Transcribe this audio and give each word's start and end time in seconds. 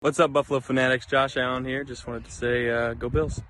What's 0.00 0.20
up, 0.20 0.32
Buffalo 0.32 0.60
Fanatics? 0.60 1.06
Josh 1.06 1.36
Allen 1.36 1.64
here. 1.64 1.82
Just 1.82 2.06
wanted 2.06 2.24
to 2.26 2.30
say, 2.30 2.70
uh, 2.70 2.94
go 2.94 3.08
Bills. 3.08 3.42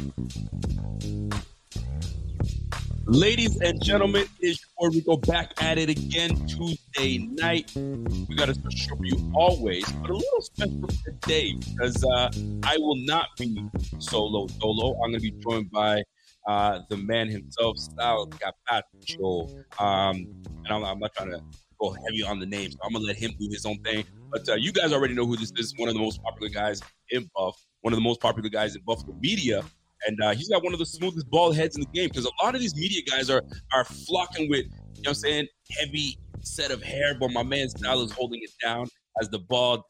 Ladies 3.04 3.60
and 3.60 3.84
gentlemen, 3.84 4.24
it's 4.40 4.64
before 4.64 4.88
we 4.88 5.02
go 5.02 5.18
back 5.18 5.52
at 5.62 5.76
it 5.76 5.90
again 5.90 6.30
Tuesday 6.46 7.18
night. 7.18 7.70
We 7.76 8.34
got 8.34 8.48
a 8.48 8.54
special 8.54 8.96
for 8.96 9.04
you 9.04 9.30
always, 9.34 9.84
but 9.92 10.08
a 10.08 10.14
little 10.14 10.40
special 10.40 10.88
today 11.04 11.52
because 11.52 12.02
uh, 12.02 12.30
I 12.62 12.78
will 12.78 12.96
not 12.96 13.26
be 13.38 13.68
solo 13.98 14.46
solo. 14.58 14.94
I'm 15.02 15.10
going 15.10 15.20
to 15.20 15.20
be 15.20 15.32
joined 15.32 15.70
by 15.70 16.02
uh, 16.46 16.80
the 16.88 16.96
man 16.96 17.28
himself, 17.28 17.76
Sal 17.76 18.26
Capaccio. 18.26 19.50
Um, 19.78 20.26
and 20.64 20.68
I'm, 20.70 20.82
I'm, 20.82 20.98
not 20.98 21.12
trying 21.14 21.32
to 21.32 21.42
go 21.80 21.90
heavy 22.06 22.22
on 22.22 22.38
the 22.38 22.46
names. 22.46 22.74
So 22.74 22.80
I'm 22.84 22.92
to 22.92 22.98
let 22.98 23.16
him 23.16 23.32
do 23.38 23.48
his 23.50 23.64
own 23.66 23.78
thing. 23.82 24.04
But 24.30 24.48
uh, 24.48 24.54
you 24.54 24.72
guys 24.72 24.92
already 24.92 25.14
know 25.14 25.26
who 25.26 25.36
this 25.36 25.52
is. 25.56 25.74
One 25.76 25.88
of 25.88 25.94
the 25.94 26.00
most 26.00 26.22
popular 26.22 26.48
guys 26.48 26.80
in 27.10 27.30
Buff, 27.34 27.56
one 27.80 27.92
of 27.92 27.96
the 27.96 28.02
most 28.02 28.20
popular 28.20 28.48
guys 28.48 28.76
in 28.76 28.82
Buffalo 28.82 29.16
media 29.20 29.64
and 30.06 30.20
uh, 30.22 30.30
he's 30.30 30.48
got 30.48 30.62
one 30.62 30.72
of 30.72 30.78
the 30.78 30.86
smoothest 30.86 31.28
bald 31.30 31.56
heads 31.56 31.76
in 31.76 31.82
the 31.82 31.88
game 31.88 32.08
because 32.08 32.24
a 32.24 32.44
lot 32.44 32.54
of 32.54 32.60
these 32.60 32.74
media 32.76 33.02
guys 33.02 33.30
are 33.30 33.42
are 33.72 33.84
flocking 33.84 34.48
with, 34.48 34.66
you 34.66 35.02
know 35.02 35.02
what 35.02 35.08
I'm 35.08 35.14
saying, 35.14 35.48
heavy 35.78 36.18
set 36.40 36.70
of 36.70 36.82
hair, 36.82 37.16
but 37.18 37.30
my 37.30 37.42
man 37.42 37.68
Sal 37.68 38.02
is 38.02 38.12
holding 38.12 38.40
it 38.42 38.50
down 38.62 38.86
as 39.20 39.28
the 39.28 39.40
bald, 39.40 39.82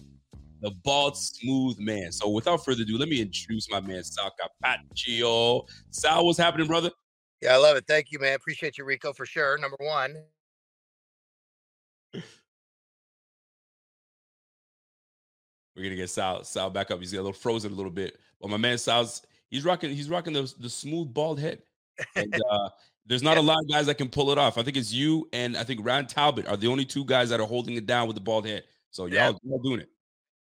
the 0.60 0.70
bald, 0.84 1.16
smooth 1.16 1.78
man. 1.78 2.12
So 2.12 2.28
without 2.28 2.64
further 2.64 2.82
ado, 2.82 2.96
let 2.96 3.08
me 3.08 3.20
introduce 3.20 3.70
my 3.70 3.80
man 3.80 4.02
Sal 4.02 4.32
Capaccio. 4.40 5.66
Sal, 5.90 6.24
what's 6.24 6.38
happening, 6.38 6.66
brother? 6.66 6.90
Yeah, 7.42 7.54
I 7.54 7.56
love 7.56 7.76
it. 7.76 7.84
Thank 7.86 8.10
you, 8.10 8.18
man. 8.18 8.34
Appreciate 8.34 8.78
you, 8.78 8.84
Rico, 8.84 9.12
for 9.12 9.26
sure. 9.26 9.58
Number 9.58 9.76
one. 9.80 10.16
We're 15.78 15.84
gonna 15.84 15.96
get 15.96 16.10
Sal 16.10 16.44
Sal 16.44 16.68
back 16.68 16.90
up. 16.90 16.98
He's 16.98 17.12
got 17.12 17.20
a 17.20 17.22
little 17.22 17.32
frozen 17.32 17.72
a 17.72 17.74
little 17.74 17.90
bit. 17.90 18.18
But 18.40 18.50
my 18.50 18.56
man 18.56 18.76
Sal's 18.78 19.22
He's 19.50 19.64
rocking. 19.64 19.90
He's 19.90 20.08
rocking 20.08 20.32
the 20.32 20.52
the 20.58 20.68
smooth 20.68 21.12
bald 21.12 21.40
head. 21.40 21.62
And 22.14 22.34
uh, 22.50 22.68
there's 23.06 23.22
not 23.22 23.38
a 23.38 23.40
lot 23.40 23.58
of 23.60 23.70
guys 23.70 23.86
that 23.86 23.96
can 23.96 24.08
pull 24.08 24.30
it 24.30 24.38
off. 24.38 24.58
I 24.58 24.62
think 24.62 24.76
it's 24.76 24.92
you 24.92 25.28
and 25.32 25.56
I 25.56 25.64
think 25.64 25.80
Rand 25.82 26.08
Talbot 26.08 26.46
are 26.46 26.56
the 26.56 26.68
only 26.68 26.84
two 26.84 27.04
guys 27.04 27.30
that 27.30 27.40
are 27.40 27.46
holding 27.46 27.76
it 27.76 27.86
down 27.86 28.06
with 28.06 28.14
the 28.14 28.20
bald 28.20 28.46
head. 28.46 28.64
So 28.90 29.06
y'all, 29.06 29.14
yeah. 29.14 29.32
y'all 29.42 29.62
doing 29.62 29.80
it. 29.80 29.88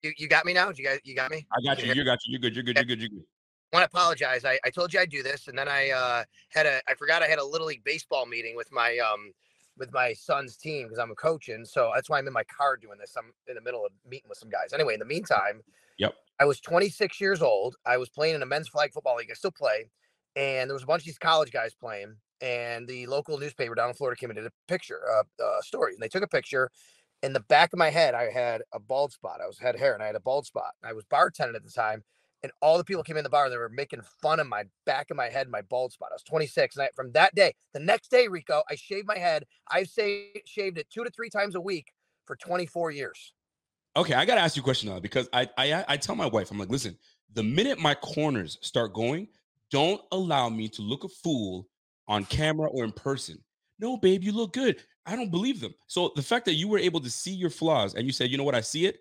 You, 0.02 0.12
you 0.16 0.28
got 0.28 0.44
me 0.44 0.52
now? 0.52 0.70
You 0.74 0.84
got 0.84 1.06
you 1.06 1.14
got 1.14 1.30
me? 1.30 1.46
I 1.52 1.62
got 1.64 1.82
you. 1.82 1.92
You 1.92 2.04
got 2.04 2.18
you. 2.26 2.32
You're 2.32 2.40
good. 2.40 2.54
You're 2.54 2.64
good. 2.64 2.76
You're 2.76 2.84
good. 2.84 3.00
You're 3.00 3.08
good. 3.10 3.24
I 3.72 3.76
want 3.76 3.90
to 3.90 3.96
apologize. 3.96 4.44
I, 4.44 4.58
I 4.64 4.70
told 4.70 4.92
you 4.92 4.98
I'd 4.98 5.10
do 5.10 5.22
this, 5.22 5.46
and 5.46 5.56
then 5.56 5.68
I 5.68 5.90
uh, 5.90 6.24
had 6.48 6.66
a 6.66 6.80
I 6.88 6.94
forgot 6.94 7.22
I 7.22 7.26
had 7.26 7.38
a 7.38 7.44
little 7.44 7.68
league 7.68 7.84
baseball 7.84 8.26
meeting 8.26 8.56
with 8.56 8.72
my 8.72 8.98
um 8.98 9.32
with 9.76 9.92
my 9.92 10.12
son's 10.12 10.56
team 10.56 10.84
because 10.84 10.98
I'm 10.98 11.10
a 11.10 11.14
coaching. 11.14 11.64
So 11.64 11.90
that's 11.94 12.08
why 12.08 12.18
I'm 12.18 12.26
in 12.26 12.32
my 12.32 12.44
car 12.44 12.76
doing 12.76 12.98
this. 12.98 13.14
I'm 13.16 13.32
in 13.48 13.54
the 13.54 13.60
middle 13.60 13.84
of 13.84 13.92
meeting 14.08 14.28
with 14.28 14.38
some 14.38 14.50
guys. 14.50 14.72
Anyway, 14.72 14.94
in 14.94 15.00
the 15.00 15.06
meantime, 15.06 15.62
yep. 15.98 16.14
I 16.38 16.44
was 16.44 16.60
26 16.60 17.20
years 17.20 17.42
old. 17.42 17.76
I 17.86 17.96
was 17.96 18.08
playing 18.08 18.34
in 18.34 18.42
a 18.42 18.46
men's 18.46 18.68
flag 18.68 18.92
football 18.92 19.16
league. 19.16 19.28
I 19.30 19.34
still 19.34 19.50
play. 19.50 19.90
And 20.36 20.68
there 20.68 20.74
was 20.74 20.82
a 20.82 20.86
bunch 20.86 21.02
of 21.02 21.06
these 21.06 21.18
college 21.18 21.50
guys 21.50 21.74
playing. 21.74 22.14
And 22.40 22.88
the 22.88 23.06
local 23.06 23.38
newspaper 23.38 23.74
down 23.74 23.88
in 23.88 23.94
Florida 23.94 24.18
came 24.18 24.30
and 24.30 24.36
did 24.38 24.46
a 24.46 24.52
picture, 24.66 25.00
uh, 25.10 25.44
uh, 25.44 25.60
story. 25.60 25.92
And 25.92 26.02
they 26.02 26.08
took 26.08 26.22
a 26.22 26.28
picture. 26.28 26.70
In 27.22 27.34
the 27.34 27.40
back 27.40 27.74
of 27.74 27.78
my 27.78 27.90
head, 27.90 28.14
I 28.14 28.30
had 28.30 28.62
a 28.72 28.80
bald 28.80 29.12
spot. 29.12 29.40
I 29.42 29.46
was 29.46 29.58
had 29.58 29.78
hair 29.78 29.92
and 29.92 30.02
I 30.02 30.06
had 30.06 30.16
a 30.16 30.20
bald 30.20 30.46
spot. 30.46 30.72
I 30.82 30.94
was 30.94 31.04
bartending 31.04 31.54
at 31.54 31.64
the 31.64 31.70
time. 31.70 32.02
And 32.42 32.52
all 32.62 32.78
the 32.78 32.84
people 32.84 33.02
came 33.02 33.16
in 33.16 33.24
the 33.24 33.30
bar. 33.30 33.50
They 33.50 33.56
were 33.58 33.68
making 33.68 34.00
fun 34.22 34.40
of 34.40 34.46
my 34.46 34.64
back 34.86 35.10
of 35.10 35.16
my 35.16 35.28
head, 35.28 35.48
my 35.48 35.62
bald 35.62 35.92
spot. 35.92 36.08
I 36.10 36.14
was 36.14 36.22
26. 36.22 36.76
And 36.76 36.84
I, 36.84 36.88
from 36.94 37.12
that 37.12 37.34
day, 37.34 37.54
the 37.74 37.80
next 37.80 38.10
day, 38.10 38.28
Rico, 38.28 38.62
I 38.70 38.76
shaved 38.76 39.06
my 39.06 39.18
head. 39.18 39.44
I've 39.70 39.88
say, 39.88 40.42
shaved 40.46 40.78
it 40.78 40.88
two 40.90 41.04
to 41.04 41.10
three 41.10 41.28
times 41.28 41.54
a 41.54 41.60
week 41.60 41.92
for 42.26 42.36
24 42.36 42.92
years. 42.92 43.34
Okay, 43.96 44.14
I 44.14 44.24
gotta 44.24 44.40
ask 44.40 44.56
you 44.56 44.62
a 44.62 44.64
question 44.64 44.88
now 44.88 45.00
because 45.00 45.28
I, 45.32 45.48
I 45.58 45.84
I 45.88 45.96
tell 45.96 46.14
my 46.14 46.26
wife, 46.26 46.52
I'm 46.52 46.58
like, 46.58 46.70
listen, 46.70 46.96
the 47.34 47.42
minute 47.42 47.80
my 47.80 47.94
corners 47.94 48.56
start 48.62 48.94
going, 48.94 49.26
don't 49.70 50.00
allow 50.12 50.48
me 50.48 50.68
to 50.68 50.82
look 50.82 51.02
a 51.02 51.08
fool 51.08 51.66
on 52.06 52.24
camera 52.24 52.68
or 52.70 52.84
in 52.84 52.92
person. 52.92 53.42
No, 53.80 53.96
babe, 53.96 54.22
you 54.22 54.32
look 54.32 54.52
good. 54.52 54.80
I 55.06 55.16
don't 55.16 55.30
believe 55.30 55.60
them. 55.60 55.74
So 55.88 56.12
the 56.14 56.22
fact 56.22 56.44
that 56.44 56.54
you 56.54 56.68
were 56.68 56.78
able 56.78 57.00
to 57.00 57.10
see 57.10 57.32
your 57.32 57.50
flaws 57.50 57.94
and 57.94 58.06
you 58.06 58.12
said, 58.12 58.30
you 58.30 58.38
know 58.38 58.44
what, 58.44 58.54
I 58.54 58.60
see 58.60 58.86
it. 58.86 58.98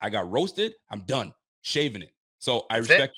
I 0.00 0.08
got 0.08 0.30
roasted. 0.30 0.74
I'm 0.90 1.00
done 1.00 1.34
shaving 1.62 2.02
it. 2.02 2.12
So 2.40 2.66
I 2.68 2.78
respect. 2.78 3.14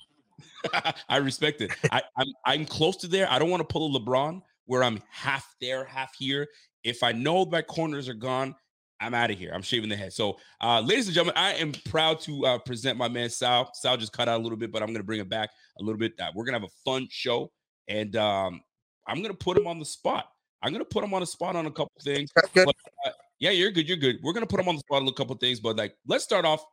I 1.08 1.16
respect 1.16 1.60
it. 1.62 1.72
I, 1.90 2.02
I'm 2.16 2.26
I'm 2.44 2.66
close 2.66 2.96
to 2.98 3.08
there. 3.08 3.30
I 3.30 3.38
don't 3.38 3.50
want 3.50 3.60
to 3.62 3.72
pull 3.72 3.96
a 3.96 3.98
LeBron 3.98 4.42
where 4.66 4.84
I'm 4.84 5.00
half 5.10 5.54
there, 5.60 5.84
half 5.84 6.14
here. 6.16 6.48
If 6.84 7.02
I 7.02 7.12
know 7.12 7.46
my 7.46 7.62
corners 7.62 8.08
are 8.08 8.14
gone, 8.14 8.54
I'm 9.00 9.14
out 9.14 9.30
of 9.30 9.38
here. 9.38 9.52
I'm 9.54 9.62
shaving 9.62 9.88
the 9.88 9.96
head. 9.96 10.12
So, 10.12 10.38
uh, 10.60 10.80
ladies 10.80 11.06
and 11.06 11.14
gentlemen, 11.14 11.36
I 11.36 11.54
am 11.54 11.72
proud 11.88 12.20
to 12.20 12.46
uh, 12.46 12.58
present 12.58 12.98
my 12.98 13.08
man 13.08 13.30
Sal. 13.30 13.70
Sal 13.74 13.96
just 13.96 14.12
cut 14.12 14.28
out 14.28 14.40
a 14.40 14.42
little 14.42 14.58
bit, 14.58 14.72
but 14.72 14.82
I'm 14.82 14.88
going 14.88 14.98
to 14.98 15.04
bring 15.04 15.20
it 15.20 15.28
back 15.28 15.50
a 15.78 15.82
little 15.82 15.98
bit. 15.98 16.12
Uh, 16.20 16.30
we're 16.34 16.44
going 16.44 16.54
to 16.54 16.60
have 16.60 16.68
a 16.68 16.90
fun 16.90 17.06
show, 17.10 17.50
and 17.88 18.14
um, 18.16 18.60
I'm 19.06 19.18
going 19.18 19.30
to 19.30 19.36
put 19.36 19.56
him 19.56 19.66
on 19.66 19.78
the 19.78 19.84
spot. 19.84 20.26
I'm 20.62 20.72
going 20.72 20.84
to 20.84 20.88
put 20.88 21.02
him 21.02 21.14
on 21.14 21.20
the 21.20 21.26
spot 21.26 21.56
on 21.56 21.66
a 21.66 21.70
couple 21.70 21.92
things. 22.02 22.30
But, 22.54 22.76
uh, 23.06 23.10
yeah, 23.40 23.50
you're 23.50 23.72
good. 23.72 23.88
You're 23.88 23.96
good. 23.96 24.18
We're 24.22 24.32
going 24.32 24.46
to 24.46 24.50
put 24.50 24.60
him 24.60 24.68
on 24.68 24.76
the 24.76 24.80
spot 24.80 25.02
on 25.02 25.08
a 25.08 25.12
couple 25.12 25.34
things, 25.36 25.58
but 25.58 25.76
like, 25.76 25.96
let's 26.06 26.22
start 26.22 26.44
off 26.44 26.64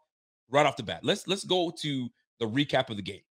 right 0.52 0.66
off 0.66 0.78
the 0.78 0.84
bat. 0.84 1.00
Let's 1.04 1.28
let's 1.28 1.44
go 1.44 1.72
to 1.82 2.10
the 2.40 2.48
recap 2.48 2.90
of 2.90 2.98
the 2.98 3.04
game, 3.04 3.22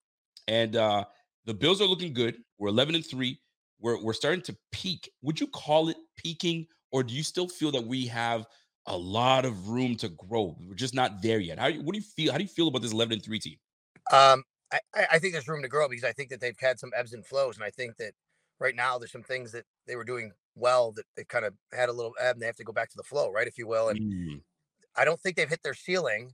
and 0.46 0.76
uh, 0.76 1.04
the 1.44 1.54
Bills 1.54 1.80
are 1.80 1.86
looking 1.86 2.12
good. 2.12 2.36
We're 2.58 2.68
11 2.68 2.94
and 2.94 3.06
three. 3.06 3.40
We're 3.80 4.02
we're 4.02 4.12
starting 4.12 4.42
to 4.42 4.56
peak. 4.72 5.10
Would 5.22 5.40
you 5.40 5.46
call 5.46 5.88
it 5.88 5.96
peaking, 6.16 6.66
or 6.92 7.02
do 7.02 7.14
you 7.14 7.22
still 7.22 7.48
feel 7.48 7.70
that 7.72 7.84
we 7.84 8.06
have 8.06 8.46
a 8.88 8.96
lot 8.96 9.44
of 9.44 9.68
room 9.68 9.94
to 9.96 10.08
grow. 10.08 10.56
We're 10.66 10.74
just 10.74 10.94
not 10.94 11.22
there 11.22 11.38
yet. 11.38 11.58
How 11.58 11.70
what 11.70 11.92
do 11.92 11.98
you 11.98 12.04
feel? 12.04 12.32
How 12.32 12.38
do 12.38 12.44
you 12.44 12.48
feel 12.48 12.68
about 12.68 12.82
this 12.82 12.92
11 12.92 13.14
and 13.14 13.22
3 13.22 13.38
team? 13.38 13.56
Um, 14.10 14.42
I, 14.72 14.80
I 15.12 15.18
think 15.18 15.34
there's 15.34 15.46
room 15.46 15.62
to 15.62 15.68
grow 15.68 15.88
because 15.88 16.04
I 16.04 16.12
think 16.12 16.30
that 16.30 16.40
they've 16.40 16.58
had 16.58 16.78
some 16.78 16.90
ebbs 16.96 17.12
and 17.12 17.24
flows. 17.24 17.56
And 17.56 17.64
I 17.64 17.70
think 17.70 17.96
that 17.98 18.12
right 18.58 18.74
now 18.74 18.98
there's 18.98 19.12
some 19.12 19.22
things 19.22 19.52
that 19.52 19.64
they 19.86 19.94
were 19.94 20.04
doing 20.04 20.32
well 20.56 20.92
that 20.92 21.04
they 21.16 21.24
kind 21.24 21.44
of 21.44 21.54
had 21.72 21.88
a 21.88 21.92
little 21.92 22.14
ebb 22.20 22.36
and 22.36 22.42
they 22.42 22.46
have 22.46 22.56
to 22.56 22.64
go 22.64 22.72
back 22.72 22.90
to 22.90 22.96
the 22.96 23.02
flow, 23.02 23.30
right? 23.30 23.46
If 23.46 23.58
you 23.58 23.68
will. 23.68 23.90
And 23.90 24.00
mm. 24.00 24.40
I 24.96 25.04
don't 25.04 25.20
think 25.20 25.36
they've 25.36 25.48
hit 25.48 25.62
their 25.62 25.74
ceiling. 25.74 26.32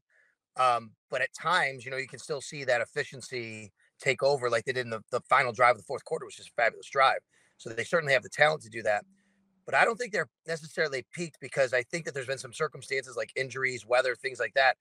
Um, 0.56 0.92
but 1.10 1.20
at 1.20 1.34
times, 1.34 1.84
you 1.84 1.90
know, 1.90 1.96
you 1.96 2.08
can 2.08 2.18
still 2.18 2.40
see 2.40 2.64
that 2.64 2.80
efficiency 2.80 3.72
take 4.00 4.22
over 4.22 4.50
like 4.50 4.64
they 4.64 4.72
did 4.72 4.86
in 4.86 4.90
the, 4.90 5.02
the 5.10 5.20
final 5.22 5.52
drive 5.52 5.72
of 5.72 5.78
the 5.78 5.84
fourth 5.84 6.04
quarter, 6.04 6.26
which 6.26 6.38
is 6.38 6.46
a 6.46 6.62
fabulous 6.62 6.88
drive. 6.88 7.20
So 7.58 7.70
they 7.70 7.84
certainly 7.84 8.12
have 8.12 8.22
the 8.22 8.28
talent 8.28 8.62
to 8.62 8.68
do 8.68 8.82
that 8.82 9.04
but 9.66 9.74
I 9.74 9.84
don't 9.84 9.96
think 9.96 10.12
they're 10.12 10.28
necessarily 10.46 11.06
peaked 11.12 11.38
because 11.40 11.72
I 11.72 11.82
think 11.82 12.04
that 12.04 12.14
there's 12.14 12.26
been 12.26 12.38
some 12.38 12.52
circumstances 12.52 13.16
like 13.16 13.32
injuries, 13.36 13.86
weather, 13.86 14.14
things 14.14 14.38
like 14.38 14.54
that, 14.54 14.76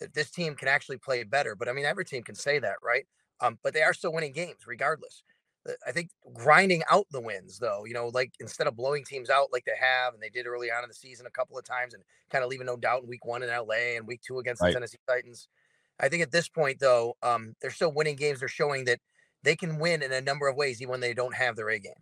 that 0.00 0.14
this 0.14 0.30
team 0.30 0.54
can 0.54 0.68
actually 0.68 0.98
play 0.98 1.24
better. 1.24 1.54
But 1.54 1.68
I 1.68 1.72
mean, 1.72 1.84
every 1.84 2.04
team 2.04 2.22
can 2.22 2.34
say 2.34 2.58
that, 2.58 2.76
right? 2.82 3.06
Um, 3.40 3.58
but 3.62 3.74
they 3.74 3.82
are 3.82 3.94
still 3.94 4.12
winning 4.12 4.32
games 4.32 4.66
regardless. 4.66 5.22
I 5.86 5.92
think 5.92 6.10
grinding 6.32 6.82
out 6.90 7.06
the 7.10 7.20
wins, 7.20 7.58
though, 7.58 7.84
you 7.84 7.92
know, 7.92 8.08
like 8.08 8.32
instead 8.40 8.66
of 8.66 8.76
blowing 8.76 9.04
teams 9.04 9.28
out 9.28 9.52
like 9.52 9.64
they 9.64 9.72
have 9.78 10.14
and 10.14 10.22
they 10.22 10.30
did 10.30 10.46
early 10.46 10.70
on 10.70 10.82
in 10.82 10.88
the 10.88 10.94
season 10.94 11.26
a 11.26 11.30
couple 11.30 11.58
of 11.58 11.64
times 11.64 11.94
and 11.94 12.02
kind 12.30 12.42
of 12.42 12.50
leaving 12.50 12.66
no 12.66 12.76
doubt 12.76 13.02
in 13.02 13.08
week 13.08 13.26
one 13.26 13.42
in 13.42 13.48
LA 13.48 13.96
and 13.96 14.06
week 14.06 14.22
two 14.22 14.38
against 14.38 14.62
right. 14.62 14.68
the 14.68 14.74
Tennessee 14.74 14.98
Titans. 15.08 15.48
I 16.00 16.08
think 16.08 16.22
at 16.22 16.30
this 16.30 16.48
point, 16.48 16.78
though, 16.78 17.16
um, 17.22 17.54
they're 17.60 17.70
still 17.70 17.92
winning 17.92 18.16
games. 18.16 18.40
They're 18.40 18.48
showing 18.48 18.84
that 18.84 19.00
they 19.42 19.56
can 19.56 19.78
win 19.78 20.02
in 20.02 20.12
a 20.12 20.20
number 20.20 20.48
of 20.48 20.56
ways, 20.56 20.80
even 20.80 20.92
when 20.92 21.00
they 21.00 21.14
don't 21.14 21.34
have 21.34 21.56
their 21.56 21.70
A 21.70 21.78
game. 21.78 21.92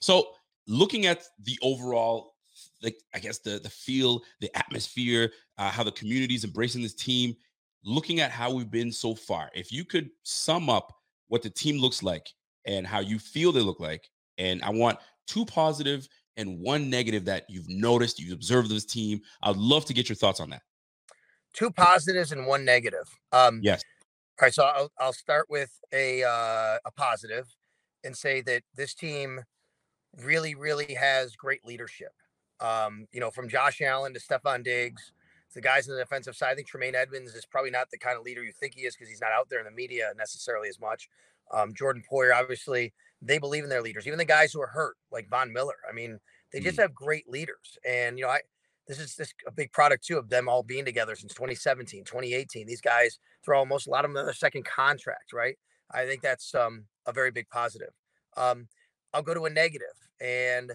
So 0.00 0.28
looking 0.66 1.06
at 1.06 1.24
the 1.42 1.58
overall 1.62 2.34
like 2.82 2.96
I 3.14 3.18
guess 3.18 3.38
the 3.38 3.58
the 3.58 3.70
feel, 3.70 4.22
the 4.40 4.54
atmosphere, 4.56 5.32
uh, 5.58 5.70
how 5.70 5.82
the 5.82 5.92
community 5.92 6.34
is 6.34 6.44
embracing 6.44 6.82
this 6.82 6.94
team, 6.94 7.34
looking 7.84 8.20
at 8.20 8.30
how 8.30 8.52
we've 8.52 8.70
been 8.70 8.92
so 8.92 9.14
far. 9.14 9.50
If 9.54 9.72
you 9.72 9.84
could 9.84 10.10
sum 10.22 10.68
up 10.68 10.92
what 11.28 11.42
the 11.42 11.50
team 11.50 11.78
looks 11.78 12.02
like 12.02 12.28
and 12.66 12.86
how 12.86 13.00
you 13.00 13.18
feel 13.18 13.52
they 13.52 13.60
look 13.60 13.80
like. 13.80 14.08
And 14.38 14.62
I 14.62 14.70
want 14.70 14.98
two 15.26 15.44
positive 15.44 16.08
and 16.36 16.60
one 16.60 16.88
negative 16.88 17.24
that 17.24 17.44
you've 17.48 17.68
noticed, 17.68 18.20
you've 18.20 18.32
observed 18.32 18.70
this 18.70 18.84
team. 18.84 19.20
I'd 19.42 19.56
love 19.56 19.84
to 19.86 19.94
get 19.94 20.08
your 20.08 20.16
thoughts 20.16 20.40
on 20.40 20.50
that. 20.50 20.62
Two 21.52 21.70
positives 21.70 22.32
and 22.32 22.46
one 22.46 22.64
negative. 22.64 23.08
Um, 23.32 23.60
yes. 23.62 23.82
All 24.40 24.46
right, 24.46 24.54
so 24.54 24.64
I'll 24.64 24.92
I'll 25.00 25.12
start 25.12 25.46
with 25.50 25.70
a 25.92 26.22
uh, 26.22 26.78
a 26.84 26.92
positive 26.96 27.46
and 28.04 28.16
say 28.16 28.40
that 28.42 28.62
this 28.76 28.94
team 28.94 29.40
really 30.22 30.54
really 30.54 30.94
has 30.94 31.34
great 31.34 31.64
leadership. 31.64 32.12
Um, 32.60 33.06
you 33.12 33.18
know, 33.18 33.32
from 33.32 33.48
Josh 33.48 33.80
Allen 33.80 34.14
to 34.14 34.20
Stefon 34.20 34.62
Diggs, 34.62 35.12
the 35.54 35.60
guys 35.60 35.88
on 35.88 35.96
the 35.96 36.02
defensive 36.02 36.36
side. 36.36 36.52
I 36.52 36.54
think 36.54 36.68
Tremaine 36.68 36.94
Edmunds 36.94 37.34
is 37.34 37.44
probably 37.44 37.70
not 37.70 37.90
the 37.90 37.98
kind 37.98 38.16
of 38.16 38.22
leader 38.22 38.44
you 38.44 38.52
think 38.52 38.74
he 38.74 38.82
is 38.82 38.94
because 38.94 39.08
he's 39.08 39.20
not 39.20 39.32
out 39.32 39.48
there 39.48 39.58
in 39.58 39.64
the 39.64 39.72
media 39.72 40.12
necessarily 40.16 40.68
as 40.68 40.78
much. 40.78 41.08
Um, 41.52 41.74
Jordan 41.74 42.02
Poyer, 42.10 42.34
obviously, 42.34 42.92
they 43.22 43.38
believe 43.38 43.64
in 43.64 43.70
their 43.70 43.82
leaders. 43.82 44.06
Even 44.06 44.18
the 44.18 44.24
guys 44.24 44.52
who 44.52 44.60
are 44.60 44.68
hurt, 44.68 44.96
like 45.10 45.28
Von 45.28 45.52
Miller. 45.52 45.76
I 45.88 45.92
mean, 45.92 46.18
they 46.52 46.60
just 46.60 46.78
mm. 46.78 46.82
have 46.82 46.94
great 46.94 47.28
leaders. 47.28 47.78
And 47.86 48.18
you 48.18 48.24
know, 48.24 48.30
I 48.30 48.40
this 48.86 48.98
is 48.98 49.14
this 49.16 49.34
a 49.46 49.52
big 49.52 49.70
product 49.72 50.04
too 50.04 50.16
of 50.16 50.30
them 50.30 50.48
all 50.48 50.62
being 50.62 50.84
together 50.84 51.14
since 51.14 51.34
2017, 51.34 52.04
2018. 52.04 52.66
These 52.66 52.80
guys 52.80 53.18
throw 53.44 53.58
almost 53.58 53.86
a 53.86 53.90
lot 53.90 54.04
of 54.04 54.12
them 54.12 54.24
their 54.24 54.32
second 54.32 54.64
contract, 54.64 55.32
right? 55.32 55.56
I 55.90 56.06
think 56.06 56.22
that's 56.22 56.54
um, 56.54 56.84
a 57.06 57.12
very 57.12 57.30
big 57.30 57.48
positive. 57.50 57.90
Um, 58.36 58.68
I'll 59.12 59.22
go 59.22 59.34
to 59.34 59.46
a 59.46 59.50
negative, 59.50 59.86
and 60.20 60.72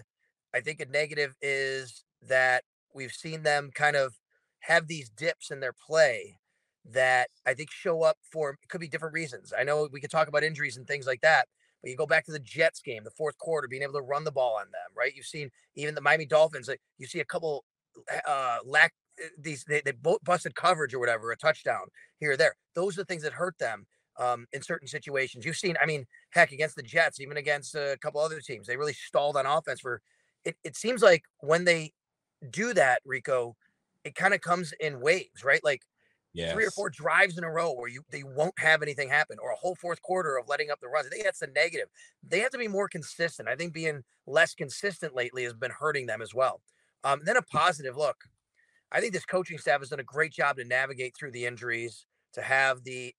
I 0.54 0.60
think 0.60 0.80
a 0.80 0.86
negative 0.86 1.34
is 1.42 2.04
that 2.28 2.64
we've 2.94 3.12
seen 3.12 3.42
them 3.42 3.70
kind 3.74 3.96
of 3.96 4.14
have 4.60 4.86
these 4.86 5.10
dips 5.10 5.50
in 5.50 5.60
their 5.60 5.74
play 5.74 6.38
that 6.92 7.30
I 7.46 7.54
think 7.54 7.70
show 7.70 8.02
up 8.02 8.18
for 8.22 8.50
it 8.50 8.68
could 8.68 8.80
be 8.80 8.88
different 8.88 9.14
reasons. 9.14 9.52
I 9.58 9.64
know 9.64 9.88
we 9.90 10.00
could 10.00 10.10
talk 10.10 10.28
about 10.28 10.44
injuries 10.44 10.76
and 10.76 10.86
things 10.86 11.06
like 11.06 11.20
that, 11.22 11.48
but 11.82 11.90
you 11.90 11.96
go 11.96 12.06
back 12.06 12.24
to 12.26 12.32
the 12.32 12.38
Jets 12.38 12.80
game, 12.80 13.04
the 13.04 13.10
fourth 13.10 13.38
quarter, 13.38 13.68
being 13.68 13.82
able 13.82 13.94
to 13.94 14.02
run 14.02 14.24
the 14.24 14.32
ball 14.32 14.56
on 14.58 14.66
them, 14.66 14.90
right? 14.96 15.14
You've 15.14 15.26
seen 15.26 15.50
even 15.76 15.94
the 15.94 16.00
Miami 16.00 16.26
Dolphins, 16.26 16.68
like 16.68 16.80
you 16.98 17.06
see 17.06 17.20
a 17.20 17.24
couple 17.24 17.64
uh 18.26 18.58
lack 18.64 18.92
eh, 19.20 19.28
these 19.38 19.64
they, 19.64 19.80
they 19.84 19.92
busted 20.24 20.54
coverage 20.54 20.94
or 20.94 20.98
whatever, 20.98 21.30
a 21.32 21.36
touchdown 21.36 21.86
here 22.18 22.32
or 22.32 22.36
there. 22.36 22.54
Those 22.74 22.96
are 22.98 23.02
the 23.02 23.06
things 23.06 23.22
that 23.22 23.32
hurt 23.32 23.56
them 23.58 23.86
um, 24.18 24.46
in 24.52 24.62
certain 24.62 24.88
situations. 24.88 25.44
You've 25.44 25.56
seen, 25.56 25.76
I 25.82 25.86
mean, 25.86 26.06
heck, 26.30 26.52
against 26.52 26.76
the 26.76 26.82
Jets, 26.82 27.20
even 27.20 27.36
against 27.36 27.74
a 27.74 27.96
couple 28.00 28.20
other 28.20 28.40
teams, 28.40 28.66
they 28.66 28.76
really 28.76 28.92
stalled 28.92 29.36
on 29.36 29.46
offense 29.46 29.80
for 29.80 30.00
it. 30.44 30.56
It 30.64 30.76
seems 30.76 31.02
like 31.02 31.24
when 31.40 31.64
they 31.64 31.92
do 32.50 32.74
that, 32.74 33.00
Rico, 33.04 33.56
it 34.04 34.14
kind 34.14 34.34
of 34.34 34.40
comes 34.40 34.72
in 34.80 35.00
waves, 35.00 35.44
right? 35.44 35.62
Like 35.64 35.82
yes. 36.34 36.52
three 36.52 36.66
or 36.66 36.70
four 36.70 36.90
drives 36.90 37.38
in 37.38 37.44
a 37.44 37.50
row 37.50 37.72
where 37.72 37.88
you 37.88 38.04
they 38.10 38.22
won't 38.22 38.58
have 38.58 38.82
anything 38.82 39.08
happen, 39.08 39.38
or 39.40 39.50
a 39.50 39.56
whole 39.56 39.74
fourth 39.74 40.02
quarter 40.02 40.36
of 40.36 40.48
letting 40.48 40.70
up 40.70 40.80
the 40.80 40.88
runs. 40.88 41.06
I 41.06 41.10
think 41.10 41.24
that's 41.24 41.38
the 41.38 41.46
negative. 41.46 41.88
They 42.22 42.40
have 42.40 42.50
to 42.50 42.58
be 42.58 42.68
more 42.68 42.88
consistent. 42.88 43.48
I 43.48 43.56
think 43.56 43.72
being 43.72 44.02
less 44.26 44.54
consistent 44.54 45.14
lately 45.14 45.44
has 45.44 45.54
been 45.54 45.70
hurting 45.70 46.06
them 46.06 46.20
as 46.20 46.34
well. 46.34 46.60
Um, 47.04 47.22
then 47.24 47.36
a 47.36 47.42
positive 47.42 47.96
look. 47.96 48.16
I 48.92 49.00
think 49.00 49.12
this 49.12 49.24
coaching 49.24 49.58
staff 49.58 49.80
has 49.80 49.88
done 49.88 50.00
a 50.00 50.04
great 50.04 50.32
job 50.32 50.56
to 50.56 50.64
navigate 50.64 51.16
through 51.16 51.32
the 51.32 51.46
injuries, 51.46 52.06
to 52.34 52.42
have 52.42 52.84
the 52.84 53.14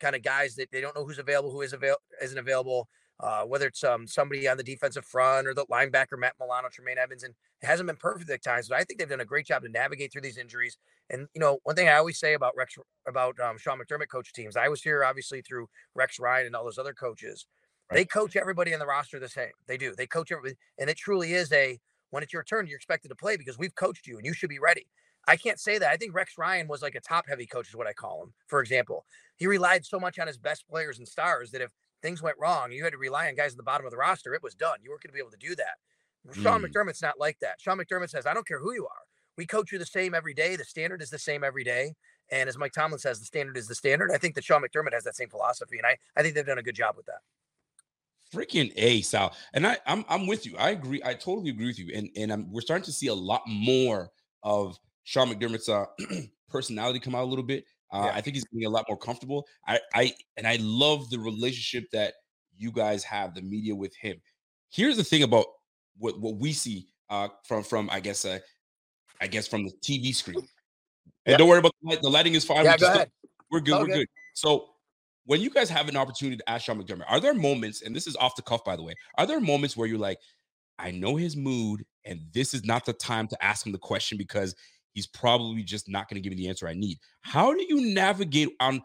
kind 0.00 0.16
of 0.16 0.22
guys 0.22 0.54
that 0.56 0.70
they 0.72 0.80
don't 0.80 0.96
know 0.96 1.04
who's 1.04 1.18
available, 1.18 1.50
who 1.50 1.62
is 1.62 1.72
avail- 1.72 1.98
isn't 2.20 2.38
available. 2.38 2.88
Uh, 3.22 3.44
whether 3.44 3.68
it's 3.68 3.84
um, 3.84 4.04
somebody 4.04 4.48
on 4.48 4.56
the 4.56 4.64
defensive 4.64 5.04
front 5.04 5.46
or 5.46 5.54
the 5.54 5.64
linebacker 5.66 6.18
Matt 6.18 6.34
Milano, 6.40 6.68
Tremaine 6.68 6.98
Evans, 6.98 7.22
and 7.22 7.32
it 7.62 7.66
hasn't 7.66 7.86
been 7.86 7.96
perfect 7.96 8.28
at 8.30 8.42
times, 8.42 8.68
but 8.68 8.78
I 8.78 8.82
think 8.82 8.98
they've 8.98 9.08
done 9.08 9.20
a 9.20 9.24
great 9.24 9.46
job 9.46 9.62
to 9.62 9.68
navigate 9.68 10.10
through 10.10 10.22
these 10.22 10.38
injuries. 10.38 10.76
And 11.08 11.28
you 11.32 11.40
know, 11.40 11.58
one 11.62 11.76
thing 11.76 11.88
I 11.88 11.94
always 11.94 12.18
say 12.18 12.34
about 12.34 12.56
Rex, 12.56 12.76
about 13.06 13.38
um, 13.38 13.58
Sean 13.58 13.78
McDermott 13.78 14.08
coach 14.08 14.32
teams, 14.32 14.56
I 14.56 14.66
was 14.68 14.82
here 14.82 15.04
obviously 15.04 15.40
through 15.40 15.68
Rex 15.94 16.18
Ryan 16.18 16.46
and 16.46 16.56
all 16.56 16.64
those 16.64 16.78
other 16.78 16.94
coaches. 16.94 17.46
Right. 17.90 17.98
They 17.98 18.04
coach 18.04 18.34
everybody 18.34 18.72
in 18.72 18.80
the 18.80 18.86
roster 18.86 19.20
the 19.20 19.28
same. 19.28 19.52
They 19.68 19.76
do. 19.76 19.94
They 19.96 20.06
coach 20.06 20.32
everybody, 20.32 20.56
and 20.78 20.90
it 20.90 20.96
truly 20.96 21.34
is 21.34 21.52
a 21.52 21.78
when 22.10 22.22
it's 22.22 22.32
your 22.32 22.42
turn, 22.42 22.66
you're 22.66 22.76
expected 22.76 23.08
to 23.08 23.14
play 23.14 23.36
because 23.36 23.56
we've 23.56 23.74
coached 23.74 24.06
you 24.06 24.16
and 24.16 24.26
you 24.26 24.34
should 24.34 24.50
be 24.50 24.58
ready. 24.58 24.86
I 25.28 25.36
can't 25.36 25.60
say 25.60 25.78
that. 25.78 25.90
I 25.90 25.96
think 25.96 26.14
Rex 26.14 26.36
Ryan 26.36 26.66
was 26.66 26.82
like 26.82 26.94
a 26.94 27.00
top 27.00 27.26
heavy 27.28 27.46
coach, 27.46 27.68
is 27.68 27.76
what 27.76 27.86
I 27.86 27.92
call 27.92 28.22
him. 28.22 28.32
For 28.48 28.60
example, 28.60 29.06
he 29.36 29.46
relied 29.46 29.84
so 29.84 30.00
much 30.00 30.18
on 30.18 30.26
his 30.26 30.36
best 30.36 30.68
players 30.68 30.98
and 30.98 31.06
stars 31.06 31.52
that 31.52 31.60
if 31.60 31.70
things 32.02 32.22
went 32.22 32.36
wrong, 32.38 32.72
you 32.72 32.84
had 32.84 32.92
to 32.92 32.98
rely 32.98 33.28
on 33.28 33.34
guys 33.34 33.52
at 33.52 33.56
the 33.56 33.62
bottom 33.62 33.86
of 33.86 33.92
the 33.92 33.96
roster. 33.96 34.34
It 34.34 34.42
was 34.42 34.54
done. 34.54 34.78
You 34.82 34.90
weren't 34.90 35.02
going 35.02 35.10
to 35.10 35.14
be 35.14 35.20
able 35.20 35.30
to 35.30 35.36
do 35.36 35.54
that. 35.56 35.76
Sean 36.34 36.62
mm. 36.62 36.66
McDermott's 36.66 37.02
not 37.02 37.18
like 37.18 37.38
that. 37.40 37.60
Sean 37.60 37.78
McDermott 37.78 38.10
says, 38.10 38.26
I 38.26 38.34
don't 38.34 38.46
care 38.46 38.60
who 38.60 38.72
you 38.72 38.84
are. 38.86 39.02
We 39.36 39.46
coach 39.46 39.72
you 39.72 39.78
the 39.78 39.86
same 39.86 40.14
every 40.14 40.34
day. 40.34 40.56
The 40.56 40.64
standard 40.64 41.02
is 41.02 41.10
the 41.10 41.18
same 41.18 41.42
every 41.42 41.64
day. 41.64 41.94
And 42.30 42.48
as 42.48 42.56
Mike 42.56 42.72
Tomlin 42.72 42.98
says, 42.98 43.18
the 43.18 43.24
standard 43.24 43.56
is 43.56 43.66
the 43.66 43.74
standard. 43.74 44.10
I 44.12 44.18
think 44.18 44.34
that 44.34 44.44
Sean 44.44 44.62
McDermott 44.62 44.92
has 44.92 45.04
that 45.04 45.16
same 45.16 45.28
philosophy. 45.28 45.78
And 45.78 45.86
I, 45.86 45.96
I 46.16 46.22
think 46.22 46.34
they've 46.34 46.46
done 46.46 46.58
a 46.58 46.62
good 46.62 46.74
job 46.74 46.96
with 46.96 47.06
that. 47.06 47.20
Freaking 48.32 48.72
A, 48.76 49.02
Sal. 49.02 49.34
And 49.52 49.66
I, 49.66 49.78
I'm, 49.86 50.04
I'm 50.08 50.26
with 50.26 50.46
you. 50.46 50.56
I 50.58 50.70
agree. 50.70 51.02
I 51.04 51.14
totally 51.14 51.50
agree 51.50 51.66
with 51.66 51.78
you. 51.78 51.90
And, 51.94 52.08
and 52.16 52.32
I'm, 52.32 52.52
we're 52.52 52.62
starting 52.62 52.84
to 52.84 52.92
see 52.92 53.08
a 53.08 53.14
lot 53.14 53.42
more 53.46 54.10
of 54.42 54.78
Sean 55.04 55.32
McDermott's 55.32 55.68
uh, 55.68 55.86
personality 56.48 57.00
come 57.00 57.14
out 57.14 57.24
a 57.24 57.26
little 57.26 57.44
bit. 57.44 57.64
Uh, 57.92 58.04
yeah. 58.06 58.12
I 58.14 58.20
think 58.20 58.36
he's 58.36 58.44
getting 58.44 58.66
a 58.66 58.70
lot 58.70 58.86
more 58.88 58.96
comfortable. 58.96 59.46
I, 59.66 59.78
I, 59.94 60.14
and 60.36 60.46
I 60.46 60.56
love 60.60 61.10
the 61.10 61.18
relationship 61.18 61.84
that 61.92 62.14
you 62.56 62.72
guys 62.72 63.04
have, 63.04 63.34
the 63.34 63.42
media 63.42 63.74
with 63.74 63.94
him. 63.96 64.20
Here's 64.70 64.96
the 64.96 65.04
thing 65.04 65.22
about 65.22 65.46
what, 65.98 66.20
what 66.20 66.36
we 66.36 66.52
see 66.52 66.88
uh, 67.10 67.28
from, 67.44 67.62
from 67.62 67.90
I 67.90 68.00
guess, 68.00 68.24
uh, 68.24 68.38
I 69.20 69.26
guess 69.26 69.46
from 69.46 69.64
the 69.64 69.72
TV 69.82 70.14
screen. 70.14 70.46
And 71.26 71.38
don't 71.38 71.48
worry 71.48 71.58
about 71.58 71.74
the, 71.82 71.88
light. 71.90 72.02
the 72.02 72.08
lighting 72.10 72.34
is 72.34 72.44
fine. 72.44 72.64
Yeah, 72.64 72.76
go 72.76 72.88
ahead. 72.88 73.10
We're 73.50 73.60
good. 73.60 73.74
Okay. 73.74 73.82
We're 73.82 73.98
good. 73.98 74.06
So 74.34 74.70
when 75.26 75.40
you 75.40 75.50
guys 75.50 75.68
have 75.68 75.88
an 75.88 75.96
opportunity 75.96 76.36
to 76.36 76.50
ask 76.50 76.64
Sean 76.64 76.82
McDermott, 76.82 77.04
are 77.08 77.20
there 77.20 77.34
moments, 77.34 77.82
and 77.82 77.94
this 77.94 78.06
is 78.06 78.16
off 78.16 78.34
the 78.36 78.42
cuff, 78.42 78.64
by 78.64 78.76
the 78.76 78.82
way, 78.82 78.94
are 79.18 79.26
there 79.26 79.40
moments 79.40 79.76
where 79.76 79.86
you're 79.86 79.98
like, 79.98 80.18
I 80.78 80.90
know 80.90 81.16
his 81.16 81.36
mood, 81.36 81.84
and 82.04 82.22
this 82.32 82.54
is 82.54 82.64
not 82.64 82.84
the 82.84 82.92
time 82.92 83.28
to 83.28 83.44
ask 83.44 83.64
him 83.64 83.72
the 83.72 83.78
question 83.78 84.18
because 84.18 84.54
he's 84.92 85.06
probably 85.06 85.62
just 85.62 85.88
not 85.88 86.08
going 86.08 86.20
to 86.20 86.20
give 86.20 86.36
me 86.36 86.42
the 86.42 86.48
answer 86.48 86.68
I 86.68 86.74
need. 86.74 86.98
How 87.22 87.52
do 87.52 87.64
you 87.68 87.92
navigate 87.94 88.50
on 88.60 88.82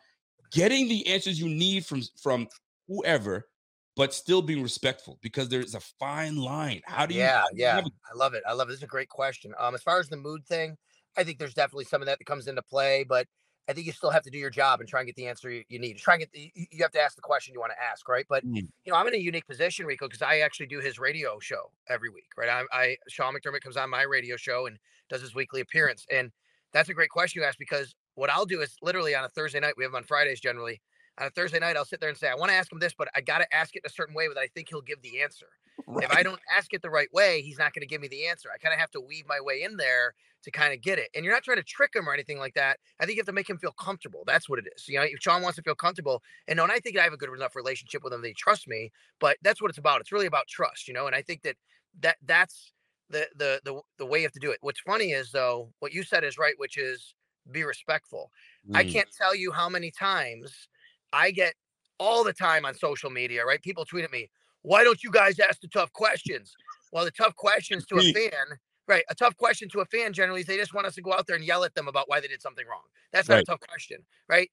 getting 0.51 0.87
the 0.87 1.07
answers 1.07 1.39
you 1.39 1.49
need 1.49 1.85
from 1.85 2.01
from 2.21 2.47
whoever, 2.87 3.47
but 3.95 4.13
still 4.13 4.41
being 4.41 4.63
respectful? 4.63 5.19
Because 5.21 5.49
there's 5.49 5.75
a 5.75 5.79
fine 5.99 6.37
line. 6.37 6.81
How 6.85 7.05
do 7.05 7.13
you? 7.13 7.21
Yeah, 7.21 7.43
yeah, 7.53 7.81
I 7.81 8.17
love 8.17 8.33
it. 8.33 8.43
I 8.47 8.53
love 8.53 8.67
it. 8.69 8.71
This 8.71 8.77
is 8.77 8.83
a 8.83 8.87
great 8.87 9.09
question. 9.09 9.53
Um, 9.59 9.75
as 9.75 9.81
far 9.81 9.99
as 9.99 10.09
the 10.09 10.17
mood 10.17 10.45
thing, 10.45 10.77
I 11.17 11.23
think 11.23 11.39
there's 11.39 11.53
definitely 11.53 11.85
some 11.85 12.01
of 12.01 12.05
that 12.07 12.19
that 12.19 12.25
comes 12.25 12.47
into 12.47 12.61
play, 12.61 13.03
but 13.07 13.27
I 13.69 13.73
think 13.73 13.85
you 13.85 13.91
still 13.91 14.09
have 14.09 14.23
to 14.23 14.29
do 14.29 14.37
your 14.37 14.49
job 14.49 14.79
and 14.79 14.87
try 14.87 15.01
and 15.01 15.07
get 15.07 15.15
the 15.15 15.27
answer 15.27 15.49
you, 15.49 15.63
you 15.67 15.77
need. 15.77 15.97
Try 15.97 16.15
and 16.15 16.21
get 16.21 16.31
the, 16.31 16.51
you 16.55 16.81
have 16.81 16.91
to 16.91 17.01
ask 17.01 17.15
the 17.15 17.21
question 17.21 17.53
you 17.53 17.59
want 17.59 17.73
to 17.73 17.83
ask, 17.83 18.07
right? 18.07 18.25
But 18.29 18.45
mm. 18.45 18.55
you 18.55 18.91
know, 18.91 18.95
I'm 18.95 19.07
in 19.07 19.13
a 19.13 19.17
unique 19.17 19.45
position, 19.45 19.85
Rico, 19.85 20.07
because 20.07 20.21
I 20.21 20.39
actually 20.39 20.67
do 20.67 20.79
his 20.79 20.99
radio 20.99 21.37
show 21.39 21.71
every 21.89 22.09
week, 22.09 22.29
right? 22.37 22.49
I, 22.49 22.63
I 22.71 22.97
Sean 23.09 23.33
McDermott 23.33 23.61
comes 23.61 23.77
on 23.77 23.89
my 23.89 24.03
radio 24.03 24.37
show 24.37 24.67
and 24.67 24.77
does 25.09 25.21
his 25.21 25.35
weekly 25.35 25.61
appearance, 25.61 26.05
and 26.11 26.31
that's 26.73 26.89
a 26.89 26.93
great 26.93 27.09
question 27.09 27.41
you 27.41 27.47
ask 27.47 27.57
because 27.57 27.93
what 28.15 28.29
I'll 28.29 28.45
do 28.45 28.61
is 28.61 28.75
literally 28.81 29.15
on 29.15 29.23
a 29.23 29.29
Thursday 29.29 29.59
night, 29.59 29.73
we 29.77 29.83
have 29.83 29.91
them 29.91 29.97
on 29.97 30.03
Fridays 30.03 30.39
generally. 30.39 30.81
On 31.19 31.27
a 31.27 31.29
Thursday 31.29 31.59
night, 31.59 31.77
I'll 31.77 31.85
sit 31.85 31.99
there 31.99 32.09
and 32.09 32.17
say, 32.17 32.29
I 32.29 32.35
want 32.35 32.51
to 32.51 32.55
ask 32.55 32.71
him 32.71 32.79
this, 32.79 32.93
but 32.97 33.07
I 33.15 33.21
got 33.21 33.39
to 33.39 33.55
ask 33.55 33.75
it 33.75 33.81
in 33.83 33.89
a 33.89 33.93
certain 33.93 34.15
way 34.15 34.27
that 34.27 34.37
I 34.37 34.47
think 34.47 34.69
he'll 34.69 34.81
give 34.81 35.01
the 35.01 35.21
answer. 35.21 35.47
Right. 35.85 36.05
If 36.05 36.11
I 36.11 36.23
don't 36.23 36.39
ask 36.55 36.73
it 36.73 36.81
the 36.81 36.89
right 36.89 37.11
way, 37.13 37.41
he's 37.41 37.59
not 37.59 37.73
going 37.73 37.81
to 37.81 37.87
give 37.87 38.01
me 38.01 38.07
the 38.07 38.27
answer. 38.27 38.49
I 38.53 38.57
kind 38.57 38.73
of 38.73 38.79
have 38.79 38.91
to 38.91 39.01
weave 39.01 39.25
my 39.27 39.39
way 39.39 39.63
in 39.63 39.77
there 39.77 40.15
to 40.43 40.51
kind 40.51 40.73
of 40.73 40.81
get 40.81 40.99
it. 40.99 41.09
And 41.15 41.23
you're 41.23 41.33
not 41.33 41.43
trying 41.43 41.57
to 41.57 41.63
trick 41.63 41.95
him 41.95 42.07
or 42.09 42.13
anything 42.13 42.39
like 42.39 42.53
that. 42.55 42.79
I 42.99 43.05
think 43.05 43.15
you 43.15 43.21
have 43.21 43.27
to 43.27 43.33
make 43.33 43.49
him 43.49 43.57
feel 43.57 43.71
comfortable. 43.73 44.23
That's 44.25 44.49
what 44.49 44.59
it 44.59 44.65
is. 44.75 44.87
You 44.87 44.97
know, 44.97 45.03
if 45.03 45.19
Sean 45.19 45.41
wants 45.41 45.57
to 45.57 45.61
feel 45.61 45.75
comfortable, 45.75 46.21
and, 46.47 46.59
and 46.59 46.71
I 46.71 46.79
think 46.79 46.97
I 46.97 47.03
have 47.03 47.13
a 47.13 47.17
good 47.17 47.29
enough 47.33 47.55
relationship 47.55 48.03
with 48.03 48.13
him, 48.13 48.21
they 48.21 48.33
trust 48.33 48.67
me. 48.67 48.91
But 49.19 49.37
that's 49.43 49.61
what 49.61 49.69
it's 49.69 49.77
about. 49.77 50.01
It's 50.01 50.11
really 50.11 50.25
about 50.25 50.47
trust, 50.47 50.87
you 50.87 50.93
know. 50.93 51.07
And 51.07 51.15
I 51.15 51.21
think 51.21 51.43
that 51.43 51.55
that 52.01 52.17
that's 52.25 52.73
the 53.09 53.27
the 53.35 53.61
the 53.63 53.81
the 53.97 54.05
way 54.05 54.19
you 54.19 54.25
have 54.25 54.33
to 54.33 54.39
do 54.39 54.51
it. 54.51 54.57
What's 54.61 54.81
funny 54.81 55.11
is 55.11 55.31
though, 55.31 55.71
what 55.79 55.93
you 55.93 56.03
said 56.03 56.23
is 56.23 56.37
right, 56.37 56.53
which 56.57 56.77
is 56.77 57.13
be 57.51 57.63
respectful. 57.63 58.31
Mm. 58.69 58.77
I 58.77 58.83
can't 58.83 59.09
tell 59.15 59.35
you 59.35 59.51
how 59.51 59.69
many 59.69 59.91
times 59.91 60.67
I 61.13 61.31
get 61.31 61.53
all 61.99 62.23
the 62.23 62.33
time 62.33 62.65
on 62.65 62.75
social 62.75 63.09
media, 63.09 63.45
right? 63.45 63.61
People 63.61 63.85
tweet 63.85 64.03
at 64.03 64.11
me, 64.11 64.29
why 64.67 64.83
don't 64.83 65.01
you 65.01 65.09
guys 65.09 65.39
ask 65.39 65.61
the 65.61 65.69
tough 65.69 65.93
questions? 65.93 66.53
Well, 66.91 67.05
the 67.05 67.11
tough 67.11 67.35
questions 67.37 67.85
to 67.85 67.99
a 67.99 68.11
fan, 68.11 68.57
right? 68.85 69.03
A 69.09 69.15
tough 69.15 69.35
question 69.37 69.69
to 69.69 69.79
a 69.79 69.85
fan 69.85 70.11
generally 70.11 70.41
is 70.41 70.47
they 70.47 70.57
just 70.57 70.73
want 70.73 70.85
us 70.85 70.95
to 70.95 71.01
go 71.01 71.13
out 71.13 71.25
there 71.25 71.37
and 71.37 71.45
yell 71.45 71.63
at 71.63 71.73
them 71.73 71.87
about 71.87 72.09
why 72.09 72.19
they 72.19 72.27
did 72.27 72.41
something 72.41 72.65
wrong. 72.67 72.81
That's 73.13 73.29
not 73.29 73.35
right. 73.35 73.43
a 73.43 73.45
tough 73.45 73.61
question, 73.61 73.99
right? 74.27 74.51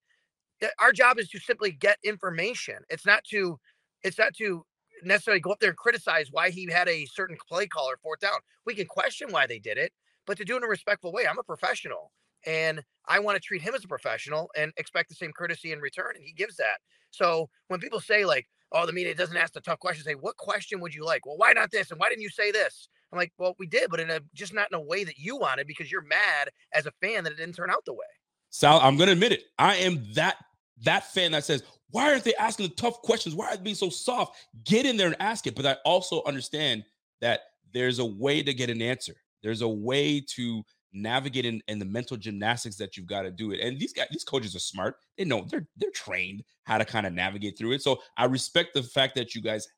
Our 0.78 0.92
job 0.92 1.18
is 1.18 1.28
to 1.30 1.40
simply 1.40 1.72
get 1.72 1.98
information. 2.04 2.76
It's 2.88 3.04
not 3.04 3.24
to, 3.30 3.58
it's 4.04 4.16
not 4.16 4.34
to 4.34 4.64
necessarily 5.02 5.40
go 5.40 5.50
up 5.50 5.58
there 5.58 5.70
and 5.70 5.76
criticize 5.76 6.28
why 6.30 6.50
he 6.50 6.70
had 6.70 6.88
a 6.88 7.06
certain 7.06 7.36
play 7.48 7.66
caller 7.66 7.96
fourth 8.00 8.20
down. 8.20 8.38
We 8.66 8.76
can 8.76 8.86
question 8.86 9.32
why 9.32 9.48
they 9.48 9.58
did 9.58 9.78
it, 9.78 9.92
but 10.28 10.36
to 10.38 10.44
do 10.44 10.54
it 10.54 10.58
in 10.58 10.64
a 10.64 10.68
respectful 10.68 11.12
way. 11.12 11.26
I'm 11.26 11.40
a 11.40 11.42
professional 11.42 12.12
and 12.46 12.82
I 13.08 13.18
want 13.18 13.34
to 13.34 13.40
treat 13.40 13.62
him 13.62 13.74
as 13.74 13.84
a 13.84 13.88
professional 13.88 14.48
and 14.56 14.72
expect 14.76 15.08
the 15.08 15.16
same 15.16 15.32
courtesy 15.32 15.72
in 15.72 15.80
return. 15.80 16.12
And 16.14 16.24
he 16.24 16.32
gives 16.32 16.54
that. 16.56 16.78
So 17.10 17.48
when 17.66 17.80
people 17.80 18.00
say 18.00 18.24
like, 18.24 18.46
"Oh, 18.72 18.86
the 18.86 18.92
media 18.92 19.14
doesn't 19.14 19.36
ask 19.36 19.52
the 19.52 19.60
tough 19.60 19.78
questions," 19.78 20.06
say, 20.06 20.14
"What 20.14 20.36
question 20.36 20.80
would 20.80 20.94
you 20.94 21.04
like?" 21.04 21.26
Well, 21.26 21.36
why 21.36 21.52
not 21.52 21.70
this? 21.70 21.90
And 21.90 22.00
why 22.00 22.08
didn't 22.08 22.22
you 22.22 22.30
say 22.30 22.50
this? 22.50 22.88
I'm 23.12 23.18
like, 23.18 23.32
"Well, 23.38 23.54
we 23.58 23.66
did, 23.66 23.90
but 23.90 24.00
in 24.00 24.10
a 24.10 24.20
just 24.34 24.54
not 24.54 24.68
in 24.70 24.76
a 24.76 24.80
way 24.80 25.04
that 25.04 25.18
you 25.18 25.36
wanted 25.36 25.66
because 25.66 25.90
you're 25.90 26.02
mad 26.02 26.50
as 26.72 26.86
a 26.86 26.92
fan 27.02 27.24
that 27.24 27.32
it 27.32 27.36
didn't 27.36 27.54
turn 27.54 27.70
out 27.70 27.84
the 27.84 27.92
way." 27.92 28.06
Sal, 28.50 28.80
I'm 28.80 28.96
gonna 28.96 29.12
admit 29.12 29.32
it. 29.32 29.44
I 29.58 29.76
am 29.76 30.12
that 30.14 30.36
that 30.82 31.12
fan 31.12 31.32
that 31.32 31.44
says, 31.44 31.62
Why 31.90 32.10
aren't 32.10 32.24
they 32.24 32.34
asking 32.34 32.68
the 32.68 32.74
tough 32.74 33.00
questions? 33.02 33.34
Why 33.34 33.48
are 33.48 33.56
they 33.56 33.62
being 33.62 33.76
so 33.76 33.90
soft? 33.90 34.36
Get 34.64 34.86
in 34.86 34.96
there 34.96 35.06
and 35.06 35.16
ask 35.20 35.46
it. 35.46 35.54
But 35.54 35.66
I 35.66 35.76
also 35.84 36.22
understand 36.24 36.84
that 37.20 37.40
there's 37.72 37.98
a 37.98 38.04
way 38.04 38.42
to 38.42 38.52
get 38.52 38.70
an 38.70 38.82
answer. 38.82 39.14
There's 39.42 39.62
a 39.62 39.68
way 39.68 40.20
to 40.34 40.64
navigate 40.94 41.44
in, 41.44 41.62
in 41.68 41.78
the 41.78 41.84
mental 41.84 42.16
gymnastics 42.16 42.76
that 42.76 42.96
you've 42.96 43.06
got 43.06 43.22
to 43.22 43.30
do 43.30 43.52
it. 43.52 43.60
And 43.60 43.78
these 43.78 43.92
guys, 43.92 44.06
these 44.10 44.24
coaches 44.24 44.54
are 44.56 44.60
smart. 44.60 44.96
They 45.18 45.24
know 45.24 45.44
they're 45.48 45.66
they're 45.76 45.90
trained 45.90 46.44
how 46.64 46.78
to 46.78 46.84
kind 46.84 47.06
of 47.06 47.12
navigate 47.12 47.58
through 47.58 47.72
it. 47.72 47.82
So 47.82 48.00
I 48.16 48.24
respect 48.26 48.74
the 48.74 48.82
fact 48.82 49.14
that 49.16 49.34
you 49.34 49.42
guys 49.42 49.68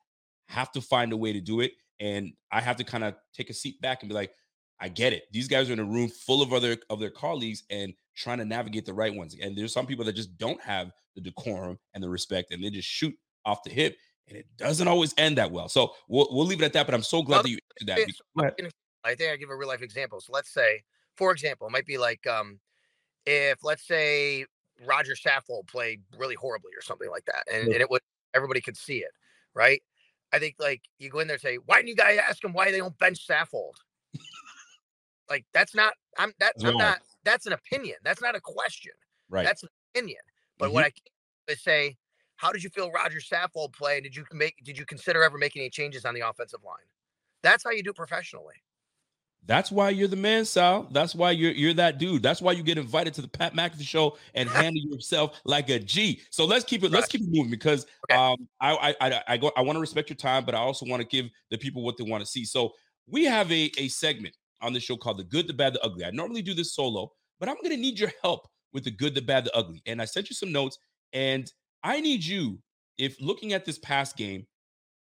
have 0.47 0.71
to 0.73 0.81
find 0.81 1.11
a 1.11 1.17
way 1.17 1.33
to 1.33 1.41
do 1.41 1.61
it. 1.61 1.73
And 1.99 2.33
I 2.51 2.61
have 2.61 2.77
to 2.77 2.83
kind 2.83 3.03
of 3.03 3.15
take 3.33 3.49
a 3.49 3.53
seat 3.53 3.81
back 3.81 4.01
and 4.01 4.09
be 4.09 4.15
like, 4.15 4.31
I 4.79 4.89
get 4.89 5.13
it. 5.13 5.23
These 5.31 5.47
guys 5.47 5.69
are 5.69 5.73
in 5.73 5.79
a 5.79 5.85
room 5.85 6.07
full 6.09 6.41
of 6.41 6.53
other 6.53 6.77
of 6.89 6.99
their 6.99 7.09
colleagues 7.09 7.63
and 7.69 7.93
trying 8.15 8.37
to 8.37 8.45
navigate 8.45 8.85
the 8.85 8.93
right 8.93 9.13
ones. 9.13 9.35
And 9.41 9.57
there's 9.57 9.73
some 9.73 9.87
people 9.87 10.05
that 10.05 10.15
just 10.15 10.37
don't 10.37 10.61
have 10.61 10.91
the 11.15 11.21
decorum 11.21 11.79
and 11.93 12.03
the 12.03 12.09
respect, 12.09 12.51
and 12.51 12.63
they 12.63 12.69
just 12.69 12.87
shoot 12.87 13.15
off 13.43 13.63
the 13.63 13.71
hip, 13.71 13.97
and 14.27 14.37
it 14.37 14.45
doesn't 14.57 14.87
always 14.87 15.15
end 15.17 15.37
that 15.39 15.51
well. 15.51 15.67
So 15.67 15.93
we'll 16.07 16.27
we'll 16.31 16.45
leave 16.45 16.61
it 16.61 16.65
at 16.65 16.73
that. 16.73 16.85
But 16.85 16.93
I'm 16.93 17.01
so 17.01 17.23
glad 17.23 17.37
well, 17.37 17.43
that 17.43 17.49
you 17.49 17.57
answered 17.81 17.87
that. 18.37 18.71
I 19.03 19.15
think 19.15 19.31
I 19.31 19.37
give 19.37 19.49
a 19.49 19.55
real 19.55 19.67
life 19.67 19.81
example. 19.81 20.19
So 20.21 20.33
let's 20.33 20.53
say, 20.53 20.83
for 21.17 21.31
example, 21.31 21.67
it 21.67 21.71
might 21.71 21.85
be 21.85 21.97
like 21.97 22.25
um, 22.27 22.59
if 23.25 23.63
let's 23.63 23.85
say 23.85 24.45
Rodger 24.85 25.15
Saffold 25.15 25.67
played 25.67 26.01
really 26.17 26.35
horribly 26.35 26.71
or 26.77 26.81
something 26.81 27.09
like 27.09 27.25
that, 27.25 27.43
and, 27.51 27.67
and 27.67 27.81
it 27.81 27.89
would 27.89 28.01
everybody 28.33 28.61
could 28.61 28.77
see 28.77 28.97
it, 28.97 29.11
right? 29.53 29.81
I 30.31 30.39
think 30.39 30.55
like 30.59 30.81
you 30.99 31.09
go 31.09 31.19
in 31.19 31.27
there 31.27 31.35
and 31.35 31.41
say, 31.41 31.57
why 31.65 31.77
didn't 31.77 31.89
you 31.89 31.95
guys 31.95 32.19
ask 32.29 32.41
them 32.41 32.53
why 32.53 32.71
they 32.71 32.77
don't 32.77 32.97
bench 32.97 33.27
Saffold? 33.27 33.73
like 35.29 35.45
that's 35.53 35.75
not 35.75 35.93
I'm 36.17 36.33
that 36.39 36.53
that's 36.57 36.63
I'm 36.63 36.77
not 36.77 36.99
that's 37.23 37.45
an 37.45 37.53
opinion. 37.53 37.95
That's 38.03 38.21
not 38.21 38.35
a 38.35 38.41
question. 38.41 38.93
Right. 39.29 39.45
That's 39.45 39.63
an 39.63 39.69
opinion. 39.93 40.19
But 40.57 40.67
mm-hmm. 40.67 40.73
what 40.75 40.85
I 40.85 40.91
can 41.47 41.57
say, 41.57 41.97
how 42.37 42.51
did 42.51 42.63
you 42.63 42.69
feel 42.69 42.91
Rodger 42.91 43.19
Saffold 43.19 43.73
play? 43.73 43.99
Did 44.01 44.15
you 44.15 44.25
make 44.31 44.55
did 44.63 44.77
you 44.77 44.85
consider 44.85 45.23
ever 45.23 45.37
making 45.37 45.61
any 45.61 45.69
changes 45.69 46.05
on 46.05 46.13
the 46.13 46.27
offensive 46.27 46.63
line? 46.63 46.75
That's 47.43 47.63
how 47.63 47.71
you 47.71 47.83
do 47.83 47.93
professionally. 47.93 48.55
That's 49.47 49.71
why 49.71 49.89
you're 49.89 50.09
the 50.09 50.17
man, 50.17 50.43
Sal. 50.45 50.87
That's 50.91 51.15
why 51.15 51.31
you're 51.31 51.53
you're 51.53 51.73
that 51.75 51.97
dude. 51.97 52.21
That's 52.21 52.41
why 52.41 52.51
you 52.51 52.63
get 52.63 52.77
invited 52.77 53.13
to 53.15 53.21
the 53.21 53.29
Pat 53.29 53.55
McAfee 53.55 53.81
show 53.81 54.17
and 54.35 54.49
handle 54.49 54.83
yourself 54.83 55.39
like 55.45 55.69
a 55.69 55.79
G. 55.79 56.21
So 56.29 56.45
let's 56.45 56.65
keep 56.65 56.83
it. 56.83 56.87
Right. 56.87 56.93
Let's 56.95 57.07
keep 57.07 57.21
it 57.21 57.29
moving 57.31 57.49
because 57.49 57.85
okay. 58.11 58.19
um 58.19 58.47
I 58.59 58.93
I 58.99 59.21
I, 59.27 59.37
go 59.37 59.51
I 59.55 59.61
want 59.61 59.77
to 59.77 59.81
respect 59.81 60.09
your 60.09 60.17
time, 60.17 60.43
but 60.45 60.53
I 60.53 60.59
also 60.59 60.85
want 60.85 61.01
to 61.01 61.07
give 61.07 61.29
the 61.49 61.57
people 61.57 61.81
what 61.81 61.97
they 61.97 62.03
want 62.03 62.21
to 62.23 62.29
see. 62.29 62.43
So 62.43 62.73
we 63.07 63.23
have 63.23 63.51
a 63.51 63.71
a 63.77 63.87
segment 63.87 64.35
on 64.61 64.73
the 64.73 64.79
show 64.79 64.97
called 64.97 65.17
The 65.17 65.23
Good, 65.23 65.47
the 65.47 65.53
Bad, 65.53 65.73
the 65.73 65.83
Ugly. 65.83 66.03
I 66.03 66.11
normally 66.11 66.41
do 66.41 66.53
this 66.53 66.73
solo, 66.73 67.11
but 67.39 67.47
I'm 67.47 67.55
going 67.55 67.69
to 67.69 67.77
need 67.77 67.99
your 67.99 68.11
help 68.21 68.47
with 68.73 68.83
the 68.83 68.91
good, 68.91 69.15
the 69.15 69.21
bad, 69.21 69.45
the 69.45 69.55
ugly. 69.55 69.81
And 69.85 70.01
I 70.01 70.05
sent 70.05 70.29
you 70.29 70.35
some 70.35 70.51
notes, 70.51 70.77
and 71.13 71.51
I 71.83 72.01
need 72.01 72.23
you, 72.23 72.59
if 72.97 73.19
looking 73.21 73.53
at 73.53 73.65
this 73.65 73.79
past 73.79 74.17
game, 74.17 74.45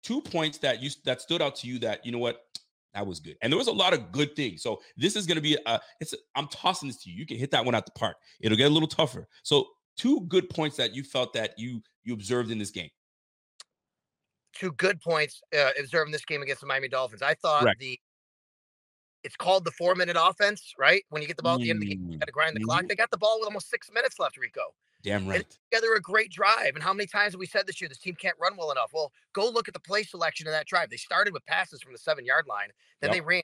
two 0.02 0.20
points 0.20 0.58
that 0.58 0.82
you 0.82 0.90
that 1.04 1.20
stood 1.20 1.42
out 1.42 1.56
to 1.56 1.66
you 1.66 1.78
that 1.80 2.04
you 2.06 2.12
know 2.12 2.18
what 2.18 2.42
that 2.94 3.06
was 3.06 3.20
good, 3.20 3.36
and 3.42 3.52
there 3.52 3.58
was 3.58 3.68
a 3.68 3.72
lot 3.72 3.92
of 3.92 4.12
good 4.12 4.34
things. 4.34 4.62
So 4.62 4.80
this 4.96 5.16
is 5.16 5.26
going 5.26 5.36
to 5.36 5.42
be 5.42 5.56
a 5.66 5.80
it's 6.00 6.12
a, 6.12 6.16
I'm 6.34 6.48
tossing 6.48 6.88
this 6.88 7.02
to 7.04 7.10
you. 7.10 7.16
You 7.16 7.26
can 7.26 7.36
hit 7.36 7.50
that 7.50 7.64
one 7.64 7.74
out 7.74 7.86
the 7.86 7.92
park. 7.92 8.16
It'll 8.40 8.56
get 8.56 8.70
a 8.70 8.74
little 8.74 8.88
tougher. 8.88 9.28
So 9.42 9.66
two 9.96 10.22
good 10.28 10.48
points 10.48 10.76
that 10.76 10.94
you 10.94 11.02
felt 11.02 11.32
that 11.34 11.58
you 11.58 11.82
you 12.04 12.14
observed 12.14 12.50
in 12.50 12.58
this 12.58 12.70
game. 12.70 12.90
Two 14.54 14.72
good 14.72 15.00
points 15.00 15.40
uh, 15.56 15.70
observed 15.78 16.08
in 16.08 16.12
this 16.12 16.24
game 16.24 16.42
against 16.42 16.62
the 16.62 16.66
Miami 16.66 16.88
Dolphins. 16.88 17.22
I 17.22 17.34
thought 17.34 17.62
Correct. 17.62 17.80
the 17.80 17.98
it's 19.24 19.36
called 19.36 19.64
the 19.64 19.72
four 19.72 19.94
minute 19.94 20.16
offense, 20.18 20.74
right? 20.78 21.04
When 21.10 21.22
you 21.22 21.28
get 21.28 21.36
the 21.36 21.42
ball 21.42 21.56
at 21.56 21.60
the 21.60 21.70
end 21.70 21.78
of 21.78 21.88
the 21.88 21.94
game, 21.94 22.10
you 22.10 22.18
got 22.18 22.26
to 22.26 22.32
grind 22.32 22.56
the 22.56 22.60
mm-hmm. 22.60 22.66
clock. 22.66 22.88
They 22.88 22.94
got 22.94 23.10
the 23.10 23.18
ball 23.18 23.38
with 23.40 23.46
almost 23.46 23.68
six 23.68 23.90
minutes 23.92 24.18
left, 24.18 24.36
Rico. 24.36 24.62
Damn 25.02 25.28
right. 25.28 25.36
And 25.36 25.46
together 25.70 25.94
a 25.94 26.00
great 26.00 26.30
drive. 26.30 26.74
And 26.74 26.82
how 26.82 26.92
many 26.92 27.06
times 27.06 27.32
have 27.32 27.38
we 27.38 27.46
said 27.46 27.66
this 27.66 27.80
year 27.80 27.88
this 27.88 27.98
team 27.98 28.14
can't 28.14 28.36
run 28.40 28.56
well 28.56 28.72
enough? 28.72 28.90
Well, 28.92 29.12
go 29.32 29.48
look 29.48 29.68
at 29.68 29.74
the 29.74 29.80
play 29.80 30.02
selection 30.02 30.46
of 30.46 30.52
that 30.52 30.66
drive. 30.66 30.90
They 30.90 30.96
started 30.96 31.32
with 31.32 31.46
passes 31.46 31.82
from 31.82 31.92
the 31.92 31.98
seven 31.98 32.24
yard 32.24 32.46
line, 32.48 32.68
then 33.00 33.08
yep. 33.08 33.16
they 33.16 33.20
ran, 33.20 33.42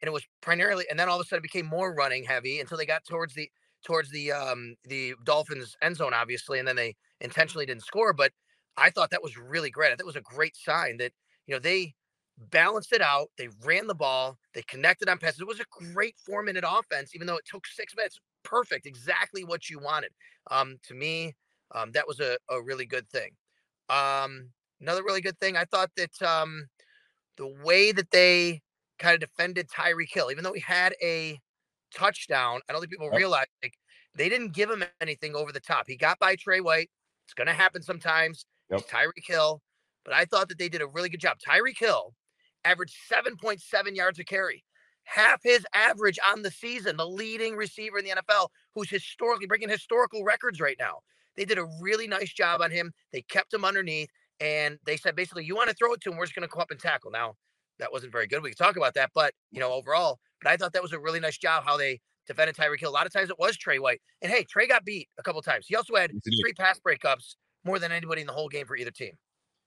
and 0.00 0.08
it 0.08 0.12
was 0.12 0.26
primarily, 0.40 0.86
and 0.90 0.98
then 0.98 1.08
all 1.08 1.20
of 1.20 1.24
a 1.24 1.28
sudden 1.28 1.40
it 1.40 1.52
became 1.52 1.66
more 1.66 1.94
running 1.94 2.24
heavy 2.24 2.60
until 2.60 2.78
they 2.78 2.86
got 2.86 3.04
towards 3.04 3.34
the 3.34 3.50
towards 3.84 4.10
the 4.10 4.32
um 4.32 4.74
the 4.84 5.14
Dolphins 5.24 5.76
end 5.82 5.96
zone, 5.96 6.14
obviously, 6.14 6.58
and 6.58 6.66
then 6.66 6.76
they 6.76 6.94
intentionally 7.20 7.66
didn't 7.66 7.84
score. 7.84 8.12
But 8.12 8.32
I 8.76 8.90
thought 8.90 9.10
that 9.10 9.22
was 9.22 9.36
really 9.36 9.70
great. 9.70 9.88
I 9.88 9.90
thought 9.90 10.00
it 10.00 10.06
was 10.06 10.16
a 10.16 10.22
great 10.22 10.56
sign 10.56 10.96
that 10.98 11.12
you 11.46 11.54
know 11.54 11.60
they 11.60 11.94
balanced 12.50 12.92
it 12.92 13.00
out. 13.00 13.28
They 13.38 13.48
ran 13.64 13.86
the 13.86 13.94
ball. 13.94 14.38
They 14.54 14.62
connected 14.62 15.08
on 15.08 15.18
passes. 15.18 15.40
It 15.40 15.46
was 15.46 15.60
a 15.60 15.92
great 15.92 16.16
four 16.24 16.42
minute 16.42 16.64
offense, 16.66 17.14
even 17.14 17.26
though 17.26 17.36
it 17.36 17.44
took 17.46 17.66
six 17.66 17.94
minutes. 17.96 18.18
Perfect, 18.46 18.86
exactly 18.86 19.44
what 19.44 19.68
you 19.68 19.78
wanted. 19.78 20.12
Um, 20.50 20.76
to 20.84 20.94
me, 20.94 21.34
um, 21.74 21.92
that 21.92 22.06
was 22.06 22.20
a, 22.20 22.38
a 22.50 22.62
really 22.62 22.86
good 22.86 23.08
thing. 23.10 23.30
Um, 23.88 24.50
another 24.80 25.02
really 25.02 25.20
good 25.20 25.38
thing, 25.38 25.56
I 25.56 25.64
thought 25.64 25.90
that 25.96 26.22
um, 26.22 26.66
the 27.36 27.48
way 27.64 27.92
that 27.92 28.10
they 28.10 28.62
kind 28.98 29.14
of 29.14 29.20
defended 29.20 29.68
Tyreek 29.68 30.12
Hill, 30.12 30.30
even 30.30 30.44
though 30.44 30.52
he 30.52 30.60
had 30.60 30.94
a 31.02 31.38
touchdown, 31.94 32.60
I 32.68 32.72
don't 32.72 32.80
think 32.80 32.92
people 32.92 33.10
realize 33.10 33.46
like 33.62 33.74
they 34.14 34.28
didn't 34.28 34.54
give 34.54 34.70
him 34.70 34.84
anything 35.00 35.34
over 35.34 35.52
the 35.52 35.60
top. 35.60 35.84
He 35.86 35.96
got 35.96 36.18
by 36.18 36.36
Tre 36.36 36.60
White. 36.60 36.90
It's 37.26 37.34
going 37.34 37.48
to 37.48 37.52
happen 37.52 37.82
sometimes. 37.82 38.46
Yep. 38.70 38.88
Tyreek 38.88 39.26
Hill, 39.26 39.60
but 40.04 40.14
I 40.14 40.24
thought 40.24 40.48
that 40.48 40.58
they 40.58 40.68
did 40.68 40.82
a 40.82 40.86
really 40.86 41.08
good 41.08 41.20
job. 41.20 41.38
Tyreek 41.38 41.78
Hill 41.78 42.14
averaged 42.64 42.96
7.7 43.12 43.60
yards 43.94 44.18
a 44.18 44.24
carry, 44.24 44.64
half 45.06 45.40
his 45.42 45.64
average 45.72 46.18
on 46.30 46.42
the 46.42 46.50
season, 46.50 46.96
the 46.96 47.08
leading 47.08 47.56
receiver 47.56 47.98
in 47.98 48.04
the 48.04 48.10
NFL, 48.12 48.48
who's 48.74 48.90
historically 48.90 49.46
breaking 49.46 49.68
historical 49.68 50.24
records 50.24 50.60
right 50.60 50.76
now. 50.78 50.98
They 51.36 51.44
did 51.44 51.58
a 51.58 51.66
really 51.80 52.06
nice 52.06 52.32
job 52.32 52.60
on 52.60 52.70
him. 52.70 52.92
They 53.12 53.22
kept 53.22 53.52
him 53.54 53.64
underneath, 53.64 54.10
and 54.40 54.78
they 54.84 54.96
said 54.96 55.16
basically, 55.16 55.44
you 55.44 55.54
want 55.54 55.70
to 55.70 55.74
throw 55.74 55.92
it 55.92 56.00
to 56.02 56.10
him, 56.10 56.16
we're 56.16 56.26
just 56.26 56.34
going 56.34 56.46
to 56.46 56.52
come 56.52 56.60
up 56.60 56.70
and 56.70 56.80
tackle. 56.80 57.10
Now, 57.10 57.34
that 57.78 57.92
wasn't 57.92 58.12
very 58.12 58.26
good. 58.26 58.42
We 58.42 58.50
could 58.50 58.58
talk 58.58 58.76
about 58.76 58.94
that, 58.94 59.10
but 59.14 59.32
you 59.50 59.60
know, 59.60 59.72
overall, 59.72 60.18
but 60.42 60.50
I 60.50 60.56
thought 60.56 60.72
that 60.72 60.82
was 60.82 60.92
a 60.92 60.98
really 60.98 61.20
nice 61.20 61.38
job 61.38 61.64
how 61.64 61.76
they 61.76 62.00
defended 62.26 62.56
Tyreek 62.56 62.80
Hill. 62.80 62.90
A 62.90 62.92
lot 62.92 63.06
of 63.06 63.12
times 63.12 63.30
it 63.30 63.38
was 63.38 63.56
Tre 63.56 63.78
White, 63.78 64.00
and 64.22 64.32
hey, 64.32 64.44
Tre 64.44 64.66
got 64.66 64.84
beat 64.84 65.08
a 65.18 65.22
couple 65.22 65.40
times. 65.42 65.66
He 65.68 65.76
also 65.76 65.94
had 65.94 66.10
three 66.42 66.52
pass 66.54 66.80
breakups, 66.80 67.36
more 67.64 67.78
than 67.78 67.92
anybody 67.92 68.22
in 68.22 68.26
the 68.26 68.32
whole 68.32 68.48
game 68.48 68.66
for 68.66 68.76
either 68.76 68.90
team. 68.90 69.12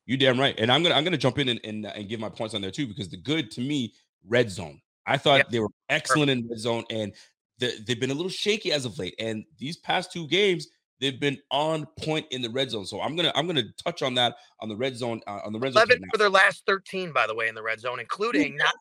You 0.06 0.18
damn 0.18 0.40
right. 0.40 0.56
And 0.58 0.72
I'm 0.72 0.82
gonna 0.82 0.96
I'm 0.96 1.04
gonna 1.04 1.18
jump 1.18 1.38
in 1.38 1.50
and, 1.50 1.60
and, 1.64 1.86
uh, 1.86 1.92
and 1.96 2.10
give 2.10 2.20
my 2.20 2.30
points 2.30 2.56
on 2.56 2.62
there 2.62 2.72
too 2.72 2.88
because 2.88 3.10
the 3.10 3.18
good 3.18 3.52
to 3.52 3.62
me 3.62 3.94
red 4.28 4.50
zone. 4.50 4.82
I 5.10 5.18
thought 5.18 5.38
yep. 5.38 5.50
they 5.50 5.60
were 5.60 5.70
excellent 5.90 6.30
Perfect. 6.30 6.44
in 6.44 6.50
red 6.50 6.60
zone 6.60 6.84
and 6.90 7.14
the, 7.58 7.74
they've 7.86 8.00
been 8.00 8.12
a 8.12 8.16
little 8.16 8.30
shaky 8.30 8.72
as 8.72 8.86
of 8.86 8.98
late. 9.00 9.16
And 9.20 9.44
these 9.58 9.78
past 9.78 10.14
two 10.14 10.28
games 10.28 10.68
they've 11.00 11.20
been 11.20 11.38
on 11.52 11.86
point 12.00 12.26
in 12.32 12.42
the 12.42 12.50
red 12.50 12.70
zone. 12.70 12.86
So 12.86 13.02
I'm 13.02 13.16
gonna 13.16 13.32
I'm 13.36 13.48
gonna 13.48 13.64
touch 13.84 14.02
on 14.02 14.14
that 14.16 14.36
on 14.60 14.70
the 14.70 14.76
red 14.76 14.96
zone 14.96 15.22
uh, 15.28 15.40
on 15.46 15.54
the 15.54 15.60
red 15.60 15.74
zone. 15.74 15.84
Eleven 15.84 16.10
for 16.12 16.18
their 16.18 16.30
last 16.30 16.64
thirteen, 16.66 17.12
by 17.12 17.28
the 17.28 17.36
way, 17.36 17.48
in 17.48 17.56
the 17.56 17.64
red 17.64 17.80
zone, 17.80 18.00
including 18.00 18.58
not. 18.58 18.74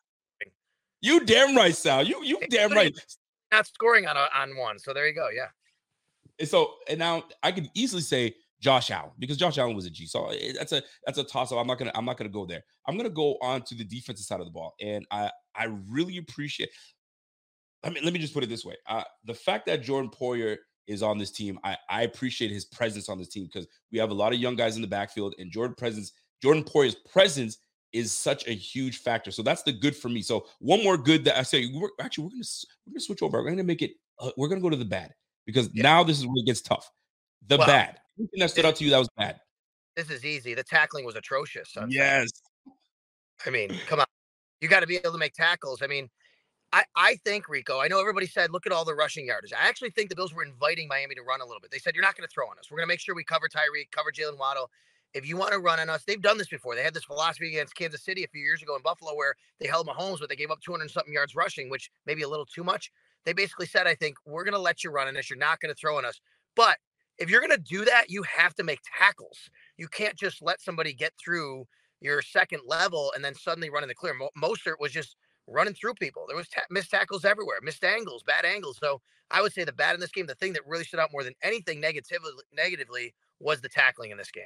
You 1.01 1.25
damn 1.25 1.57
right, 1.57 1.75
Sal. 1.75 2.05
You 2.05 2.23
you 2.25 2.41
damn 2.51 2.73
right. 2.73 2.97
Not 3.53 3.67
scoring 3.67 4.07
on 4.07 4.17
a, 4.17 4.29
on 4.35 4.57
one. 4.57 4.79
So 4.79 4.93
there 4.93 5.07
you 5.07 5.15
go. 5.15 5.29
Yeah. 5.35 5.47
And 6.39 6.49
so 6.49 6.75
and 6.89 6.99
now 6.99 7.25
I 7.43 7.53
could 7.53 7.71
easily 7.75 8.03
say 8.03 8.35
Josh 8.61 8.91
Allen 8.91 9.13
because 9.19 9.37
Josh 9.37 9.59
Allen 9.59 9.77
was 9.77 9.87
a 9.87 9.91
G. 9.91 10.07
So 10.07 10.29
eh, 10.31 10.53
that's 10.57 10.73
a 10.73 10.83
that's 11.07 11.19
a 11.19 11.25
toss 11.25 11.53
up. 11.53 11.59
I'm 11.59 11.67
not 11.67 11.79
gonna 11.79 11.93
I'm 11.95 12.05
not 12.05 12.17
gonna 12.17 12.31
go 12.31 12.47
there. 12.47 12.65
I'm 12.87 12.97
gonna 12.97 13.11
go 13.11 13.39
on 13.41 13.63
to 13.63 13.75
the 13.75 13.85
defensive 13.85 14.27
side 14.27 14.41
of 14.41 14.47
the 14.47 14.53
ball, 14.53 14.75
and 14.81 15.07
I 15.11 15.31
I 15.59 15.65
really 15.91 16.19
appreciate. 16.19 16.71
I 17.85 17.91
mean, 17.91 18.05
let 18.05 18.13
me 18.13 18.19
just 18.19 18.35
put 18.35 18.43
it 18.43 18.49
this 18.49 18.65
way: 18.65 18.77
uh, 18.87 19.05
the 19.25 19.35
fact 19.35 19.67
that 19.67 19.83
Jordan 19.83 20.11
Poyer 20.11 20.57
is 20.87 21.03
on 21.03 21.19
this 21.19 21.31
team, 21.31 21.59
I 21.65 21.77
I 21.89 22.03
appreciate 22.03 22.51
his 22.51 22.65
presence 22.65 23.09
on 23.09 23.19
this 23.19 23.29
team 23.29 23.45
because 23.45 23.67
we 23.93 23.99
have 23.99 24.11
a 24.11 24.15
lot 24.15 24.33
of 24.33 24.39
young 24.39 24.57
guys 24.57 24.77
in 24.77 24.83
the 24.83 24.89
backfield, 24.89 25.35
and 25.39 25.51
Jordan 25.51 25.75
presence 25.77 26.13
Jordan 26.43 26.65
Poyer's 26.65 26.95
presence 26.95 27.59
is 27.93 28.13
such 28.13 28.47
a 28.47 28.53
huge 28.53 28.99
factor. 28.99 29.31
So 29.31 29.43
that's 29.43 29.63
the 29.63 29.73
good 29.73 29.97
for 29.97 30.09
me. 30.09 30.23
So 30.23 30.47
one 30.61 30.85
more 30.85 30.99
good 30.99 31.25
that 31.25 31.39
I 31.39 31.43
say, 31.43 31.71
we're 31.75 31.89
actually 32.01 32.25
we're 32.25 32.31
gonna 32.31 32.45
we're 32.87 32.93
gonna 32.93 33.01
switch 33.01 33.23
over. 33.23 33.43
We're 33.43 33.51
gonna 33.51 33.65
make 33.65 33.83
it. 33.83 33.93
Uh, 34.19 34.31
we're 34.37 34.49
gonna 34.49 34.61
go 34.61 34.71
to 34.71 34.77
the 34.77 34.85
bad 34.85 35.15
because 35.47 35.71
yeah. 35.73 35.83
now 35.83 36.05
this 36.05 36.19
is 36.19 36.27
where 36.27 36.37
it 36.37 36.47
gets 36.47 36.61
tough. 36.61 36.91
The 37.47 37.57
well, 37.57 37.67
bad 37.67 37.99
anything 38.19 38.41
that 38.41 38.51
stood 38.51 38.65
out 38.65 38.77
to 38.77 38.85
you 38.85 38.91
that 38.91 38.99
was 38.99 39.09
bad? 39.17 39.41
This 39.97 40.11
is 40.11 40.25
easy. 40.25 40.55
The 40.55 40.63
tackling 40.63 41.05
was 41.05 41.17
atrocious. 41.17 41.77
Yes. 41.89 42.31
I 43.47 43.51
mean, 43.51 43.71
come 43.87 44.01
on. 44.01 44.07
You 44.61 44.69
got 44.69 44.81
to 44.81 44.87
be 44.87 44.97
able 44.97 45.13
to 45.13 45.19
make 45.19 45.35
tackles. 45.35 45.83
I 45.83 45.87
mean, 45.87 46.09
I, 46.73 46.85
I 46.95 47.17
think, 47.25 47.49
Rico, 47.49 47.81
I 47.81 47.89
know 47.89 48.01
everybody 48.01 48.27
said, 48.27 48.53
look 48.53 48.67
at 48.67 48.73
all 48.73 48.85
the 48.85 48.95
rushing 48.95 49.27
yardage. 49.27 49.53
I 49.53 49.69
actually 49.69 49.91
think 49.91 50.11
the 50.11 50.17
Bills 50.17 50.35
were 50.35 50.45
inviting 50.45 50.87
Miami 50.89 51.15
to 51.15 51.23
run 51.23 51.41
a 51.41 51.45
little 51.47 51.61
bit. 51.61 51.71
They 51.71 51.79
said, 51.79 51.95
you're 51.95 52.05
not 52.05 52.17
going 52.17 52.27
to 52.29 52.33
throw 52.33 52.47
on 52.47 52.59
us. 52.59 52.71
We're 52.71 52.79
going 52.79 52.87
to 52.87 52.93
make 52.93 53.01
sure 53.01 53.15
we 53.15 53.25
cover 53.25 53.49
Tyreek, 53.49 53.91
cover 53.91 54.13
Jaylen 54.13 54.39
Waddle. 54.39 54.71
If 55.15 55.27
you 55.27 55.39
want 55.39 55.53
to 55.53 55.59
run 55.59 55.81
on 55.81 55.89
us, 55.89 56.05
they've 56.07 56.21
done 56.21 56.37
this 56.37 56.49
before. 56.49 56.75
They 56.75 56.83
had 56.83 56.93
this 56.93 57.05
philosophy 57.05 57.49
against 57.49 57.75
Kansas 57.75 58.05
City 58.05 58.25
a 58.25 58.29
few 58.29 58.43
years 58.43 58.63
ago 58.63 58.77
in 58.77 58.83
Buffalo 58.83 59.15
where 59.15 59.35
they 59.59 59.67
held 59.67 59.87
Mahomes, 59.87 60.21
but 60.21 60.29
they 60.29 60.37
gave 60.37 60.51
up 60.51 60.61
200 60.61 60.91
something 60.91 61.13
yards 61.13 61.35
rushing, 61.35 61.71
which 61.71 61.91
maybe 62.05 62.23
a 62.23 62.29
little 62.29 62.45
too 62.45 62.63
much. 62.63 62.93
They 63.25 63.33
basically 63.33 63.67
said, 63.67 63.87
I 63.87 63.95
think, 63.95 64.17
we're 64.27 64.45
going 64.45 64.53
to 64.53 64.61
let 64.61 64.85
you 64.85 64.91
run 64.91 65.09
on 65.09 65.17
us. 65.17 65.31
You're 65.31 65.39
not 65.39 65.61
going 65.61 65.75
to 65.75 65.79
throw 65.79 65.97
on 65.97 66.05
us. 66.05 66.21
But 66.55 66.77
if 67.19 67.31
you're 67.31 67.41
going 67.41 67.57
to 67.57 67.59
do 67.59 67.87
that, 67.87 68.11
you 68.11 68.23
have 68.25 68.55
to 68.57 68.65
make 68.65 68.81
tackles. 68.99 69.39
You 69.79 69.89
can't 69.89 70.17
just 70.17 70.43
let 70.43 70.61
somebody 70.61 70.93
get 70.93 71.15
through 71.23 71.67
your 72.01 72.23
second 72.23 72.63
level 72.67 73.13
and 73.15 73.25
then 73.25 73.35
suddenly 73.35 73.71
running 73.71 73.89
the 73.89 73.95
clear. 73.95 74.15
Mo- 74.15 74.31
Mostert 74.37 74.81
was 74.81 74.93
just 74.93 75.17
running 75.47 75.75
through 75.75 75.95
people. 75.95 76.25
There 76.29 76.37
was 76.37 76.49
ta- 76.49 76.63
missed 76.71 76.91
tackles 76.91 77.25
everywhere, 77.25 77.59
missed 77.63 77.85
angles, 77.85 78.23
bad 78.23 78.45
angles. 78.45 78.79
So 78.81 79.01
I 79.31 79.43
would 79.43 79.53
say 79.53 79.65
the 79.65 79.73
bad 79.73 79.95
in 79.95 80.01
this 80.01 80.11
game, 80.11 80.27
the 80.27 80.35
thing 80.35 80.53
that 80.55 80.67
really 80.67 80.85
stood 80.85 81.01
out 81.01 81.11
more 81.13 81.25
than 81.25 81.35
anything 81.43 81.81
negatively, 81.81 82.31
negatively 82.55 83.15
was 83.41 83.61
the 83.61 83.69
tackling 83.69 84.11
in 84.11 84.19
this 84.19 84.31
game. 84.31 84.45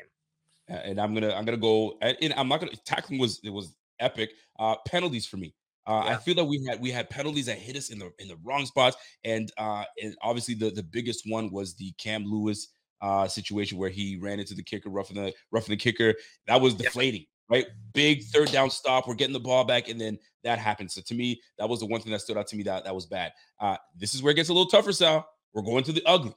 And 0.68 1.00
I'm 1.00 1.12
gonna 1.12 1.34
I'm 1.34 1.44
gonna 1.44 1.56
go. 1.56 1.98
And 2.00 2.32
I'm 2.34 2.48
not 2.48 2.60
gonna 2.60 2.72
tackling 2.84 3.18
was 3.18 3.40
it 3.42 3.50
was 3.50 3.76
epic. 3.98 4.30
Uh, 4.58 4.76
penalties 4.86 5.26
for 5.26 5.36
me. 5.36 5.54
Uh, 5.86 6.02
yeah. 6.04 6.12
I 6.12 6.16
feel 6.16 6.34
that 6.36 6.44
we 6.44 6.64
had 6.68 6.80
we 6.80 6.90
had 6.90 7.10
penalties 7.10 7.46
that 7.46 7.58
hit 7.58 7.76
us 7.76 7.90
in 7.90 7.98
the 7.98 8.10
in 8.20 8.28
the 8.28 8.38
wrong 8.44 8.64
spots, 8.64 8.96
and 9.24 9.50
uh, 9.58 9.84
and 10.00 10.14
obviously 10.22 10.54
the 10.54 10.70
the 10.70 10.82
biggest 10.82 11.24
one 11.26 11.50
was 11.50 11.74
the 11.74 11.92
Cam 11.98 12.24
Lewis 12.24 12.68
uh, 13.00 13.26
situation 13.26 13.78
where 13.78 13.90
he 13.90 14.16
ran 14.16 14.38
into 14.38 14.54
the 14.54 14.62
kicker, 14.62 14.88
roughing 14.88 15.16
the 15.16 15.34
roughing 15.50 15.72
the 15.72 15.76
kicker. 15.76 16.14
That 16.46 16.60
was 16.60 16.74
deflating, 16.74 17.26
right? 17.48 17.66
Big 17.92 18.24
third 18.24 18.50
down 18.50 18.70
stop. 18.70 19.06
We're 19.06 19.14
getting 19.14 19.32
the 19.32 19.40
ball 19.40 19.64
back, 19.64 19.88
and 19.88 20.00
then 20.00 20.18
that 20.44 20.58
happened. 20.58 20.90
So 20.90 21.00
to 21.02 21.14
me, 21.14 21.40
that 21.58 21.68
was 21.68 21.80
the 21.80 21.86
one 21.86 22.00
thing 22.00 22.12
that 22.12 22.20
stood 22.20 22.36
out 22.36 22.46
to 22.48 22.56
me 22.56 22.62
that 22.64 22.84
that 22.84 22.94
was 22.94 23.06
bad. 23.06 23.32
Uh, 23.60 23.76
this 23.96 24.14
is 24.14 24.22
where 24.22 24.32
it 24.32 24.36
gets 24.36 24.48
a 24.48 24.52
little 24.52 24.68
tougher, 24.68 24.92
Sal. 24.92 25.26
We're 25.52 25.62
going 25.62 25.84
to 25.84 25.92
the 25.92 26.02
ugly. 26.06 26.34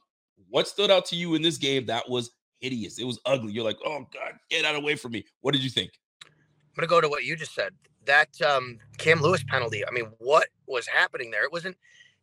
What 0.48 0.68
stood 0.68 0.90
out 0.90 1.06
to 1.06 1.16
you 1.16 1.34
in 1.34 1.42
this 1.42 1.56
game 1.56 1.86
that 1.86 2.08
was 2.08 2.30
hideous? 2.60 2.98
It 2.98 3.04
was 3.04 3.18
ugly. 3.24 3.52
You're 3.52 3.64
like, 3.64 3.78
oh 3.84 4.06
God, 4.12 4.34
get 4.50 4.64
out 4.64 4.74
of 4.74 4.82
the 4.82 4.86
way 4.86 4.94
from 4.94 5.12
me. 5.12 5.24
What 5.40 5.52
did 5.52 5.64
you 5.64 5.70
think? 5.70 5.92
I'm 6.24 6.30
gonna 6.76 6.88
go 6.88 7.00
to 7.00 7.08
what 7.08 7.24
you 7.24 7.36
just 7.36 7.54
said. 7.54 7.72
That 8.04 8.28
um, 8.42 8.78
Cam 8.98 9.20
Lewis 9.20 9.42
penalty. 9.48 9.84
I 9.86 9.90
mean, 9.90 10.12
what 10.18 10.48
was 10.66 10.86
happening 10.86 11.30
there? 11.30 11.44
It 11.44 11.52
wasn't. 11.52 11.76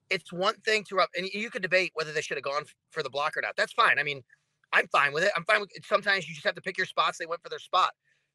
It's 0.09 0.31
one 0.31 0.55
thing 0.65 0.83
to 0.85 0.95
rub, 0.95 1.09
and 1.17 1.25
you 1.27 1.49
could 1.49 1.61
debate 1.63 1.91
whether 1.95 2.11
they 2.11 2.21
should 2.21 2.37
have 2.37 2.43
gone 2.43 2.63
for 2.91 3.01
the 3.01 3.09
block 3.09 3.35
or 3.35 3.41
not. 3.41 3.55
That's 3.57 3.73
fine. 3.73 3.97
I 3.97 4.03
mean, 4.03 4.21
I'm 4.71 4.87
fine 4.87 5.13
with 5.13 5.23
it. 5.23 5.31
I'm 5.35 5.43
fine 5.45 5.59
with 5.59 5.71
it. 5.75 5.85
Sometimes 5.85 6.27
you 6.27 6.33
just 6.33 6.45
have 6.45 6.55
to 6.55 6.61
pick 6.61 6.77
your 6.77 6.87
spots. 6.87 7.17
They 7.17 7.25
went 7.25 7.41
for 7.41 7.49
their 7.49 7.59
spot, 7.59 7.93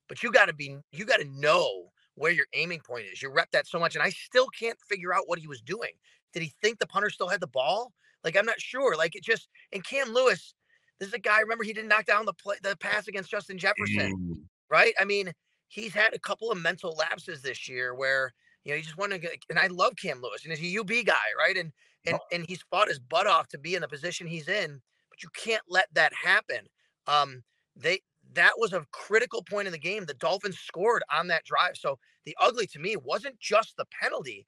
but 0.08 0.22
you 0.22 0.32
got 0.32 0.46
to 0.46 0.52
be, 0.52 0.76
you 0.92 1.04
got 1.04 1.20
to 1.20 1.40
know 1.40 1.90
where 2.14 2.32
your 2.32 2.46
aiming 2.52 2.80
point 2.80 3.06
is. 3.10 3.22
You 3.22 3.30
rep 3.30 3.50
that 3.52 3.66
so 3.66 3.78
much, 3.78 3.94
and 3.94 4.02
I 4.02 4.10
still 4.10 4.48
can't 4.48 4.78
figure 4.88 5.14
out 5.14 5.24
what 5.26 5.38
he 5.38 5.46
was 5.46 5.60
doing. 5.60 5.92
Did 6.32 6.42
he 6.42 6.52
think 6.62 6.78
the 6.78 6.86
punter 6.86 7.10
still 7.10 7.28
had 7.28 7.40
the 7.40 7.46
ball? 7.46 7.92
Like 8.24 8.36
I'm 8.36 8.46
not 8.46 8.60
sure. 8.60 8.96
Like 8.96 9.14
it 9.14 9.22
just 9.22 9.48
and 9.72 9.84
Cam 9.84 10.12
Lewis, 10.12 10.54
this 10.98 11.08
is 11.08 11.14
a 11.14 11.18
guy. 11.18 11.40
Remember, 11.40 11.64
he 11.64 11.72
didn't 11.72 11.88
knock 11.88 12.06
down 12.06 12.26
the 12.26 12.32
play, 12.32 12.56
the 12.62 12.76
pass 12.76 13.08
against 13.08 13.30
Justin 13.30 13.58
Jefferson, 13.58 14.12
mm. 14.16 14.42
right? 14.70 14.92
I 15.00 15.04
mean, 15.04 15.32
he's 15.68 15.94
had 15.94 16.14
a 16.14 16.18
couple 16.18 16.50
of 16.50 16.58
mental 16.58 16.94
lapses 16.96 17.42
this 17.42 17.68
year 17.68 17.94
where 17.94 18.32
you 18.64 18.72
know 18.72 18.76
you 18.76 18.82
just 18.82 18.98
want 18.98 19.12
to 19.12 19.18
get. 19.18 19.36
And 19.48 19.58
I 19.58 19.68
love 19.68 19.94
Cam 19.96 20.20
Lewis, 20.20 20.44
and 20.44 20.52
he's 20.56 20.76
a 20.76 20.80
UB 20.80 21.06
guy, 21.06 21.14
right? 21.38 21.56
And 21.56 21.72
and 22.06 22.16
oh. 22.16 22.26
and 22.32 22.44
he's 22.48 22.62
fought 22.62 22.88
his 22.88 22.98
butt 22.98 23.26
off 23.26 23.48
to 23.48 23.58
be 23.58 23.74
in 23.74 23.82
the 23.82 23.88
position 23.88 24.26
he's 24.26 24.48
in, 24.48 24.80
but 25.08 25.22
you 25.22 25.28
can't 25.34 25.62
let 25.68 25.86
that 25.94 26.12
happen. 26.12 26.66
Um, 27.06 27.42
they 27.76 28.00
that 28.35 28.52
was 28.58 28.73
a 28.73 28.87
critical 28.92 29.42
point 29.42 29.66
in 29.66 29.73
the 29.73 29.78
game. 29.78 30.04
The 30.04 30.14
Dolphins 30.14 30.58
scored 30.58 31.02
on 31.14 31.28
that 31.28 31.44
drive. 31.44 31.76
So 31.76 31.99
the 32.25 32.37
ugly 32.40 32.66
to 32.68 32.78
me 32.78 32.97
wasn't 32.97 33.38
just 33.38 33.76
the 33.76 33.87
penalty, 34.02 34.47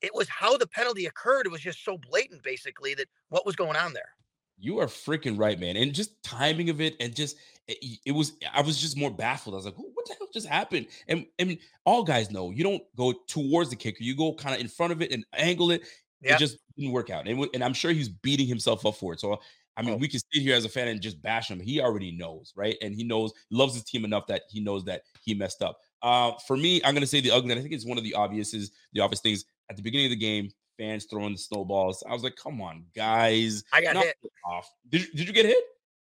it 0.00 0.14
was 0.14 0.28
how 0.28 0.56
the 0.56 0.66
penalty 0.66 1.06
occurred. 1.06 1.46
It 1.46 1.52
was 1.52 1.60
just 1.60 1.84
so 1.84 1.96
blatant, 1.96 2.42
basically, 2.42 2.94
that 2.94 3.06
what 3.28 3.46
was 3.46 3.56
going 3.56 3.76
on 3.76 3.92
there. 3.92 4.10
You 4.58 4.80
are 4.80 4.86
freaking 4.86 5.38
right, 5.38 5.58
man. 5.58 5.76
And 5.76 5.94
just 5.94 6.22
timing 6.22 6.70
of 6.70 6.80
it, 6.80 6.94
and 7.00 7.14
just 7.14 7.36
eh, 7.68 7.74
it, 7.80 7.98
it, 8.06 8.12
was. 8.12 8.32
I 8.52 8.60
was 8.62 8.80
just 8.80 8.96
more 8.96 9.10
baffled. 9.10 9.54
I 9.54 9.56
was 9.56 9.64
like, 9.64 9.76
"What 9.76 10.06
the 10.06 10.14
hell 10.18 10.28
just 10.32 10.46
happened?" 10.46 10.88
And 11.08 11.26
and 11.38 11.58
all 11.84 12.02
guys 12.04 12.30
know 12.30 12.50
you 12.50 12.62
don't 12.62 12.82
go 12.96 13.14
towards 13.28 13.70
the 13.70 13.76
kicker. 13.76 14.02
You 14.02 14.16
go 14.16 14.34
kind 14.34 14.54
of 14.54 14.60
in 14.60 14.68
front 14.68 14.92
of 14.92 15.02
it 15.02 15.12
and 15.12 15.24
angle 15.36 15.70
it. 15.70 15.82
Yep. 16.22 16.36
It 16.36 16.38
just 16.38 16.58
didn't 16.76 16.92
work 16.92 17.10
out. 17.10 17.26
And, 17.26 17.48
and 17.52 17.64
I'm 17.64 17.72
sure 17.72 17.90
he's 17.90 18.08
beating 18.08 18.46
himself 18.46 18.86
up 18.86 18.94
for 18.94 19.12
it. 19.12 19.20
So 19.20 19.40
I 19.76 19.82
mean, 19.82 19.94
oh. 19.94 19.96
we 19.96 20.08
can 20.08 20.20
sit 20.20 20.42
here 20.42 20.54
as 20.54 20.64
a 20.64 20.68
fan 20.68 20.88
and 20.88 21.00
just 21.00 21.20
bash 21.22 21.50
him. 21.50 21.60
He 21.60 21.80
already 21.80 22.12
knows, 22.12 22.52
right? 22.56 22.76
And 22.82 22.94
he 22.94 23.04
knows, 23.04 23.32
loves 23.50 23.74
his 23.74 23.84
team 23.84 24.04
enough 24.04 24.26
that 24.26 24.42
he 24.50 24.60
knows 24.60 24.84
that 24.84 25.02
he 25.22 25.34
messed 25.34 25.62
up. 25.62 25.78
Uh, 26.02 26.32
for 26.46 26.56
me, 26.56 26.82
I'm 26.84 26.94
gonna 26.94 27.06
say 27.06 27.20
the 27.20 27.30
ugly. 27.30 27.52
I 27.52 27.60
think 27.60 27.72
it's 27.72 27.86
one 27.86 27.96
of 27.96 28.04
the 28.04 28.14
obvious 28.14 28.54
is 28.54 28.72
the 28.92 29.00
obvious 29.00 29.20
things 29.20 29.44
at 29.70 29.76
the 29.76 29.82
beginning 29.82 30.06
of 30.06 30.10
the 30.10 30.16
game. 30.16 30.50
Fans 30.78 31.06
throwing 31.08 31.32
the 31.32 31.38
snowballs. 31.38 32.02
I 32.08 32.12
was 32.12 32.24
like, 32.24 32.34
"Come 32.34 32.60
on, 32.60 32.84
guys!" 32.96 33.62
I 33.72 33.82
got 33.82 33.96
hit 33.96 34.16
off. 34.44 34.68
Did 34.88 35.02
you, 35.02 35.06
Did 35.12 35.28
you 35.28 35.32
get 35.32 35.46
hit? 35.46 35.62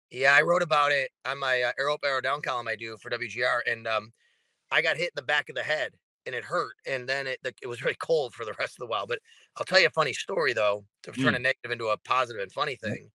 Yeah, 0.09 0.35
I 0.35 0.41
wrote 0.41 0.61
about 0.61 0.91
it 0.91 1.09
on 1.25 1.39
my 1.39 1.63
uh, 1.63 1.71
arrow 1.77 1.95
up, 1.95 2.01
arrow 2.05 2.21
down 2.21 2.41
column 2.41 2.67
I 2.67 2.75
do 2.75 2.95
for 3.01 3.09
WGR, 3.09 3.59
and 3.69 3.87
um, 3.87 4.13
I 4.71 4.81
got 4.81 4.95
hit 4.95 5.07
in 5.07 5.15
the 5.15 5.23
back 5.23 5.49
of 5.49 5.55
the 5.55 5.63
head, 5.63 5.91
and 6.25 6.35
it 6.35 6.43
hurt. 6.43 6.75
And 6.87 7.09
then 7.09 7.27
it 7.27 7.39
it 7.61 7.67
was 7.67 7.81
really 7.83 7.97
cold 7.99 8.33
for 8.33 8.45
the 8.45 8.53
rest 8.59 8.75
of 8.75 8.79
the 8.79 8.85
while. 8.85 9.05
But 9.05 9.19
I'll 9.57 9.65
tell 9.65 9.79
you 9.79 9.87
a 9.87 9.91
funny 9.91 10.13
story 10.13 10.53
though 10.53 10.85
to 11.03 11.11
turn 11.11 11.33
mm. 11.33 11.37
a 11.37 11.39
negative 11.39 11.71
into 11.71 11.87
a 11.87 11.97
positive 11.97 12.41
and 12.41 12.51
funny 12.51 12.77
mm. 12.85 13.09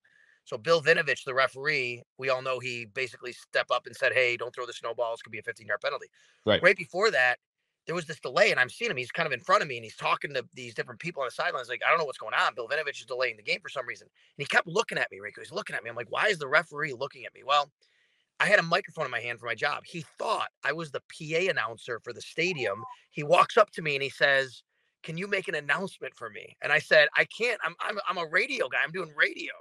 So 0.49 0.57
Bill 0.57 0.81
Vinovich, 0.81 1.23
the 1.25 1.33
referee, 1.35 2.01
we 2.17 2.29
all 2.29 2.41
know 2.41 2.57
he 2.57 2.85
basically 2.85 3.33
stepped 3.33 3.69
up 3.69 3.85
and 3.85 3.95
said, 3.95 4.13
"Hey, 4.13 4.35
don't 4.35 4.53
throw 4.53 4.65
the 4.65 4.73
snowballs. 4.73 5.21
Could 5.21 5.31
be 5.31 5.37
a 5.37 5.43
15-yard 5.43 5.79
penalty." 5.79 6.07
Right. 6.43 6.59
Right 6.63 6.75
before 6.75 7.11
that, 7.11 7.37
there 7.85 7.93
was 7.93 8.07
this 8.07 8.19
delay, 8.19 8.49
and 8.49 8.59
I'm 8.59 8.67
seeing 8.67 8.89
him. 8.89 8.97
He's 8.97 9.11
kind 9.11 9.27
of 9.27 9.31
in 9.31 9.41
front 9.41 9.61
of 9.61 9.67
me, 9.67 9.77
and 9.77 9.83
he's 9.83 9.95
talking 9.95 10.33
to 10.33 10.43
these 10.55 10.73
different 10.73 10.99
people 10.99 11.21
on 11.21 11.27
the 11.27 11.31
sidelines. 11.31 11.69
Like, 11.69 11.81
I 11.85 11.89
don't 11.91 11.99
know 11.99 12.05
what's 12.05 12.17
going 12.17 12.33
on. 12.33 12.55
Bill 12.55 12.67
Vinovich 12.67 12.99
is 12.99 13.05
delaying 13.05 13.37
the 13.37 13.43
game 13.43 13.59
for 13.61 13.69
some 13.69 13.85
reason, 13.85 14.07
and 14.07 14.43
he 14.43 14.45
kept 14.47 14.65
looking 14.67 14.97
at 14.97 15.11
me. 15.11 15.19
Rico, 15.19 15.39
he's 15.39 15.51
looking 15.51 15.75
at 15.75 15.83
me. 15.83 15.89
I'm 15.91 15.95
like, 15.95 16.09
why 16.09 16.29
is 16.29 16.39
the 16.39 16.47
referee 16.47 16.93
looking 16.93 17.25
at 17.25 17.33
me? 17.35 17.43
Well, 17.45 17.71
I 18.39 18.47
had 18.47 18.57
a 18.57 18.63
microphone 18.63 19.05
in 19.05 19.11
my 19.11 19.19
hand 19.19 19.39
for 19.39 19.45
my 19.45 19.53
job. 19.53 19.83
He 19.85 20.03
thought 20.17 20.49
I 20.65 20.71
was 20.71 20.89
the 20.89 21.01
PA 21.01 21.51
announcer 21.51 21.99
for 22.03 22.11
the 22.11 22.21
stadium. 22.21 22.83
He 23.11 23.21
walks 23.21 23.55
up 23.55 23.69
to 23.73 23.83
me 23.83 23.95
and 23.95 24.01
he 24.01 24.09
says, 24.09 24.63
"Can 25.03 25.15
you 25.15 25.27
make 25.27 25.47
an 25.47 25.55
announcement 25.55 26.15
for 26.15 26.31
me?" 26.31 26.57
And 26.63 26.73
I 26.73 26.79
said, 26.79 27.07
"I 27.15 27.25
can't. 27.25 27.59
I'm 27.63 27.75
I'm 27.79 27.99
I'm 28.07 28.17
a 28.17 28.25
radio 28.25 28.67
guy. 28.67 28.79
I'm 28.83 28.91
doing 28.91 29.13
radio." 29.15 29.53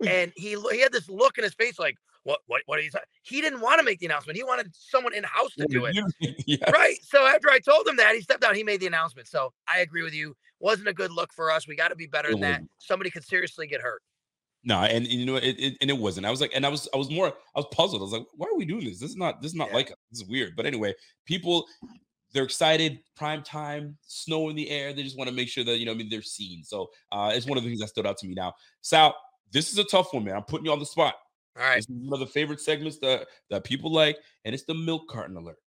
and 0.06 0.32
he 0.36 0.56
he 0.72 0.80
had 0.80 0.92
this 0.92 1.08
look 1.08 1.38
in 1.38 1.44
his 1.44 1.54
face 1.54 1.78
like 1.78 1.96
what 2.24 2.40
what 2.46 2.62
what 2.66 2.78
are 2.78 2.82
you 2.82 2.90
he 3.22 3.40
didn't 3.40 3.60
want 3.60 3.78
to 3.78 3.84
make 3.84 3.98
the 3.98 4.06
announcement 4.06 4.36
he 4.36 4.44
wanted 4.44 4.70
someone 4.74 5.14
in 5.14 5.24
house 5.24 5.54
to 5.54 5.66
do 5.66 5.86
it 5.86 5.96
yes. 6.46 6.60
right 6.72 6.98
so 7.02 7.26
after 7.26 7.50
i 7.50 7.58
told 7.58 7.86
him 7.86 7.96
that 7.96 8.14
he 8.14 8.20
stepped 8.20 8.44
out 8.44 8.54
he 8.54 8.62
made 8.62 8.80
the 8.80 8.86
announcement 8.86 9.26
so 9.26 9.52
i 9.68 9.80
agree 9.80 10.02
with 10.02 10.14
you 10.14 10.34
wasn't 10.58 10.86
a 10.86 10.92
good 10.92 11.10
look 11.10 11.32
for 11.32 11.50
us 11.50 11.66
we 11.66 11.74
got 11.74 11.88
to 11.88 11.96
be 11.96 12.06
better 12.06 12.30
than 12.30 12.40
that 12.40 12.62
somebody 12.78 13.10
could 13.10 13.24
seriously 13.24 13.66
get 13.66 13.80
hurt. 13.80 14.02
No 14.62 14.80
and, 14.80 15.06
you 15.06 15.24
know 15.24 15.36
it, 15.36 15.56
it, 15.58 15.76
and 15.80 15.88
it 15.88 15.96
wasn't 15.96 16.26
i 16.26 16.30
was 16.30 16.42
like 16.42 16.52
and 16.54 16.66
i 16.66 16.68
was 16.68 16.86
i 16.92 16.98
was 16.98 17.10
more 17.10 17.28
i 17.28 17.32
was 17.56 17.66
puzzled 17.72 18.02
i 18.02 18.04
was 18.04 18.12
like 18.12 18.26
why 18.36 18.46
are 18.46 18.56
we 18.56 18.66
doing 18.66 18.84
this? 18.84 19.00
This 19.00 19.10
is 19.10 19.16
not 19.16 19.40
this 19.40 19.52
is 19.52 19.56
not 19.56 19.68
yeah. 19.68 19.76
like 19.76 19.88
this 20.10 20.20
is 20.20 20.28
weird 20.28 20.54
but 20.54 20.66
anyway 20.66 20.94
people 21.24 21.66
they're 22.34 22.44
excited 22.44 23.00
prime 23.16 23.42
time 23.42 23.96
snow 24.02 24.50
in 24.50 24.56
the 24.56 24.68
air 24.68 24.92
they 24.92 25.02
just 25.02 25.16
want 25.16 25.30
to 25.30 25.34
make 25.34 25.48
sure 25.48 25.64
that 25.64 25.78
you 25.78 25.86
know 25.86 25.92
i 25.92 25.94
mean 25.94 26.10
they're 26.10 26.20
seen 26.20 26.62
so 26.62 26.90
uh 27.10 27.32
it's 27.34 27.46
one 27.46 27.56
of 27.56 27.64
the 27.64 27.70
things 27.70 27.80
that 27.80 27.88
stood 27.88 28.06
out 28.06 28.18
to 28.18 28.26
me. 28.26 28.34
Now 28.34 28.52
sal 28.82 29.16
this 29.52 29.72
is 29.72 29.78
a 29.78 29.84
tough 29.84 30.12
one, 30.12 30.24
man. 30.24 30.36
I'm 30.36 30.42
putting 30.42 30.66
you 30.66 30.72
on 30.72 30.78
the 30.78 30.86
spot. 30.86 31.14
All 31.56 31.64
right. 31.64 31.76
This 31.76 31.88
is 31.88 31.96
one 31.96 32.20
of 32.20 32.20
the 32.20 32.32
favorite 32.32 32.60
segments 32.60 32.98
that, 32.98 33.26
that 33.50 33.64
people 33.64 33.92
like, 33.92 34.18
and 34.44 34.54
it's 34.54 34.64
the 34.64 34.74
milk 34.74 35.08
carton 35.08 35.36
alert. 35.36 35.58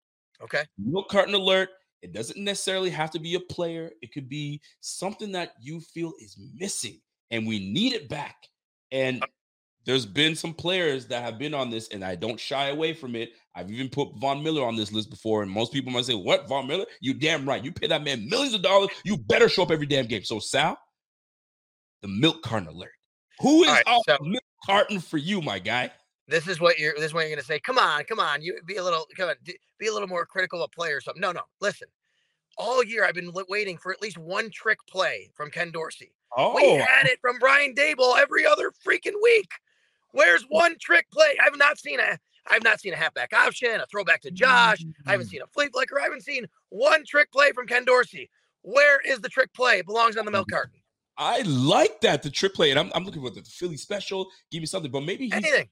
Okay. 0.41 0.63
Milk 0.77 1.09
carton 1.09 1.33
alert. 1.33 1.69
It 2.01 2.13
doesn't 2.13 2.41
necessarily 2.41 2.89
have 2.89 3.11
to 3.11 3.19
be 3.19 3.35
a 3.35 3.39
player, 3.39 3.89
it 4.01 4.11
could 4.11 4.27
be 4.27 4.59
something 4.81 5.31
that 5.31 5.53
you 5.61 5.79
feel 5.79 6.11
is 6.19 6.37
missing 6.53 6.99
and 7.31 7.47
we 7.47 7.59
need 7.71 7.93
it 7.93 8.09
back. 8.09 8.35
And 8.91 9.23
uh 9.23 9.27
there's 9.85 10.05
been 10.05 10.35
some 10.35 10.53
players 10.53 11.07
that 11.07 11.23
have 11.23 11.37
been 11.37 11.53
on 11.53 11.69
this, 11.69 11.89
and 11.89 12.05
I 12.05 12.15
don't 12.15 12.39
shy 12.39 12.69
away 12.69 12.93
from 12.93 13.15
it. 13.15 13.31
I've 13.53 13.69
even 13.69 13.89
put 13.89 14.15
Von 14.15 14.41
Miller 14.41 14.65
on 14.65 14.75
this 14.75 14.91
list 14.91 15.09
before, 15.09 15.43
and 15.43 15.51
most 15.51 15.73
people 15.73 15.91
might 15.91 16.05
say, 16.05 16.13
What, 16.13 16.47
Von 16.47 16.67
Miller? 16.67 16.85
You 17.01 17.13
damn 17.13 17.47
right. 17.47 17.63
You 17.63 17.71
pay 17.71 17.87
that 17.87 18.03
man 18.03 18.27
millions 18.29 18.53
of 18.53 18.61
dollars. 18.61 18.89
You 19.03 19.17
better 19.17 19.49
show 19.49 19.63
up 19.63 19.71
every 19.71 19.85
damn 19.85 20.05
game. 20.05 20.23
So, 20.23 20.39
Sal, 20.39 20.77
the 22.01 22.07
milk 22.07 22.41
carton 22.43 22.69
alert. 22.69 22.91
Who 23.39 23.63
is 23.63 23.71
right, 23.71 23.83
so, 24.07 24.17
milk 24.21 24.43
carton 24.65 24.99
for 24.99 25.17
you, 25.17 25.41
my 25.41 25.59
guy? 25.59 25.91
This 26.27 26.47
is 26.47 26.59
what 26.59 26.79
you're. 26.79 26.93
This 26.93 27.05
is 27.05 27.13
what 27.13 27.21
you're 27.21 27.29
going 27.29 27.39
to 27.39 27.45
say. 27.45 27.59
Come 27.59 27.77
on, 27.77 28.03
come 28.05 28.19
on. 28.19 28.41
You 28.41 28.59
be 28.65 28.77
a 28.77 28.83
little. 28.83 29.05
Come 29.17 29.29
on. 29.29 29.35
Be 29.79 29.87
a 29.87 29.93
little 29.93 30.07
more 30.07 30.25
critical 30.25 30.63
of 30.63 30.71
players. 30.71 30.99
or 30.99 31.01
something. 31.01 31.21
No, 31.21 31.31
no. 31.31 31.41
Listen. 31.59 31.87
All 32.57 32.83
year 32.83 33.03
I've 33.03 33.15
been 33.15 33.33
waiting 33.49 33.77
for 33.77 33.91
at 33.91 34.01
least 34.01 34.17
one 34.17 34.51
trick 34.51 34.77
play 34.87 35.31
from 35.33 35.49
Ken 35.49 35.71
Dorsey. 35.71 36.13
Oh, 36.37 36.55
we 36.55 36.63
had 36.73 37.05
it 37.05 37.19
from 37.19 37.39
Brian 37.39 37.73
Daboll 37.73 38.17
every 38.17 38.45
other 38.45 38.71
freaking 38.85 39.15
week. 39.23 39.49
Where's 40.11 40.43
one 40.43 40.75
trick 40.79 41.09
play? 41.11 41.35
I've 41.43 41.57
not 41.57 41.79
seen 41.79 41.99
a. 41.99 42.17
I've 42.49 42.63
not 42.63 42.79
seen 42.81 42.93
a 42.93 42.97
halfback 42.97 43.33
option, 43.33 43.79
a 43.79 43.85
throwback 43.87 44.21
to 44.21 44.31
Josh. 44.31 44.83
I 45.07 45.11
haven't 45.11 45.27
mm. 45.27 45.31
seen 45.31 45.41
a 45.41 45.47
flea 45.47 45.69
flicker. 45.73 45.99
I 45.99 46.03
haven't 46.03 46.23
seen 46.23 46.45
one 46.69 47.03
trick 47.05 47.31
play 47.31 47.51
from 47.53 47.67
Ken 47.67 47.85
Dorsey. 47.85 48.29
Where 48.63 48.99
is 48.99 49.19
the 49.21 49.29
trick 49.29 49.53
play? 49.53 49.79
It 49.79 49.85
belongs 49.85 50.17
on 50.17 50.25
the 50.25 50.31
milk 50.31 50.47
mm. 50.47 50.53
carton. 50.53 50.79
I 51.17 51.41
like 51.41 52.01
that 52.01 52.23
the 52.23 52.29
trick 52.29 52.53
play, 52.53 52.71
and 52.71 52.79
I'm, 52.79 52.91
I'm 52.95 53.05
looking 53.05 53.21
for 53.21 53.29
the 53.29 53.41
Philly 53.43 53.77
special. 53.77 54.27
Give 54.51 54.61
me 54.61 54.65
something, 54.65 54.91
but 54.91 55.01
maybe 55.01 55.25
he's, 55.25 55.33
anything. 55.33 55.69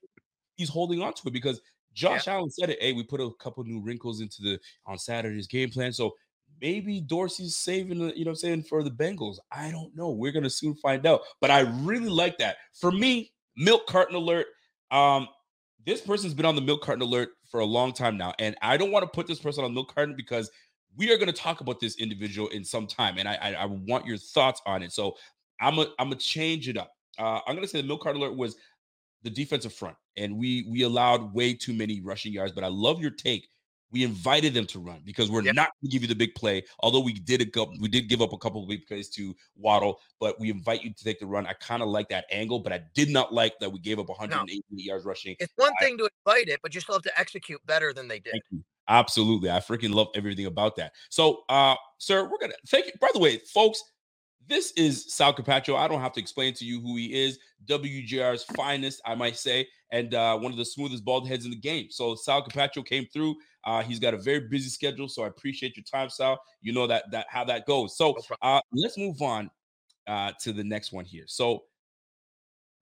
He's 0.55 0.69
holding 0.69 1.01
on 1.01 1.13
to 1.13 1.21
it 1.27 1.33
because 1.33 1.61
Josh 1.93 2.27
yeah. 2.27 2.33
Allen 2.33 2.51
said 2.51 2.69
it. 2.69 2.81
Hey, 2.81 2.93
we 2.93 3.03
put 3.03 3.21
a 3.21 3.29
couple 3.39 3.63
new 3.63 3.81
wrinkles 3.81 4.21
into 4.21 4.41
the 4.41 4.59
on 4.85 4.97
Saturday's 4.97 5.47
game 5.47 5.69
plan, 5.69 5.93
so 5.93 6.13
maybe 6.61 7.01
Dorsey's 7.01 7.57
saving, 7.57 7.99
the, 7.99 8.17
you 8.17 8.25
know, 8.25 8.31
I'm 8.31 8.35
saying 8.35 8.63
for 8.63 8.83
the 8.83 8.91
Bengals. 8.91 9.37
I 9.51 9.71
don't 9.71 9.95
know. 9.95 10.11
We're 10.11 10.31
gonna 10.31 10.49
soon 10.49 10.75
find 10.75 11.05
out. 11.05 11.21
But 11.39 11.51
I 11.51 11.61
really 11.61 12.09
like 12.09 12.37
that. 12.37 12.57
For 12.73 12.91
me, 12.91 13.31
milk 13.55 13.87
carton 13.87 14.15
alert. 14.15 14.47
Um, 14.91 15.27
this 15.85 16.01
person's 16.01 16.33
been 16.33 16.45
on 16.45 16.55
the 16.55 16.61
milk 16.61 16.83
carton 16.83 17.01
alert 17.01 17.29
for 17.49 17.59
a 17.61 17.65
long 17.65 17.93
time 17.93 18.17
now, 18.17 18.33
and 18.39 18.55
I 18.61 18.77
don't 18.77 18.91
want 18.91 19.03
to 19.03 19.09
put 19.09 19.27
this 19.27 19.39
person 19.39 19.63
on 19.63 19.73
milk 19.73 19.93
carton 19.93 20.15
because 20.15 20.51
we 20.97 21.11
are 21.11 21.17
going 21.17 21.27
to 21.27 21.33
talk 21.33 21.61
about 21.61 21.79
this 21.79 21.95
individual 21.97 22.47
in 22.49 22.63
some 22.63 22.87
time, 22.87 23.17
and 23.17 23.27
I, 23.27 23.35
I, 23.35 23.51
I 23.53 23.65
want 23.65 24.05
your 24.05 24.17
thoughts 24.17 24.61
on 24.65 24.83
it. 24.83 24.91
So 24.91 25.15
I'm 25.61 25.77
a, 25.77 25.87
I'm 25.99 26.09
gonna 26.09 26.15
change 26.15 26.67
it 26.67 26.77
up. 26.77 26.91
Uh, 27.17 27.39
I'm 27.47 27.55
gonna 27.55 27.67
say 27.67 27.81
the 27.81 27.87
milk 27.87 28.01
card 28.01 28.15
alert 28.15 28.35
was 28.35 28.55
the 29.23 29.29
defensive 29.29 29.73
front, 29.73 29.95
and 30.17 30.37
we 30.37 30.65
we 30.69 30.81
allowed 30.83 31.33
way 31.33 31.53
too 31.53 31.73
many 31.73 32.01
rushing 32.01 32.33
yards. 32.33 32.51
But 32.51 32.63
I 32.63 32.67
love 32.67 32.99
your 32.99 33.11
take. 33.11 33.47
We 33.91 34.03
invited 34.03 34.53
them 34.53 34.65
to 34.67 34.79
run 34.79 35.01
because 35.05 35.29
we're 35.29 35.43
Yep. 35.43 35.55
not 35.55 35.69
going 35.81 35.89
to 35.89 35.93
give 35.93 36.01
you 36.01 36.07
the 36.07 36.15
big 36.15 36.33
play. 36.35 36.63
Although 36.79 37.01
we 37.01 37.13
did 37.13 37.41
a 37.41 37.45
couple, 37.45 37.75
we 37.79 37.89
did 37.89 38.07
give 38.07 38.21
up 38.21 38.33
a 38.33 38.37
couple 38.37 38.63
of 38.63 38.69
big 38.69 38.85
plays 38.87 39.09
to 39.11 39.35
Waddle, 39.55 39.99
but 40.19 40.39
we 40.39 40.49
invite 40.49 40.83
you 40.83 40.93
to 40.93 41.03
take 41.03 41.19
the 41.19 41.25
run. 41.25 41.45
I 41.45 41.53
kind 41.53 41.81
of 41.83 41.89
like 41.89 42.09
that 42.09 42.25
angle, 42.31 42.59
but 42.59 42.71
I 42.71 42.81
did 42.93 43.09
not 43.09 43.33
like 43.33 43.59
that 43.59 43.71
we 43.71 43.79
gave 43.79 43.99
up 43.99 44.09
180 44.09 44.63
yards 44.71 45.05
rushing. 45.05 45.35
It's 45.39 45.53
one 45.57 45.73
thing 45.79 45.97
to 45.97 46.09
invite 46.25 46.47
it, 46.47 46.59
but 46.63 46.73
you 46.73 46.81
still 46.81 46.95
have 46.95 47.03
to 47.03 47.19
execute 47.19 47.59
better 47.65 47.93
than 47.93 48.07
they 48.07 48.19
did. 48.19 48.31
Thank 48.31 48.43
you. 48.51 48.63
Absolutely. 48.87 49.49
I 49.49 49.59
freaking 49.59 49.93
love 49.93 50.07
everything 50.15 50.47
about 50.47 50.75
that. 50.75 50.93
So, 51.09 51.43
uh, 51.49 51.75
sir, 51.97 52.23
we're 52.29 52.39
gonna 52.39 52.53
thank 52.67 52.87
you. 52.87 52.93
By 52.99 53.09
the 53.13 53.19
way, 53.19 53.37
folks, 53.37 53.81
this 54.51 54.71
is 54.71 55.05
Sal 55.11 55.33
Capaccio. 55.33 55.77
I 55.77 55.87
don't 55.87 56.01
have 56.01 56.11
to 56.11 56.19
explain 56.19 56.53
to 56.55 56.65
you 56.65 56.81
who 56.81 56.97
he 56.97 57.23
is. 57.23 57.39
WGR's 57.67 58.43
finest, 58.43 59.01
I 59.05 59.15
might 59.15 59.37
say, 59.37 59.65
and 59.91 60.13
uh, 60.13 60.37
one 60.37 60.51
of 60.51 60.57
the 60.57 60.65
smoothest 60.65 61.05
bald 61.05 61.25
heads 61.25 61.45
in 61.45 61.51
the 61.51 61.57
game. 61.57 61.87
So 61.89 62.15
Sal 62.15 62.43
Capaccio 62.43 62.85
came 62.85 63.07
through. 63.13 63.37
Uh, 63.63 63.81
he's 63.81 63.97
got 63.97 64.13
a 64.13 64.17
very 64.17 64.41
busy 64.41 64.67
schedule, 64.67 65.07
so 65.07 65.23
I 65.23 65.27
appreciate 65.27 65.77
your 65.77 65.85
time, 65.85 66.09
Sal. 66.09 66.37
You 66.61 66.73
know 66.73 66.85
that 66.85 67.09
that 67.11 67.27
how 67.29 67.45
that 67.45 67.65
goes. 67.65 67.95
So 67.95 68.17
uh, 68.41 68.59
let's 68.73 68.97
move 68.97 69.21
on 69.21 69.49
uh, 70.05 70.33
to 70.41 70.51
the 70.51 70.65
next 70.65 70.91
one 70.91 71.05
here. 71.05 71.23
So 71.27 71.63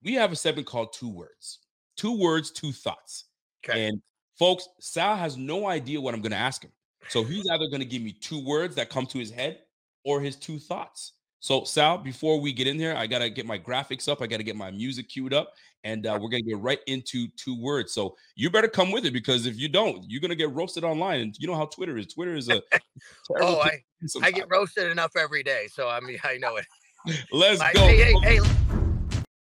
we 0.03 0.14
have 0.14 0.33
a 0.33 0.37
segment 0.37 0.66
called 0.66 0.94
Two 0.94 1.11
Words. 1.11 1.59
Two 1.99 2.18
words, 2.18 2.51
two 2.51 2.73
thoughts. 2.73 3.27
Okay. 3.62 3.88
And 3.88 4.01
folks, 4.38 4.66
Sal 4.81 5.14
has 5.14 5.37
no 5.37 5.66
idea 5.66 6.01
what 6.01 6.14
I'm 6.14 6.23
going 6.23 6.33
to 6.33 6.38
ask 6.38 6.64
him. 6.64 6.73
So 7.09 7.23
he's 7.23 7.46
either 7.51 7.66
going 7.66 7.81
to 7.81 7.87
give 7.87 8.01
me 8.01 8.12
two 8.12 8.42
words 8.42 8.77
that 8.77 8.88
come 8.88 9.05
to 9.07 9.18
his 9.18 9.31
head 9.31 9.59
or 10.05 10.23
his 10.23 10.37
two 10.37 10.59
thoughts. 10.59 11.12
So 11.40 11.64
Sal, 11.64 11.98
before 11.98 12.38
we 12.38 12.53
get 12.53 12.66
in 12.66 12.76
there, 12.76 12.96
I 12.96 13.07
got 13.07 13.20
to 13.20 13.31
get 13.31 13.46
my 13.46 13.59
graphics 13.59 14.09
up. 14.09 14.20
I 14.20 14.26
got 14.26 14.37
to 14.37 14.44
get 14.44 14.57
my 14.57 14.70
music 14.70 15.09
queued 15.09 15.33
up, 15.33 15.55
and 15.85 16.07
uh, 16.07 16.18
we're 16.20 16.29
going 16.29 16.44
to 16.44 16.48
get 16.50 16.59
right 16.59 16.81
into 16.87 17.29
two 17.37 17.61
words. 17.61 17.92
So 17.92 18.14
you 18.37 18.50
better 18.50 18.68
come 18.68 18.92
with 18.92 19.07
it 19.07 19.12
because 19.12 19.46
if 19.46 19.59
you 19.59 19.68
don't, 19.68 20.05
you're 20.07 20.20
going 20.20 20.31
to 20.31 20.37
get 20.37 20.53
roasted 20.53 20.85
online. 20.85 21.20
And 21.20 21.37
you 21.38 21.48
know 21.48 21.57
how 21.57 21.64
Twitter 21.64 21.96
is. 21.96 22.09
Twitter 22.09 22.35
is 22.35 22.50
a 22.50 22.61
oh, 23.40 23.61
I, 23.61 23.81
I 24.22 24.31
get 24.31 24.46
roasted 24.50 24.90
enough 24.90 25.12
every 25.16 25.42
day, 25.42 25.66
so 25.72 25.88
I 25.88 26.00
mean 26.00 26.18
I 26.22 26.37
know 26.37 26.57
it. 26.57 26.66
Let's 27.33 27.61
I- 27.61 27.72
go. 27.72 27.87
hey, 27.87 28.12
hey, 28.12 28.14
hey, 28.22 28.40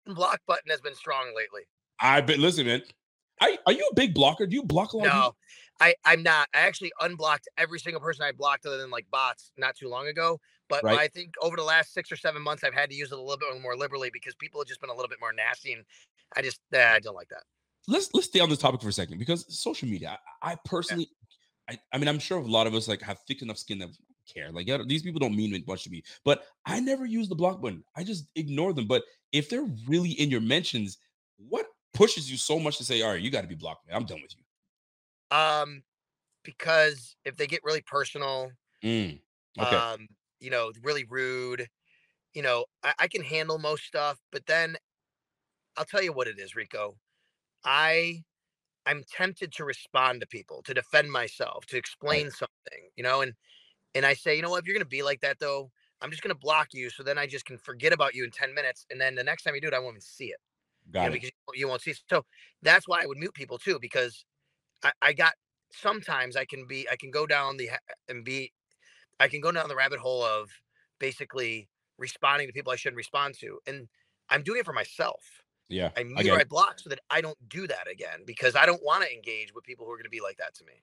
block 0.05 0.41
button 0.45 0.69
has 0.69 0.81
been 0.81 0.95
strong 0.95 1.33
lately. 1.35 1.61
I 2.01 2.21
bet. 2.21 2.37
Listen, 2.37 2.67
man. 2.67 2.83
I, 3.39 3.57
are 3.65 3.71
you 3.71 3.87
a 3.91 3.95
big 3.95 4.13
blocker? 4.13 4.47
Do 4.47 4.55
you 4.55 4.63
block 4.63 4.93
a 4.93 4.97
lot? 4.97 5.05
No? 5.05 5.35
I, 5.79 5.93
I'm 6.05 6.23
not. 6.23 6.47
I 6.55 6.61
actually 6.61 6.91
unblocked 7.01 7.47
every 7.57 7.79
single 7.79 8.01
person 8.01 8.23
I 8.23 8.31
blocked 8.31 8.65
other 8.65 8.77
than 8.77 8.89
like 8.89 9.05
bots 9.11 9.51
not 9.57 9.75
too 9.75 9.87
long 9.87 10.07
ago. 10.07 10.39
But 10.69 10.83
Right. 10.83 10.99
I 10.99 11.07
think 11.07 11.35
over 11.41 11.55
the 11.55 11.63
last 11.63 11.93
six 11.93 12.11
or 12.11 12.17
seven 12.17 12.41
months, 12.41 12.63
I've 12.63 12.73
had 12.73 12.89
to 12.89 12.95
use 12.95 13.11
it 13.11 13.17
a 13.17 13.21
little 13.21 13.37
bit 13.37 13.61
more 13.61 13.75
liberally 13.77 14.09
because 14.11 14.35
people 14.35 14.59
have 14.61 14.67
just 14.67 14.81
been 14.81 14.89
a 14.89 14.93
little 14.93 15.09
bit 15.09 15.19
more 15.21 15.33
nasty, 15.33 15.73
and 15.73 15.85
I 16.35 16.41
just 16.41 16.59
eh, 16.73 16.93
I 16.93 16.99
don't 16.99 17.15
like 17.15 17.29
that. 17.29 17.43
let's 17.87 18.13
let's 18.13 18.27
stay 18.27 18.39
on 18.39 18.49
this 18.49 18.59
topic 18.59 18.81
for 18.81 18.89
a 18.89 18.93
second 18.93 19.17
because 19.17 19.45
social 19.57 19.87
media. 19.87 20.19
I, 20.41 20.51
I 20.51 20.55
personally, 20.65 21.09
I, 21.69 21.79
I 21.93 21.97
mean, 21.97 22.07
I'm 22.07 22.19
sure 22.19 22.39
a 22.39 22.41
lot 22.41 22.67
of 22.67 22.73
us 22.75 22.87
like 22.87 23.01
have 23.01 23.19
thick 23.27 23.41
enough 23.41 23.57
skin 23.57 23.79
that 23.79 23.89
care. 24.31 24.51
Like 24.51 24.67
yeah, 24.67 24.79
these 24.85 25.03
people 25.03 25.19
don't 25.19 25.35
mean 25.35 25.63
much 25.67 25.83
to 25.85 25.89
me, 25.89 26.03
but 26.25 26.45
I 26.65 26.79
never 26.79 27.05
use 27.05 27.29
the 27.29 27.35
block 27.35 27.61
button. 27.61 27.83
I 27.95 28.03
just 28.03 28.29
ignore 28.35 28.73
them. 28.73 28.87
But 28.87 29.03
if 29.31 29.49
they're 29.49 29.67
really 29.87 30.11
in 30.11 30.29
your 30.29 30.41
mentions, 30.41 30.97
what 31.37 31.67
pushes 31.93 32.29
you 32.29 32.37
so 32.37 32.59
much 32.59 32.77
to 32.77 32.83
say, 32.85 33.01
"All 33.01 33.11
right, 33.11 33.21
you 33.21 33.31
got 33.31 33.41
to 33.41 33.47
be 33.47 33.55
blocked, 33.55 33.87
man. 33.87 33.95
I'm 33.95 34.05
done 34.05 34.21
with 34.21 34.35
you." 34.35 34.43
Um, 35.31 35.83
because 36.43 37.15
if 37.25 37.37
they 37.37 37.47
get 37.47 37.63
really 37.63 37.81
personal, 37.81 38.51
Mm, 38.83 39.19
okay, 39.59 39.83
um, 39.93 40.07
you 40.39 40.49
know, 40.49 40.71
really 40.83 41.05
rude, 41.05 41.67
you 42.33 42.41
know, 42.43 42.65
I, 42.83 42.93
I 42.99 43.07
can 43.09 43.23
handle 43.23 43.59
most 43.59 43.85
stuff, 43.85 44.19
but 44.31 44.45
then 44.47 44.77
I'll 45.75 45.85
tell 45.85 46.01
you 46.01 46.13
what 46.13 46.27
it 46.27 46.39
is, 46.39 46.55
Rico. 46.55 46.97
I 47.65 48.23
I'm 48.85 49.03
tempted 49.05 49.53
to 49.53 49.65
respond 49.65 50.21
to 50.21 50.27
people, 50.27 50.63
to 50.63 50.73
defend 50.73 51.11
myself, 51.11 51.65
to 51.67 51.77
explain 51.77 52.31
something, 52.31 52.89
you 52.97 53.03
know, 53.03 53.21
and 53.21 53.35
and 53.95 54.05
I 54.05 54.13
say, 54.15 54.35
you 54.35 54.41
know 54.43 54.51
what, 54.51 54.61
if 54.63 54.67
you're 54.67 54.75
gonna 54.75 54.85
be 54.85 55.03
like 55.03 55.21
that 55.21 55.39
though, 55.39 55.71
I'm 56.01 56.11
just 56.11 56.23
gonna 56.23 56.35
block 56.35 56.69
you 56.73 56.89
so 56.91 57.03
then 57.03 57.17
I 57.19 57.27
just 57.27 57.45
can 57.45 57.57
forget 57.59 57.93
about 57.93 58.15
you 58.15 58.23
in 58.25 58.31
10 58.31 58.53
minutes. 58.55 58.85
And 58.91 59.01
then 59.01 59.15
the 59.15 59.23
next 59.25 59.43
time 59.43 59.55
you 59.55 59.61
do 59.61 59.67
it, 59.69 59.73
I 59.75 59.79
won't 59.79 59.95
even 59.95 60.01
see 60.01 60.27
it. 60.31 60.39
you 60.99 61.07
know, 61.07 61.11
it. 61.11 61.13
because 61.13 61.31
you- 61.55 61.61
you 61.61 61.67
won't 61.69 61.81
see. 61.81 61.93
So 62.09 62.25
that's 62.61 62.87
why 62.87 63.03
I 63.03 63.07
would 63.07 63.17
mute 63.19 63.33
people 63.35 63.57
too, 63.59 63.79
because 63.79 64.25
I, 64.83 64.93
I 65.01 65.13
got 65.13 65.33
sometimes 65.71 66.35
I 66.37 66.45
can 66.45 66.67
be 66.67 66.89
I 66.89 66.95
can 66.97 67.11
go 67.11 67.27
down 67.27 67.57
the 67.57 67.71
and 68.09 68.25
be 68.25 68.53
I 69.19 69.27
can 69.27 69.41
go 69.41 69.51
down 69.51 69.67
the 69.67 69.75
rabbit 69.75 69.99
hole 69.99 70.23
of 70.23 70.49
basically 70.99 71.69
responding 71.97 72.47
to 72.47 72.53
people 72.53 72.71
I 72.71 72.75
shouldn't 72.75 72.97
respond 72.97 73.35
to, 73.39 73.59
and 73.67 73.87
I'm 74.29 74.43
doing 74.43 74.59
it 74.59 74.65
for 74.65 74.73
myself. 74.73 75.23
Yeah, 75.69 75.89
I 75.97 76.03
mute 76.03 76.29
or 76.29 76.39
I 76.39 76.43
block 76.43 76.79
so 76.79 76.89
that 76.89 76.99
I 77.09 77.21
don't 77.21 77.37
do 77.49 77.67
that 77.67 77.89
again 77.91 78.21
because 78.25 78.55
I 78.55 78.65
don't 78.65 78.81
want 78.83 79.03
to 79.03 79.13
engage 79.13 79.53
with 79.53 79.63
people 79.65 79.85
who 79.85 79.91
are 79.91 79.97
going 79.97 80.05
to 80.05 80.09
be 80.09 80.21
like 80.21 80.37
that 80.37 80.53
to 80.55 80.65
me. 80.65 80.81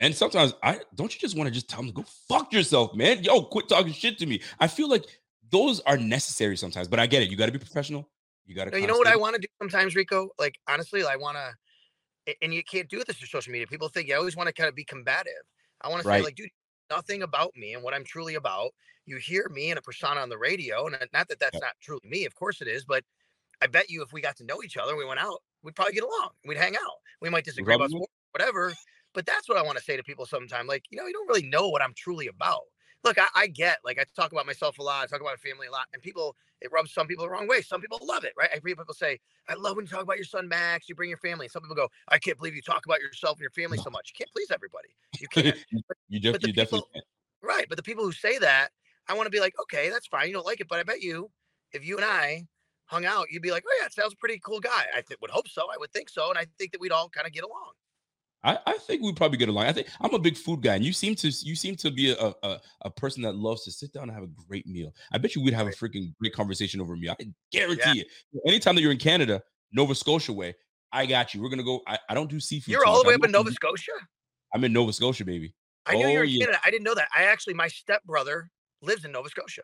And 0.00 0.14
sometimes 0.14 0.54
I 0.62 0.80
don't 0.94 1.12
you 1.14 1.20
just 1.20 1.36
want 1.36 1.48
to 1.48 1.54
just 1.54 1.68
tell 1.68 1.78
them 1.78 1.86
to 1.86 1.92
go 1.92 2.04
fuck 2.28 2.52
yourself, 2.52 2.94
man. 2.94 3.22
Yo, 3.24 3.42
quit 3.42 3.68
talking 3.68 3.92
shit 3.92 4.18
to 4.18 4.26
me. 4.26 4.42
I 4.60 4.66
feel 4.66 4.90
like 4.90 5.04
those 5.50 5.80
are 5.80 5.96
necessary 5.96 6.56
sometimes, 6.56 6.88
but 6.88 6.98
I 6.98 7.06
get 7.06 7.22
it. 7.22 7.30
You 7.30 7.36
got 7.36 7.46
to 7.46 7.52
be 7.52 7.58
professional. 7.58 8.08
You 8.46 8.54
got 8.54 8.64
to. 8.64 8.70
No, 8.72 8.76
you 8.78 8.86
know 8.86 8.98
what 8.98 9.06
I 9.06 9.16
want 9.16 9.34
to 9.34 9.40
do 9.40 9.48
sometimes, 9.60 9.94
Rico? 9.94 10.28
Like 10.38 10.56
honestly, 10.68 11.04
I 11.04 11.16
want 11.16 11.36
to, 11.36 12.34
and 12.42 12.52
you 12.52 12.62
can't 12.64 12.88
do 12.88 13.02
this 13.04 13.16
through 13.16 13.28
social 13.28 13.52
media. 13.52 13.66
People 13.66 13.88
think 13.88 14.08
you 14.08 14.16
always 14.16 14.36
want 14.36 14.48
to 14.48 14.52
kind 14.52 14.68
of 14.68 14.74
be 14.74 14.84
combative. 14.84 15.32
I 15.80 15.88
want 15.88 16.02
to 16.02 16.08
Right. 16.08 16.18
say, 16.18 16.24
like, 16.24 16.34
dude, 16.34 16.50
nothing 16.90 17.22
about 17.22 17.54
me 17.56 17.74
and 17.74 17.82
what 17.82 17.94
I'm 17.94 18.04
truly 18.04 18.34
about. 18.34 18.72
You 19.06 19.18
hear 19.18 19.48
me 19.50 19.70
and 19.70 19.78
a 19.78 19.82
persona 19.82 20.20
on 20.20 20.28
the 20.28 20.38
radio, 20.38 20.86
and 20.86 20.96
uh, 20.96 21.06
not 21.12 21.28
that 21.28 21.38
that's 21.40 21.60
Yep. 21.60 21.62
not 21.62 21.74
truly 21.80 22.00
me. 22.04 22.24
Of 22.24 22.34
course 22.34 22.60
it 22.60 22.68
is, 22.68 22.84
but 22.84 23.04
I 23.62 23.66
bet 23.66 23.90
you 23.90 24.02
if 24.02 24.12
we 24.12 24.20
got 24.20 24.36
to 24.36 24.44
know 24.44 24.62
each 24.62 24.76
other, 24.76 24.90
and 24.92 24.98
we 24.98 25.04
went 25.06 25.20
out, 25.20 25.42
we'd 25.62 25.74
probably 25.76 25.94
get 25.94 26.04
along. 26.04 26.30
We'd 26.44 26.58
hang 26.58 26.76
out. 26.76 26.98
We 27.20 27.30
might 27.30 27.44
disagree 27.44 27.74
about 27.74 27.90
sports, 27.90 28.12
whatever. 28.32 28.78
But 29.14 29.26
that's 29.26 29.48
what 29.48 29.58
I 29.58 29.62
want 29.62 29.78
to 29.78 29.84
say 29.84 29.96
to 29.96 30.02
people 30.04 30.26
sometimes. 30.26 30.68
Like, 30.68 30.84
you 30.90 30.98
know, 30.98 31.06
you 31.06 31.12
don't 31.14 31.28
really 31.28 31.48
know 31.48 31.68
what 31.68 31.82
I'm 31.82 31.94
truly 31.94 32.26
about. 32.28 32.62
Look, 33.04 33.18
I, 33.18 33.28
I 33.34 33.46
get 33.46 33.78
like 33.84 33.98
I 33.98 34.04
talk 34.16 34.32
about 34.32 34.46
myself 34.46 34.78
a 34.78 34.82
lot, 34.82 35.04
I 35.04 35.06
talk 35.06 35.20
about 35.20 35.38
family 35.40 35.68
a 35.68 35.70
lot, 35.70 35.86
and 35.92 36.02
people 36.02 36.36
it 36.60 36.72
rubs 36.72 36.92
some 36.92 37.06
people 37.06 37.24
the 37.24 37.30
wrong 37.30 37.46
way. 37.46 37.60
Some 37.60 37.80
people 37.80 37.98
love 38.02 38.24
it, 38.24 38.32
right? 38.36 38.48
I 38.50 38.54
hear 38.54 38.76
people 38.76 38.94
say, 38.94 39.18
I 39.48 39.54
love 39.54 39.76
when 39.76 39.84
you 39.84 39.90
talk 39.90 40.02
about 40.02 40.16
your 40.16 40.24
son 40.24 40.48
Max, 40.48 40.88
you 40.88 40.94
bring 40.94 41.08
your 41.10 41.18
family. 41.18 41.46
And 41.46 41.52
some 41.52 41.62
people 41.62 41.76
go, 41.76 41.88
I 42.08 42.18
can't 42.18 42.38
believe 42.38 42.54
you 42.54 42.62
talk 42.62 42.86
about 42.86 43.00
yourself 43.00 43.34
and 43.34 43.42
your 43.42 43.50
family 43.50 43.78
so 43.78 43.90
much. 43.96 44.12
You 44.12 44.24
can't 44.24 44.32
please 44.32 44.50
everybody. 44.50 44.88
You 45.20 45.28
can't. 45.28 45.56
you, 46.08 46.20
def- 46.20 46.42
you 46.42 46.52
definitely. 46.52 46.80
people- 46.80 46.88
right. 47.42 47.66
But 47.68 47.76
the 47.76 47.82
people 47.82 48.04
who 48.04 48.12
say 48.12 48.38
that, 48.38 48.68
I 49.08 49.14
want 49.14 49.26
to 49.26 49.30
be 49.30 49.40
like, 49.40 49.54
okay, 49.62 49.90
that's 49.90 50.06
fine. 50.06 50.28
You 50.28 50.32
don't 50.34 50.46
like 50.46 50.60
it, 50.60 50.68
but 50.68 50.78
I 50.78 50.82
bet 50.82 51.02
you, 51.02 51.30
if 51.72 51.86
you 51.86 51.96
and 51.96 52.04
I 52.04 52.46
hung 52.86 53.04
out, 53.04 53.26
you'd 53.30 53.42
be 53.42 53.50
like, 53.50 53.64
oh 53.66 53.78
yeah, 53.80 53.88
Sal's 53.90 54.14
a 54.14 54.16
pretty 54.16 54.40
cool 54.44 54.60
guy. 54.60 54.84
I 54.96 55.02
th- 55.02 55.18
would 55.20 55.30
hope 55.30 55.48
so. 55.48 55.62
I 55.72 55.76
would 55.78 55.92
think 55.92 56.08
so. 56.08 56.30
And 56.30 56.38
I 56.38 56.46
think 56.58 56.72
that 56.72 56.80
we'd 56.80 56.92
all 56.92 57.08
kind 57.08 57.26
of 57.26 57.32
get 57.32 57.44
along. 57.44 57.72
I, 58.46 58.58
I 58.64 58.78
think 58.78 59.02
we 59.02 59.12
probably 59.12 59.38
get 59.38 59.48
along. 59.48 59.66
I 59.66 59.72
think 59.72 59.88
I'm 60.00 60.14
a 60.14 60.18
big 60.20 60.36
food 60.36 60.62
guy, 60.62 60.76
and 60.76 60.84
you 60.84 60.92
seem 60.92 61.16
to 61.16 61.28
you 61.28 61.56
seem 61.56 61.74
to 61.76 61.90
be 61.90 62.12
a, 62.12 62.32
a 62.44 62.60
a 62.82 62.90
person 62.90 63.22
that 63.22 63.34
loves 63.34 63.64
to 63.64 63.72
sit 63.72 63.92
down 63.92 64.04
and 64.04 64.12
have 64.12 64.22
a 64.22 64.30
great 64.48 64.66
meal. 64.66 64.94
I 65.12 65.18
bet 65.18 65.34
you 65.34 65.42
we'd 65.42 65.52
have 65.52 65.66
a 65.66 65.70
freaking 65.70 66.14
great 66.20 66.32
conversation 66.32 66.80
over 66.80 66.94
a 66.94 66.96
meal. 66.96 67.14
I 67.20 67.24
guarantee 67.50 68.00
it. 68.00 68.06
Anytime 68.46 68.76
that 68.76 68.82
you're 68.82 68.92
in 68.92 68.98
Canada, 68.98 69.42
Nova 69.72 69.94
Scotia 69.96 70.32
way, 70.32 70.54
I 70.92 71.06
got 71.06 71.34
you. 71.34 71.42
We're 71.42 71.48
gonna 71.48 71.64
go. 71.64 71.80
I, 71.88 71.98
I 72.08 72.14
don't 72.14 72.30
do 72.30 72.38
seafood. 72.38 72.72
You're 72.72 72.86
all 72.86 73.02
the 73.02 73.08
way 73.08 73.14
up 73.14 73.24
in 73.24 73.32
Nova 73.32 73.50
Scotia? 73.50 73.92
I'm 74.54 74.62
in 74.62 74.72
Nova 74.72 74.92
Scotia, 74.92 75.24
baby. 75.24 75.52
I 75.84 75.94
knew 75.96 76.06
you 76.06 76.16
Oh, 76.16 76.18
were 76.20 76.24
in 76.24 76.30
yeah. 76.30 76.46
Canada. 76.46 76.60
I 76.64 76.70
didn't 76.70 76.84
know 76.84 76.94
that. 76.94 77.08
I 77.16 77.24
actually, 77.24 77.54
my 77.54 77.68
stepbrother 77.68 78.50
lives 78.80 79.04
in 79.04 79.12
Nova 79.12 79.28
Scotia. 79.28 79.62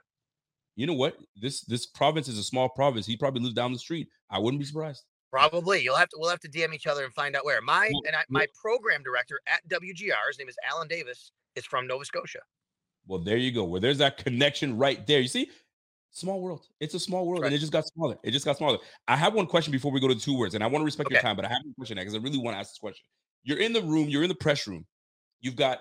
You 0.74 0.86
know 0.86 0.94
what? 0.94 1.16
This 1.36 1.60
this 1.62 1.86
province 1.86 2.26
is 2.26 2.38
a 2.38 2.42
small 2.42 2.68
province. 2.68 3.06
He 3.06 3.16
probably 3.16 3.42
lives 3.42 3.54
down 3.54 3.72
the 3.72 3.78
street. 3.78 4.08
I 4.30 4.38
wouldn't 4.40 4.58
be 4.58 4.66
surprised. 4.66 5.04
Probably. 5.32 5.80
You'll 5.82 5.96
have 5.96 6.10
to 6.10 6.16
we'll 6.20 6.28
have 6.28 6.40
to 6.40 6.48
DM 6.48 6.74
each 6.74 6.86
other 6.86 7.04
and 7.04 7.14
find 7.14 7.34
out 7.34 7.46
where. 7.46 7.62
My 7.62 7.90
and 8.06 8.14
I, 8.14 8.22
my 8.28 8.46
program 8.54 9.02
director 9.02 9.40
at 9.46 9.66
WGR, 9.66 10.28
his 10.28 10.38
name 10.38 10.48
is 10.48 10.56
Alan 10.70 10.88
Davis, 10.88 11.32
is 11.56 11.64
from 11.64 11.86
Nova 11.86 12.04
Scotia. 12.04 12.40
Well, 13.06 13.18
there 13.18 13.38
you 13.38 13.50
go. 13.50 13.64
Where 13.64 13.80
there's 13.80 13.96
that 13.98 14.18
connection 14.18 14.76
right 14.76 15.04
there. 15.06 15.20
You 15.20 15.28
see, 15.28 15.50
small 16.10 16.42
world. 16.42 16.66
It's 16.80 16.92
a 16.92 17.00
small 17.00 17.26
world, 17.26 17.44
and 17.44 17.54
it 17.54 17.58
just 17.58 17.72
got 17.72 17.86
smaller. 17.86 18.16
It 18.22 18.32
just 18.32 18.44
got 18.44 18.58
smaller. 18.58 18.76
I 19.08 19.16
have 19.16 19.32
one 19.32 19.46
question 19.46 19.72
before 19.72 19.90
we 19.90 20.00
go 20.00 20.08
to 20.08 20.14
two 20.14 20.36
words, 20.36 20.54
and 20.54 20.62
I 20.62 20.66
want 20.66 20.82
to 20.82 20.84
respect 20.84 21.10
your 21.10 21.22
time, 21.22 21.34
but 21.34 21.46
I 21.46 21.48
have 21.48 21.62
a 21.66 21.74
question 21.76 21.96
because 21.96 22.14
I 22.14 22.18
really 22.18 22.36
want 22.36 22.54
to 22.54 22.58
ask 22.58 22.72
this 22.72 22.78
question. 22.78 23.04
You're 23.42 23.58
in 23.58 23.72
the 23.72 23.80
room. 23.80 24.10
You're 24.10 24.22
in 24.24 24.28
the 24.28 24.34
press 24.34 24.66
room. 24.66 24.84
You've 25.40 25.56
got 25.56 25.78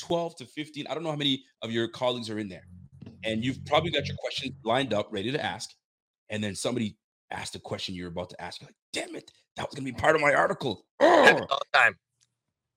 12 0.00 0.36
to 0.38 0.44
15. 0.44 0.88
I 0.90 0.94
don't 0.94 1.04
know 1.04 1.10
how 1.10 1.16
many 1.16 1.44
of 1.62 1.70
your 1.70 1.86
colleagues 1.86 2.28
are 2.30 2.40
in 2.40 2.48
there, 2.48 2.66
and 3.22 3.44
you've 3.44 3.64
probably 3.64 3.92
got 3.92 4.08
your 4.08 4.16
questions 4.16 4.54
lined 4.64 4.92
up, 4.92 5.06
ready 5.12 5.30
to 5.30 5.42
ask, 5.42 5.70
and 6.30 6.42
then 6.42 6.56
somebody 6.56 6.96
asked 7.30 7.54
a 7.54 7.60
question 7.60 7.94
you're 7.94 8.08
about 8.08 8.30
to 8.30 8.42
ask. 8.42 8.60
You're 8.60 8.68
like, 8.68 8.74
"Damn 8.98 9.16
it, 9.16 9.30
that 9.56 9.66
was 9.66 9.74
gonna 9.74 9.84
be 9.84 9.92
part 9.92 10.16
of 10.16 10.22
my 10.28 10.34
article." 10.34 10.84
Oh, 11.00 11.46
all 11.50 11.60
the 11.72 11.78
time. 11.78 11.96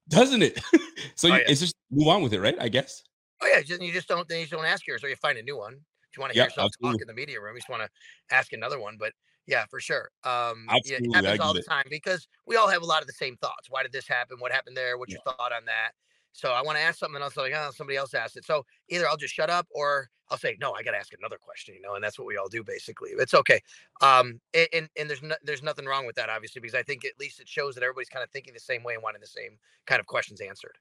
doesn't 0.10 0.42
it? 0.42 0.62
so 1.16 1.28
Oh, 1.28 1.36
you, 1.36 1.42
yeah. 1.42 1.44
it's 1.48 1.62
just 1.62 1.76
move 1.90 2.08
on 2.08 2.22
with 2.22 2.34
it, 2.34 2.40
right? 2.40 2.56
I 2.60 2.70
guess. 2.70 3.04
Oh 3.42 3.48
yeah, 3.48 3.62
just, 3.62 3.82
you 3.82 3.92
just 3.92 4.08
don't 4.08 4.28
then 4.28 4.40
you 4.40 4.44
just 4.46 4.54
don't 4.54 4.66
ask 4.66 4.86
yours 4.86 5.04
or 5.04 5.10
you 5.10 5.16
find 5.16 5.38
a 5.38 5.44
new 5.44 5.58
one. 5.58 5.74
If 5.74 6.18
you 6.18 6.22
want 6.22 6.34
to 6.34 6.38
Yeah, 6.38 6.44
hear 6.44 6.50
yourself 6.50 6.72
talk 6.84 7.02
in 7.02 7.08
the 7.08 7.14
media 7.14 7.40
room, 7.42 7.56
you 7.56 7.60
just 7.62 7.70
want 7.70 7.82
to 7.84 8.36
ask 8.36 8.54
another 8.54 8.80
one. 8.80 8.98
But 9.00 9.14
yeah, 9.48 9.66
for 9.70 9.80
sure. 9.80 10.12
Um 10.24 10.68
yeah, 10.86 10.98
it 11.00 11.14
happens 11.14 11.40
all 11.40 11.54
the 11.54 11.64
time 11.64 11.86
because 11.90 12.28
we 12.46 12.56
all 12.56 12.68
have 12.68 12.82
a 12.82 12.86
lot 12.86 13.02
of 13.02 13.08
the 13.08 13.14
same 13.14 13.36
thoughts. 13.38 13.70
Why 13.70 13.82
did 13.84 13.92
this 13.92 14.08
happen? 14.08 14.38
What 14.40 14.52
happened 14.52 14.78
there? 14.78 14.98
What's 14.98 15.14
your 15.14 15.22
thought 15.24 15.52
on 15.54 15.66
that? 15.66 15.92
So 16.34 16.52
I 16.52 16.62
want 16.62 16.78
to 16.78 16.84
ask 16.84 16.98
something 17.00 17.22
else 17.22 17.38
like, 17.38 17.54
oh, 17.56 17.72
somebody 17.76 17.98
else 17.98 18.14
asked 18.14 18.38
it. 18.38 18.46
So 18.46 18.66
either 18.90 19.08
I'll 19.08 19.18
just 19.18 19.34
shut 19.34 19.50
up 19.50 19.68
or 19.72 20.10
I'll 20.30 20.38
say, 20.38 20.58
no, 20.62 20.72
I 20.72 20.82
got 20.82 20.92
to 20.92 20.98
ask 20.98 21.12
another 21.14 21.38
question, 21.38 21.76
you 21.76 21.82
know, 21.82 21.96
and 21.96 22.04
that's 22.04 22.18
what 22.18 22.26
we 22.26 22.38
all 22.38 22.48
do 22.48 22.64
basically. 22.64 23.10
It's 23.18 23.34
okay. 23.34 23.60
Um, 24.02 24.40
and, 24.54 24.88
and 24.98 25.10
there's 25.10 25.22
no, 25.22 25.36
there's 25.44 25.62
nothing 25.62 25.86
wrong 25.86 26.06
with 26.06 26.16
that, 26.16 26.30
obviously, 26.30 26.62
because 26.62 26.76
I 26.76 26.84
think 26.84 27.04
at 27.04 27.20
least 27.20 27.42
it 27.42 27.50
shows 27.50 27.76
that 27.76 27.84
everybody's 27.84 28.10
kind 28.10 28.24
of 28.24 28.30
thinking 28.30 28.54
the 28.54 28.60
same 28.60 28.82
way 28.82 28.94
and 28.94 29.04
wanting 29.04 29.20
the 29.20 29.28
same 29.28 29.58
kind 29.86 30.00
of 30.00 30.06
questions 30.06 30.40
answered. 30.40 30.78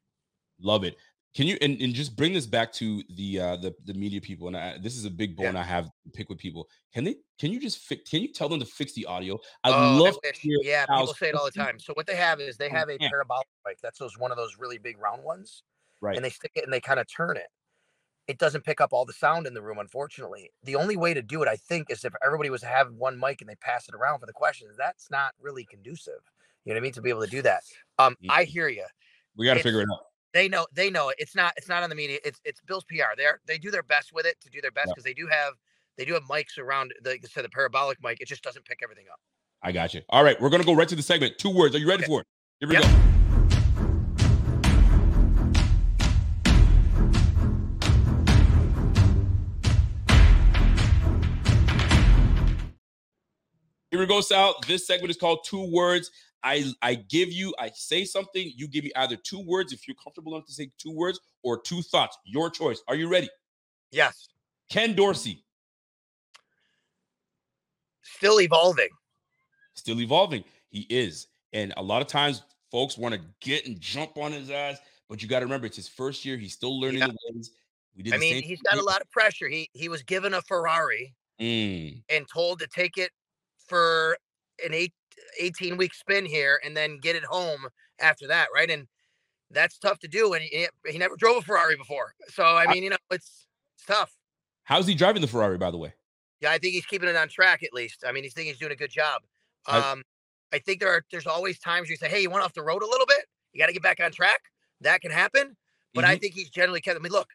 Love 0.60 0.84
it. 0.84 0.96
Can 1.34 1.46
you 1.46 1.56
and, 1.60 1.80
and 1.80 1.94
just 1.94 2.16
bring 2.16 2.32
this 2.32 2.46
back 2.46 2.72
to 2.74 3.02
the 3.14 3.38
uh 3.38 3.56
the, 3.56 3.74
the 3.84 3.94
media 3.94 4.20
people? 4.20 4.48
And 4.48 4.56
I, 4.56 4.78
this 4.78 4.96
is 4.96 5.04
a 5.04 5.10
big 5.10 5.36
bone 5.36 5.54
Yeah. 5.54 5.60
I 5.60 5.62
have 5.62 5.84
to 5.86 6.10
pick 6.12 6.28
with 6.28 6.38
people. 6.38 6.68
Can 6.92 7.04
they 7.04 7.16
can 7.38 7.52
you 7.52 7.60
just 7.60 7.78
fix 7.78 8.10
can 8.10 8.20
you 8.22 8.32
tell 8.32 8.48
them 8.48 8.58
to 8.60 8.66
fix 8.66 8.92
the 8.94 9.06
audio? 9.06 9.38
I 9.62 9.70
Oh, 9.70 9.96
love 9.96 10.16
hear 10.34 10.56
Yeah, 10.62 10.86
people 10.86 11.14
say 11.14 11.28
it 11.28 11.34
all 11.36 11.44
the 11.44 11.52
time. 11.52 11.78
So 11.78 11.92
what 11.94 12.06
they 12.06 12.16
have 12.16 12.40
is 12.40 12.56
they 12.56 12.68
have 12.68 12.90
a 12.90 12.98
parabolic 12.98 13.46
mic. 13.66 13.78
That's 13.80 13.98
those 13.98 14.18
one 14.18 14.32
of 14.32 14.36
those 14.36 14.56
really 14.58 14.78
big 14.78 14.98
round 14.98 15.22
ones, 15.22 15.62
Right. 16.00 16.16
and 16.16 16.24
they 16.24 16.30
stick 16.30 16.52
it 16.56 16.64
and 16.64 16.72
they 16.72 16.80
kind 16.80 16.98
of 16.98 17.06
turn 17.06 17.36
it. 17.36 17.46
It 18.26 18.38
doesn't 18.38 18.64
pick 18.64 18.80
up 18.80 18.92
all 18.92 19.04
the 19.04 19.12
sound 19.12 19.46
in 19.46 19.54
the 19.54 19.62
room, 19.62 19.78
unfortunately. 19.78 20.50
The 20.64 20.76
only 20.76 20.96
way 20.96 21.14
to 21.14 21.22
do 21.22 21.42
it, 21.42 21.48
I 21.48 21.56
think, 21.56 21.90
is 21.90 22.04
if 22.04 22.12
everybody 22.24 22.48
was 22.50 22.60
to 22.60 22.66
have 22.68 22.92
one 22.92 23.18
mic 23.18 23.40
and 23.40 23.50
they 23.50 23.56
pass 23.56 23.88
it 23.88 23.94
around 23.94 24.20
for 24.20 24.26
the 24.26 24.32
questions. 24.32 24.76
That's 24.76 25.10
not 25.10 25.32
really 25.40 25.64
conducive. 25.64 26.20
You 26.64 26.72
know 26.72 26.76
what 26.76 26.80
I 26.80 26.82
mean? 26.82 26.92
To 26.92 27.02
be 27.02 27.10
able 27.10 27.22
to 27.24 27.30
do 27.30 27.42
that. 27.42 27.62
Um, 27.98 28.16
Mm. 28.22 28.30
I 28.30 28.44
hear 28.44 28.68
you. 28.68 28.84
we 29.36 29.46
got 29.46 29.54
to 29.54 29.62
figure 29.62 29.80
it 29.80 29.88
out. 29.92 30.09
They 30.32 30.48
know. 30.48 30.66
They 30.72 30.90
know 30.90 31.08
it. 31.08 31.16
It's 31.18 31.34
not. 31.34 31.52
It's 31.56 31.68
not 31.68 31.82
on 31.82 31.90
the 31.90 31.96
media. 31.96 32.18
It's 32.24 32.40
it's 32.44 32.60
Bill's 32.60 32.84
PR. 32.84 33.16
They're 33.16 33.40
they 33.46 33.58
do 33.58 33.70
their 33.70 33.82
best 33.82 34.12
with 34.12 34.26
it 34.26 34.40
to 34.42 34.50
do 34.50 34.60
their 34.60 34.70
best 34.70 34.88
Yeah. 34.88 34.92
because 34.92 35.04
they 35.04 35.14
do 35.14 35.26
have 35.26 35.54
they 35.98 36.04
do 36.04 36.14
have 36.14 36.22
mics 36.24 36.58
around 36.58 36.94
the 37.02 37.18
said 37.28 37.44
the 37.44 37.48
parabolic 37.48 37.98
mic. 38.02 38.20
It 38.20 38.28
just 38.28 38.42
doesn't 38.42 38.64
pick 38.64 38.80
everything 38.82 39.06
up. 39.12 39.20
I 39.62 39.72
got 39.72 39.92
you. 39.92 40.02
All 40.08 40.22
right, 40.24 40.40
we're 40.40 40.50
gonna 40.50 40.64
go 40.64 40.74
right 40.74 40.88
to 40.88 40.96
the 40.96 41.02
segment. 41.02 41.38
Two 41.38 41.50
words. 41.50 41.74
Are 41.74 41.78
you 41.78 41.88
ready 41.88 42.04
Okay. 42.04 42.10
for 42.12 42.20
it? 42.20 42.26
Here 42.60 42.68
we 42.68 42.74
Yep. 42.74 42.82
go. 42.84 44.00
Here 53.90 53.98
we 53.98 54.06
go, 54.06 54.20
Sal. 54.20 54.54
This 54.68 54.86
segment 54.86 55.10
is 55.10 55.16
called 55.16 55.40
Two 55.44 55.68
Words. 55.72 56.10
I 56.42 56.72
I 56.82 56.94
give 56.94 57.30
you, 57.32 57.54
I 57.58 57.70
say 57.74 58.04
something, 58.04 58.50
you 58.56 58.66
give 58.68 58.84
me 58.84 58.92
either 58.96 59.16
two 59.16 59.40
words 59.40 59.72
if 59.72 59.86
you're 59.86 59.96
comfortable 60.02 60.34
enough 60.34 60.46
to 60.46 60.52
say 60.52 60.70
two 60.78 60.92
words 60.92 61.20
or 61.42 61.60
two 61.60 61.82
thoughts. 61.82 62.16
Your 62.24 62.50
choice. 62.50 62.82
Are 62.88 62.94
you 62.94 63.08
ready? 63.08 63.28
Yes. 63.90 64.28
Ken 64.70 64.94
Dorsey, 64.94 65.44
Still 68.02 68.40
evolving. 68.40 68.88
still 69.74 70.00
evolving. 70.00 70.44
He 70.70 70.80
is. 70.90 71.26
And 71.52 71.72
a 71.76 71.82
lot 71.82 72.02
of 72.02 72.08
times 72.08 72.42
folks 72.70 72.96
want 72.98 73.14
to 73.14 73.20
get 73.40 73.66
and 73.66 73.80
jump 73.80 74.16
on 74.16 74.32
his 74.32 74.50
ass, 74.50 74.78
but 75.08 75.22
you 75.22 75.28
got 75.28 75.40
to 75.40 75.46
remember 75.46 75.66
it's 75.66 75.76
his 75.76 75.88
first 75.88 76.24
year. 76.24 76.36
He's 76.36 76.52
still 76.52 76.78
learning 76.80 77.00
Yeah. 77.00 77.08
the 77.08 77.16
ways. 77.34 77.50
We 77.96 78.02
did 78.04 78.14
I 78.14 78.18
mean, 78.18 78.42
he's 78.42 78.60
got 78.62 78.78
a 78.78 78.82
lot 78.82 79.00
of 79.00 79.10
pressure. 79.10 79.48
He 79.48 79.68
he 79.72 79.88
was 79.88 80.02
given 80.02 80.34
a 80.34 80.42
Ferrari 80.42 81.14
Mm, 81.40 82.02
and 82.10 82.26
told 82.32 82.60
to 82.60 82.66
take 82.68 82.98
it 82.98 83.10
for 83.66 84.16
an 84.64 84.74
eight, 84.74 84.92
18 85.38 85.76
week 85.76 85.94
spin 85.94 86.24
here 86.26 86.60
and 86.64 86.76
then 86.76 86.98
get 86.98 87.16
it 87.16 87.24
home 87.24 87.66
after 88.00 88.26
that, 88.28 88.48
right? 88.54 88.70
And 88.70 88.86
that's 89.50 89.78
tough 89.78 89.98
to 90.00 90.08
do. 90.08 90.32
And 90.34 90.42
he, 90.42 90.68
he 90.86 90.98
never 90.98 91.16
drove 91.16 91.38
a 91.38 91.42
Ferrari 91.42 91.76
before. 91.76 92.14
So 92.28 92.44
I 92.44 92.66
mean, 92.66 92.82
you 92.84 92.90
know, 92.90 92.96
it's 93.10 93.46
it's 93.76 93.86
tough. 93.86 94.16
How's 94.64 94.86
he 94.86 94.94
driving 94.94 95.22
the 95.22 95.28
Ferrari, 95.28 95.58
by 95.58 95.70
the 95.70 95.78
way? 95.78 95.94
Yeah, 96.40 96.52
I 96.52 96.58
think 96.58 96.74
he's 96.74 96.86
keeping 96.86 97.08
it 97.08 97.16
on 97.16 97.28
track 97.28 97.62
at 97.62 97.72
least. 97.74 98.04
I 98.06 98.12
mean, 98.12 98.22
he's 98.24 98.32
thinking 98.34 98.52
he's 98.52 98.60
doing 98.60 98.72
a 98.72 98.76
good 98.76 98.90
job. 98.90 99.22
I- 99.66 99.92
Um, 99.92 100.02
I 100.52 100.58
think 100.58 100.80
there 100.80 100.90
are 100.90 101.04
there's 101.10 101.26
always 101.26 101.58
times 101.58 101.88
you 101.88 101.96
say, 101.96 102.08
Hey, 102.08 102.22
you 102.22 102.30
went 102.30 102.44
off 102.44 102.54
the 102.54 102.62
road 102.62 102.82
a 102.82 102.86
little 102.86 103.06
bit, 103.06 103.26
you 103.52 103.60
got 103.60 103.66
to 103.66 103.72
get 103.72 103.82
back 103.82 104.00
on 104.00 104.10
track. 104.12 104.40
That 104.80 105.00
can 105.00 105.10
happen. 105.10 105.56
But 105.94 106.04
I 106.04 106.16
Mhm. 106.16 106.20
think 106.20 106.34
he's 106.34 106.50
generally 106.50 106.80
kept. 106.80 106.96
I 106.98 107.02
mean, 107.02 107.12
look, 107.12 107.28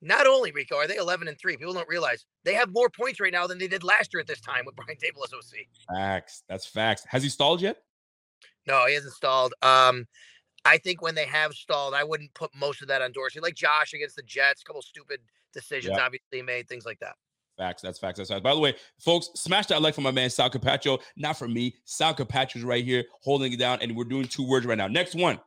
not 0.00 0.26
only 0.26 0.52
Rico 0.52 0.76
are 0.76 0.86
they 0.86 0.96
11 0.96 1.28
and 1.28 1.38
three. 1.38 1.56
People 1.56 1.72
don't 1.74 1.88
realize 1.88 2.24
they 2.44 2.54
have 2.54 2.72
more 2.72 2.88
points 2.88 3.20
right 3.20 3.32
now 3.32 3.46
than 3.46 3.58
they 3.58 3.68
did 3.68 3.82
last 3.82 4.12
year 4.12 4.20
at 4.20 4.26
this 4.26 4.40
time 4.40 4.64
with 4.64 4.76
Brian 4.76 4.96
Daboll 4.98 5.24
as 5.24 5.32
OC. 5.32 5.66
Facts. 5.96 6.42
That's 6.48 6.66
facts. 6.66 7.04
Has 7.08 7.22
he 7.22 7.28
stalled 7.28 7.60
yet? 7.60 7.78
No, 8.66 8.86
he 8.86 8.94
hasn't 8.94 9.14
stalled. 9.14 9.54
Um, 9.62 10.06
I 10.64 10.78
think 10.78 11.00
when 11.02 11.14
they 11.14 11.24
have 11.26 11.54
stalled, 11.54 11.94
I 11.94 12.04
wouldn't 12.04 12.34
put 12.34 12.50
most 12.54 12.82
of 12.82 12.88
that 12.88 13.02
on 13.02 13.12
Dorsey. 13.12 13.40
Like 13.40 13.54
Josh 13.54 13.92
against 13.94 14.16
the 14.16 14.22
Jets, 14.22 14.62
a 14.62 14.64
couple 14.64 14.82
stupid 14.82 15.20
decisions 15.52 15.94
Yeah. 15.96 16.04
obviously 16.04 16.42
made, 16.42 16.68
things 16.68 16.84
like 16.84 16.98
that. 17.00 17.14
Facts. 17.56 17.82
That's 17.82 17.98
facts. 17.98 18.18
That's 18.18 18.30
facts. 18.30 18.42
By 18.42 18.54
the 18.54 18.60
way, 18.60 18.74
folks, 19.00 19.30
smash 19.34 19.66
that 19.66 19.82
like 19.82 19.94
for 19.94 20.00
my 20.02 20.12
man 20.12 20.30
Sal 20.30 20.48
Capaccio. 20.50 21.00
Not 21.16 21.36
for 21.38 21.48
me. 21.48 21.74
Sal 21.84 22.14
Capaccio 22.14 22.56
is 22.56 22.62
right 22.62 22.84
here 22.84 23.04
holding 23.22 23.52
it 23.52 23.58
down, 23.58 23.78
and 23.82 23.96
we're 23.96 24.04
doing 24.04 24.28
two 24.28 24.46
words 24.46 24.64
right 24.64 24.78
now. 24.78 24.86
Next 24.86 25.16
one, 25.16 25.40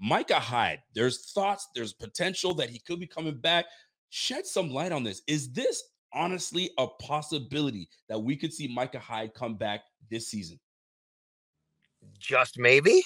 Micah 0.00 0.40
Hyde. 0.40 0.80
There's 0.94 1.32
thoughts. 1.32 1.68
There's 1.74 1.92
potential 1.92 2.54
that 2.54 2.70
he 2.70 2.78
could 2.78 3.00
be 3.00 3.06
coming 3.06 3.36
back. 3.36 3.66
Shed 4.10 4.46
some 4.46 4.70
light 4.70 4.92
on 4.92 5.02
this. 5.02 5.22
Is 5.26 5.50
this 5.52 5.82
honestly 6.12 6.70
a 6.78 6.86
possibility 6.86 7.88
that 8.08 8.18
we 8.18 8.36
could 8.36 8.52
see 8.52 8.68
Micah 8.68 8.98
Hyde 8.98 9.34
come 9.34 9.54
back 9.54 9.82
this 10.10 10.28
season? 10.28 10.58
Just 12.18 12.58
maybe. 12.58 13.02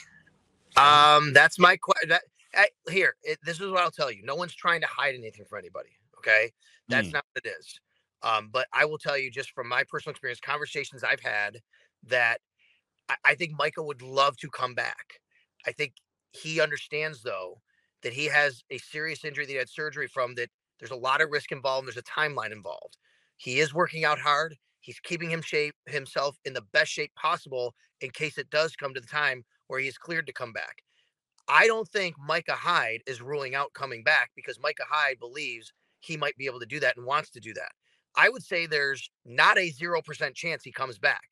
Um, 0.77 1.33
that's 1.33 1.59
my 1.59 1.77
question. 1.77 2.11
That 2.11 2.23
I, 2.55 2.69
here, 2.91 3.17
it, 3.23 3.39
this 3.45 3.61
is 3.61 3.71
what 3.71 3.81
I'll 3.83 3.91
tell 3.91 4.11
you. 4.11 4.23
No 4.25 4.35
one's 4.35 4.55
trying 4.55 4.81
to 4.83 4.87
hide 4.87 5.15
anything 5.15 5.45
from 5.45 5.59
anybody. 5.59 5.91
Okay, 6.19 6.53
that's 6.89 7.09
Mm. 7.09 7.15
not 7.15 7.25
what 7.33 7.45
it 7.45 7.49
is. 7.59 7.81
Um, 8.23 8.51
but 8.53 8.69
I 8.73 8.85
will 8.85 8.99
tell 8.99 9.19
you, 9.19 9.31
just 9.31 9.51
from 9.51 9.69
my 9.69 9.83
personal 9.83 10.13
experience, 10.13 10.39
conversations 10.39 11.03
I've 11.03 11.21
had, 11.21 11.61
that 12.05 12.39
I, 13.09 13.17
I 13.25 13.35
think 13.35 13.53
Michael 13.59 13.87
would 13.87 14.03
love 14.03 14.37
to 14.39 14.51
come 14.51 14.75
back. 14.75 15.21
I 15.67 15.73
think 15.73 15.95
he 16.33 16.61
understands 16.61 17.23
though 17.23 17.61
that 18.03 18.13
he 18.13 18.27
has 18.27 18.63
a 18.71 18.79
serious 18.79 19.25
injury 19.25 19.47
that 19.47 19.53
he 19.53 19.59
had 19.59 19.69
surgery 19.69 20.09
from. 20.09 20.35
That 20.35 20.51
there's 20.79 20.91
a 20.91 20.97
lot 20.97 21.21
of 21.21 21.31
risk 21.31 21.53
involved. 21.53 21.87
There's 21.87 21.97
a 21.97 22.03
timeline 22.03 22.53
involved. 22.53 22.97
He 23.37 23.61
is 23.61 23.75
working 23.75 24.05
out 24.05 24.19
hard. 24.19 24.57
He's 24.81 25.01
keeping 25.01 25.31
him 25.31 25.43
shape 25.43 25.75
himself 25.87 26.37
in 26.45 26.55
the 26.55 26.65
best 26.73 26.91
shape 26.91 27.15
possible 27.15 27.75
in 28.01 28.11
case 28.11 28.37
it 28.37 28.51
does 28.51 28.75
come 28.75 28.93
to 28.95 29.01
the 29.01 29.07
time 29.07 29.45
where 29.69 29.79
he 29.79 29.87
is 29.87 29.97
cleared 29.97 30.27
to 30.27 30.33
come 30.33 30.53
back. 30.53 30.83
I 31.49 31.67
don't 31.67 31.89
think 31.89 32.17
Micah 32.19 32.53
Hyde 32.53 33.03
is 33.07 33.23
ruling 33.23 33.55
out 33.55 33.73
coming 33.75 34.03
back 34.03 34.31
because 34.35 34.61
Micah 34.61 34.85
Hyde 34.89 35.19
believes 35.21 35.73
he 36.01 36.17
might 36.17 36.37
be 36.37 36.47
able 36.47 36.61
to 36.61 36.67
do 36.67 36.81
that 36.81 36.97
and 36.97 37.07
wants 37.07 37.31
to 37.31 37.41
do 37.41 37.53
that. 37.55 37.71
I 38.17 38.29
would 38.29 38.43
say 38.43 38.67
there's 38.67 39.09
not 39.25 39.59
a 39.59 39.71
0% 39.71 40.35
chance 40.35 40.63
he 40.65 40.73
comes 40.73 40.99
back. 40.99 41.23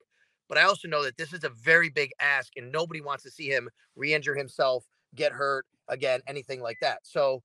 But 0.50 0.58
I 0.58 0.64
also 0.64 0.88
know 0.88 1.04
that 1.04 1.16
this 1.16 1.32
is 1.32 1.44
a 1.44 1.48
very 1.48 1.88
big 1.90 2.10
ask 2.20 2.52
and 2.56 2.72
nobody 2.72 3.00
wants 3.00 3.22
to 3.22 3.30
see 3.30 3.46
him 3.46 3.70
re 3.94 4.12
injure 4.12 4.34
himself, 4.34 4.84
get 5.14 5.30
hurt 5.30 5.64
again, 5.86 6.20
anything 6.26 6.60
like 6.60 6.76
that. 6.82 6.98
So, 7.04 7.44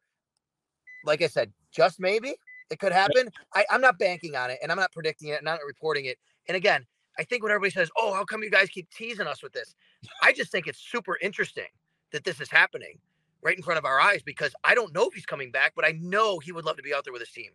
like 1.06 1.22
I 1.22 1.28
said, 1.28 1.54
just 1.72 2.00
maybe 2.00 2.34
it 2.72 2.80
could 2.80 2.92
happen. 2.92 3.30
I, 3.54 3.64
I'm 3.70 3.80
not 3.80 4.00
banking 4.00 4.36
on 4.36 4.50
it 4.50 4.58
and 4.64 4.72
I'm 4.72 4.80
not 4.80 4.92
predicting 4.92 5.30
it, 5.30 5.36
and 5.36 5.46
not 5.46 5.60
reporting 5.66 6.06
it. 6.06 6.18
And 6.48 6.58
again, 6.58 6.84
I 7.20 7.24
think 7.24 7.44
when 7.44 7.52
everybody 7.52 7.72
says, 7.72 7.92
"Oh, 7.96 8.12
how 8.12 8.26
come 8.26 8.42
you 8.42 8.50
guys 8.50 8.70
keep 8.70 8.90
teasing 8.90 9.28
us 9.28 9.44
with 9.44 9.54
this?" 9.54 9.76
I 10.24 10.34
just 10.34 10.52
think 10.52 10.66
it's 10.66 10.80
super 10.80 11.20
interesting 11.22 11.68
that 12.12 12.24
this 12.24 12.42
is 12.42 12.50
happening 12.50 12.98
right 13.44 13.56
in 13.56 13.62
front 13.62 13.78
of 13.78 13.86
our 13.86 14.00
eyes 14.00 14.24
because 14.24 14.56
I 14.64 14.74
don't 14.74 14.96
know 14.96 15.08
if 15.08 15.14
he's 15.14 15.28
coming 15.28 15.52
back, 15.52 15.74
but 15.76 15.86
I 15.86 15.92
know 16.02 16.40
he 16.40 16.52
would 16.52 16.66
love 16.66 16.78
to 16.78 16.84
be 16.84 16.94
out 16.94 17.04
there 17.04 17.14
with 17.14 17.22
his 17.22 17.30
team. 17.30 17.52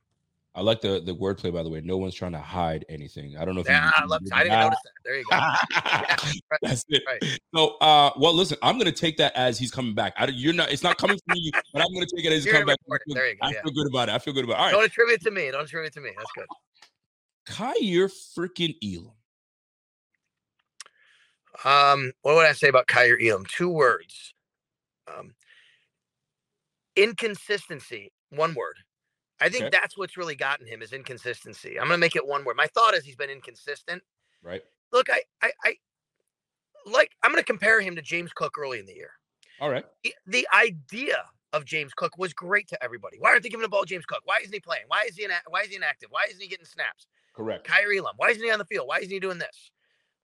I 0.55 0.63
like 0.63 0.81
the 0.81 1.01
the 1.01 1.15
wordplay, 1.15 1.53
by 1.53 1.63
the 1.63 1.69
way. 1.71 1.81
No 1.81 1.97
one's 1.97 2.15
trying 2.15 2.33
to 2.33 2.41
hide 2.41 2.85
anything. 2.89 3.37
I 3.37 3.45
don't 3.45 3.55
know 3.55 3.61
if 3.61 3.69
Yeah, 3.69 3.89
I, 3.95 4.03
you, 4.03 4.09
love, 4.09 4.23
I 4.33 4.43
didn't 4.43 4.59
notice 4.59 4.81
that. 4.83 4.93
There 5.05 5.17
you 5.19 5.25
go. 5.31 5.37
right, 5.37 6.61
That's 6.63 6.85
it. 6.89 7.03
right. 7.07 7.41
So, 7.55 7.77
uh, 7.81 8.11
well, 8.19 8.35
listen, 8.35 8.59
I'm 8.61 8.77
gonna 8.77 8.91
take 8.91 9.17
that 9.19 9.33
as 9.37 9.59
he's 9.59 9.71
coming 9.71 9.95
back. 9.95 10.13
I, 10.17 10.27
don't- 10.27 10.35
you're 10.35 10.53
not. 10.53 10.73
It's 10.73 10.83
not 10.83 10.99
coming 10.99 11.19
from 11.25 11.37
you, 11.37 11.53
but 11.73 11.83
I'm 11.83 11.95
gonna 11.95 12.07
take 12.07 12.25
it 12.25 12.33
as 12.33 12.43
he's 12.45 12.53
coming 12.53 12.67
back. 12.67 12.79
I 12.91 12.97
feel, 13.07 13.15
There 13.15 13.29
you 13.29 13.37
go, 13.37 13.47
I 13.47 13.53
yeah. 13.53 13.63
feel 13.63 13.73
good 13.73 13.87
about 13.87 14.09
it. 14.09 14.13
I 14.13 14.19
feel 14.19 14.35
good 14.35 14.45
about 14.45 14.55
it. 14.55 14.59
All 14.59 14.65
right, 14.67 14.73
Don't 14.73 14.85
attribute 14.85 15.21
it 15.21 15.25
to 15.25 15.31
me. 15.31 15.51
Don't 15.53 15.63
attribute 15.65 15.93
it 15.93 15.95
to 15.95 16.01
me. 16.01 16.11
That's 16.17 16.33
good. 16.33 16.47
Kaiir 17.47 18.09
freaking 18.09 18.75
Elam. 18.83 19.13
Um, 21.65 22.13
what 22.23 22.35
would 22.35 22.47
I 22.47 22.53
say 22.53 22.69
about 22.69 22.89
Kaiir 22.89 23.19
Elam? 23.25 23.45
Two 23.47 23.69
words. 23.69 24.35
Um, 25.09 25.35
inconsistency. 26.97 28.11
One 28.31 28.55
word. 28.55 28.77
I 29.41 29.49
think 29.49 29.65
Okay. 29.65 29.71
that's 29.73 29.97
what's 29.97 30.17
really 30.17 30.35
gotten 30.35 30.67
him 30.67 30.83
is 30.83 30.93
inconsistency. 30.93 31.79
I'm 31.79 31.87
gonna 31.87 31.99
make 31.99 32.17
it 32.17 32.27
one 32.27 32.45
word. 32.45 32.57
My 32.57 32.67
thought 32.69 32.95
is 32.95 33.05
he's 33.05 33.17
been 33.17 33.31
inconsistent. 33.31 34.03
Right. 34.43 34.63
Look, 34.93 35.09
I, 35.11 35.23
I, 35.43 35.53
I 35.65 35.77
like. 36.87 37.13
I'm 37.23 37.31
gonna 37.31 37.43
compare 37.43 37.81
him 37.81 37.97
to 37.97 38.03
James 38.03 38.33
Cook 38.35 38.57
early 38.59 38.79
in 38.79 38.87
the 38.87 38.95
year. 38.95 39.13
All 39.61 39.71
right. 39.71 39.85
the- 40.05 40.15
the 40.27 40.49
idea 40.55 41.25
of 41.53 41.65
James 41.65 41.93
Cook 41.95 42.17
was 42.17 42.33
great 42.33 42.69
to 42.69 42.83
everybody. 42.83 43.17
Why 43.19 43.31
aren't 43.31 43.43
they 43.43 43.49
giving 43.49 43.63
the 43.63 43.69
ball 43.69 43.83
to 43.83 43.87
James 43.89 44.07
Cook? 44.07 44.23
Why 44.25 44.39
isn't 44.43 44.53
he 44.55 44.61
playing? 44.61 44.85
Why 44.87 45.05
is 45.09 45.17
he 45.17 45.25
ina- 45.25 45.43
why 45.49 45.63
is 45.63 45.69
he 45.69 45.77
inactive? 45.77 46.11
Why 46.11 46.27
isn't 46.29 46.41
he 46.41 46.49
getting 46.49 46.65
snaps? 46.65 47.07
Correct. 47.35 47.67
Kaiir 47.67 47.97
Elam, 47.99 48.15
why 48.17 48.31
isn't 48.31 48.43
he 48.43 48.51
on 48.51 48.59
the 48.59 48.65
field? 48.65 48.87
Why 48.89 48.99
isn't 48.99 49.11
he 49.11 49.21
doing 49.21 49.39
this? 49.39 49.71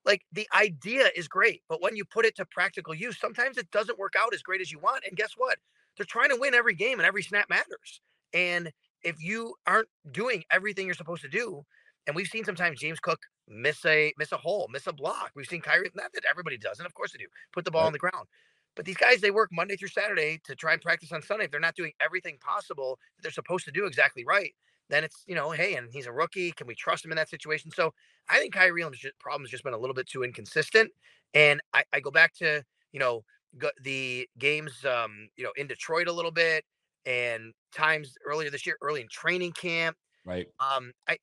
Like 0.04 0.22
the 0.32 0.48
idea 0.54 1.10
is 1.16 1.26
great, 1.26 1.62
but 1.68 1.82
when 1.82 1.96
you 1.96 2.04
put 2.04 2.24
it 2.24 2.36
to 2.36 2.44
practical 2.46 2.94
use, 2.94 3.18
sometimes 3.18 3.58
it 3.58 3.70
doesn't 3.72 3.98
work 3.98 4.14
out 4.16 4.32
as 4.34 4.42
great 4.42 4.60
as 4.60 4.70
you 4.70 4.78
want. 4.78 5.04
And 5.06 5.16
guess 5.16 5.32
what? 5.36 5.58
They're 5.96 6.06
trying 6.06 6.30
to 6.30 6.36
win 6.36 6.54
every 6.54 6.74
game 6.74 6.98
and 7.00 7.06
every 7.06 7.22
snap 7.22 7.48
matters. 7.50 8.00
And 8.32 8.72
if 9.02 9.16
you 9.22 9.54
aren't 9.66 9.88
doing 10.10 10.44
everything 10.50 10.86
you're 10.86 10.94
supposed 10.94 11.22
to 11.22 11.28
do, 11.28 11.64
and 12.06 12.14
we've 12.16 12.28
seen 12.28 12.44
sometimes 12.44 12.80
James 12.80 13.00
Cook 13.00 13.20
miss 13.48 13.84
a 13.84 14.12
miss 14.18 14.32
a 14.32 14.36
hole, 14.36 14.68
miss 14.70 14.86
a 14.86 14.92
block. 14.92 15.32
We've 15.34 15.46
seen 15.46 15.62
Kaiir, 15.62 15.84
not 15.94 16.12
that 16.14 16.24
everybody 16.28 16.58
does, 16.58 16.78
and 16.78 16.86
of 16.86 16.94
course 16.94 17.12
they 17.12 17.18
do, 17.18 17.26
put 17.52 17.64
the 17.64 17.70
ball 17.70 17.82
Right. 17.82 17.86
on 17.86 17.92
the 17.92 17.98
ground. 17.98 18.28
But 18.76 18.84
these 18.84 18.96
guys, 18.96 19.20
they 19.20 19.30
work 19.30 19.50
Monday 19.52 19.76
through 19.76 19.88
Saturday 19.88 20.38
to 20.44 20.54
try 20.54 20.72
and 20.74 20.82
practice 20.82 21.10
on 21.12 21.22
Sunday. 21.22 21.46
If 21.46 21.50
they're 21.50 21.60
not 21.60 21.76
doing 21.76 21.92
everything 22.00 22.36
possible 22.38 22.98
that 23.16 23.22
they're 23.22 23.32
supposed 23.32 23.64
to 23.64 23.72
do 23.72 23.86
exactly 23.86 24.24
right, 24.24 24.54
then 24.90 25.02
it's 25.04 25.24
you 25.26 25.34
know, 25.34 25.50
hey, 25.50 25.74
and 25.76 25.90
he's 25.92 26.06
a 26.06 26.12
rookie. 26.12 26.52
Can 26.52 26.66
we 26.66 26.74
trust 26.74 27.04
him 27.04 27.10
in 27.12 27.16
that 27.16 27.28
situation? 27.30 27.70
So 27.70 27.94
I 28.28 28.38
think 28.38 28.54
Kaiir 28.54 28.72
ju- 28.92 29.10
problem 29.18 29.42
has 29.42 29.50
just 29.50 29.64
been 29.64 29.72
a 29.74 29.78
little 29.78 29.94
bit 29.94 30.06
too 30.08 30.22
inconsistent. 30.22 30.92
And 31.34 31.60
I, 31.74 31.84
I 31.92 32.00
go 32.00 32.10
back 32.10 32.34
to 32.36 32.62
you 32.92 33.00
know 33.00 33.24
go, 33.58 33.70
the 33.82 34.28
games 34.38 34.84
um, 34.84 35.28
you 35.36 35.44
know 35.44 35.52
in 35.56 35.66
Detroit 35.66 36.08
a 36.08 36.12
little 36.12 36.30
bit. 36.30 36.64
And 37.06 37.54
times 37.72 38.14
earlier 38.26 38.50
this 38.50 38.66
year, 38.66 38.76
early 38.82 39.00
in 39.00 39.08
training 39.08 39.52
camp. 39.52 39.96
Right. 40.24 40.48
Um, 40.60 40.92
I 41.08 41.18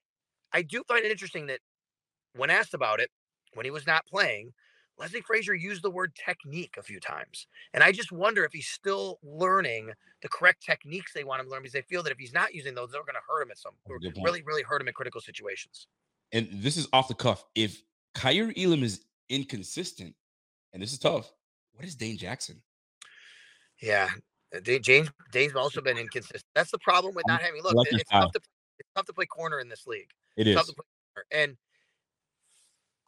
I 0.54 0.62
do 0.62 0.84
find 0.88 1.06
it 1.06 1.12
interesting 1.12 1.48
that 1.48 1.60
when 2.36 2.50
asked 2.50 2.74
about 2.74 3.00
it, 3.00 3.10
when 3.54 3.66
he 3.66 3.72
was 3.72 3.86
not 3.86 4.06
playing, 4.08 4.54
Leslie 4.98 5.22
Frazier 5.22 5.54
used 5.54 5.84
the 5.84 5.90
word 5.90 6.14
technique 6.16 6.76
a 6.78 6.84
few 6.84 7.00
times. 7.00 7.48
And 7.74 7.84
I 7.84 7.92
just 7.92 8.12
wonder 8.12 8.46
if 8.46 8.54
he's 8.54 8.68
still 8.68 9.20
learning 9.24 9.92
the 10.22 10.30
correct 10.30 10.64
techniques 10.64 11.14
they 11.14 11.24
want 11.24 11.42
him 11.42 11.48
to 11.48 11.52
learn 11.52 11.64
because 11.64 11.74
they 11.74 11.82
feel 11.82 12.04
that 12.04 12.12
if 12.12 12.18
he's 12.18 12.34
not 12.34 12.54
using 12.54 12.76
those, 12.76 12.92
they're 12.92 13.02
going 13.02 13.16
to 13.16 13.22
hurt 13.28 13.42
him 13.44 13.52
at 13.52 13.58
some 13.58 13.74
really, 14.24 14.44
really 14.44 14.64
hurt 14.64 14.82
him 14.82 14.88
in 14.88 14.94
critical 14.94 15.22
situations. 15.22 15.88
And 16.32 16.48
this 16.52 16.78
is 16.78 16.88
off 16.94 17.08
the 17.08 17.16
cuff. 17.16 17.44
If 17.56 17.82
Kaiir 18.16 18.54
Elam 18.58 18.84
is 18.84 19.06
inconsistent, 19.30 20.16
and 20.72 20.82
this 20.82 20.94
is 20.94 21.00
tough, 21.00 21.32
what 21.74 21.86
is 21.86 21.96
Dane 21.96 22.18
Jackson? 22.18 22.62
Yeah. 23.82 24.10
Uh, 24.54 24.60
James 24.80 25.10
Dane's 25.32 25.56
also 25.56 25.82
been 25.82 25.98
inconsistent. 25.98 26.44
That's 26.56 26.72
the 26.72 26.80
problem 26.80 27.16
with 27.16 27.26
not 27.28 27.42
having 27.42 27.62
look. 27.64 27.74
It's 27.92 28.10
tough, 28.10 28.32
to, 28.32 28.40
it's 28.80 28.90
tough 28.96 29.06
to 29.06 29.14
play 29.14 29.26
corner 29.26 29.60
in 29.60 29.70
this 29.70 29.88
league. 29.88 30.10
It 30.38 30.48
it's 30.48 30.70
is. 30.70 30.76
And 31.32 31.58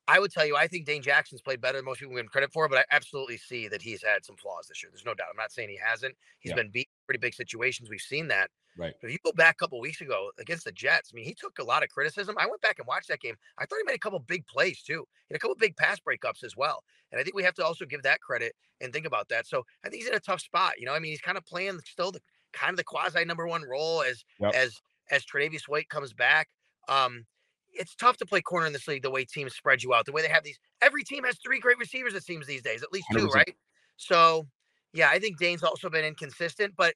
I 0.07 0.19
would 0.19 0.31
tell 0.31 0.45
you, 0.45 0.55
I 0.55 0.67
think 0.67 0.85
Dane 0.85 1.01
Jackson's 1.01 1.41
played 1.41 1.61
better 1.61 1.77
than 1.77 1.85
most 1.85 1.99
people 1.99 2.15
give 2.15 2.23
him 2.23 2.27
credit 2.27 2.51
for, 2.53 2.69
but 2.69 2.77
I 2.77 2.83
absolutely 2.91 3.37
see 3.37 3.67
that 3.69 3.81
he's 3.81 4.03
had 4.03 4.23
some 4.23 4.35
flaws 4.35 4.67
this 4.67 4.83
year. 4.83 4.91
There's 4.91 5.05
no 5.05 5.15
doubt. 5.15 5.27
I'm 5.31 5.37
not 5.37 5.51
saying 5.51 5.69
he 5.69 5.79
hasn't. 5.83 6.15
He's 6.39 6.51
yeah. 6.51 6.57
been 6.57 6.69
beat 6.69 6.89
pretty 7.05 7.19
big 7.19 7.33
situations. 7.33 7.89
We've 7.89 7.99
seen 7.99 8.27
that. 8.29 8.49
Right. 8.77 8.93
If 9.01 9.09
you 9.09 9.17
go 9.23 9.31
back 9.31 9.55
a 9.55 9.57
couple 9.57 9.79
weeks 9.79 10.01
ago 10.01 10.31
against 10.37 10.65
the 10.65 10.71
Jets, 10.71 11.11
I 11.13 11.15
mean, 11.15 11.25
he 11.25 11.33
took 11.33 11.59
a 11.59 11.63
lot 11.63 11.81
of 11.81 11.89
criticism. 11.89 12.35
I 12.37 12.45
went 12.45 12.61
back 12.61 12.79
and 12.79 12.87
watched 12.87 13.07
that 13.07 13.21
game. 13.21 13.35
I 13.57 13.65
thought 13.65 13.77
he 13.77 13.85
made 13.85 13.95
a 13.95 13.99
couple 13.99 14.19
big 14.19 14.45
plays 14.47 14.81
too, 14.81 15.05
and 15.29 15.35
a 15.35 15.39
couple 15.39 15.55
big 15.55 15.77
pass 15.77 15.97
breakups 15.99 16.43
as 16.43 16.57
well. 16.57 16.83
And 17.11 17.19
I 17.19 17.23
think 17.23 17.35
we 17.35 17.43
have 17.43 17.53
to 17.55 17.65
also 17.65 17.85
give 17.85 18.03
that 18.03 18.19
credit 18.19 18.53
and 18.81 18.91
think 18.91 19.05
about 19.05 19.29
that. 19.29 19.47
So 19.47 19.63
I 19.85 19.89
think 19.89 20.01
he's 20.01 20.09
in 20.09 20.15
a 20.15 20.19
tough 20.19 20.41
spot. 20.41 20.73
You 20.77 20.85
know, 20.85 20.93
I 20.93 20.99
mean, 20.99 21.11
he's 21.11 21.21
kind 21.21 21.37
of 21.37 21.45
playing 21.45 21.79
still 21.85 22.11
the 22.11 22.19
kind 22.51 22.71
of 22.71 22.77
the 22.77 22.83
quasi 22.83 23.23
number 23.23 23.47
one 23.47 23.63
role 23.63 24.01
as 24.01 24.25
yep. 24.39 24.53
as 24.53 24.75
as 25.11 25.23
Tre'Davious 25.25 25.67
White 25.67 25.87
comes 25.89 26.13
back. 26.13 26.49
Um, 26.89 27.25
it's 27.77 27.95
tough 27.95 28.17
to 28.17 28.25
play 28.25 28.41
corner 28.41 28.65
in 28.65 28.73
this 28.73 28.87
league 28.87 29.03
the 29.03 29.11
way 29.11 29.25
teams 29.25 29.53
spread 29.53 29.83
you 29.83 29.93
out, 29.93 30.05
the 30.05 30.11
way 30.11 30.21
they 30.21 30.29
have 30.29 30.43
these. 30.43 30.59
Every 30.81 31.03
team 31.03 31.23
has 31.25 31.37
three 31.37 31.59
great 31.59 31.77
receivers, 31.77 32.13
it 32.13 32.23
seems 32.23 32.47
these 32.47 32.61
days, 32.61 32.83
at 32.83 32.91
least 32.91 33.07
2 33.11 33.27
100%. 33.27 33.33
right? 33.33 33.55
So, 33.97 34.47
yeah, 34.95 35.09
I 35.09 35.19
think 35.19 35.37
Dane's 35.37 35.63
also 35.63 35.89
been 35.89 36.05
inconsistent. 36.05 36.73
But 36.75 36.95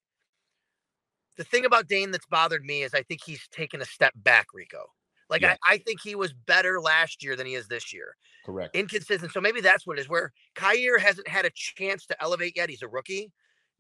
the 1.38 1.44
thing 1.44 1.66
about 1.66 1.88
Dane 1.88 2.12
that's 2.12 2.26
bothered 2.26 2.64
me 2.64 2.84
is 2.84 2.94
I 2.94 3.04
think 3.04 3.22
he's 3.24 3.48
taken 3.52 3.82
a 3.82 3.86
step 3.86 4.14
back, 4.16 4.48
Rico. 4.54 4.86
Like, 5.30 5.42
yeah. 5.42 5.58
I, 5.64 5.74
I 5.74 5.78
think 5.78 6.00
he 6.02 6.16
was 6.16 6.34
better 6.34 6.82
last 6.82 7.24
year 7.24 7.36
than 7.36 7.46
he 7.46 7.54
is 7.54 7.68
this 7.68 7.94
year. 7.94 8.16
Correct. 8.46 8.76
Inconsistent. 8.76 9.32
So 9.32 9.40
maybe 9.40 9.62
that's 9.62 9.86
what 9.86 10.00
it 10.00 10.02
is, 10.02 10.10
where 10.10 10.32
Kaiir 10.56 10.98
hasn't 10.98 11.28
had 11.28 11.46
a 11.46 11.52
chance 11.54 12.06
to 12.08 12.20
elevate 12.22 12.54
yet. 12.56 12.70
He's 12.70 12.82
a 12.82 12.88
rookie. 12.88 13.32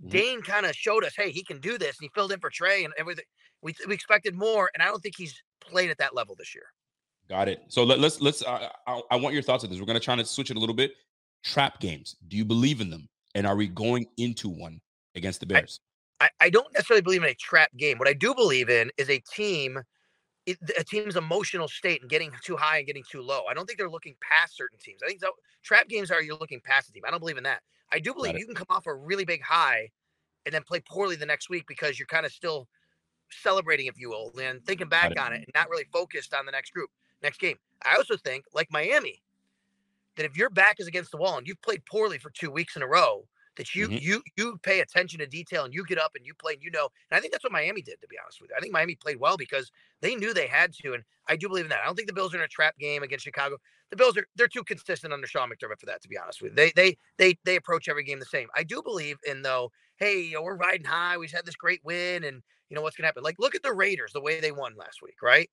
Mm-hmm. 0.02 0.10
Dane 0.10 0.42
kind 0.42 0.66
of 0.66 0.76
showed 0.76 1.04
us, 1.04 1.14
hey, 1.16 1.32
he 1.32 1.44
can 1.44 1.60
do 1.60 1.78
this. 1.78 1.98
And 2.00 2.04
he 2.04 2.10
filled 2.14 2.32
in 2.32 2.40
for 2.40 2.50
Tre 2.50 2.84
and 2.84 2.94
everything. 3.00 3.26
We, 3.62 3.74
we 3.88 3.96
expected 3.96 4.36
more. 4.36 4.70
And 4.74 4.84
I 4.84 4.86
don't 4.86 5.02
think 5.02 5.16
he's 5.18 5.42
played 5.60 5.90
at 5.90 5.98
that 5.98 6.16
level 6.16 6.36
this 6.38 6.54
year. 6.54 6.66
Got 7.30 7.48
it. 7.48 7.62
So 7.68 7.84
let, 7.84 8.00
us 8.00 8.22
let's. 8.22 8.42
Uh, 8.42 8.70
I, 8.88 9.02
I, 9.12 9.16
want 9.18 9.34
your 9.34 9.44
thoughts 9.44 9.64
on 9.64 9.70
this. 9.70 9.80
We're 9.80 9.86
gonna 9.86 10.00
try 10.00 10.16
to 10.16 10.26
switch 10.26 10.50
it 10.50 10.58
a 10.58 10.60
little 10.60 10.74
bit. 10.74 10.94
Trap 11.44 11.80
games. 11.80 12.16
Do 12.28 12.36
you 12.36 12.44
believe 12.44 12.82
in 12.82 12.90
them? 12.90 13.08
And 13.40 13.48
are 13.48 13.56
we 13.56 13.70
going 13.70 14.06
into 14.18 14.50
one 14.50 14.82
against 15.16 15.40
the 15.40 15.46
Bears? 15.46 15.80
I, 16.20 16.30
I, 16.42 16.50
don't 16.50 16.68
necessarily 16.74 17.02
believe 17.02 17.24
in 17.24 17.30
a 17.30 17.34
trap 17.36 17.70
game. 17.78 17.98
What 17.98 18.10
I 18.10 18.12
do 18.12 18.36
believe 18.36 18.70
in 18.70 18.92
is 18.98 19.10
a 19.10 19.20
team, 19.34 19.80
a 20.46 20.84
team's 20.84 21.16
emotional 21.16 21.70
state 21.70 22.02
and 22.02 22.10
getting 22.10 22.34
too 22.44 22.58
high 22.58 22.80
and 22.80 22.86
getting 22.86 23.04
too 23.10 23.22
low. 23.22 23.44
I 23.50 23.54
don't 23.54 23.66
think 23.66 23.80
they're 23.80 23.90
looking 23.90 24.18
past 24.22 24.58
certain 24.58 24.78
teams. 24.78 25.00
I 25.02 25.08
think 25.08 25.22
so, 25.22 25.32
trap 25.64 25.88
games 25.88 26.12
are 26.12 26.22
you're 26.22 26.36
looking 26.36 26.60
past 26.66 26.88
the 26.88 26.92
team. 26.92 27.04
I 27.08 27.12
don't 27.12 27.22
believe 27.22 27.38
in 27.38 27.44
that. 27.44 27.62
I 27.94 28.00
do 28.00 28.14
believe 28.14 28.38
you 28.38 28.46
can 28.46 28.56
come 28.56 28.68
off 28.70 28.88
a 28.88 28.94
really 28.94 29.24
big 29.24 29.42
high 29.42 29.88
and 30.46 30.54
then 30.54 30.64
play 30.68 30.82
poorly 30.82 31.16
the 31.16 31.26
next 31.26 31.50
week 31.50 31.64
because 31.66 31.98
you're 31.98 32.08
kind 32.08 32.26
of 32.26 32.34
still 32.34 32.68
celebrating, 33.30 33.86
if 33.86 33.98
you 33.98 34.10
will, 34.10 34.34
and 34.42 34.62
thinking 34.66 34.90
back 34.90 35.18
on 35.18 35.32
it 35.32 35.38
and 35.38 35.52
not 35.56 35.70
really 35.70 35.86
focused 35.94 36.34
on 36.34 36.46
the 36.46 36.52
next 36.52 36.74
group 36.74 36.90
next 37.24 37.40
game. 37.40 37.56
I 37.86 37.96
also 37.96 38.18
think, 38.18 38.44
like 38.54 38.68
Miami, 38.70 39.22
that 40.20 40.26
if 40.26 40.36
your 40.36 40.50
back 40.50 40.76
is 40.80 40.88
against 40.88 41.12
the 41.12 41.18
wall 41.18 41.38
and 41.38 41.48
you've 41.48 41.62
played 41.62 41.86
poorly 41.86 42.18
for 42.18 42.30
two 42.32 42.52
weeks 42.52 42.76
in 42.76 42.82
a 42.82 42.88
row, 42.88 43.24
that 43.56 43.74
you 43.74 43.88
mm-hmm. 43.88 43.98
you 44.02 44.22
you 44.36 44.58
pay 44.64 44.82
attention 44.82 45.20
to 45.20 45.26
detail 45.26 45.64
and 45.64 45.74
you 45.74 45.86
get 45.86 45.98
up 45.98 46.12
and 46.16 46.26
you 46.26 46.34
play 46.34 46.54
and 46.54 46.62
you 46.62 46.70
know. 46.72 46.90
And 47.10 47.18
I 47.18 47.22
think 47.22 47.32
that's 47.32 47.44
what 47.44 47.54
Miami 47.54 47.82
did, 47.82 48.02
to 48.02 48.08
be 48.08 48.18
honest 48.22 48.42
with 48.42 48.50
you. 48.50 48.56
I 48.58 48.60
think 48.60 48.74
Miami 48.74 48.96
played 48.96 49.20
well 49.20 49.38
because 49.38 49.72
they 50.02 50.16
knew 50.16 50.34
they 50.34 50.48
had 50.48 50.74
to, 50.82 50.94
and 50.94 51.04
I 51.28 51.38
do 51.38 51.48
believe 51.48 51.66
in 51.66 51.70
that. 51.70 51.80
I 51.82 51.86
don't 51.86 51.96
think 51.96 52.08
the 52.08 52.14
Bills 52.14 52.34
are 52.34 52.38
in 52.38 52.44
a 52.44 52.50
trap 52.50 52.78
game 52.78 53.02
against 53.02 53.24
Chicago. 53.24 53.56
The 53.92 53.96
Bills 53.96 54.18
are 54.18 54.26
they're 54.36 54.48
too 54.48 54.64
consistent 54.64 55.14
under 55.14 55.26
Sean 55.26 55.50
McDermott 55.50 55.80
for 55.80 55.86
that, 55.86 56.02
to 56.02 56.10
be 56.10 56.18
honest 56.18 56.42
with 56.42 56.52
you. 56.52 56.56
They 56.56 56.72
they 56.76 56.98
they 57.18 57.38
they 57.46 57.56
approach 57.56 57.88
every 57.88 58.04
game 58.04 58.20
the 58.20 58.26
same. 58.26 58.50
I 58.56 58.64
do 58.64 58.82
believe 58.82 59.18
in 59.26 59.42
though, 59.42 59.72
hey, 59.98 60.20
you 60.22 60.34
know, 60.34 60.42
we're 60.42 60.56
riding 60.56 60.86
high. 60.86 61.18
We've 61.18 61.32
had 61.32 61.46
this 61.46 61.56
great 61.56 61.82
win, 61.84 62.26
and 62.26 62.42
you 62.70 62.76
know 62.76 62.82
what's 62.82 62.98
gonna 62.98 63.08
happen. 63.08 63.24
Like, 63.24 63.40
look 63.40 63.56
at 63.56 63.64
the 63.64 63.74
Raiders, 63.74 64.12
the 64.14 64.22
way 64.22 64.42
they 64.42 64.52
won 64.52 64.76
last 64.78 65.02
week, 65.02 65.22
right? 65.22 65.50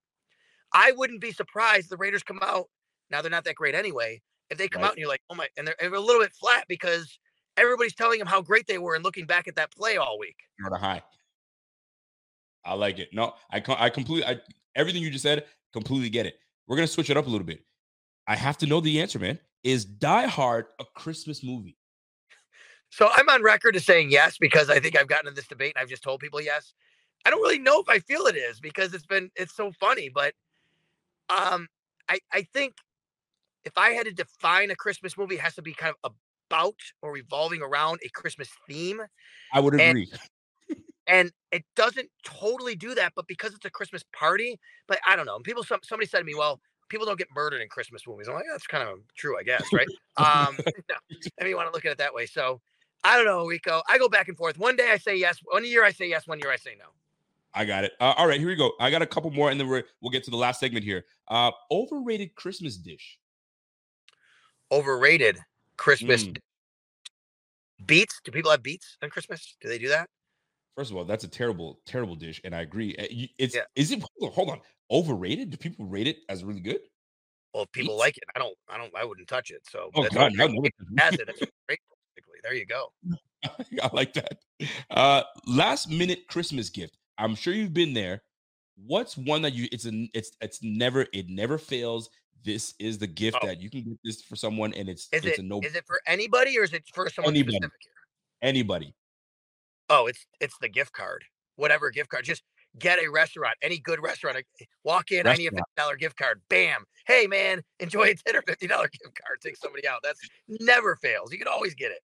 I 0.73 0.91
wouldn't 0.91 1.21
be 1.21 1.31
surprised 1.31 1.89
the 1.89 1.97
Raiders 1.97 2.23
come 2.23 2.39
out. 2.41 2.67
Now 3.09 3.21
they're 3.21 3.31
not 3.31 3.45
that 3.45 3.55
great 3.55 3.75
anyway. 3.75 4.21
If 4.49 4.57
they 4.57 4.67
come 4.67 4.81
right. 4.81 4.87
out 4.87 4.93
and 4.93 4.99
you're 4.99 5.09
like, 5.09 5.21
oh 5.29 5.35
my, 5.35 5.47
and 5.57 5.67
they're, 5.67 5.75
they're, 5.79 5.93
a 5.93 5.99
little 5.99 6.21
bit 6.21 6.33
flat 6.33 6.65
because 6.67 7.19
everybody's 7.57 7.95
telling 7.95 8.19
them 8.19 8.27
how 8.27 8.41
great 8.41 8.67
they 8.67 8.77
were 8.77 8.95
and 8.95 9.03
looking 9.03 9.25
back 9.25 9.47
at 9.47 9.55
that 9.55 9.71
play 9.71 9.97
all 9.97 10.17
week. 10.19 10.37
Not 10.59 10.73
a 10.73 10.77
high. 10.77 11.01
I 12.65 12.73
like 12.73 12.99
it. 12.99 13.09
No, 13.13 13.33
I 13.51 13.63
I 13.77 13.89
completely 13.89 14.25
I 14.25 14.39
everything 14.75 15.01
you 15.01 15.09
just 15.09 15.23
said, 15.23 15.45
completely 15.73 16.09
get 16.09 16.25
it. 16.25 16.35
We're 16.67 16.75
gonna 16.75 16.87
switch 16.87 17.09
it 17.09 17.17
up 17.17 17.27
a 17.27 17.29
little 17.29 17.47
bit. 17.47 17.63
I 18.27 18.35
have 18.35 18.57
to 18.59 18.67
know 18.67 18.81
the 18.81 19.01
answer, 19.01 19.19
man. 19.19 19.39
Is 19.63 19.85
Die 19.85 20.27
Hard 20.27 20.67
a 20.79 20.85
Christmas 20.95 21.43
movie? 21.43 21.77
So 22.89 23.09
I'm 23.13 23.27
on 23.29 23.43
record 23.43 23.75
as 23.75 23.85
saying 23.85 24.11
yes 24.11 24.37
because 24.37 24.69
I 24.69 24.79
think 24.79 24.97
I've 24.97 25.07
gotten 25.07 25.27
in 25.27 25.33
this 25.33 25.47
debate 25.47 25.73
and 25.75 25.81
I've 25.81 25.89
just 25.89 26.03
told 26.03 26.19
people 26.19 26.41
yes. 26.41 26.73
I 27.25 27.29
don't 27.29 27.41
really 27.41 27.59
know 27.59 27.81
if 27.81 27.89
I 27.89 27.99
feel 27.99 28.27
it 28.27 28.35
is 28.35 28.59
because 28.59 28.93
it's 28.93 29.05
been 29.05 29.29
it's 29.35 29.55
so 29.55 29.71
funny, 29.79 30.09
but 30.09 30.33
um, 31.29 31.67
I 32.09 32.19
I 32.31 32.43
think 32.53 32.75
if 33.67 33.77
I 33.77 33.91
had 33.91 34.05
to 34.05 34.13
define 34.13 34.71
a 34.71 34.75
Christmas 34.75 35.17
movie, 35.17 35.35
it 35.35 35.41
has 35.41 35.55
to 35.55 35.61
be 35.61 35.73
kind 35.73 35.93
of 36.03 36.13
about 36.49 36.79
or 37.01 37.11
revolving 37.11 37.61
around 37.61 37.99
a 38.03 38.09
Christmas 38.09 38.49
theme. 38.67 39.01
I 39.53 39.59
would 39.59 39.75
agree. 39.75 40.09
And, 40.69 40.79
and 41.07 41.31
it 41.51 41.65
doesn't 41.75 42.09
totally 42.23 42.75
do 42.75 42.95
that, 42.95 43.11
but 43.15 43.27
because 43.27 43.53
it's 43.53 43.65
a 43.65 43.69
Christmas 43.69 44.03
party, 44.13 44.57
but 44.87 44.99
I 45.07 45.15
don't 45.15 45.25
know. 45.25 45.37
People, 45.39 45.63
some, 45.63 45.79
somebody 45.83 46.07
said 46.07 46.19
to 46.19 46.23
me, 46.23 46.35
"Well, 46.35 46.61
people 46.89 47.05
don't 47.05 47.17
get 47.17 47.27
murdered 47.35 47.61
in 47.61 47.67
Christmas 47.67 48.07
movies." 48.07 48.27
I'm 48.27 48.35
like, 48.35 48.45
that's 48.49 48.67
kind 48.67 48.87
of 48.87 48.99
true, 49.17 49.37
I 49.37 49.43
guess, 49.43 49.63
right? 49.73 49.87
um, 50.17 50.57
no, 50.89 50.95
I 51.39 51.43
mean, 51.43 51.49
you 51.49 51.55
want 51.55 51.69
to 51.69 51.73
look 51.73 51.85
at 51.85 51.91
it 51.91 51.97
that 51.97 52.13
way. 52.13 52.25
So 52.25 52.61
I 53.03 53.15
don't 53.15 53.25
know, 53.25 53.45
Rico. 53.45 53.81
I 53.89 53.97
go 53.97 54.09
back 54.09 54.27
and 54.27 54.37
forth. 54.37 54.57
One 54.57 54.75
day 54.75 54.91
I 54.91 54.97
say 54.97 55.15
yes. 55.15 55.39
One 55.43 55.65
year 55.65 55.83
I 55.83 55.91
say 55.91 56.09
yes. 56.09 56.27
One 56.27 56.39
year 56.39 56.51
I 56.51 56.57
say 56.57 56.75
no. 56.77 56.85
I 57.53 57.65
got 57.65 57.83
it. 57.83 57.93
Uh, 57.99 58.13
all 58.17 58.27
right, 58.27 58.39
here 58.39 58.49
we 58.49 58.55
go. 58.55 58.71
I 58.79 58.91
got 58.91 59.01
a 59.01 59.07
couple 59.07 59.31
more, 59.31 59.49
and 59.49 59.59
then 59.59 59.67
we 59.67 59.83
will 60.01 60.09
get 60.09 60.23
to 60.25 60.31
the 60.31 60.37
last 60.37 60.59
segment 60.59 60.85
here. 60.85 61.05
Uh, 61.27 61.51
overrated 61.71 62.35
Christmas 62.35 62.77
dish. 62.77 63.17
Overrated 64.71 65.39
Christmas 65.77 66.25
mm. 66.25 66.37
beets. 67.85 68.19
Do 68.23 68.31
people 68.31 68.51
have 68.51 68.63
beets 68.63 68.97
on 69.01 69.09
Christmas? 69.09 69.55
Do 69.61 69.67
they 69.67 69.77
do 69.77 69.89
that? 69.89 70.09
First 70.75 70.91
of 70.91 70.97
all, 70.97 71.05
that's 71.05 71.23
a 71.23 71.27
terrible, 71.27 71.79
terrible 71.85 72.15
dish, 72.15 72.39
and 72.43 72.53
I 72.53 72.61
agree. 72.61 72.95
Eh, 72.97 73.27
it's 73.37 73.55
yeah. 73.55 73.61
is 73.75 73.91
it? 73.91 74.03
Hold 74.21 74.49
on, 74.49 74.59
overrated? 74.91 75.49
Do 75.49 75.57
people 75.57 75.85
rate 75.85 76.07
it 76.07 76.17
as 76.29 76.43
really 76.43 76.59
good? 76.59 76.79
Well, 77.53 77.65
people 77.71 77.93
beets? 77.93 77.99
like 77.99 78.17
it. 78.17 78.23
I 78.35 78.39
don't. 78.39 78.55
I 78.69 78.77
don't. 78.77 78.95
I 78.95 79.03
wouldn't 79.03 79.27
touch 79.27 79.49
it. 79.49 79.61
So 79.69 79.89
oh 79.95 80.07
god, 80.13 80.33
no, 80.35 80.47
no, 80.47 80.63
has 80.99 81.15
it. 81.15 81.29
It's 81.29 81.39
great. 81.67 81.79
There 82.43 82.53
you 82.53 82.65
go. 82.65 82.91
I 83.83 83.89
like 83.91 84.13
that. 84.13 84.37
Uh, 84.89 85.23
last 85.45 85.89
minute 85.89 86.27
Christmas 86.27 86.69
gift. 86.69 86.97
I'm 87.17 87.35
sure 87.35 87.53
you've 87.53 87.73
been 87.73 87.93
there. 87.93 88.21
What's 88.85 89.17
one 89.17 89.41
that 89.41 89.53
you 89.53 89.67
it's 89.71 89.85
a 89.85 90.07
it's 90.13 90.31
it's 90.41 90.61
never 90.61 91.07
it 91.13 91.29
never 91.29 91.57
fails. 91.57 92.09
This 92.43 92.73
is 92.79 92.97
the 92.97 93.07
gift 93.07 93.37
oh. 93.41 93.47
that 93.47 93.61
you 93.61 93.69
can 93.69 93.83
get 93.83 93.97
this 94.03 94.21
for 94.21 94.35
someone, 94.35 94.73
and 94.73 94.87
it's 94.89 95.07
is 95.11 95.25
it's 95.25 95.39
it, 95.39 95.39
a 95.39 95.43
no. 95.43 95.59
Is 95.61 95.75
it 95.75 95.85
for 95.85 95.99
anybody 96.07 96.57
or 96.57 96.63
is 96.63 96.73
it 96.73 96.83
for 96.93 97.09
someone 97.09 97.33
anybody. 97.33 97.57
specific 97.57 97.79
here? 97.81 98.49
Anybody. 98.49 98.93
Oh, 99.89 100.07
it's 100.07 100.25
it's 100.39 100.57
the 100.59 100.69
gift 100.69 100.93
card. 100.93 101.23
Whatever 101.55 101.89
gift 101.89 102.09
card. 102.09 102.25
Just 102.25 102.43
get 102.79 102.99
a 102.99 103.07
restaurant, 103.09 103.55
any 103.61 103.79
good 103.79 104.01
restaurant. 104.01 104.37
Walk 104.83 105.11
in, 105.11 105.17
restaurant. 105.17 105.39
I 105.39 105.41
need 105.41 105.47
a 105.47 105.51
fifty 105.51 105.71
dollar 105.75 105.95
gift 105.95 106.17
card. 106.17 106.41
Bam. 106.49 106.85
Hey 107.05 107.27
man, 107.27 107.61
enjoy 107.79 108.03
a 108.03 108.15
ten 108.15 108.35
or 108.35 108.41
fifty 108.43 108.67
dollar 108.67 108.87
gift 108.87 109.19
card. 109.21 109.39
Take 109.41 109.57
somebody 109.57 109.87
out. 109.87 109.99
That's 110.03 110.19
never 110.47 110.95
fails. 110.97 111.31
You 111.31 111.39
can 111.39 111.47
always 111.47 111.73
get 111.73 111.91
it. 111.91 111.99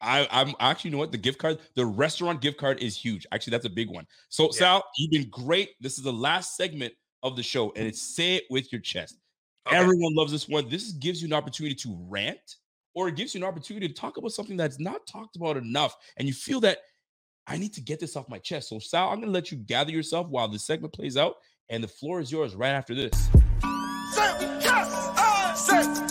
I, 0.00 0.28
I'm 0.30 0.54
actually, 0.60 0.90
you 0.90 0.92
know 0.92 0.98
what? 0.98 1.12
The 1.12 1.18
gift 1.18 1.38
card, 1.38 1.58
the 1.76 1.86
restaurant 1.86 2.40
gift 2.40 2.58
card 2.58 2.82
is 2.82 2.96
huge. 2.96 3.26
Actually, 3.32 3.52
that's 3.52 3.64
a 3.64 3.70
big 3.70 3.88
one. 3.88 4.06
So, 4.28 4.44
yeah. 4.44 4.50
Sal, 4.50 4.84
you've 4.98 5.10
been 5.10 5.30
great. 5.30 5.70
This 5.80 5.96
is 5.96 6.04
the 6.04 6.12
last 6.12 6.56
segment 6.56 6.92
of 7.22 7.36
the 7.36 7.42
show, 7.42 7.72
and 7.74 7.86
it's 7.86 8.02
say 8.02 8.34
it 8.34 8.44
with 8.50 8.70
your 8.70 8.82
chest. 8.82 9.16
Okay. 9.66 9.76
Everyone 9.76 10.14
loves 10.14 10.32
this 10.32 10.48
one. 10.48 10.68
This 10.68 10.92
gives 10.92 11.22
you 11.22 11.28
an 11.28 11.32
opportunity 11.32 11.74
to 11.76 11.96
rant, 12.08 12.56
or 12.94 13.08
it 13.08 13.16
gives 13.16 13.34
you 13.34 13.40
an 13.40 13.46
opportunity 13.46 13.88
to 13.88 13.94
talk 13.94 14.18
about 14.18 14.32
something 14.32 14.56
that's 14.56 14.78
not 14.78 15.06
talked 15.06 15.36
about 15.36 15.56
enough, 15.56 15.96
and 16.16 16.28
you 16.28 16.34
feel 16.34 16.60
that 16.60 16.78
I 17.46 17.56
need 17.56 17.72
to 17.74 17.80
get 17.80 18.00
this 18.00 18.16
off 18.16 18.28
my 18.28 18.38
chest. 18.38 18.68
So, 18.68 18.78
Sal, 18.78 19.08
I'm 19.08 19.16
going 19.16 19.28
to 19.28 19.32
let 19.32 19.50
you 19.50 19.58
gather 19.58 19.90
yourself 19.90 20.28
while 20.28 20.48
the 20.48 20.58
segment 20.58 20.92
plays 20.92 21.16
out, 21.16 21.36
and 21.68 21.82
the 21.82 21.88
floor 21.88 22.20
is 22.20 22.30
yours 22.30 22.54
right 22.54 22.70
after 22.72 22.94
this. 22.94 23.12
Say, 24.14 24.38
yes, 24.60 25.66
say, 25.66 26.04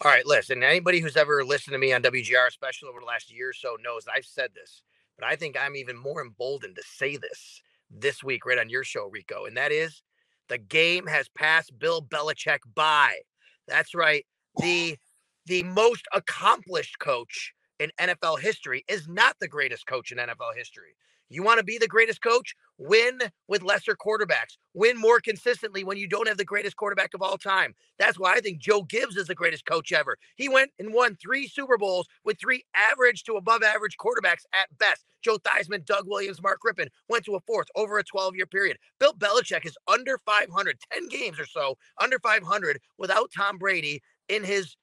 All 0.00 0.12
right, 0.12 0.24
listen. 0.24 0.62
Anybody 0.62 1.00
who's 1.00 1.16
ever 1.16 1.44
listened 1.44 1.72
to 1.72 1.78
me 1.78 1.92
on 1.92 2.02
WGR, 2.02 2.46
especially 2.46 2.88
over 2.88 3.00
the 3.00 3.06
last 3.06 3.32
year 3.32 3.50
or 3.50 3.52
so, 3.52 3.76
knows 3.82 4.06
I've 4.06 4.24
said 4.24 4.50
this, 4.54 4.82
but 5.18 5.26
I 5.26 5.36
think 5.36 5.56
I'm 5.58 5.76
even 5.76 5.96
more 5.96 6.22
emboldened 6.22 6.76
to 6.76 6.82
say 6.82 7.16
this 7.16 7.62
this 7.90 8.22
week, 8.22 8.44
right 8.44 8.58
on 8.58 8.68
your 8.68 8.84
show, 8.84 9.06
Rico, 9.06 9.46
and 9.46 9.56
that 9.56 9.72
is 9.72 10.02
the 10.48 10.58
game 10.58 11.06
has 11.06 11.28
passed 11.28 11.78
Bill 11.78 12.02
Belichick 12.02 12.60
by. 12.74 13.18
That's 13.66 13.94
right. 13.94 14.24
The 14.60 14.96
the 15.46 15.62
most 15.62 16.04
accomplished 16.12 16.98
coach 16.98 17.52
in 17.78 17.90
NFL 17.98 18.40
history 18.40 18.84
is 18.88 19.08
not 19.08 19.36
the 19.40 19.48
greatest 19.48 19.86
coach 19.86 20.12
in 20.12 20.18
NFL 20.18 20.54
history. 20.56 20.94
You 21.30 21.42
want 21.42 21.58
to 21.58 21.64
be 21.64 21.78
the 21.78 21.88
greatest 21.88 22.22
coach? 22.22 22.54
Win 22.78 23.18
with 23.48 23.62
lesser 23.62 23.94
quarterbacks. 23.94 24.56
Win 24.72 24.96
more 24.96 25.20
consistently 25.20 25.84
when 25.84 25.98
you 25.98 26.08
don't 26.08 26.28
have 26.28 26.38
the 26.38 26.44
greatest 26.44 26.76
quarterback 26.76 27.12
of 27.14 27.22
all 27.22 27.36
time. 27.36 27.74
That's 27.98 28.18
why 28.18 28.34
I 28.34 28.40
think 28.40 28.60
Joe 28.60 28.82
Gibbs 28.82 29.16
is 29.16 29.26
the 29.26 29.34
greatest 29.34 29.66
coach 29.66 29.92
ever. 29.92 30.16
He 30.36 30.48
went 30.48 30.70
and 30.78 30.94
won 30.94 31.16
three 31.16 31.48
Super 31.48 31.76
Bowls 31.76 32.06
with 32.24 32.38
three 32.40 32.64
average 32.74 33.24
to 33.24 33.34
above 33.34 33.62
average 33.62 33.96
quarterbacks 33.98 34.44
at 34.52 34.76
best. 34.78 35.04
Joe 35.22 35.38
Theismann, 35.38 35.84
Doug 35.84 36.04
Williams, 36.06 36.40
Mark 36.40 36.60
Rypien 36.64 36.88
went 37.08 37.24
to 37.24 37.34
a 37.34 37.40
fourth 37.40 37.68
over 37.74 37.98
a 37.98 38.04
12 38.04 38.36
year 38.36 38.46
period. 38.46 38.78
Bill 39.00 39.12
Belichick 39.12 39.66
is 39.66 39.76
under 39.88 40.18
500, 40.18 40.78
10 40.92 41.08
games 41.08 41.40
or 41.40 41.46
so, 41.46 41.76
under 42.00 42.18
500 42.20 42.80
without 42.96 43.30
Tom 43.36 43.58
Brady 43.58 44.00
in 44.28 44.44
his 44.44 44.76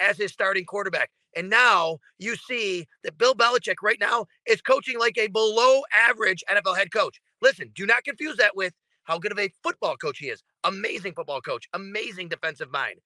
as 0.00 0.16
his 0.16 0.32
starting 0.32 0.64
quarterback. 0.64 1.10
And 1.36 1.50
now 1.50 1.98
you 2.18 2.36
see 2.36 2.86
that 3.02 3.18
Bill 3.18 3.34
Belichick 3.34 3.76
right 3.82 3.98
now 4.00 4.26
is 4.46 4.60
coaching 4.60 4.98
like 4.98 5.18
a 5.18 5.28
below 5.28 5.82
average 5.92 6.44
NFL 6.50 6.76
head 6.76 6.92
coach. 6.92 7.20
Listen, 7.42 7.70
do 7.74 7.86
not 7.86 8.04
confuse 8.04 8.36
that 8.36 8.56
with 8.56 8.72
how 9.04 9.18
good 9.18 9.32
of 9.32 9.38
a 9.38 9.50
football 9.62 9.96
coach 9.96 10.18
he 10.18 10.28
is. 10.28 10.42
Amazing 10.64 11.14
football 11.14 11.40
coach, 11.40 11.68
amazing 11.72 12.28
defensive 12.28 12.70
mind. 12.70 13.00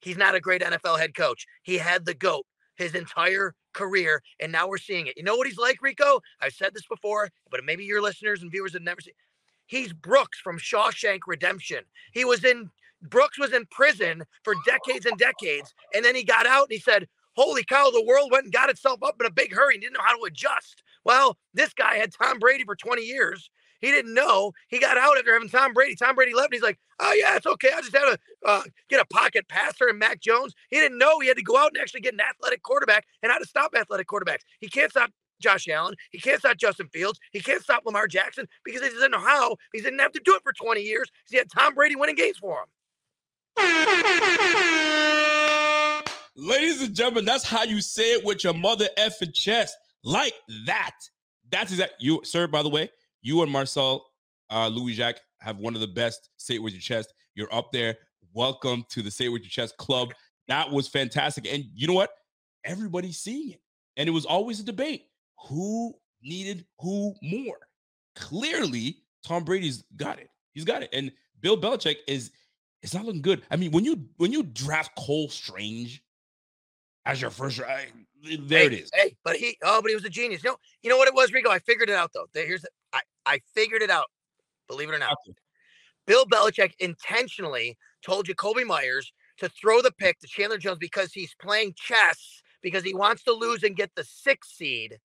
He's 0.00 0.16
not 0.16 0.34
a 0.34 0.40
great 0.40 0.62
NFL 0.62 0.98
head 0.98 1.14
coach. 1.14 1.46
He 1.62 1.76
had 1.78 2.04
the 2.04 2.14
GOAT 2.14 2.46
his 2.76 2.94
entire 2.94 3.54
career, 3.74 4.22
and 4.40 4.52
now 4.52 4.68
we're 4.68 4.78
seeing 4.78 5.08
it. 5.08 5.14
You 5.16 5.24
know 5.24 5.36
what 5.36 5.48
he's 5.48 5.58
like, 5.58 5.82
Rico? 5.82 6.20
I've 6.40 6.52
said 6.52 6.72
this 6.72 6.86
before, 6.86 7.28
but 7.50 7.64
maybe 7.64 7.84
your 7.84 8.00
listeners 8.00 8.40
and 8.40 8.50
viewers 8.50 8.72
have 8.72 8.82
never 8.82 9.00
seen. 9.00 9.14
He's 9.66 9.92
Brooks 9.92 10.38
from 10.38 10.58
Shawshank 10.58 11.20
Redemption. 11.26 11.80
He 12.12 12.24
was 12.24 12.44
in 12.44 12.70
Brooks 13.02 13.38
was 13.38 13.52
in 13.52 13.66
prison 13.66 14.24
for 14.42 14.54
decades 14.64 15.06
and 15.06 15.18
decades, 15.18 15.74
and 15.94 16.04
then 16.04 16.14
he 16.14 16.24
got 16.24 16.46
out 16.46 16.64
and 16.64 16.72
he 16.72 16.78
said, 16.78 17.06
holy 17.38 17.64
cow, 17.64 17.90
the 17.90 18.04
world 18.04 18.30
went 18.30 18.44
and 18.44 18.52
got 18.52 18.70
itself 18.70 19.02
up 19.02 19.16
in 19.20 19.26
a 19.26 19.30
big 19.30 19.54
hurry 19.54 19.74
and 19.74 19.82
didn't 19.82 19.94
know 19.94 20.04
how 20.04 20.16
to 20.16 20.24
adjust. 20.24 20.82
Well, 21.04 21.38
this 21.54 21.72
guy 21.72 21.94
had 21.94 22.12
Tom 22.12 22.38
Brady 22.38 22.64
for 22.64 22.76
20 22.76 23.02
years. 23.02 23.50
He 23.80 23.92
didn't 23.92 24.12
know. 24.12 24.52
He 24.68 24.80
got 24.80 24.98
out 24.98 25.16
after 25.16 25.32
having 25.32 25.48
Tom 25.48 25.72
Brady. 25.72 25.94
Tom 25.94 26.16
Brady 26.16 26.34
left. 26.34 26.48
And 26.48 26.54
he's 26.54 26.62
like, 26.62 26.78
oh, 26.98 27.12
yeah, 27.12 27.36
it's 27.36 27.46
okay. 27.46 27.70
I 27.74 27.80
just 27.80 27.96
had 27.96 28.06
to 28.06 28.18
uh, 28.44 28.62
get 28.88 29.00
a 29.00 29.04
pocket 29.06 29.46
passer 29.48 29.86
and 29.86 29.98
Mac 29.98 30.20
Jones. 30.20 30.54
He 30.68 30.78
didn't 30.78 30.98
know 30.98 31.20
he 31.20 31.28
had 31.28 31.36
to 31.36 31.42
go 31.44 31.56
out 31.56 31.68
and 31.68 31.80
actually 31.80 32.00
get 32.00 32.14
an 32.14 32.20
athletic 32.20 32.62
quarterback 32.62 33.06
and 33.22 33.30
how 33.30 33.38
to 33.38 33.46
stop 33.46 33.74
athletic 33.78 34.08
quarterbacks. 34.08 34.42
He 34.60 34.68
can't 34.68 34.90
stop 34.90 35.10
Josh 35.40 35.68
Allen. 35.68 35.94
He 36.10 36.18
can't 36.18 36.40
stop 36.40 36.56
Justin 36.56 36.88
Fields. 36.88 37.20
He 37.32 37.40
can't 37.40 37.62
stop 37.62 37.84
Lamar 37.86 38.08
Jackson 38.08 38.48
because 38.64 38.82
he 38.82 38.88
doesn't 38.88 39.12
know 39.12 39.20
how. 39.20 39.56
He 39.72 39.80
didn't 39.80 40.00
have 40.00 40.12
to 40.12 40.20
do 40.24 40.34
it 40.34 40.42
for 40.42 40.52
20 40.52 40.80
years. 40.80 41.08
He 41.30 41.36
had 41.36 41.48
Tom 41.50 41.74
Brady 41.74 41.94
winning 41.94 42.16
games 42.16 42.38
for 42.38 42.66
him. 43.56 45.24
Ladies 46.40 46.80
and 46.80 46.94
gentlemen, 46.94 47.24
that's 47.24 47.42
how 47.42 47.64
you 47.64 47.80
say 47.80 48.12
it 48.12 48.24
with 48.24 48.44
your 48.44 48.54
mother 48.54 48.86
effing 48.96 49.34
chest. 49.34 49.76
Like 50.04 50.34
that. 50.66 50.94
That's 51.50 51.72
exactly 51.72 51.96
you, 51.98 52.20
sir. 52.22 52.46
By 52.46 52.62
the 52.62 52.68
way, 52.68 52.90
you 53.22 53.42
and 53.42 53.50
Marcel 53.50 54.06
uh, 54.48 54.68
Louis 54.68 54.92
Jacques 54.92 55.18
have 55.40 55.58
one 55.58 55.74
of 55.74 55.80
the 55.80 55.88
best 55.88 56.30
say 56.36 56.54
it 56.54 56.62
with 56.62 56.74
your 56.74 56.80
chest. 56.80 57.12
You're 57.34 57.52
up 57.52 57.72
there. 57.72 57.96
Welcome 58.34 58.84
to 58.90 59.02
the 59.02 59.10
Say 59.10 59.24
It 59.24 59.30
With 59.30 59.42
Your 59.42 59.50
Chest 59.50 59.76
Club. 59.78 60.10
That 60.46 60.70
was 60.70 60.86
fantastic. 60.86 61.52
And 61.52 61.64
you 61.74 61.88
know 61.88 61.94
what? 61.94 62.10
Everybody's 62.64 63.18
seeing 63.18 63.50
it. 63.50 63.60
And 63.96 64.08
it 64.08 64.12
was 64.12 64.24
always 64.24 64.60
a 64.60 64.64
debate. 64.64 65.06
Who 65.48 65.92
needed 66.22 66.66
who 66.78 67.16
more? 67.20 67.58
Clearly, 68.14 68.98
Tom 69.24 69.42
Brady's 69.42 69.82
got 69.96 70.20
it. 70.20 70.28
He's 70.52 70.64
got 70.64 70.84
it. 70.84 70.90
And 70.92 71.10
Bill 71.40 71.60
Belichick 71.60 71.96
is 72.06 72.30
it's 72.84 72.94
not 72.94 73.04
looking 73.04 73.22
good. 73.22 73.42
I 73.50 73.56
mean, 73.56 73.72
when 73.72 73.84
you 73.84 74.04
when 74.18 74.30
you 74.30 74.44
draft 74.44 74.94
Cole 74.96 75.28
Strange 75.28 76.00
as 77.08 77.20
your 77.20 77.30
first. 77.30 77.58
Right, 77.58 77.88
there 78.22 78.60
hey, 78.60 78.66
it 78.66 78.72
is. 78.74 78.90
Hey, 78.94 79.16
but 79.24 79.36
he 79.36 79.56
oh, 79.64 79.82
but 79.82 79.88
he 79.88 79.94
was 79.94 80.04
a 80.04 80.10
genius. 80.10 80.44
You 80.44 80.50
know, 80.50 80.56
you 80.82 80.90
know 80.90 80.96
what 80.96 81.08
it 81.08 81.14
was, 81.14 81.32
Rico. 81.32 81.50
I 81.50 81.58
figured 81.58 81.88
it 81.88 81.96
out 81.96 82.12
though. 82.14 82.26
Here's 82.32 82.64
I 82.92 83.00
I 83.26 83.40
figured 83.54 83.82
it 83.82 83.90
out. 83.90 84.06
Believe 84.68 84.90
it 84.90 84.94
or 84.94 84.98
not, 84.98 85.16
Bill 86.06 86.26
Belichick 86.26 86.72
intentionally 86.78 87.76
told 88.04 88.26
Jakobi 88.26 88.66
Meyers 88.66 89.12
to 89.38 89.48
throw 89.48 89.80
the 89.80 89.92
pick 89.92 90.18
to 90.20 90.26
Chandler 90.26 90.58
Jones 90.58 90.78
because 90.78 91.12
he's 91.12 91.34
playing 91.40 91.74
chess 91.76 92.42
because 92.62 92.84
he 92.84 92.94
wants 92.94 93.22
to 93.24 93.32
lose 93.32 93.62
and 93.62 93.74
get 93.74 93.90
the 93.94 94.04
sixth 94.04 94.52
seed 94.52 94.98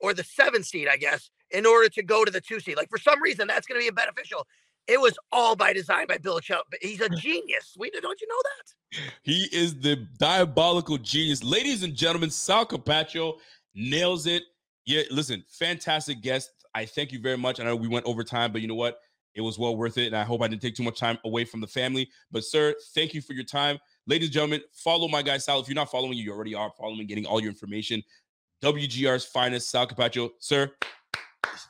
or 0.00 0.12
the 0.12 0.24
seventh 0.24 0.66
seed, 0.66 0.88
I 0.88 0.96
guess, 0.96 1.30
in 1.50 1.64
order 1.64 1.88
to 1.88 2.02
go 2.02 2.24
to 2.24 2.30
the 2.30 2.40
two 2.40 2.60
seed. 2.60 2.76
Like 2.76 2.90
for 2.90 2.98
some 2.98 3.22
reason, 3.22 3.46
that's 3.46 3.66
going 3.66 3.80
to 3.80 3.86
be 3.86 3.90
beneficial. 3.90 4.46
It 4.86 5.00
was 5.00 5.16
all 5.32 5.56
by 5.56 5.72
design 5.72 6.06
by 6.06 6.18
Bill 6.18 6.40
Chubb. 6.40 6.64
He's 6.80 7.00
a 7.00 7.08
genius. 7.16 7.74
We 7.78 7.90
don't 7.90 8.20
you 8.20 8.28
know 8.28 8.42
that? 8.42 9.10
He 9.22 9.48
is 9.52 9.78
the 9.80 9.96
diabolical 10.18 10.98
genius. 10.98 11.42
Ladies 11.42 11.82
and 11.82 11.94
gentlemen, 11.94 12.30
Sal 12.30 12.66
Capaccio 12.66 13.38
nails 13.74 14.26
it. 14.26 14.42
Yeah, 14.84 15.02
listen, 15.10 15.42
fantastic 15.48 16.20
guest. 16.20 16.50
I 16.74 16.84
thank 16.84 17.12
you 17.12 17.20
very 17.20 17.38
much. 17.38 17.60
I 17.60 17.64
know 17.64 17.76
we 17.76 17.88
went 17.88 18.04
over 18.04 18.22
time, 18.22 18.52
but 18.52 18.60
you 18.60 18.68
know 18.68 18.74
what? 18.74 18.98
It 19.34 19.40
was 19.40 19.58
well 19.58 19.76
worth 19.76 19.98
it. 19.98 20.08
And 20.08 20.16
I 20.16 20.22
hope 20.22 20.42
I 20.42 20.48
didn't 20.48 20.62
take 20.62 20.74
too 20.74 20.82
much 20.82 20.98
time 20.98 21.18
away 21.24 21.44
from 21.44 21.60
the 21.60 21.66
family. 21.66 22.08
But, 22.30 22.44
sir, 22.44 22.74
thank 22.94 23.14
you 23.14 23.20
for 23.20 23.32
your 23.32 23.44
time. 23.44 23.78
Ladies 24.06 24.28
and 24.28 24.34
gentlemen, 24.34 24.60
follow 24.72 25.08
my 25.08 25.22
guy 25.22 25.38
Sal. 25.38 25.60
If 25.60 25.68
you're 25.68 25.74
not 25.74 25.90
following 25.90 26.12
you, 26.12 26.24
you 26.24 26.32
already 26.32 26.54
are 26.54 26.70
following, 26.78 27.06
getting 27.06 27.26
all 27.26 27.40
your 27.40 27.50
information. 27.50 28.02
WGR's 28.62 29.24
finest, 29.24 29.70
Sal 29.70 29.86
Capaccio. 29.86 30.30
Sir, 30.38 30.70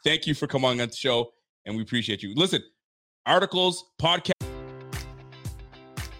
thank 0.02 0.26
you 0.26 0.34
for 0.34 0.46
coming 0.46 0.68
on 0.68 0.76
the 0.76 0.92
show, 0.92 1.32
and 1.64 1.76
we 1.76 1.82
appreciate 1.82 2.22
you. 2.22 2.34
Listen, 2.34 2.62
articles, 3.26 3.84
podcasts. 4.00 4.33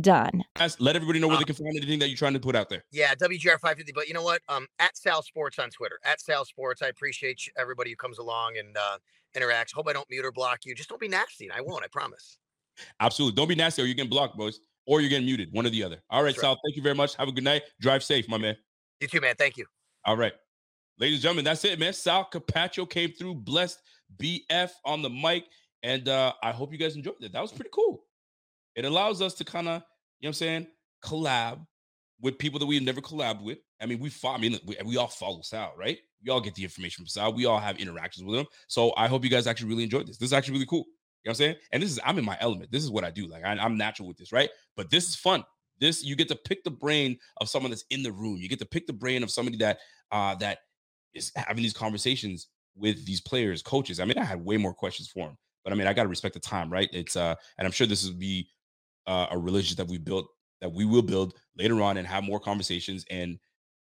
done. 0.00 0.44
Let 0.78 0.96
everybody 0.96 1.18
know 1.18 1.28
where 1.28 1.38
they 1.38 1.44
can 1.44 1.54
find 1.54 1.76
anything 1.76 1.98
that 2.00 2.08
you're 2.08 2.16
trying 2.16 2.34
to 2.34 2.40
put 2.40 2.56
out 2.56 2.68
there. 2.68 2.84
Yeah, 2.90 3.14
WGR 3.14 3.58
550. 3.60 3.92
But 3.92 4.08
you 4.08 4.14
know 4.14 4.22
what? 4.22 4.42
Um, 4.48 4.66
at 4.78 4.96
Sal 4.96 5.22
Sports 5.22 5.58
on 5.58 5.70
Twitter. 5.70 5.98
At 6.04 6.20
Sal 6.20 6.44
Sports. 6.44 6.82
I 6.82 6.88
appreciate 6.88 7.40
everybody 7.56 7.90
who 7.90 7.96
comes 7.96 8.18
along 8.18 8.58
and 8.58 8.76
uh, 8.76 8.98
interacts. 9.36 9.72
Hope 9.72 9.88
I 9.88 9.92
don't 9.92 10.08
mute 10.10 10.24
or 10.24 10.32
block 10.32 10.60
you. 10.64 10.74
Just 10.74 10.88
don't 10.88 11.00
be 11.00 11.08
nasty. 11.08 11.50
I 11.50 11.60
won't. 11.60 11.84
I 11.84 11.88
promise. 11.88 12.38
Absolutely. 13.00 13.36
Don't 13.36 13.48
be 13.48 13.54
nasty, 13.54 13.82
or 13.82 13.86
you're 13.86 13.94
getting 13.94 14.10
blocked, 14.10 14.36
boys, 14.36 14.60
or 14.86 15.00
you're 15.00 15.10
getting 15.10 15.26
muted. 15.26 15.52
One 15.52 15.66
or 15.66 15.70
the 15.70 15.82
other. 15.82 16.00
All 16.10 16.22
right, 16.22 16.30
That's 16.30 16.40
Sal. 16.40 16.52
Right. 16.52 16.58
Thank 16.66 16.76
you 16.76 16.82
very 16.82 16.94
much. 16.94 17.16
Have 17.16 17.28
a 17.28 17.32
good 17.32 17.44
night. 17.44 17.62
Drive 17.80 18.04
safe, 18.04 18.28
my 18.28 18.38
man. 18.38 18.56
You 19.00 19.08
too, 19.08 19.20
man. 19.20 19.34
Thank 19.36 19.56
you. 19.56 19.66
All 20.04 20.16
right. 20.16 20.32
Ladies 20.98 21.18
and 21.18 21.22
gentlemen, 21.22 21.44
that's 21.44 21.64
it, 21.64 21.78
man. 21.78 21.92
Sal 21.92 22.28
Capaccio 22.32 22.88
came 22.88 23.12
through, 23.12 23.36
blessed 23.36 23.80
BF 24.16 24.70
on 24.84 25.02
the 25.02 25.10
mic. 25.10 25.44
And 25.84 26.08
uh, 26.08 26.32
I 26.42 26.50
hope 26.50 26.72
you 26.72 26.78
guys 26.78 26.96
enjoyed 26.96 27.14
it. 27.20 27.32
That 27.32 27.40
was 27.40 27.52
pretty 27.52 27.70
cool. 27.72 28.04
It 28.78 28.84
allows 28.84 29.20
us 29.20 29.34
to 29.34 29.44
kind 29.44 29.68
of, 29.68 29.82
you 30.20 30.26
know 30.26 30.28
what 30.28 30.28
I'm 30.28 30.32
saying, 30.34 30.66
collab 31.04 31.66
with 32.20 32.38
people 32.38 32.60
that 32.60 32.66
we've 32.66 32.80
never 32.80 33.00
collabed 33.00 33.42
with. 33.42 33.58
I 33.80 33.86
mean, 33.86 33.98
we 33.98 34.08
follow, 34.08 34.36
I 34.36 34.38
mean, 34.38 34.56
we, 34.64 34.76
we 34.84 34.96
all 34.96 35.08
follow 35.08 35.42
Sal, 35.42 35.72
right? 35.76 35.98
We 36.24 36.30
all 36.30 36.40
get 36.40 36.54
the 36.54 36.62
information 36.62 37.02
from 37.02 37.08
Sal. 37.08 37.32
We 37.32 37.44
all 37.44 37.58
have 37.58 37.78
interactions 37.78 38.24
with 38.24 38.38
him. 38.38 38.46
So 38.68 38.92
I 38.96 39.08
hope 39.08 39.24
you 39.24 39.30
guys 39.30 39.48
actually 39.48 39.70
really 39.70 39.82
enjoyed 39.82 40.06
this. 40.06 40.16
This 40.16 40.28
is 40.28 40.32
actually 40.32 40.54
really 40.54 40.66
cool. 40.66 40.84
You 40.84 40.84
know 40.84 41.30
what 41.30 41.30
I'm 41.30 41.34
saying? 41.34 41.56
And 41.72 41.82
this 41.82 41.90
is, 41.90 41.98
I'm 42.04 42.18
in 42.18 42.24
my 42.24 42.38
element. 42.40 42.70
This 42.70 42.84
is 42.84 42.90
what 42.90 43.02
I 43.02 43.10
do. 43.10 43.26
Like, 43.26 43.44
I, 43.44 43.50
I'm 43.50 43.76
natural 43.76 44.06
with 44.06 44.16
this, 44.16 44.32
right? 44.32 44.48
But 44.76 44.90
this 44.90 45.08
is 45.08 45.16
fun. 45.16 45.42
This, 45.80 46.04
you 46.04 46.14
get 46.14 46.28
to 46.28 46.36
pick 46.36 46.62
the 46.62 46.70
brain 46.70 47.18
of 47.40 47.48
someone 47.48 47.70
that's 47.70 47.84
in 47.90 48.04
the 48.04 48.12
room. 48.12 48.36
You 48.36 48.48
get 48.48 48.60
to 48.60 48.66
pick 48.66 48.86
the 48.86 48.92
brain 48.92 49.24
of 49.24 49.30
somebody 49.30 49.56
that, 49.58 49.78
uh, 50.12 50.36
that 50.36 50.58
is 51.14 51.32
having 51.34 51.64
these 51.64 51.72
conversations 51.72 52.46
with 52.76 53.04
these 53.06 53.20
players, 53.20 53.60
coaches. 53.60 53.98
I 53.98 54.04
mean, 54.04 54.18
I 54.18 54.24
had 54.24 54.44
way 54.44 54.56
more 54.56 54.72
questions 54.72 55.08
for 55.08 55.28
him, 55.28 55.36
but 55.64 55.72
I 55.72 55.76
mean, 55.76 55.88
I 55.88 55.92
got 55.92 56.04
to 56.04 56.08
respect 56.08 56.34
the 56.34 56.40
time, 56.40 56.72
right? 56.72 56.88
It's 56.92 57.16
uh, 57.16 57.34
and 57.58 57.66
I'm 57.66 57.72
sure 57.72 57.86
this 57.86 58.06
will 58.06 58.14
be 58.14 58.48
uh, 59.08 59.26
a 59.30 59.38
relationship 59.38 59.78
that 59.78 59.88
we 59.88 59.98
built 59.98 60.28
that 60.60 60.72
we 60.72 60.84
will 60.84 61.02
build 61.02 61.34
later 61.56 61.80
on 61.82 61.96
and 61.96 62.06
have 62.06 62.24
more 62.24 62.40
conversations. 62.40 63.04
And 63.10 63.38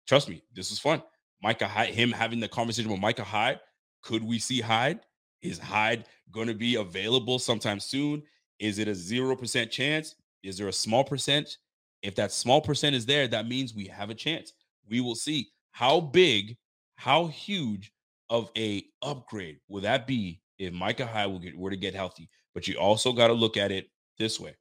trust 0.06 0.28
me, 0.28 0.42
this 0.54 0.70
was 0.70 0.78
fun. 0.78 1.02
Micah 1.42 1.66
Hyde, 1.66 1.94
him 1.94 2.12
having 2.12 2.40
the 2.40 2.48
conversation 2.48 2.90
with 2.90 3.00
Micah 3.00 3.24
Hyde. 3.24 3.60
Could 4.02 4.22
we 4.22 4.38
see 4.38 4.60
Hyde? 4.60 5.00
Is 5.42 5.58
Hyde 5.58 6.04
going 6.32 6.48
to 6.48 6.54
be 6.54 6.76
available 6.76 7.38
sometime 7.38 7.80
soon? 7.80 8.22
Is 8.58 8.78
it 8.78 8.88
a 8.88 8.94
zero 8.94 9.36
percent 9.36 9.70
chance? 9.70 10.14
Is 10.42 10.58
there 10.58 10.68
a 10.68 10.72
small 10.72 11.02
percent? 11.04 11.58
If 12.02 12.14
that 12.16 12.32
small 12.32 12.60
percent 12.60 12.94
is 12.94 13.06
there, 13.06 13.26
that 13.28 13.48
means 13.48 13.74
we 13.74 13.86
have 13.86 14.10
a 14.10 14.14
chance. 14.14 14.52
We 14.88 15.00
will 15.00 15.14
see 15.14 15.48
how 15.72 16.00
big 16.00 16.56
how 16.96 17.26
huge 17.26 17.92
of 18.30 18.50
a 18.56 18.84
upgrade 19.02 19.58
will 19.68 19.82
that 19.82 20.06
be 20.06 20.40
if 20.58 20.72
Micah 20.72 21.06
Hyde 21.06 21.30
will 21.30 21.38
get, 21.38 21.56
were 21.56 21.70
to 21.70 21.76
get 21.76 21.94
healthy? 21.94 22.28
But 22.54 22.68
you 22.68 22.76
also 22.76 23.12
got 23.12 23.26
to 23.28 23.34
look 23.34 23.56
at 23.56 23.72
it 23.72 23.88
this 24.18 24.38
way. 24.40 24.56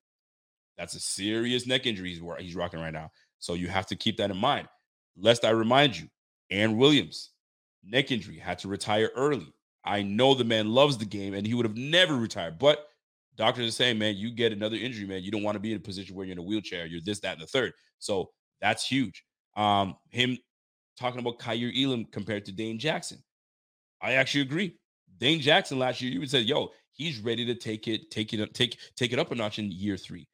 That's 0.78 0.96
a 0.96 1.00
serious 1.00 1.68
neck 1.68 1.86
injury 1.86 2.10
he's, 2.10 2.22
he's 2.40 2.56
rocking 2.56 2.80
right 2.80 2.94
now. 2.94 3.12
So 3.40 3.54
you 3.54 3.68
have 3.68 3.88
to 3.88 3.96
keep 3.96 4.18
that 4.18 4.32
in 4.32 4.38
mind. 4.38 4.68
Lest 5.18 5.46
I 5.46 5.52
remind 5.52 5.98
you, 5.98 6.08
Aaron 6.52 6.78
Williams, 6.78 7.32
neck 7.84 8.12
injury, 8.12 8.38
had 8.38 8.60
to 8.60 8.68
retire 8.68 9.12
early. 9.16 9.54
I 9.84 10.02
know 10.02 10.34
the 10.34 10.44
man 10.44 10.70
loves 10.70 10.98
the 10.98 11.06
game 11.06 11.34
and 11.34 11.46
he 11.46 11.54
would 11.54 11.66
have 11.66 11.78
never 11.78 12.16
retired. 12.16 12.58
But 12.60 12.88
doctors 13.36 13.68
are 13.68 13.72
saying, 13.72 13.98
man, 13.98 14.16
you 14.16 14.32
get 14.32 14.52
another 14.52 14.76
injury, 14.76 15.06
man. 15.06 15.24
You 15.24 15.32
don't 15.32 15.44
want 15.44 15.56
to 15.56 15.60
be 15.60 15.72
in 15.72 15.78
a 15.78 15.82
position 15.82 16.16
where 16.16 16.26
you're 16.26 16.34
in 16.34 16.40
a 16.40 16.44
wheelchair. 16.44 16.86
You're 16.86 17.02
this, 17.06 17.20
that, 17.22 17.34
and 17.34 17.42
the 17.42 17.48
third. 17.48 17.74
So 18.00 18.32
that's 18.62 18.86
huge. 18.86 19.24
Um, 19.56 19.96
him 20.10 20.38
talking 20.98 21.20
about 21.20 21.40
Kaiir 21.40 21.72
Elam 21.76 22.06
compared 22.06 22.46
to 22.46 22.52
Dane 22.52 22.80
Jackson. 22.80 23.24
I 24.02 24.14
actually 24.14 24.42
agree. 24.42 24.78
Dane 25.18 25.40
Jackson 25.40 25.80
last 25.80 26.02
year, 26.02 26.12
you 26.12 26.20
would 26.20 26.30
say, 26.30 26.40
yo, 26.40 26.72
he's 26.92 27.20
ready 27.20 27.46
to 27.46 27.56
take 27.56 27.88
it, 27.88 28.12
take 28.12 28.34
it, 28.34 28.54
take, 28.54 28.78
take 28.96 29.14
it 29.14 29.20
up 29.20 29.32
a 29.32 29.36
notch 29.36 29.60
in 29.60 29.72
year 29.72 29.98
three. 29.98 30.28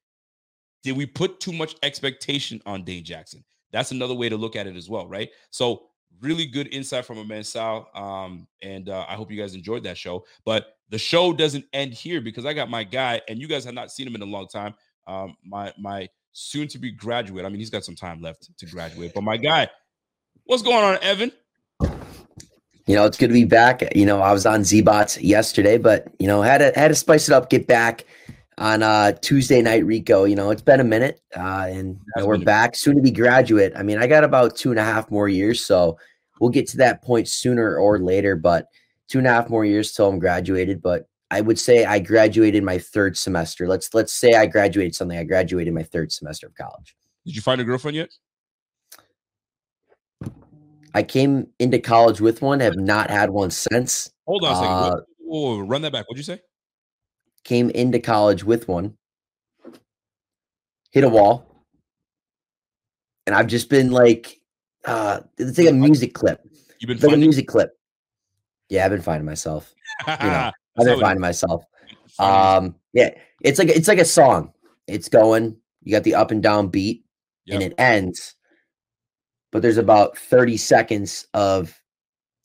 Did 0.83 0.97
we 0.97 1.05
put 1.05 1.39
too 1.39 1.53
much 1.53 1.75
expectation 1.83 2.61
on 2.65 2.83
Dane 2.83 3.03
Jackson? 3.03 3.43
That's 3.71 3.91
another 3.91 4.13
way 4.13 4.29
to 4.29 4.37
look 4.37 4.55
at 4.55 4.67
it 4.67 4.75
as 4.75 4.89
well, 4.89 5.07
right? 5.07 5.29
So 5.49 5.83
really 6.21 6.45
good 6.45 6.67
insight 6.73 7.05
from 7.05 7.17
a 7.17 7.25
man 7.25 7.43
Sal. 7.43 7.89
Um, 7.95 8.47
and 8.61 8.89
uh, 8.89 9.05
I 9.07 9.15
hope 9.15 9.31
you 9.31 9.39
guys 9.39 9.55
enjoyed 9.55 9.83
that 9.83 9.97
show. 9.97 10.25
But 10.45 10.75
the 10.89 10.97
show 10.97 11.33
doesn't 11.33 11.65
end 11.73 11.93
here 11.93 12.19
because 12.19 12.45
I 12.45 12.53
got 12.53 12.69
my 12.69 12.83
guy, 12.83 13.21
and 13.29 13.39
you 13.39 13.47
guys 13.47 13.63
have 13.65 13.73
not 13.73 13.91
seen 13.91 14.07
him 14.07 14.15
in 14.15 14.21
a 14.21 14.25
long 14.25 14.47
time. 14.47 14.73
Um, 15.07 15.35
my 15.45 15.73
my 15.77 16.09
soon 16.33 16.67
to 16.69 16.77
be 16.77 16.91
graduate. 16.91 17.45
I 17.45 17.49
mean, 17.49 17.59
he's 17.59 17.69
got 17.69 17.83
some 17.83 17.95
time 17.95 18.21
left 18.21 18.49
to 18.57 18.65
graduate, 18.65 19.13
but 19.13 19.23
my 19.23 19.37
guy, 19.37 19.69
What's 20.45 20.63
going 20.63 20.83
on, 20.83 20.97
Evan? 21.01 21.31
You 22.87 22.95
know, 22.95 23.05
it's 23.05 23.17
good 23.17 23.27
to 23.27 23.33
be 23.33 23.45
back. 23.45 23.95
You 23.95 24.05
know, 24.05 24.21
I 24.21 24.33
was 24.33 24.45
on 24.45 24.61
ZBots 24.61 25.19
yesterday, 25.21 25.77
but 25.77 26.07
you 26.19 26.27
know, 26.27 26.41
had 26.41 26.57
to 26.57 26.73
had 26.77 26.89
to 26.89 26.95
spice 26.95 27.29
it 27.29 27.33
up, 27.33 27.49
get 27.49 27.67
back 27.67 28.05
on 28.61 28.83
uh 28.83 29.11
Tuesday 29.21 29.61
night 29.61 29.83
Rico. 29.85 30.23
You 30.23 30.35
know, 30.35 30.51
it's 30.51 30.61
been 30.61 30.79
a 30.79 30.85
minute. 30.85 31.19
Uh 31.35 31.67
and 31.67 31.95
you 31.95 32.21
know, 32.21 32.27
we're 32.27 32.37
back 32.37 32.75
soon 32.75 32.95
to 32.95 33.01
be 33.01 33.11
graduate. 33.11 33.73
I 33.75 33.81
mean, 33.83 33.97
I 33.97 34.07
got 34.07 34.23
about 34.23 34.55
two 34.55 34.69
and 34.69 34.79
a 34.79 34.83
half 34.83 35.09
more 35.09 35.27
years, 35.27 35.65
so 35.65 35.97
we'll 36.39 36.51
get 36.51 36.67
to 36.67 36.77
that 36.77 37.01
point 37.01 37.27
sooner 37.27 37.75
or 37.75 37.99
later, 37.99 38.35
but 38.35 38.67
two 39.09 39.17
and 39.17 39.27
a 39.27 39.31
half 39.31 39.49
more 39.49 39.65
years 39.65 39.91
till 39.91 40.07
I'm 40.07 40.19
graduated. 40.19 40.81
But 40.81 41.07
I 41.31 41.41
would 41.41 41.57
say 41.57 41.85
I 41.85 41.99
graduated 41.99 42.63
my 42.63 42.77
third 42.77 43.17
semester. 43.17 43.67
Let's 43.67 43.93
let's 43.95 44.13
say 44.13 44.35
I 44.35 44.45
graduated 44.45 44.93
something. 44.93 45.17
I 45.17 45.23
graduated 45.23 45.73
my 45.73 45.83
third 45.83 46.11
semester 46.11 46.45
of 46.45 46.53
college. 46.53 46.95
Did 47.25 47.35
you 47.35 47.41
find 47.41 47.59
a 47.59 47.63
girlfriend 47.63 47.97
yet? 47.97 48.09
I 50.93 51.01
came 51.03 51.47
into 51.57 51.79
college 51.79 52.21
with 52.21 52.41
one, 52.41 52.59
have 52.59 52.75
not 52.75 53.09
had 53.09 53.29
one 53.31 53.49
since. 53.49 54.11
Hold 54.27 54.43
on 54.43 54.51
a 54.51 54.55
second. 54.55 54.71
Uh, 54.71 55.01
whoa, 55.19 55.55
whoa, 55.57 55.59
run 55.61 55.81
that 55.83 55.93
back. 55.93 56.05
What'd 56.07 56.17
you 56.17 56.23
say? 56.23 56.41
Came 57.43 57.69
into 57.71 57.99
college 57.99 58.43
with 58.43 58.67
one, 58.67 58.95
hit 60.91 61.03
a 61.03 61.09
wall, 61.09 61.65
and 63.25 63.35
I've 63.35 63.47
just 63.47 63.69
been 63.69 63.91
like, 63.91 64.39
uh, 64.85 65.21
it's 65.37 65.57
like 65.57 65.69
a 65.69 65.73
music 65.73 66.13
clip. 66.13 66.41
You've 66.79 66.87
been 66.87 66.99
like 66.99 67.15
a 67.15 67.19
music 67.19 67.47
clip. 67.47 67.71
Yeah, 68.69 68.85
I've 68.85 68.91
been 68.91 69.01
finding 69.01 69.25
myself. 69.25 69.73
You 70.07 70.13
know, 70.17 70.51
I've 70.79 70.85
been 70.85 70.99
finding 70.99 71.21
myself. 71.21 71.63
Um, 72.19 72.75
yeah, 72.93 73.09
it's 73.41 73.59
like 73.59 73.69
it's 73.69 73.87
like 73.87 73.99
a 73.99 74.05
song. 74.05 74.53
It's 74.87 75.09
going. 75.09 75.57
You 75.83 75.91
got 75.91 76.03
the 76.03 76.15
up 76.15 76.31
and 76.31 76.43
down 76.43 76.67
beat, 76.67 77.03
yep. 77.45 77.55
and 77.55 77.63
it 77.63 77.75
ends 77.79 78.35
but 79.51 79.61
there's 79.61 79.77
about 79.77 80.17
30 80.17 80.57
seconds 80.57 81.27
of 81.33 81.77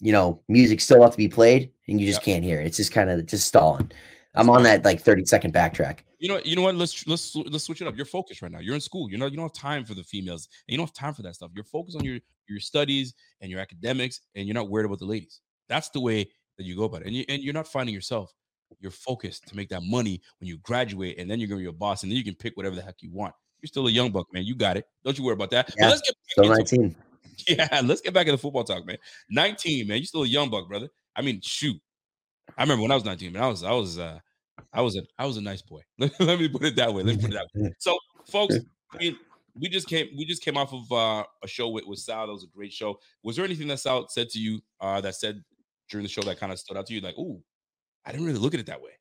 you 0.00 0.12
know 0.12 0.42
music 0.48 0.80
still 0.80 1.02
have 1.02 1.12
to 1.12 1.16
be 1.16 1.28
played 1.28 1.70
and 1.88 2.00
you 2.00 2.06
just 2.06 2.20
yep. 2.20 2.24
can't 2.24 2.44
hear 2.44 2.60
it. 2.60 2.66
It's 2.66 2.76
just 2.76 2.92
kind 2.92 3.08
of 3.08 3.24
just 3.26 3.46
stalling. 3.46 3.90
I'm 4.36 4.50
on 4.50 4.62
that 4.64 4.84
like 4.84 5.00
30 5.00 5.24
second 5.24 5.54
backtrack. 5.54 6.00
You 6.18 6.28
know, 6.28 6.40
you 6.44 6.56
know 6.56 6.62
what? 6.62 6.74
Let's 6.74 7.06
let's 7.06 7.34
let's 7.34 7.64
switch 7.64 7.80
it 7.80 7.88
up. 7.88 7.96
You're 7.96 8.06
focused 8.06 8.42
right 8.42 8.50
now. 8.50 8.60
You're 8.60 8.74
in 8.74 8.80
school. 8.80 9.10
You 9.10 9.18
know, 9.18 9.26
you 9.26 9.36
don't 9.36 9.44
have 9.44 9.52
time 9.52 9.84
for 9.84 9.94
the 9.94 10.02
females. 10.02 10.48
And 10.66 10.72
you 10.72 10.78
don't 10.78 10.86
have 10.86 10.94
time 10.94 11.14
for 11.14 11.22
that 11.22 11.34
stuff. 11.34 11.50
You're 11.54 11.64
focused 11.64 11.96
on 11.96 12.04
your 12.04 12.18
your 12.48 12.60
studies 12.60 13.14
and 13.40 13.50
your 13.50 13.60
academics, 13.60 14.20
and 14.34 14.46
you're 14.46 14.54
not 14.54 14.68
worried 14.68 14.86
about 14.86 14.98
the 14.98 15.06
ladies. 15.06 15.40
That's 15.68 15.88
the 15.90 16.00
way 16.00 16.30
that 16.58 16.64
you 16.64 16.76
go 16.76 16.84
about 16.84 17.02
it. 17.02 17.06
And 17.08 17.16
you 17.16 17.24
and 17.28 17.42
you're 17.42 17.54
not 17.54 17.68
finding 17.68 17.94
yourself. 17.94 18.32
You're 18.80 18.90
focused 18.90 19.46
to 19.48 19.56
make 19.56 19.68
that 19.70 19.82
money 19.82 20.20
when 20.40 20.48
you 20.48 20.58
graduate, 20.58 21.18
and 21.18 21.30
then 21.30 21.38
you're 21.38 21.48
gonna 21.48 21.60
be 21.60 21.66
a 21.66 21.72
boss, 21.72 22.02
and 22.02 22.10
then 22.10 22.16
you 22.16 22.24
can 22.24 22.34
pick 22.34 22.56
whatever 22.56 22.76
the 22.76 22.82
heck 22.82 22.96
you 23.00 23.10
want. 23.12 23.34
You're 23.60 23.68
still 23.68 23.86
a 23.86 23.90
young 23.90 24.10
buck, 24.10 24.26
man. 24.32 24.44
You 24.44 24.54
got 24.54 24.76
it. 24.76 24.86
Don't 25.04 25.16
you 25.18 25.24
worry 25.24 25.34
about 25.34 25.50
that. 25.50 25.72
Yeah, 25.78 25.88
let's 25.88 26.02
get 26.02 26.14
still 26.28 26.48
19. 26.48 26.96
Yeah, 27.46 27.82
let's 27.84 28.00
get 28.00 28.14
back 28.14 28.26
into 28.26 28.38
football 28.38 28.64
talk, 28.64 28.86
man. 28.86 28.96
19, 29.28 29.86
man. 29.86 29.98
You're 29.98 30.06
still 30.06 30.22
a 30.22 30.26
young 30.26 30.48
buck, 30.48 30.68
brother. 30.68 30.88
I 31.14 31.20
mean, 31.20 31.40
shoot. 31.42 31.78
I 32.56 32.62
remember 32.62 32.82
when 32.82 32.90
I 32.90 32.94
was 32.94 33.04
19, 33.04 33.32
man. 33.32 33.42
I 33.42 33.48
was, 33.48 33.62
I 33.62 33.72
was, 33.72 33.98
uh, 33.98 34.18
I 34.72 34.80
was 34.80 34.96
a, 34.96 35.02
I 35.18 35.26
was 35.26 35.36
a 35.36 35.40
nice 35.40 35.62
boy. 35.62 35.80
Let, 35.98 36.38
me 36.38 36.48
put 36.48 36.64
it 36.64 36.76
that 36.76 36.92
way. 36.92 37.02
Let's 37.02 37.20
put 37.20 37.30
it 37.30 37.34
that 37.34 37.48
way. 37.54 37.72
So, 37.78 37.98
folks, 38.30 38.56
I 38.92 38.98
mean, 38.98 39.16
we 39.54 39.68
just 39.68 39.88
came, 39.88 40.08
we 40.16 40.24
just 40.24 40.42
came 40.42 40.56
off 40.56 40.72
of 40.72 40.90
uh, 40.92 41.24
a 41.42 41.48
show 41.48 41.68
with, 41.68 41.86
with 41.86 41.98
Sal. 41.98 42.26
That 42.26 42.32
was 42.32 42.44
a 42.44 42.48
great 42.48 42.72
show. 42.72 42.98
Was 43.22 43.36
there 43.36 43.44
anything 43.44 43.68
that 43.68 43.80
Sal 43.80 44.08
said 44.08 44.28
to 44.30 44.38
you 44.38 44.60
uh, 44.80 45.00
that 45.00 45.14
said 45.14 45.42
during 45.88 46.04
the 46.04 46.10
show 46.10 46.22
that 46.22 46.38
kind 46.38 46.52
of 46.52 46.58
stood 46.58 46.76
out 46.76 46.86
to 46.86 46.94
you? 46.94 47.00
Like, 47.00 47.16
oh, 47.18 47.42
I 48.04 48.12
didn't 48.12 48.26
really 48.26 48.38
look 48.38 48.54
at 48.54 48.60
it 48.60 48.66
that 48.66 48.82
way. 48.82 48.92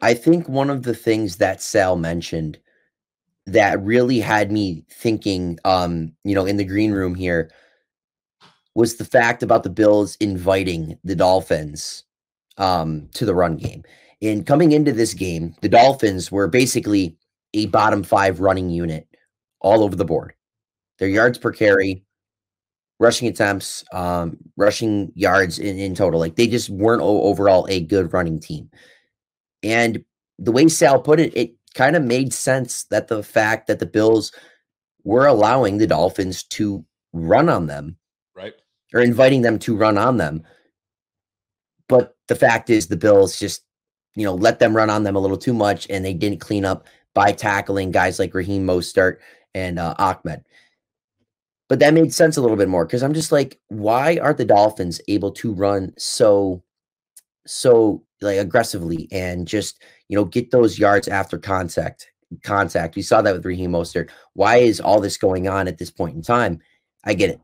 I 0.00 0.14
think 0.14 0.48
one 0.48 0.70
of 0.70 0.82
the 0.82 0.94
things 0.94 1.36
that 1.36 1.62
Sal 1.62 1.96
mentioned 1.96 2.58
that 3.48 3.82
really 3.82 4.20
had 4.20 4.52
me 4.52 4.84
thinking 4.90 5.58
um 5.64 6.12
you 6.22 6.34
know 6.34 6.44
in 6.44 6.58
the 6.58 6.64
green 6.64 6.92
room 6.92 7.14
here 7.14 7.50
was 8.74 8.96
the 8.96 9.04
fact 9.04 9.42
about 9.42 9.62
the 9.62 9.70
bills 9.70 10.16
inviting 10.20 10.98
the 11.04 11.16
dolphins 11.16 12.04
um 12.56 13.08
to 13.14 13.24
the 13.24 13.34
run 13.34 13.56
game. 13.56 13.82
And 14.20 14.46
coming 14.46 14.72
into 14.72 14.92
this 14.92 15.14
game 15.14 15.54
the 15.60 15.68
dolphins 15.68 16.30
were 16.30 16.48
basically 16.48 17.16
a 17.54 17.66
bottom 17.66 18.02
5 18.02 18.40
running 18.40 18.70
unit 18.70 19.06
all 19.60 19.82
over 19.82 19.96
the 19.96 20.04
board. 20.04 20.34
Their 20.98 21.08
yards 21.08 21.38
per 21.38 21.52
carry 21.52 22.04
rushing 23.00 23.28
attempts 23.28 23.84
um 23.92 24.36
rushing 24.56 25.12
yards 25.14 25.58
in, 25.58 25.78
in 25.78 25.94
total 25.94 26.18
like 26.18 26.36
they 26.36 26.48
just 26.48 26.68
weren't 26.68 27.02
overall 27.02 27.66
a 27.68 27.80
good 27.80 28.12
running 28.12 28.40
team. 28.40 28.70
And 29.62 30.04
the 30.38 30.52
way 30.52 30.68
sal 30.68 31.00
put 31.00 31.20
it 31.20 31.36
it 31.36 31.54
kind 31.74 31.96
of 31.96 32.02
made 32.02 32.32
sense 32.32 32.84
that 32.84 33.08
the 33.08 33.22
fact 33.22 33.66
that 33.66 33.78
the 33.78 33.86
Bills 33.86 34.32
were 35.04 35.26
allowing 35.26 35.78
the 35.78 35.86
Dolphins 35.86 36.42
to 36.42 36.84
run 37.12 37.48
on 37.48 37.66
them, 37.66 37.96
right, 38.38 38.54
or 38.94 39.00
inviting 39.00 39.42
them 39.42 39.58
to 39.60 39.76
run 39.76 39.98
on 39.98 40.16
them. 40.16 40.44
But 41.88 42.16
the 42.28 42.34
fact 42.34 42.70
is, 42.70 42.86
the 42.86 42.96
Bills 42.96 43.38
just 43.38 43.64
you 44.14 44.24
know 44.24 44.34
let 44.34 44.58
them 44.58 44.76
run 44.76 44.90
on 44.90 45.02
them 45.02 45.16
a 45.16 45.20
little 45.20 45.36
too 45.36 45.54
much, 45.54 45.86
and 45.90 46.04
they 46.04 46.14
didn't 46.14 46.40
clean 46.40 46.64
up 46.64 46.86
by 47.14 47.32
tackling 47.32 47.90
guys 47.90 48.18
like 48.18 48.34
Raheem 48.34 48.66
Mostert 48.66 49.16
and 49.54 49.78
uh, 49.78 49.94
Ahmed. 49.98 50.44
But 51.68 51.80
that 51.80 51.92
made 51.92 52.14
sense 52.14 52.36
a 52.36 52.40
little 52.40 52.56
bit 52.56 52.68
more 52.68 52.86
because 52.86 53.02
I'm 53.02 53.12
just 53.12 53.32
like, 53.32 53.58
why 53.68 54.18
aren't 54.22 54.38
the 54.38 54.44
Dolphins 54.46 55.02
able 55.06 55.32
to 55.32 55.52
run 55.52 55.92
so, 55.98 56.62
so 57.46 58.04
like 58.22 58.38
aggressively 58.38 59.06
and 59.12 59.46
just 59.46 59.82
you 60.08 60.16
know, 60.16 60.24
get 60.24 60.50
those 60.50 60.78
yards 60.78 61.08
after 61.08 61.38
contact. 61.38 62.10
Contact. 62.42 62.96
We 62.96 63.02
saw 63.02 63.22
that 63.22 63.34
with 63.34 63.44
Raheem 63.44 63.72
Mostert. 63.72 64.10
Why 64.34 64.56
is 64.56 64.80
all 64.80 65.00
this 65.00 65.16
going 65.16 65.48
on 65.48 65.68
at 65.68 65.78
this 65.78 65.90
point 65.90 66.16
in 66.16 66.22
time? 66.22 66.60
I 67.04 67.14
get 67.14 67.30
it. 67.30 67.40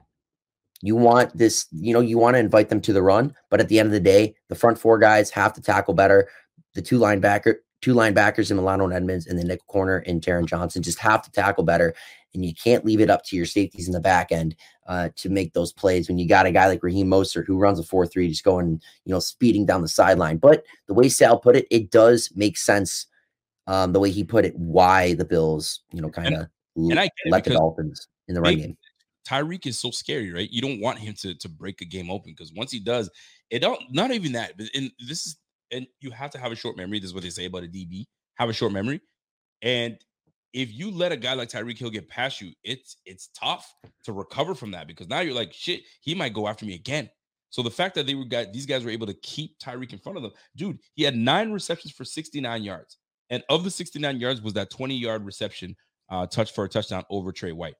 You 0.84 0.96
want 0.96 1.34
this, 1.34 1.66
you 1.72 1.94
know, 1.94 2.00
you 2.00 2.18
want 2.18 2.34
to 2.34 2.38
invite 2.38 2.68
them 2.68 2.82
to 2.82 2.92
the 2.92 3.02
run, 3.02 3.34
but 3.48 3.58
at 3.58 3.70
the 3.70 3.78
end 3.78 3.86
of 3.86 3.92
the 3.92 4.00
day, 4.00 4.34
the 4.50 4.54
front 4.54 4.78
four 4.78 4.98
guys 4.98 5.30
have 5.30 5.54
to 5.54 5.62
tackle 5.62 5.94
better. 5.94 6.28
The 6.74 6.82
two 6.82 6.98
linebacker, 6.98 7.54
two 7.80 7.94
linebackers 7.94 8.50
in 8.50 8.58
Milano 8.58 8.84
and 8.84 8.92
Edmunds, 8.92 9.26
and 9.26 9.38
the 9.38 9.44
nickel 9.44 9.64
corner 9.66 10.00
in 10.00 10.20
Taron 10.20 10.44
Johnson 10.44 10.82
just 10.82 10.98
have 10.98 11.22
to 11.22 11.30
tackle 11.30 11.64
better. 11.64 11.94
And 12.34 12.44
you 12.44 12.52
can't 12.52 12.84
leave 12.84 13.00
it 13.00 13.08
up 13.08 13.24
to 13.24 13.36
your 13.36 13.46
safeties 13.46 13.86
in 13.86 13.94
the 13.94 14.00
back 14.00 14.30
end 14.30 14.56
uh, 14.86 15.08
to 15.16 15.30
make 15.30 15.54
those 15.54 15.72
plays 15.72 16.06
when 16.06 16.18
you 16.18 16.28
got 16.28 16.44
a 16.44 16.52
guy 16.52 16.66
like 16.66 16.82
Raheem 16.82 17.06
Mostert 17.06 17.46
who 17.46 17.56
runs 17.56 17.78
a 17.78 17.82
4 17.82 18.06
3, 18.06 18.28
just 18.28 18.44
going, 18.44 18.78
you 19.06 19.12
know, 19.14 19.20
speeding 19.20 19.64
down 19.64 19.80
the 19.80 19.88
sideline. 19.88 20.36
But 20.36 20.64
the 20.86 20.92
way 20.92 21.08
Sal 21.08 21.38
put 21.38 21.56
it, 21.56 21.66
it 21.70 21.90
does 21.90 22.30
make 22.34 22.58
sense 22.58 23.06
um, 23.66 23.94
the 23.94 24.00
way 24.00 24.10
he 24.10 24.22
put 24.22 24.44
it, 24.44 24.54
why 24.54 25.14
the 25.14 25.24
Bills, 25.24 25.80
you 25.94 26.02
know, 26.02 26.10
kind 26.10 26.34
of 26.34 26.48
let 27.30 27.44
the 27.44 27.54
Dolphins 27.54 28.06
in 28.28 28.34
the 28.34 28.42
run 28.42 28.56
game. 28.56 28.76
Tyreek 29.28 29.66
is 29.66 29.78
so 29.78 29.90
scary, 29.90 30.32
right? 30.32 30.50
You 30.50 30.60
don't 30.60 30.80
want 30.80 30.98
him 30.98 31.14
to 31.20 31.34
to 31.34 31.48
break 31.48 31.80
a 31.80 31.84
game 31.84 32.10
open 32.10 32.32
because 32.32 32.52
once 32.52 32.70
he 32.70 32.80
does, 32.80 33.10
it 33.50 33.60
don't 33.60 33.80
not 33.90 34.10
even 34.10 34.32
that. 34.32 34.52
And 34.74 34.90
this 35.06 35.26
is 35.26 35.36
and 35.70 35.86
you 36.00 36.10
have 36.10 36.30
to 36.30 36.38
have 36.38 36.52
a 36.52 36.56
short 36.56 36.76
memory. 36.76 37.00
This 37.00 37.08
is 37.08 37.14
what 37.14 37.22
they 37.22 37.30
say 37.30 37.46
about 37.46 37.64
a 37.64 37.68
DB. 37.68 38.04
Have 38.36 38.48
a 38.48 38.52
short 38.52 38.72
memory, 38.72 39.00
and 39.62 39.96
if 40.54 40.72
you 40.72 40.90
let 40.90 41.12
a 41.12 41.16
guy 41.16 41.34
like 41.34 41.48
Tyreek 41.48 41.78
Hill 41.78 41.90
get 41.90 42.08
past 42.08 42.40
you, 42.40 42.52
it's 42.62 42.96
it's 43.04 43.28
tough 43.38 43.74
to 44.04 44.12
recover 44.12 44.54
from 44.54 44.70
that 44.70 44.86
because 44.86 45.08
now 45.08 45.20
you're 45.20 45.34
like, 45.34 45.52
shit, 45.52 45.82
he 46.00 46.14
might 46.14 46.32
go 46.32 46.48
after 46.48 46.64
me 46.64 46.74
again. 46.74 47.10
So 47.50 47.62
the 47.62 47.70
fact 47.70 47.94
that 47.96 48.06
they 48.06 48.14
were 48.14 48.24
got 48.24 48.52
these 48.52 48.66
guys 48.66 48.84
were 48.84 48.90
able 48.90 49.06
to 49.06 49.14
keep 49.14 49.58
Tyreek 49.58 49.92
in 49.92 49.98
front 49.98 50.16
of 50.16 50.22
them, 50.22 50.32
dude, 50.56 50.78
he 50.94 51.02
had 51.02 51.16
nine 51.16 51.52
receptions 51.52 51.92
for 51.92 52.04
69 52.04 52.62
yards, 52.62 52.98
and 53.30 53.42
of 53.48 53.64
the 53.64 53.70
69 53.70 54.18
yards 54.18 54.42
was 54.42 54.54
that 54.54 54.70
20 54.70 54.96
yard 54.96 55.24
reception 55.24 55.76
uh, 56.08 56.26
touch 56.26 56.52
for 56.52 56.64
a 56.64 56.68
touchdown 56.68 57.04
over 57.10 57.32
Tre 57.32 57.52
White. 57.52 57.74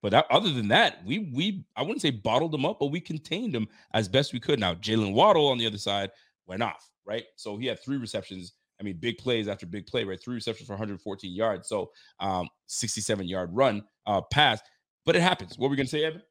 But 0.00 0.14
other 0.30 0.52
than 0.52 0.68
that, 0.68 1.04
we 1.04 1.30
we 1.34 1.64
I 1.76 1.82
wouldn't 1.82 2.02
say 2.02 2.10
bottled 2.10 2.52
them 2.52 2.64
up, 2.64 2.78
but 2.78 2.86
we 2.86 3.00
contained 3.00 3.54
them 3.54 3.68
as 3.94 4.08
best 4.08 4.32
we 4.32 4.40
could. 4.40 4.60
Now 4.60 4.74
Jaylen 4.74 5.12
Waddle 5.12 5.48
on 5.48 5.58
the 5.58 5.66
other 5.66 5.78
side 5.78 6.10
went 6.46 6.62
off, 6.62 6.88
right? 7.04 7.24
So 7.36 7.56
he 7.56 7.66
had 7.66 7.80
three 7.80 7.96
receptions. 7.96 8.54
I 8.80 8.84
mean, 8.84 8.96
big 9.00 9.18
plays 9.18 9.48
after 9.48 9.66
big 9.66 9.86
play, 9.86 10.04
right? 10.04 10.20
Three 10.22 10.36
receptions 10.36 10.68
for 10.68 10.74
114 10.74 11.34
yards. 11.34 11.68
So 11.68 11.90
um, 12.20 12.48
67 12.68 13.26
yard 13.26 13.50
run 13.52 13.82
uh, 14.06 14.20
pass. 14.32 14.60
But 15.04 15.16
it 15.16 15.22
happens. 15.22 15.58
What 15.58 15.66
were 15.66 15.70
we 15.70 15.76
gonna 15.76 15.88
say, 15.88 16.04
Evan? 16.04 16.22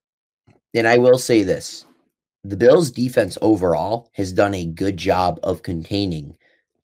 And 0.74 0.88
I 0.88 0.98
will 0.98 1.18
say 1.18 1.44
this: 1.44 1.86
the 2.46 2.56
Bills' 2.56 2.92
defense 2.92 3.38
overall 3.42 4.10
has 4.14 4.32
done 4.32 4.54
a 4.54 4.66
good 4.66 4.96
job 4.96 5.40
of 5.44 5.64
containing 5.64 6.38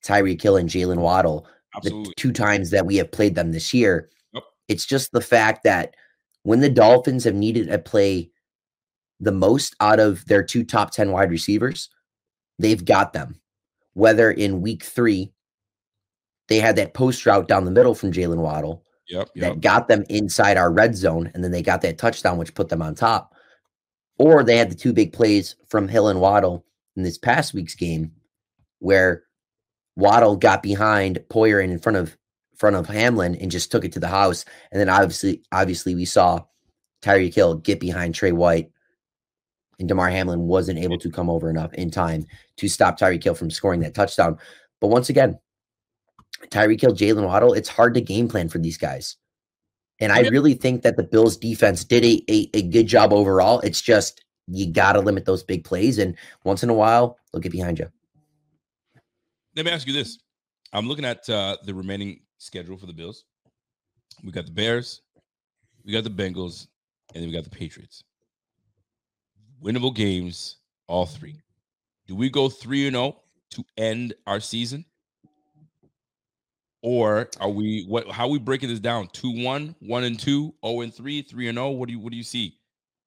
Tyreek 0.03 0.41
Hill 0.41 0.57
and 0.57 0.69
Jaylen 0.69 0.97
Waddle. 0.97 1.47
Absolutely. 1.75 2.09
The 2.09 2.15
two 2.15 2.34
times 2.34 2.69
that 2.71 2.86
we 2.86 2.97
have 2.97 3.11
played 3.11 3.36
them 3.36 3.51
this 3.51 3.73
year. 3.73 4.09
Yep. 4.34 4.43
It's 4.67 4.86
just 4.86 5.11
the 5.11 5.21
fact 5.21 5.63
that 5.63 5.95
when 6.44 6.60
the 6.60 6.70
Dolphins 6.70 7.24
have 7.24 7.36
needed 7.36 7.68
to 7.70 7.80
play 7.80 8.30
the 9.20 9.32
most 9.32 9.76
out 9.80 10.00
of 10.00 10.26
their 10.26 10.44
two 10.44 10.64
top 10.64 10.91
10 10.91 11.12
wide 11.12 11.32
receivers, 11.32 11.89
they've 12.60 12.84
got 12.84 13.14
them. 13.14 13.39
Whether 13.94 14.32
in 14.32 14.62
week 14.62 14.84
three, 14.84 15.32
they 16.50 16.60
had 16.60 16.76
that 16.76 16.94
post 16.94 17.26
route 17.26 17.48
down 17.48 17.66
the 17.66 17.72
middle 17.72 17.96
from 17.96 18.12
Jaylen 18.12 18.38
Waddle 18.38 18.84
yep, 19.08 19.30
yep. 19.36 19.54
that 19.54 19.62
got 19.62 19.88
them 19.88 20.04
inside 20.10 20.58
our 20.58 20.72
red 20.72 20.96
zone, 20.96 21.32
and 21.34 21.44
then 21.44 21.52
they 21.52 21.62
got 21.62 21.82
that 21.82 21.98
touchdown, 21.98 22.38
which 22.38 22.56
put 22.56 22.70
them 22.70 22.82
on 22.82 22.96
top. 22.96 23.34
Or 24.18 24.44
they 24.44 24.58
had 24.58 24.70
the 24.70 24.76
two 24.76 24.94
big 24.94 25.14
plays 25.14 25.56
from 25.68 25.88
Hill 25.88 26.10
and 26.10 26.20
Waddle 26.20 26.66
in 26.96 27.04
this 27.04 27.18
past 27.18 27.54
week's 27.54 27.76
game, 27.76 28.12
where 28.80 29.24
Waddle 29.96 30.36
got 30.36 30.64
behind 30.64 31.20
Poyer 31.30 31.64
and 31.64 31.72
in 31.72 31.80
front 31.80 31.98
of 31.98 32.18
front 32.64 32.78
of 32.78 32.88
Hamlin 32.88 33.36
and 33.36 33.51
just 33.51 33.70
took 33.70 33.84
it 33.84 33.91
to 33.91 33.99
the 33.99 34.07
house. 34.07 34.45
And 34.72 34.80
then 34.80 34.88
obviously, 34.88 35.43
obviously, 35.51 35.95
we 35.95 36.05
saw 36.05 36.45
Tyreek 37.01 37.36
Hill 37.36 37.55
get 37.55 37.82
behind 37.82 38.16
Tre 38.16 38.32
White, 38.32 38.72
and 39.80 39.89
Damar 39.89 40.09
Hamlin 40.09 40.47
wasn't 40.47 40.80
able 40.80 40.97
to 40.99 41.11
come 41.11 41.30
over 41.30 41.49
enough 41.49 41.74
in 41.74 41.91
time 41.91 42.26
to 42.55 42.70
stop 42.70 42.97
Tyreek 42.97 43.22
Hill 43.22 43.36
from 43.36 43.51
scoring 43.51 43.82
that 43.82 43.93
touchdown. 43.93 44.38
But 44.80 44.88
once 44.88 45.09
again, 45.09 45.39
Tyreek 46.51 46.80
Hill, 46.80 46.95
Jaylen 46.95 47.26
Waddle, 47.26 47.51
it's 47.51 47.68
hard 47.68 47.95
to 47.95 48.01
game 48.01 48.30
plan 48.30 48.47
for 48.47 48.59
these 48.59 48.78
guys. 48.78 49.18
And 49.99 50.14
I 50.14 50.22
really 50.30 50.53
think 50.53 50.84
that 50.84 50.95
the 50.95 51.03
Bills 51.03 51.36
defense 51.36 51.84
did 51.84 52.05
a, 52.05 52.24
a, 52.30 52.49
a 52.53 52.61
good 52.61 52.88
job 52.88 53.11
overall. 53.11 53.59
It's 53.59 53.82
just 53.82 54.24
you 54.47 54.72
got 54.72 54.93
to 54.93 55.01
limit 55.01 55.26
those 55.26 55.43
big 55.43 55.66
plays. 55.66 55.97
And 55.97 56.16
once 56.45 56.64
in 56.64 56.70
a 56.70 56.74
while, 56.74 57.18
they'll 57.34 57.41
get 57.41 57.51
behind 57.51 57.78
you. 57.78 57.89
Let 59.53 59.66
me 59.66 59.72
ask 59.72 59.86
you 59.86 59.91
this. 59.91 60.20
I'm 60.72 60.88
looking 60.88 61.03
at 61.03 61.30
uh, 61.30 61.57
the 61.66 61.74
remaining 61.74 62.22
schedule 62.44 62.78
for 62.78 62.86
the 62.86 62.94
Bills. 62.94 63.26
We 64.24 64.32
got 64.32 64.46
the 64.46 64.52
Bears, 64.52 65.02
we 65.84 65.94
got 65.94 66.04
the 66.04 66.10
Bengals, 66.10 66.68
and 67.14 67.22
then 67.22 67.30
we 67.30 67.36
got 67.36 67.44
the 67.44 67.50
Patriots. 67.50 68.04
Winnable 69.64 69.96
games, 69.96 70.58
all 70.88 71.06
three. 71.06 71.39
Do 72.08 72.16
we 72.16 72.30
go 72.30 72.50
3 72.50 72.88
and 72.88 72.96
0 72.96 73.16
to 73.52 73.64
end 73.78 74.14
our 74.28 74.41
season? 74.41 74.86
Or 76.82 77.30
are 77.39 77.50
we 77.50 77.86
what 77.88 78.10
how 78.12 78.26
are 78.26 78.30
we 78.30 78.39
breaking 78.39 78.68
this 78.68 78.82
down? 78.82 79.08
2-1, 79.08 79.76
1 79.80 80.04
and 80.04 80.20
2, 80.20 80.54
0 80.66 80.82
and 80.82 80.94
3, 80.94 81.22
3 81.22 81.48
and 81.48 81.58
0? 81.58 81.70
What 81.72 81.88
do 81.88 81.94
you 81.94 82.00
what 82.00 82.12
do 82.12 82.18
you 82.18 82.24
see? 82.24 82.58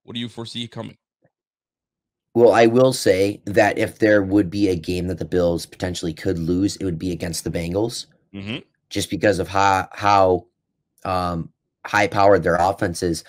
What 0.04 0.14
do 0.14 0.20
you 0.20 0.30
foresee 0.30 0.66
coming? 0.66 0.96
Well, 2.34 2.52
I 2.52 2.66
will 2.66 2.92
say 2.92 3.42
that 3.44 3.76
if 3.76 3.98
there 3.98 4.22
would 4.22 4.50
be 4.50 4.68
a 4.68 4.76
game 4.76 5.08
that 5.08 5.18
the 5.18 5.24
Bills 5.24 5.66
potentially 5.66 6.14
could 6.14 6.38
lose, 6.38 6.76
it 6.76 6.84
would 6.84 6.98
be 6.98 7.12
against 7.12 7.44
the 7.44 7.50
Bengals. 7.50 8.06
Mm-hmm 8.34 8.58
just 8.88 9.10
because 9.10 9.38
of 9.38 9.48
how 9.48 9.88
how 9.92 10.46
um, 11.04 11.50
high 11.84 12.06
powered 12.06 12.42
their 12.42 12.56
offense 12.56 13.02
is. 13.02 13.24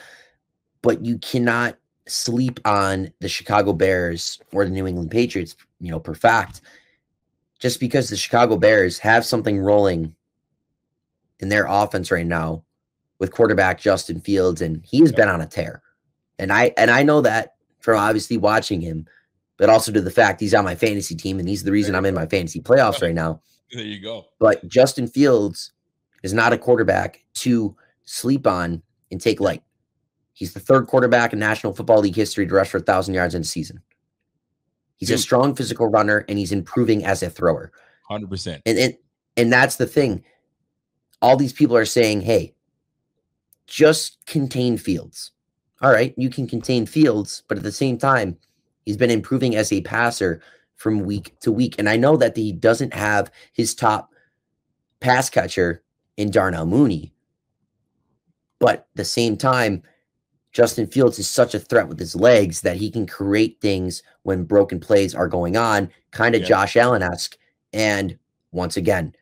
But 0.82 1.04
you 1.04 1.18
cannot 1.18 1.78
sleep 2.08 2.60
on 2.66 3.12
the 3.20 3.30
Chicago 3.30 3.74
Bears 3.74 4.40
or 4.54 4.66
the 4.66 4.72
New 4.72 4.88
England 4.88 5.12
Patriots, 5.12 5.56
you 5.80 5.92
know, 5.92 6.00
per 6.00 6.14
fact, 6.14 6.62
just 7.60 7.80
because 7.80 8.10
the 8.10 8.18
Chicago 8.18 8.58
Bears 8.58 9.00
have 9.00 9.26
something 9.26 9.60
rolling 9.60 10.16
in 11.40 11.50
their 11.50 11.66
offense 11.68 12.12
right 12.12 12.26
now 12.26 12.64
with 13.20 13.32
quarterback 13.32 13.80
Justin 13.80 14.20
Fields, 14.20 14.62
and 14.62 14.84
he 14.86 15.00
has 15.00 15.12
been 15.12 15.30
on 15.30 15.42
a 15.42 15.48
tear. 15.48 15.82
And 16.40 16.52
I 16.52 16.72
and 16.78 16.92
I 16.92 17.04
know 17.04 17.22
that 17.22 17.56
from 17.80 18.00
obviously 18.00 18.38
watching 18.38 18.82
him, 18.82 19.08
but 19.58 19.70
also 19.70 19.92
to 19.92 20.02
the 20.02 20.12
fact 20.12 20.40
he's 20.40 20.54
on 20.54 20.66
my 20.66 20.76
fantasy 20.76 21.16
team, 21.16 21.40
and 21.40 21.48
he's 21.48 21.64
the 21.64 21.72
reason 21.72 21.96
I'm 21.96 22.06
in 22.06 22.14
my 22.14 22.28
fantasy 22.28 22.62
playoffs 22.62 23.02
right 23.02 23.16
now. 23.16 23.42
There 23.72 23.84
you 23.84 24.00
go. 24.00 24.28
But 24.40 24.68
Justin 24.68 25.08
Fields 25.08 25.74
is 26.24 26.34
not 26.34 26.54
a 26.54 26.58
quarterback 26.58 27.24
to 27.36 27.76
sleep 28.06 28.48
on 28.48 28.82
and 29.12 29.22
take 29.22 29.40
light. 29.40 29.64
He's 30.34 30.54
the 30.54 30.60
third 30.60 30.88
quarterback 30.88 31.34
in 31.34 31.40
National 31.40 31.74
Football 31.74 32.02
League 32.02 32.16
history 32.16 32.48
to 32.48 32.54
rush 32.54 32.70
for 32.70 32.78
a 32.78 32.82
thousand 32.82 33.16
yards 33.16 33.36
in 33.36 33.42
a 33.42 33.46
season. 33.46 33.82
He's 34.96 35.10
Dude. 35.10 35.20
a 35.20 35.22
strong 35.22 35.56
physical 35.56 35.88
runner 35.88 36.26
and 36.28 36.38
he's 36.38 36.52
improving 36.52 37.06
as 37.06 37.24
a 37.24 37.30
thrower. 37.30 37.72
Hundred 38.08 38.30
percent. 38.30 38.62
And 38.66 38.78
and 38.78 38.98
and 39.36 39.52
that's 39.52 39.76
the 39.76 39.86
thing. 39.86 40.24
All 41.22 41.38
these 41.38 41.54
people 41.54 41.76
are 41.76 41.86
saying, 41.86 42.22
"Hey, 42.22 42.56
just 43.68 44.26
contain 44.26 44.78
Fields." 44.78 45.32
All 45.82 45.92
right, 45.92 46.14
you 46.18 46.30
can 46.30 46.48
contain 46.48 46.86
Fields, 46.86 47.44
but 47.48 47.58
at 47.58 47.64
the 47.64 47.72
same 47.72 47.98
time, 47.98 48.38
he's 48.86 48.98
been 48.98 49.12
improving 49.12 49.56
as 49.56 49.72
a 49.72 49.82
passer 49.82 50.42
from 50.78 51.02
week 51.02 51.38
to 51.42 51.52
week. 51.52 51.76
And 51.78 51.90
I 51.90 51.98
know 51.98 52.16
that 52.18 52.38
he 52.38 52.54
doesn't 52.54 52.94
have 52.94 53.32
his 53.52 53.76
top 53.76 54.14
pass 55.00 55.30
catcher 55.30 55.84
in 56.16 56.32
Darnell 56.32 56.66
Mooney, 56.66 57.12
but 58.60 58.80
at 58.80 58.88
the 58.96 59.06
same 59.06 59.36
time, 59.38 59.84
Justin 60.52 60.88
Fields 60.88 61.20
is 61.20 61.30
such 61.30 61.54
a 61.54 61.60
threat 61.60 61.88
with 61.88 62.00
his 62.00 62.16
legs 62.16 62.62
that 62.62 62.78
he 62.78 62.90
can 62.90 63.06
create 63.06 63.60
things 63.62 64.02
when 64.24 64.44
broken 64.44 64.80
plays 64.80 65.14
are 65.14 65.28
going 65.28 65.56
on, 65.56 65.90
kind 66.12 66.34
of 66.34 66.42
yeah. 66.42 66.48
Josh 66.48 66.76
Allen 66.76 67.04
esque. 67.04 67.38
And 67.74 68.18
once 68.52 68.78
again, 68.78 69.14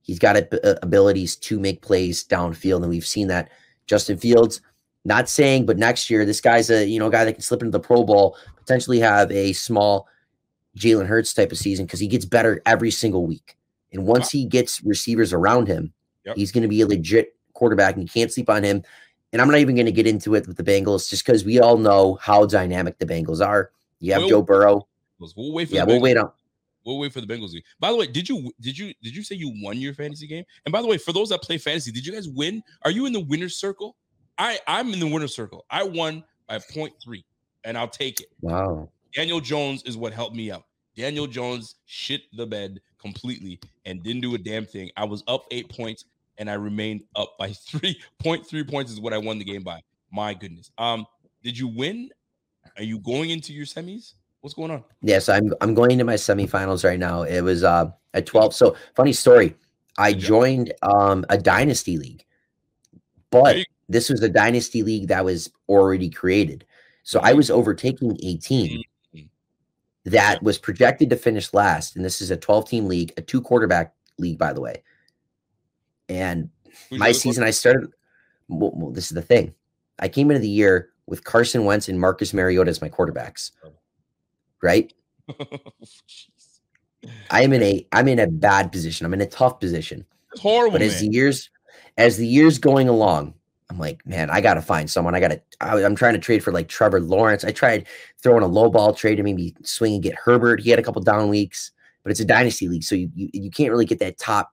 he's 0.00 0.18
got 0.18 0.36
uh, 0.36 0.74
abilities 0.82 1.36
to 1.36 1.58
make 1.58 1.82
plays 1.82 2.24
downfield, 2.24 2.82
and 2.82 2.88
we've 2.88 3.06
seen 3.06 3.28
that. 3.28 3.50
Justin 3.86 4.18
Fields, 4.18 4.60
not 5.04 5.30
saying, 5.30 5.64
but 5.64 5.78
next 5.78 6.10
year, 6.10 6.24
this 6.24 6.40
guy's 6.40 6.70
a 6.70 6.86
you 6.86 6.98
know 6.98 7.10
guy 7.10 7.24
that 7.24 7.32
can 7.32 7.42
slip 7.42 7.62
into 7.62 7.70
the 7.70 7.80
Pro 7.80 8.04
Bowl, 8.04 8.36
potentially 8.56 9.00
have 9.00 9.30
a 9.30 9.52
small 9.54 10.08
Jalen 10.78 11.06
Hurts 11.06 11.34
type 11.34 11.52
of 11.52 11.58
season 11.58 11.86
because 11.86 12.00
he 12.00 12.06
gets 12.06 12.24
better 12.24 12.62
every 12.66 12.90
single 12.90 13.26
week. 13.26 13.56
And 13.92 14.06
once 14.06 14.30
he 14.30 14.44
gets 14.44 14.82
receivers 14.82 15.32
around 15.32 15.66
him, 15.66 15.92
yep. 16.24 16.36
he's 16.36 16.52
going 16.52 16.62
to 16.62 16.68
be 16.68 16.80
a 16.82 16.86
legit 16.86 17.34
quarterback 17.54 17.94
and 17.94 18.02
you 18.02 18.08
can't 18.08 18.32
sleep 18.32 18.50
on 18.50 18.62
him. 18.62 18.82
And 19.32 19.42
I'm 19.42 19.48
not 19.48 19.58
even 19.58 19.74
going 19.74 19.86
to 19.86 19.92
get 19.92 20.06
into 20.06 20.34
it 20.34 20.46
with 20.46 20.56
the 20.56 20.62
Bengals 20.62 21.08
just 21.08 21.24
because 21.24 21.44
we 21.44 21.60
all 21.60 21.76
know 21.76 22.14
how 22.20 22.46
dynamic 22.46 22.98
the 22.98 23.06
Bengals 23.06 23.44
are. 23.44 23.70
You 24.00 24.12
have 24.12 24.22
we'll, 24.22 24.28
Joe 24.28 24.42
Burrow. 24.42 24.86
We'll 25.18 25.52
wait 25.52 25.68
for 25.68 25.74
yeah, 25.74 25.84
we'll 25.84 26.00
wait 26.00 26.16
on. 26.16 26.30
We'll 26.84 26.98
wait 26.98 27.12
for 27.12 27.20
the 27.20 27.26
Bengals. 27.26 27.52
By 27.80 27.90
the 27.90 27.96
way, 27.96 28.06
did 28.06 28.28
you 28.28 28.50
did 28.60 28.78
you 28.78 28.94
did 29.02 29.14
you 29.14 29.22
say 29.22 29.34
you 29.34 29.52
won 29.62 29.76
your 29.78 29.92
fantasy 29.92 30.26
game? 30.26 30.44
And 30.64 30.72
by 30.72 30.80
the 30.80 30.86
way, 30.86 30.96
for 30.96 31.12
those 31.12 31.28
that 31.30 31.42
play 31.42 31.58
fantasy, 31.58 31.90
did 31.90 32.06
you 32.06 32.12
guys 32.12 32.28
win? 32.28 32.62
Are 32.82 32.90
you 32.90 33.06
in 33.06 33.12
the 33.12 33.20
winner's 33.20 33.56
circle? 33.56 33.96
I 34.38 34.58
I'm 34.66 34.92
in 34.92 35.00
the 35.00 35.06
winner's 35.06 35.34
circle. 35.34 35.66
I 35.70 35.82
won 35.82 36.24
by 36.48 36.58
0.3, 36.58 37.24
and 37.64 37.76
I'll 37.76 37.88
take 37.88 38.20
it. 38.20 38.28
Wow. 38.40 38.88
Daniel 39.14 39.40
Jones 39.40 39.82
is 39.82 39.96
what 39.96 40.12
helped 40.12 40.36
me 40.36 40.50
out. 40.50 40.64
Daniel 40.98 41.28
Jones 41.28 41.76
shit 41.86 42.22
the 42.36 42.44
bed 42.44 42.80
completely 43.00 43.60
and 43.86 44.02
didn't 44.02 44.20
do 44.20 44.34
a 44.34 44.38
damn 44.38 44.66
thing. 44.66 44.90
I 44.96 45.04
was 45.04 45.22
up 45.28 45.46
eight 45.52 45.68
points 45.68 46.04
and 46.38 46.50
I 46.50 46.54
remained 46.54 47.04
up 47.14 47.38
by 47.38 47.50
3.3 47.50 48.68
points 48.68 48.90
is 48.90 49.00
what 49.00 49.14
I 49.14 49.18
won 49.18 49.38
the 49.38 49.44
game 49.44 49.62
by. 49.62 49.80
My 50.10 50.34
goodness. 50.34 50.72
Um, 50.76 51.06
Did 51.44 51.56
you 51.56 51.68
win? 51.68 52.10
Are 52.76 52.82
you 52.82 52.98
going 52.98 53.30
into 53.30 53.52
your 53.52 53.64
semis? 53.64 54.14
What's 54.40 54.54
going 54.54 54.72
on? 54.72 54.82
Yes, 55.00 55.28
I'm 55.28 55.52
I'm 55.60 55.74
going 55.74 55.92
into 55.92 56.04
my 56.04 56.14
semifinals 56.14 56.84
right 56.84 56.98
now. 56.98 57.22
It 57.22 57.40
was 57.40 57.64
uh 57.64 57.90
at 58.14 58.26
12. 58.26 58.54
So 58.54 58.76
funny 58.94 59.12
story. 59.12 59.54
I 59.98 60.12
joined 60.12 60.72
um 60.82 61.24
a 61.28 61.38
dynasty 61.38 61.96
league, 61.96 62.24
but 63.30 63.56
this 63.88 64.10
was 64.10 64.22
a 64.22 64.28
dynasty 64.28 64.82
league 64.82 65.08
that 65.08 65.24
was 65.24 65.50
already 65.68 66.10
created. 66.10 66.64
So 67.02 67.20
I 67.20 67.32
was 67.32 67.50
overtaking 67.50 68.16
a 68.22 68.36
team 68.36 68.68
mm-hmm. 68.68 68.80
That 70.10 70.42
was 70.42 70.58
projected 70.58 71.10
to 71.10 71.16
finish 71.16 71.52
last. 71.52 71.96
And 71.96 72.04
this 72.04 72.20
is 72.20 72.30
a 72.30 72.36
12 72.36 72.68
team 72.68 72.86
league, 72.86 73.12
a 73.16 73.22
two 73.22 73.40
quarterback 73.40 73.94
league, 74.18 74.38
by 74.38 74.52
the 74.52 74.60
way. 74.60 74.82
And 76.08 76.50
Who's 76.90 76.98
my 76.98 77.12
season, 77.12 77.44
I 77.44 77.50
started. 77.50 77.90
Well, 78.48 78.72
well, 78.74 78.90
this 78.90 79.06
is 79.06 79.14
the 79.14 79.22
thing. 79.22 79.54
I 79.98 80.08
came 80.08 80.30
into 80.30 80.40
the 80.40 80.48
year 80.48 80.90
with 81.06 81.24
Carson 81.24 81.64
Wentz 81.64 81.88
and 81.88 82.00
Marcus 82.00 82.32
Mariota 82.32 82.70
as 82.70 82.80
my 82.80 82.88
quarterbacks. 82.88 83.50
Oh. 83.64 83.72
Right? 84.62 84.92
I 87.30 87.42
am 87.42 87.52
in 87.52 87.62
a 87.62 87.86
I'm 87.92 88.08
in 88.08 88.18
a 88.18 88.26
bad 88.26 88.72
position. 88.72 89.06
I'm 89.06 89.14
in 89.14 89.20
a 89.20 89.26
tough 89.26 89.60
position. 89.60 90.04
It's 90.32 90.40
horrible. 90.40 90.72
But 90.72 90.82
as 90.82 91.00
the 91.00 91.08
years 91.08 91.50
as 91.96 92.16
the 92.16 92.26
years 92.26 92.58
going 92.58 92.88
along, 92.88 93.34
I'm 93.70 93.78
like, 93.78 94.06
man, 94.06 94.30
I 94.30 94.40
gotta 94.40 94.62
find 94.62 94.90
someone. 94.90 95.14
I 95.14 95.20
gotta. 95.20 95.42
I, 95.60 95.80
am 95.80 95.94
trying 95.94 96.14
to 96.14 96.18
trade 96.18 96.42
for 96.42 96.52
like 96.52 96.68
Trevor 96.68 97.00
Lawrence. 97.00 97.44
I 97.44 97.52
tried 97.52 97.86
throwing 98.22 98.42
a 98.42 98.46
low 98.46 98.70
ball 98.70 98.94
trade 98.94 99.16
to 99.16 99.22
maybe 99.22 99.54
swing 99.62 99.94
and 99.94 100.02
get 100.02 100.14
Herbert. 100.14 100.60
He 100.60 100.70
had 100.70 100.78
a 100.78 100.82
couple 100.82 101.02
down 101.02 101.28
weeks, 101.28 101.72
but 102.02 102.10
it's 102.10 102.20
a 102.20 102.24
dynasty 102.24 102.68
league, 102.68 102.84
so 102.84 102.94
you 102.94 103.10
you, 103.14 103.28
you 103.32 103.50
can't 103.50 103.70
really 103.70 103.84
get 103.84 103.98
that 103.98 104.18
top 104.18 104.52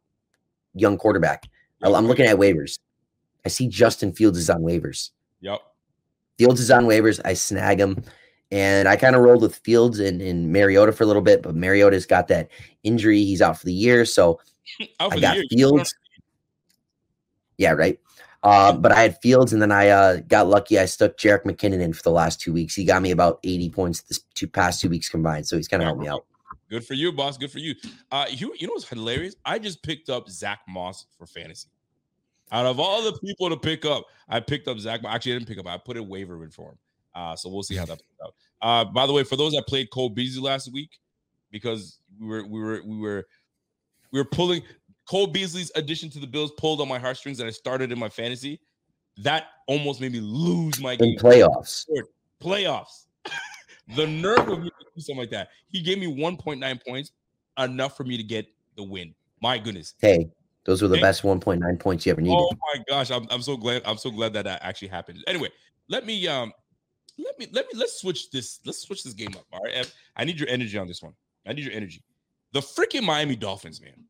young 0.73 0.97
quarterback. 0.97 1.47
I'm 1.81 2.07
looking 2.07 2.25
at 2.25 2.37
waivers. 2.37 2.79
I 3.45 3.49
see 3.49 3.67
Justin 3.67 4.11
Fields 4.11 4.37
is 4.37 4.49
on 4.49 4.61
waivers. 4.61 5.11
Yep. 5.41 5.59
Fields 6.37 6.59
is 6.59 6.71
on 6.71 6.85
waivers. 6.85 7.19
I 7.23 7.33
snag 7.33 7.79
him. 7.79 8.03
And 8.51 8.87
I 8.87 8.95
kind 8.95 9.15
of 9.15 9.21
rolled 9.21 9.41
with 9.41 9.55
Fields 9.57 9.99
and, 9.99 10.21
and 10.21 10.51
Mariota 10.51 10.91
for 10.91 11.03
a 11.03 11.07
little 11.07 11.21
bit, 11.21 11.41
but 11.41 11.55
Mariota's 11.55 12.05
got 12.05 12.27
that 12.29 12.49
injury. 12.83 13.23
He's 13.23 13.41
out 13.41 13.57
for 13.59 13.65
the 13.65 13.73
year. 13.73 14.05
So 14.05 14.39
I 14.99 15.19
got 15.19 15.37
Fields. 15.49 15.93
Yeah, 17.57 17.71
right. 17.71 17.99
Uh, 18.45 18.71
but 18.71 18.91
I 18.91 19.01
had 19.01 19.19
Fields, 19.21 19.53
and 19.53 19.61
then 19.61 19.71
I 19.71 19.89
uh, 19.89 20.17
got 20.27 20.45
lucky. 20.45 20.77
I 20.77 20.85
stuck 20.85 21.17
Jerick 21.17 21.45
McKinnon 21.45 21.81
in 21.81 21.93
for 21.93 22.03
the 22.03 22.11
last 22.11 22.39
two 22.39 22.53
weeks. 22.53 22.75
He 22.75 22.85
got 22.85 23.01
me 23.01 23.09
about 23.09 23.39
80 23.43 23.71
points 23.71 24.01
this 24.03 24.19
two 24.35 24.47
past 24.47 24.79
two 24.79 24.87
weeks 24.87 25.09
combined. 25.09 25.47
So 25.47 25.57
he's 25.57 25.67
kind 25.67 25.81
of 25.81 25.87
helped 25.87 26.01
me 26.01 26.07
out. 26.07 26.25
Good 26.69 26.85
for 26.85 26.93
you, 26.93 27.11
boss. 27.11 27.39
Good 27.39 27.49
for 27.49 27.57
you. 27.57 27.73
Uh, 28.11 28.27
you, 28.29 28.53
you 28.59 28.67
know 28.67 28.73
what's 28.73 28.87
hilarious? 28.87 29.35
I 29.45 29.57
just 29.57 29.81
picked 29.81 30.11
up 30.11 30.29
Zack 30.29 30.59
Moss 30.67 31.07
for 31.17 31.25
fantasy. 31.25 31.69
Out 32.51 32.67
of 32.67 32.79
all 32.79 33.03
the 33.03 33.17
people 33.17 33.49
to 33.49 33.57
pick 33.57 33.83
up, 33.83 34.05
I 34.29 34.39
picked 34.41 34.67
up 34.67 34.77
Zack. 34.77 35.01
Actually, 35.03 35.31
I 35.33 35.35
didn't 35.39 35.47
pick 35.47 35.57
up. 35.57 35.65
I 35.65 35.79
put 35.79 35.97
a 35.97 36.03
waiver 36.03 36.43
in 36.43 36.51
for 36.51 36.69
him. 36.69 36.77
Uh, 37.15 37.35
so 37.35 37.49
we'll 37.49 37.63
see 37.63 37.75
how 37.75 37.85
that 37.85 37.97
plays 37.97 38.19
out. 38.23 38.35
Uh, 38.61 38.85
by 38.85 39.07
the 39.07 39.13
way, 39.13 39.23
for 39.23 39.37
those 39.37 39.53
that 39.53 39.65
played 39.67 39.89
Cole 39.89 40.09
Beasley 40.09 40.43
last 40.43 40.71
week, 40.71 40.91
because 41.49 41.97
we 42.19 42.27
were 42.27 42.45
we 42.45 42.59
were 42.59 42.81
we 42.85 42.97
were 42.99 43.25
we 44.11 44.19
were 44.19 44.25
pulling 44.25 44.61
Cole 45.09 45.27
Beasley's 45.27 45.71
addition 45.75 46.09
to 46.11 46.19
the 46.19 46.27
Bills 46.27 46.51
pulled 46.57 46.81
on 46.81 46.87
my 46.87 46.99
heartstrings 46.99 47.37
that 47.37 47.47
I 47.47 47.51
started 47.51 47.91
in 47.91 47.99
my 47.99 48.09
fantasy. 48.09 48.59
That 49.17 49.45
almost 49.67 50.01
made 50.01 50.11
me 50.11 50.19
lose 50.19 50.79
my 50.81 50.95
game. 50.95 51.13
In 51.13 51.17
playoffs. 51.17 51.85
Playoffs. 52.41 53.05
the 53.95 54.07
nerve 54.07 54.47
of 54.49 54.59
me 54.61 54.69
to 54.69 54.85
do 54.95 55.01
something 55.01 55.17
like 55.17 55.29
that. 55.29 55.49
He 55.69 55.81
gave 55.81 55.99
me 55.99 56.07
1.9 56.07 56.85
points, 56.85 57.11
enough 57.59 57.95
for 57.95 58.03
me 58.03 58.17
to 58.17 58.23
get 58.23 58.47
the 58.75 58.83
win. 58.83 59.13
My 59.41 59.57
goodness. 59.57 59.93
Hey, 59.99 60.29
those 60.65 60.81
were 60.81 60.87
the 60.87 60.95
Thank 60.95 61.03
best 61.03 61.21
1.9 61.21 61.79
points 61.79 62.05
you 62.05 62.11
ever 62.11 62.21
needed. 62.21 62.35
Oh 62.35 62.51
my 62.73 62.83
gosh, 62.89 63.11
I'm, 63.11 63.27
I'm 63.29 63.41
so 63.41 63.55
glad. 63.55 63.83
I'm 63.85 63.97
so 63.97 64.09
glad 64.09 64.33
that 64.33 64.45
that 64.45 64.61
actually 64.63 64.87
happened. 64.87 65.23
Anyway, 65.27 65.49
let 65.87 66.05
me 66.05 66.27
um 66.27 66.51
let 67.17 67.37
me 67.37 67.47
let 67.51 67.65
me 67.71 67.79
let's 67.79 68.01
switch 68.01 68.31
this. 68.31 68.59
Let's 68.65 68.79
switch 68.79 69.03
this 69.03 69.13
game 69.13 69.33
up. 69.35 69.45
All 69.53 69.61
right. 69.63 69.91
I 70.15 70.23
need 70.23 70.39
your 70.39 70.49
energy 70.49 70.77
on 70.77 70.87
this 70.87 71.01
one. 71.01 71.13
I 71.45 71.53
need 71.53 71.63
your 71.63 71.73
energy. 71.73 72.03
The 72.53 72.61
freaking 72.61 73.03
Miami 73.03 73.35
Dolphins, 73.35 73.81
man. 73.81 74.03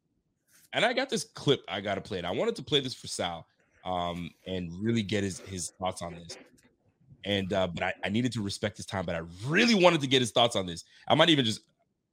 And 0.75 0.85
I 0.85 0.93
got 0.93 1.09
this 1.09 1.23
clip 1.23 1.61
I 1.67 1.81
gotta 1.81 2.01
play 2.01 2.19
it. 2.19 2.25
I 2.25 2.31
wanted 2.31 2.55
to 2.57 2.63
play 2.63 2.79
this 2.81 2.93
for 2.93 3.07
Sal 3.07 3.47
um 3.83 4.29
and 4.45 4.71
really 4.81 5.03
get 5.03 5.23
his 5.23 5.39
his 5.39 5.69
thoughts 5.79 6.01
on 6.03 6.13
this. 6.13 6.37
And 7.23 7.51
uh, 7.53 7.67
but 7.67 7.81
I, 7.83 7.93
I 8.03 8.09
needed 8.09 8.31
to 8.33 8.41
respect 8.41 8.77
his 8.77 8.85
time, 8.85 9.05
but 9.05 9.15
I 9.15 9.21
really 9.47 9.73
wanted 9.73 10.01
to 10.01 10.07
get 10.07 10.21
his 10.21 10.31
thoughts 10.31 10.55
on 10.55 10.67
this. 10.67 10.83
I 11.07 11.15
might 11.15 11.29
even 11.29 11.43
just 11.43 11.61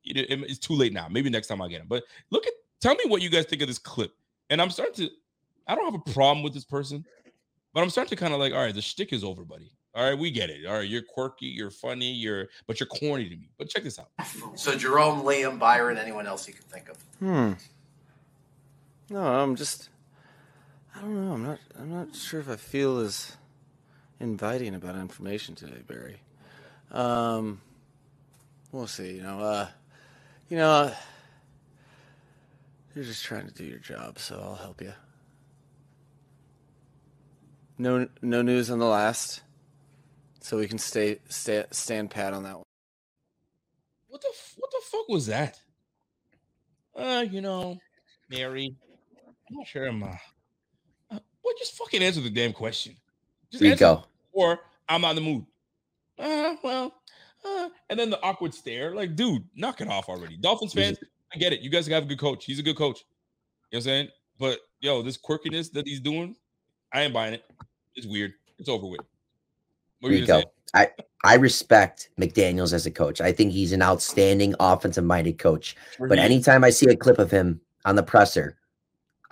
it's 0.05 0.59
too 0.59 0.75
late 0.75 0.93
now. 0.93 1.07
Maybe 1.09 1.29
next 1.29 1.49
time 1.49 1.61
I'll 1.61 1.69
get 1.69 1.83
him. 1.83 1.87
But 1.89 2.05
look 2.31 2.47
at 2.47 2.53
tell 2.81 2.95
me 2.95 3.05
what 3.07 3.21
you 3.21 3.29
guys 3.29 3.45
think 3.45 3.61
of 3.63 3.69
this 3.69 3.79
clip. 3.79 4.13
And 4.49 4.61
I'm 4.61 4.71
starting 4.71 4.95
to 5.07 5.11
I 5.67 5.75
don't 5.75 5.85
have 5.85 6.01
a 6.07 6.13
problem 6.13 6.43
with 6.43 6.55
this 6.55 6.65
person, 6.65 7.05
but 7.75 7.83
I'm 7.83 7.91
starting 7.91 8.11
to 8.11 8.17
kind 8.17 8.33
of 8.33 8.41
like, 8.41 8.53
all 8.53 8.61
right, 8.61 8.75
the 8.75 8.83
shtick 8.83 9.13
is 9.13 9.23
over, 9.23 9.45
buddy. 9.45 9.71
All 9.95 10.09
right, 10.09 10.19
we 10.19 10.31
get 10.31 10.49
it. 10.49 10.65
All 10.67 10.79
right, 10.79 10.89
you're 10.89 11.03
quirky, 11.03 11.47
you're 11.47 11.71
funny, 11.71 12.11
you're 12.11 12.49
but 12.67 12.81
you're 12.81 12.87
corny 12.87 13.29
to 13.29 13.37
me. 13.37 13.51
But 13.59 13.69
check 13.69 13.83
this 13.83 13.99
out. 13.99 14.09
So 14.55 14.77
Jerome, 14.77 15.23
Liam, 15.23 15.59
Byron, 15.59 15.99
anyone 15.99 16.27
else 16.27 16.49
you 16.49 16.55
can 16.55 16.65
think 16.65 16.89
of? 16.89 16.97
Hmm. 17.19 17.53
No, 19.13 19.21
I'm 19.21 19.57
just 19.57 19.91
I 20.97 21.03
don't 21.03 21.15
know. 21.15 21.35
I'm 21.35 21.43
not 21.43 21.59
I'm 21.79 21.93
not 21.93 22.17
sure 22.17 22.41
if 22.41 22.49
I 22.49 22.57
feel 22.57 22.97
as 22.97 23.37
inviting 24.19 24.75
about 24.75 24.97
information 24.97 25.55
today, 25.55 25.83
Barry. 25.87 26.21
Um 26.91 27.61
we'll 28.73 28.87
see, 28.87 29.17
you 29.17 29.23
know, 29.23 29.39
uh 29.41 29.69
you 30.49 30.57
know, 30.57 30.71
uh, 30.71 30.95
you're 32.95 33.05
just 33.05 33.23
trying 33.23 33.47
to 33.47 33.53
do 33.53 33.65
your 33.65 33.79
job, 33.79 34.19
so 34.19 34.41
I'll 34.43 34.55
help 34.55 34.81
you. 34.81 34.95
No 37.77 38.09
no 38.23 38.41
news 38.41 38.71
on 38.71 38.79
the 38.79 38.87
last 38.87 39.43
so 40.41 40.57
we 40.57 40.67
can 40.67 40.79
stay, 40.79 41.19
stay 41.29 41.65
stand 41.71 42.11
pat 42.11 42.33
on 42.33 42.45
that 42.45 42.57
one. 42.57 42.65
What 44.09 44.23
the 44.23 44.33
what 44.57 44.71
the 44.71 44.81
fuck 44.85 45.09
was 45.11 45.27
that? 45.27 45.61
Uh, 46.97 47.27
you 47.31 47.43
know, 47.43 47.77
Mary, 48.31 48.75
I'm 49.53 49.59
not 49.59 49.67
sure 49.67 49.87
I'm. 49.87 50.03
Uh, 50.03 50.09
well, 51.11 51.55
just 51.59 51.77
fucking 51.77 52.03
answer 52.03 52.23
the 52.23 52.31
damn 52.31 52.55
question. 52.55 52.97
Just 53.51 53.63
Rico. 53.63 54.05
Or 54.33 54.61
I'm 54.89 55.05
on 55.05 55.15
the 55.15 55.21
mood. 55.21 55.45
Uh, 56.19 56.55
well, 56.63 56.95
uh, 57.45 57.69
and 57.91 57.99
then 57.99 58.09
the 58.09 58.21
awkward 58.23 58.55
stare. 58.55 58.95
Like, 58.95 59.15
dude, 59.15 59.45
knock 59.55 59.83
it 59.83 59.89
off 59.89 60.09
already. 60.09 60.39
Dolphins 60.39 60.73
fans, 60.73 60.99
I 61.35 61.39
get 61.39 61.53
it. 61.53 61.61
You 61.61 61.69
guys 61.69 61.87
have 61.87 62.05
a 62.05 62.07
good 62.07 62.19
coach. 62.19 62.47
He's 62.47 62.59
a 62.59 62.63
good 62.63 62.77
coach. 62.77 63.05
You 63.71 63.77
know 63.77 63.79
what 63.79 63.79
I'm 63.79 63.83
saying? 63.83 64.09
But 64.39 64.61
yo, 64.81 65.03
this 65.03 65.19
quirkiness 65.19 65.71
that 65.73 65.87
he's 65.87 66.01
doing, 66.01 66.35
I 66.93 67.03
ain't 67.03 67.13
buying 67.13 67.35
it. 67.35 67.45
It's 67.95 68.07
weird. 68.07 68.33
It's 68.59 68.71
over 68.71 68.87
with. 68.87 69.01
Rico. 70.03 70.43
I, 70.75 70.89
I 71.25 71.35
respect 71.35 72.09
McDaniels 72.19 72.73
as 72.73 72.87
a 72.87 72.91
coach. 72.91 73.21
I 73.21 73.33
think 73.33 73.53
he's 73.53 73.73
an 73.73 73.83
outstanding 73.83 74.55
offensive 74.59 75.05
minded 75.05 75.39
coach. 75.39 75.77
But 75.99 76.19
anytime 76.19 76.65
I 76.65 76.71
see 76.71 76.89
a 76.89 76.97
clip 76.97 77.19
of 77.19 77.31
him 77.31 77.61
on 77.85 77.97
the 77.97 78.03
presser, 78.03 78.57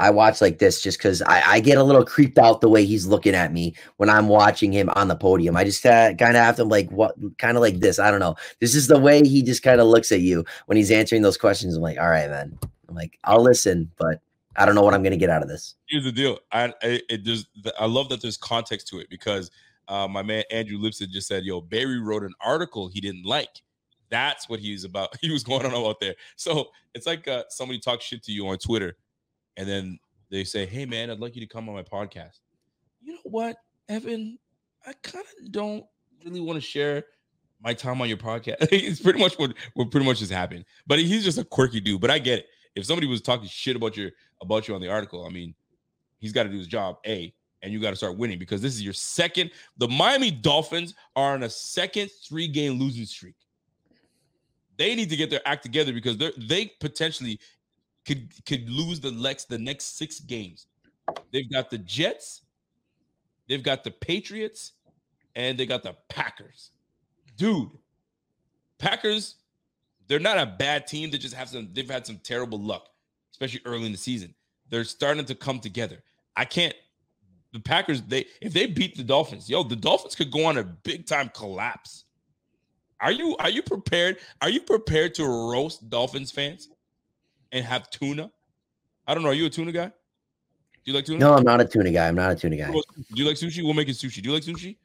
I 0.01 0.11
watch 0.11 0.41
like 0.41 0.59
this 0.59 0.81
just 0.83 0.99
because 0.99 1.21
I, 1.23 1.43
I, 1.47 1.61
get 1.61 1.77
a 1.77 1.85
little 1.85 2.05
creeped 2.05 2.39
out 2.39 2.61
the 2.61 2.69
way 2.69 2.87
he's 2.87 3.07
looking 3.07 3.35
at 3.35 3.53
me 3.53 3.75
when 3.99 4.09
I'm 4.09 4.29
watching 4.29 4.73
him 4.73 4.89
on 4.97 5.09
the 5.09 5.17
podium. 5.17 5.57
I 5.57 5.65
just 5.65 5.85
uh, 5.85 6.15
kind 6.15 6.37
of 6.37 6.43
have 6.43 6.57
to 6.57 6.65
like 6.65 6.91
what 6.91 7.17
kind 7.39 7.57
of 7.57 7.61
like 7.61 7.81
this. 7.81 7.99
I 7.99 8.11
don't 8.11 8.21
know. 8.21 8.35
This 8.61 8.75
is 8.75 8.87
the 8.87 8.99
way 8.99 9.27
he 9.27 9.43
just 9.43 9.63
kind 9.63 9.81
of 9.81 9.87
looks 9.87 10.11
at 10.11 10.21
you 10.21 10.45
when 10.67 10.77
he's 10.77 10.91
answering 10.91 11.23
those 11.23 11.37
questions. 11.37 11.77
I'm 11.77 11.83
like, 11.83 11.99
all 11.99 12.09
right, 12.09 12.31
man. 12.31 12.59
I'm 12.89 12.95
like, 12.95 13.19
I'll 13.25 13.43
listen, 13.43 13.91
but 13.99 14.21
I 14.57 14.67
don't 14.67 14.75
know 14.75 14.83
what 14.83 14.95
I'm 14.95 15.03
going 15.03 15.13
to 15.13 15.19
get 15.19 15.31
out 15.31 15.43
of 15.43 15.49
this. 15.49 15.77
Here's 15.89 16.05
the 16.05 16.13
deal. 16.13 16.39
I 16.51 16.73
it, 16.83 17.05
it 17.09 17.47
I 17.79 17.87
love 17.87 18.09
that 18.09 18.23
there's 18.23 18.37
context 18.37 18.89
to 18.89 19.01
it 19.01 19.09
because 19.11 19.51
uh, 19.89 20.09
my 20.09 20.23
man 20.23 20.45
Andrew 20.51 20.79
Lipson 20.79 21.11
just 21.11 21.29
said, 21.29 21.45
"Yo, 21.45 21.61
Barry 21.61 22.01
wrote 22.01 22.25
an 22.25 22.35
article 22.41 22.89
he 22.89 23.01
didn't 23.01 23.27
like." 23.27 23.63
That's 24.11 24.49
what 24.49 24.61
he 24.61 24.73
was 24.73 24.85
about. 24.85 25.15
He 25.21 25.31
was 25.31 25.45
going 25.45 25.65
on 25.65 25.73
about 25.73 26.01
there. 26.01 26.15
So 26.37 26.69
it's 26.95 27.07
like 27.07 27.29
uh, 27.29 27.45
somebody 27.49 27.79
talks 27.79 28.05
shit 28.05 28.23
to 28.25 28.33
you 28.33 28.49
on 28.49 28.59
Twitter, 28.59 28.97
and 29.61 29.69
then 29.69 29.99
they 30.31 30.43
say, 30.43 30.65
"Hey, 30.65 30.87
man, 30.87 31.11
I'd 31.11 31.21
like 31.21 31.35
you 31.35 31.41
to 31.43 31.47
come 31.47 31.69
on 31.69 31.75
my 31.75 31.83
podcast." 31.83 32.41
You 33.03 33.13
know 33.13 33.21
what, 33.25 33.57
Evan? 33.89 34.39
I 34.87 34.95
kind 35.03 35.25
of 35.39 35.53
don't 35.53 35.85
really 36.25 36.41
want 36.41 36.57
to 36.57 36.61
share 36.63 37.05
my 37.63 37.75
time 37.75 38.01
on 38.01 38.09
your 38.09 38.17
podcast. 38.17 38.57
it's 38.73 39.01
pretty 39.01 39.19
much 39.19 39.39
what 39.39 39.53
what 39.75 39.91
pretty 39.91 40.07
much 40.07 40.21
has 40.21 40.31
happened. 40.31 40.65
But 40.87 40.99
he's 40.99 41.25
just 41.25 41.37
a 41.37 41.45
quirky 41.45 41.81
dude. 41.81 42.01
But 42.01 42.11
I 42.11 42.19
get 42.19 42.41
it. 42.41 42.47
If 42.75 42.87
somebody 42.87 43.07
was 43.07 43.21
talking 43.21 43.49
shit 43.49 43.77
about 43.77 43.99
your 43.99 44.11
about 44.41 44.67
you 44.67 44.75
on 44.75 44.81
the 44.81 44.89
article, 44.89 45.27
I 45.27 45.29
mean, 45.29 45.55
he's 46.19 46.33
got 46.33 46.45
to 46.45 46.49
do 46.49 46.57
his 46.57 46.67
job. 46.67 46.97
A 47.07 47.35
and 47.63 47.71
you 47.73 47.81
got 47.81 47.91
to 47.91 47.97
start 47.97 48.17
winning 48.17 48.39
because 48.39 48.63
this 48.63 48.73
is 48.73 48.83
your 48.83 48.95
second. 48.95 49.51
The 49.77 49.89
Miami 49.89 50.31
Dolphins 50.31 50.95
are 51.15 51.35
on 51.35 51.43
a 51.43 51.51
second 51.51 52.11
three 52.27 52.49
game 52.49 52.79
losing 52.79 53.05
streak. 53.05 53.35
They 54.79 54.95
need 54.95 55.11
to 55.11 55.17
get 55.17 55.29
their 55.29 55.43
act 55.45 55.63
together 55.63 55.93
because 55.93 56.17
they 56.17 56.33
they 56.39 56.73
potentially 56.81 57.39
could 58.07 58.33
could 58.47 58.69
lose 58.71 59.01
the 59.01 59.13
next 59.13 59.49
the 59.49 59.59
next 59.59 59.99
six 59.99 60.21
games. 60.21 60.67
They've 61.33 61.51
got 61.51 61.71
the 61.71 61.79
Jets, 61.79 62.43
they've 63.49 63.63
got 63.63 63.85
the 63.85 63.91
Patriots, 63.91 64.73
and 65.37 65.59
they 65.59 65.67
got 65.67 65.83
the 65.83 65.97
Packers. 66.09 66.71
Dude, 67.37 67.71
Packers, 68.79 69.37
they're 70.09 70.21
not 70.21 70.39
a 70.39 70.47
bad 70.47 70.87
team. 70.87 71.11
They 71.11 71.19
just 71.19 71.35
have 71.35 71.49
some. 71.49 71.71
They've 71.73 71.91
had 71.91 72.07
some 72.07 72.19
terrible 72.19 72.61
luck, 72.61 72.89
especially 73.33 73.63
early 73.65 73.87
in 73.87 73.93
the 73.93 73.99
season. 73.99 74.35
They're 74.71 74.85
starting 74.85 75.25
to 75.27 75.35
come 75.35 75.61
together. 75.61 76.03
I 76.37 76.45
can't 76.45 76.75
The 77.53 77.61
Packers, 77.61 78.03
they 78.03 78.27
if 78.41 78.53
they 78.53 78.67
beat 78.67 78.97
the 78.97 79.05
Dolphins, 79.05 79.51
yo, 79.51 79.63
the 79.65 79.77
Dolphins 79.77 80.15
could 80.15 80.31
go 80.31 80.45
on 80.47 80.59
a 80.59 80.65
big 80.65 81.07
time 81.07 81.31
collapse. 81.35 82.05
Are 83.01 83.13
you 83.13 83.37
are 83.39 83.51
you 83.51 83.63
prepared? 83.63 84.19
Are 84.43 84.51
you 84.51 84.61
prepared 84.61 85.15
to 85.17 85.27
roast 85.27 85.89
Dolphins 85.91 86.31
fans 86.31 86.69
and 87.53 87.65
have 87.65 87.91
tuna? 87.91 88.31
I 89.07 89.15
don't 89.15 89.23
know. 89.23 89.31
Are 89.31 89.35
you 89.35 89.47
a 89.47 89.51
tuna 89.51 89.73
guy? 89.73 89.87
Do 89.87 89.93
you 90.85 90.95
like 90.95 91.05
tuna? 91.05 91.19
No, 91.19 91.35
I'm 91.35 91.45
not 91.45 91.61
a 91.61 91.65
tuna 91.65 91.91
guy. 91.91 92.09
I'm 92.09 92.15
not 92.15 92.33
a 92.33 92.35
tuna 92.35 92.57
guy. 92.57 92.71
Do 92.71 92.83
you 93.15 93.27
like 93.27 93.37
sushi? 93.37 93.63
We'll 93.63 93.75
make 93.75 93.89
it 93.89 93.97
sushi. 93.97 94.23
Do 94.23 94.29
you 94.29 94.35
like 94.35 94.45
sushi? 94.45 94.77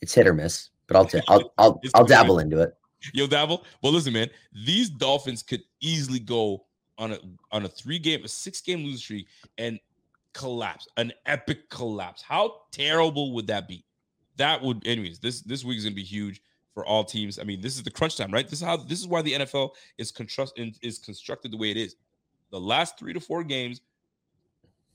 It's 0.00 0.14
hit 0.14 0.26
or 0.26 0.34
miss, 0.34 0.70
but 0.86 0.96
I'll 0.96 1.06
t- 1.06 1.22
I'll 1.28 1.52
I'll, 1.58 1.80
I'll 1.94 2.04
dabble 2.04 2.38
into 2.40 2.60
it. 2.60 2.76
You'll 3.12 3.28
dabble. 3.28 3.64
Well, 3.82 3.92
listen, 3.92 4.12
man. 4.12 4.28
These 4.52 4.90
Dolphins 4.90 5.42
could 5.42 5.62
easily 5.80 6.18
go 6.18 6.64
on 6.98 7.12
a 7.12 7.18
on 7.52 7.64
a 7.64 7.68
three 7.68 7.98
game, 7.98 8.24
a 8.24 8.28
six 8.28 8.60
game 8.60 8.80
losing 8.80 8.98
streak, 8.98 9.26
and 9.58 9.78
collapse, 10.32 10.86
an 10.96 11.12
epic 11.24 11.70
collapse. 11.70 12.22
How 12.22 12.62
terrible 12.72 13.32
would 13.34 13.46
that 13.46 13.68
be? 13.68 13.84
That 14.36 14.60
would, 14.62 14.86
anyways. 14.86 15.18
This 15.18 15.40
this 15.40 15.64
week 15.64 15.78
is 15.78 15.84
gonna 15.84 15.94
be 15.94 16.02
huge 16.02 16.42
for 16.76 16.84
all 16.84 17.04
teams. 17.04 17.38
I 17.38 17.42
mean, 17.42 17.62
this 17.62 17.78
is 17.78 17.82
the 17.82 17.90
crunch 17.90 18.18
time, 18.18 18.30
right? 18.30 18.46
This 18.46 18.60
is 18.60 18.66
how 18.66 18.76
this 18.76 19.00
is 19.00 19.06
why 19.08 19.22
the 19.22 19.32
NFL 19.32 19.70
is 19.96 20.12
is 20.82 20.98
constructed 20.98 21.50
the 21.50 21.56
way 21.56 21.70
it 21.70 21.78
is. 21.78 21.96
The 22.50 22.60
last 22.60 22.98
three 22.98 23.14
to 23.14 23.20
four 23.20 23.42
games 23.42 23.80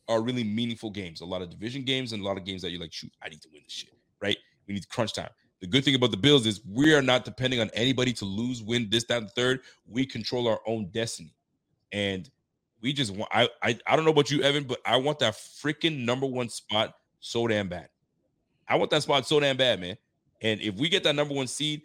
are 0.07 0.21
really 0.21 0.43
meaningful 0.43 0.91
games. 0.91 1.21
A 1.21 1.25
lot 1.25 1.41
of 1.41 1.49
division 1.49 1.81
games 1.81 2.13
and 2.13 2.21
a 2.21 2.25
lot 2.25 2.37
of 2.37 2.45
games 2.45 2.61
that 2.61 2.69
you're 2.69 2.79
like, 2.79 2.93
shoot, 2.93 3.11
I 3.23 3.29
need 3.29 3.41
to 3.41 3.49
win 3.51 3.63
this 3.65 3.73
shit, 3.73 3.89
right? 4.21 4.37
We 4.67 4.75
need 4.75 4.87
crunch 4.89 5.13
time. 5.13 5.31
The 5.59 5.65
good 5.65 5.83
thing 5.83 5.95
about 5.95 6.11
the 6.11 6.17
Bills 6.17 6.45
is 6.45 6.61
we 6.69 6.93
are 6.93 7.01
not 7.01 7.25
depending 7.25 7.59
on 7.61 7.71
anybody 7.73 8.13
to 8.13 8.25
lose, 8.25 8.61
win, 8.61 8.87
this, 8.91 9.05
that, 9.05 9.17
and 9.17 9.31
third. 9.31 9.61
We 9.87 10.05
control 10.05 10.47
our 10.47 10.59
own 10.67 10.89
destiny. 10.93 11.33
And 11.91 12.29
we 12.79 12.93
just 12.93 13.15
want 13.15 13.31
I, 13.33 13.49
I 13.63 13.79
I 13.87 13.95
don't 13.95 14.05
know 14.05 14.11
about 14.11 14.29
you, 14.29 14.43
Evan, 14.43 14.65
but 14.65 14.81
I 14.85 14.97
want 14.97 15.17
that 15.19 15.33
freaking 15.33 16.05
number 16.05 16.27
one 16.27 16.49
spot 16.49 16.93
so 17.21 17.47
damn 17.47 17.69
bad. 17.69 17.89
I 18.67 18.75
want 18.75 18.91
that 18.91 19.01
spot 19.01 19.27
so 19.27 19.39
damn 19.39 19.57
bad, 19.57 19.81
man. 19.81 19.97
And 20.41 20.59
if 20.61 20.75
we 20.75 20.89
get 20.89 21.03
that 21.03 21.15
number 21.15 21.33
one 21.33 21.47
seed, 21.47 21.83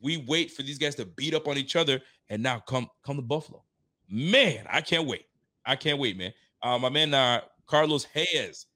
we 0.00 0.16
wait 0.16 0.50
for 0.50 0.62
these 0.62 0.78
guys 0.78 0.94
to 0.96 1.04
beat 1.04 1.34
up 1.34 1.46
on 1.46 1.56
each 1.56 1.76
other, 1.76 2.00
and 2.28 2.42
now 2.42 2.58
come 2.58 2.88
come 3.04 3.16
to 3.16 3.22
Buffalo. 3.22 3.62
Man, 4.10 4.66
I 4.68 4.80
can't 4.80 5.06
wait. 5.06 5.26
I 5.64 5.76
can't 5.76 5.98
wait, 5.98 6.16
man. 6.16 6.32
Uh, 6.62 6.78
my 6.78 6.88
man 6.88 7.14
uh, 7.14 7.40
Carlos 7.66 8.04
Hayes 8.04 8.66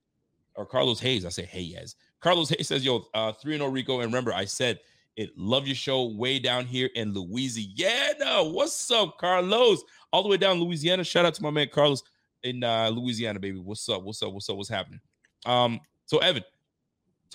or 0.55 0.64
Carlos 0.64 1.01
Hayes. 1.01 1.25
I 1.25 1.31
say 1.31 1.45
Hayes. 1.45 1.97
Carlos 2.21 2.49
Hayes 2.51 2.69
says, 2.69 2.85
"Yo, 2.85 3.07
uh, 3.14 3.33
three 3.33 3.55
and 3.55 3.61
zero 3.61 3.71
Rico." 3.71 4.01
And 4.01 4.07
remember, 4.12 4.33
I 4.33 4.45
said 4.45 4.81
it. 5.17 5.37
Love 5.37 5.67
your 5.67 5.77
show 5.77 6.07
way 6.07 6.39
down 6.39 6.67
here 6.67 6.91
in 6.95 7.12
Louisiana. 7.12 8.45
What's 8.45 8.91
up, 8.91 9.19
Carlos? 9.19 9.83
All 10.12 10.23
the 10.23 10.29
way 10.29 10.37
down 10.37 10.61
Louisiana. 10.61 11.05
Shout 11.05 11.25
out 11.25 11.35
to 11.35 11.43
my 11.43 11.51
man 11.51 11.69
Carlos 11.73 12.03
in 12.43 12.62
uh, 12.62 12.89
Louisiana, 12.89 13.41
baby. 13.41 13.59
What's 13.59 13.89
up? 13.89 14.03
What's 14.03 14.23
up? 14.23 14.33
What's 14.33 14.49
up? 14.49 14.57
What's 14.57 14.69
happening? 14.69 15.01
Um, 15.45 15.81
so 16.07 16.19
Evan, 16.19 16.45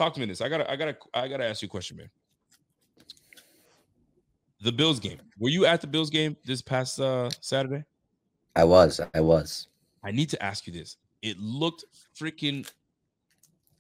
talk 0.02 0.14
to 0.16 0.20
me 0.20 0.26
this. 0.26 0.42
I 0.42 0.50
gotta, 0.50 0.70
I 0.70 0.76
gotta, 0.76 0.98
I 1.14 1.28
gotta 1.28 1.46
ask 1.46 1.62
you 1.62 1.68
a 1.68 1.70
question, 1.70 1.98
man. 1.98 2.10
The 4.64 4.72
Bills 4.72 5.00
game. 5.00 5.20
Were 5.40 5.50
you 5.50 5.66
at 5.66 5.82
the 5.82 5.88
Bills 5.88 6.10
game 6.10 6.36
this 6.46 6.62
past 6.62 7.00
uh 7.00 7.30
Saturday? 7.40 7.84
I 8.56 8.64
was. 8.64 9.00
I 9.14 9.22
was. 9.22 9.68
I 10.04 10.12
need 10.12 10.30
to 10.30 10.44
ask 10.44 10.68
you 10.68 10.74
this. 10.74 10.98
It 11.22 11.40
looked 11.40 11.86
freaking 12.20 12.70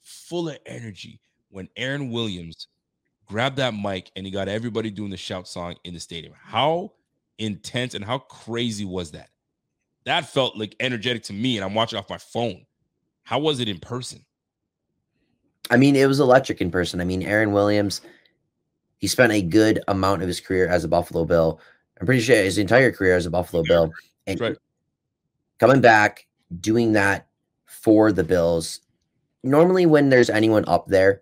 full 0.04 0.50
of 0.50 0.58
energy 0.66 1.20
when 1.50 1.68
Aaron 1.76 2.12
Williams 2.12 2.68
grabbed 3.26 3.58
that 3.58 3.74
mic 3.74 4.12
and 4.16 4.26
he 4.26 4.32
got 4.32 4.48
everybody 4.48 4.92
doing 4.92 5.10
the 5.10 5.18
shout 5.18 5.48
song 5.48 5.76
in 5.84 5.94
the 5.94 6.00
stadium. 6.00 6.34
How 6.40 6.94
intense 7.40 7.96
and 7.96 8.06
how 8.06 8.20
crazy 8.20 8.86
was 8.86 9.12
that? 9.12 9.30
That 10.06 10.30
felt 10.30 10.58
like 10.58 10.76
energetic 10.80 11.24
to 11.24 11.34
me, 11.34 11.58
and 11.58 11.66
I'm 11.66 11.76
watching 11.76 11.98
off 12.00 12.10
my 12.10 12.18
phone. 12.18 12.66
How 13.24 13.40
was 13.40 13.60
it 13.60 13.70
in 13.70 13.80
person? 13.80 14.26
I 15.72 15.78
mean, 15.78 15.96
it 15.96 16.06
was 16.06 16.20
electric 16.20 16.60
in 16.60 16.70
person. 16.70 17.00
I 17.00 17.06
mean, 17.06 17.24
Aaron 17.24 17.54
Williams, 17.54 18.02
he 18.98 19.08
spent 19.08 19.32
a 19.32 19.42
good 19.42 19.82
amount 19.88 20.22
of 20.22 20.28
his 20.28 20.42
career 20.42 20.68
as 20.68 20.84
a 20.84 20.90
Buffalo 20.90 21.24
Bill. 21.24 21.60
I'm 22.00 22.06
pretty 22.06 22.22
sure 22.22 22.36
his 22.36 22.58
entire 22.58 22.92
career 22.92 23.16
as 23.16 23.26
a 23.26 23.32
Buffalo 23.32 23.64
Bill. 23.64 23.92
And 24.28 24.40
right. 24.40 24.58
coming 25.60 25.80
back, 25.80 26.28
doing 26.60 26.92
that 26.94 27.28
for 27.66 28.12
the 28.12 28.24
Bills. 28.24 28.82
Normally, 29.44 29.86
when 29.86 30.10
there's 30.10 30.30
anyone 30.30 30.66
up 30.68 30.88
there, 30.88 31.22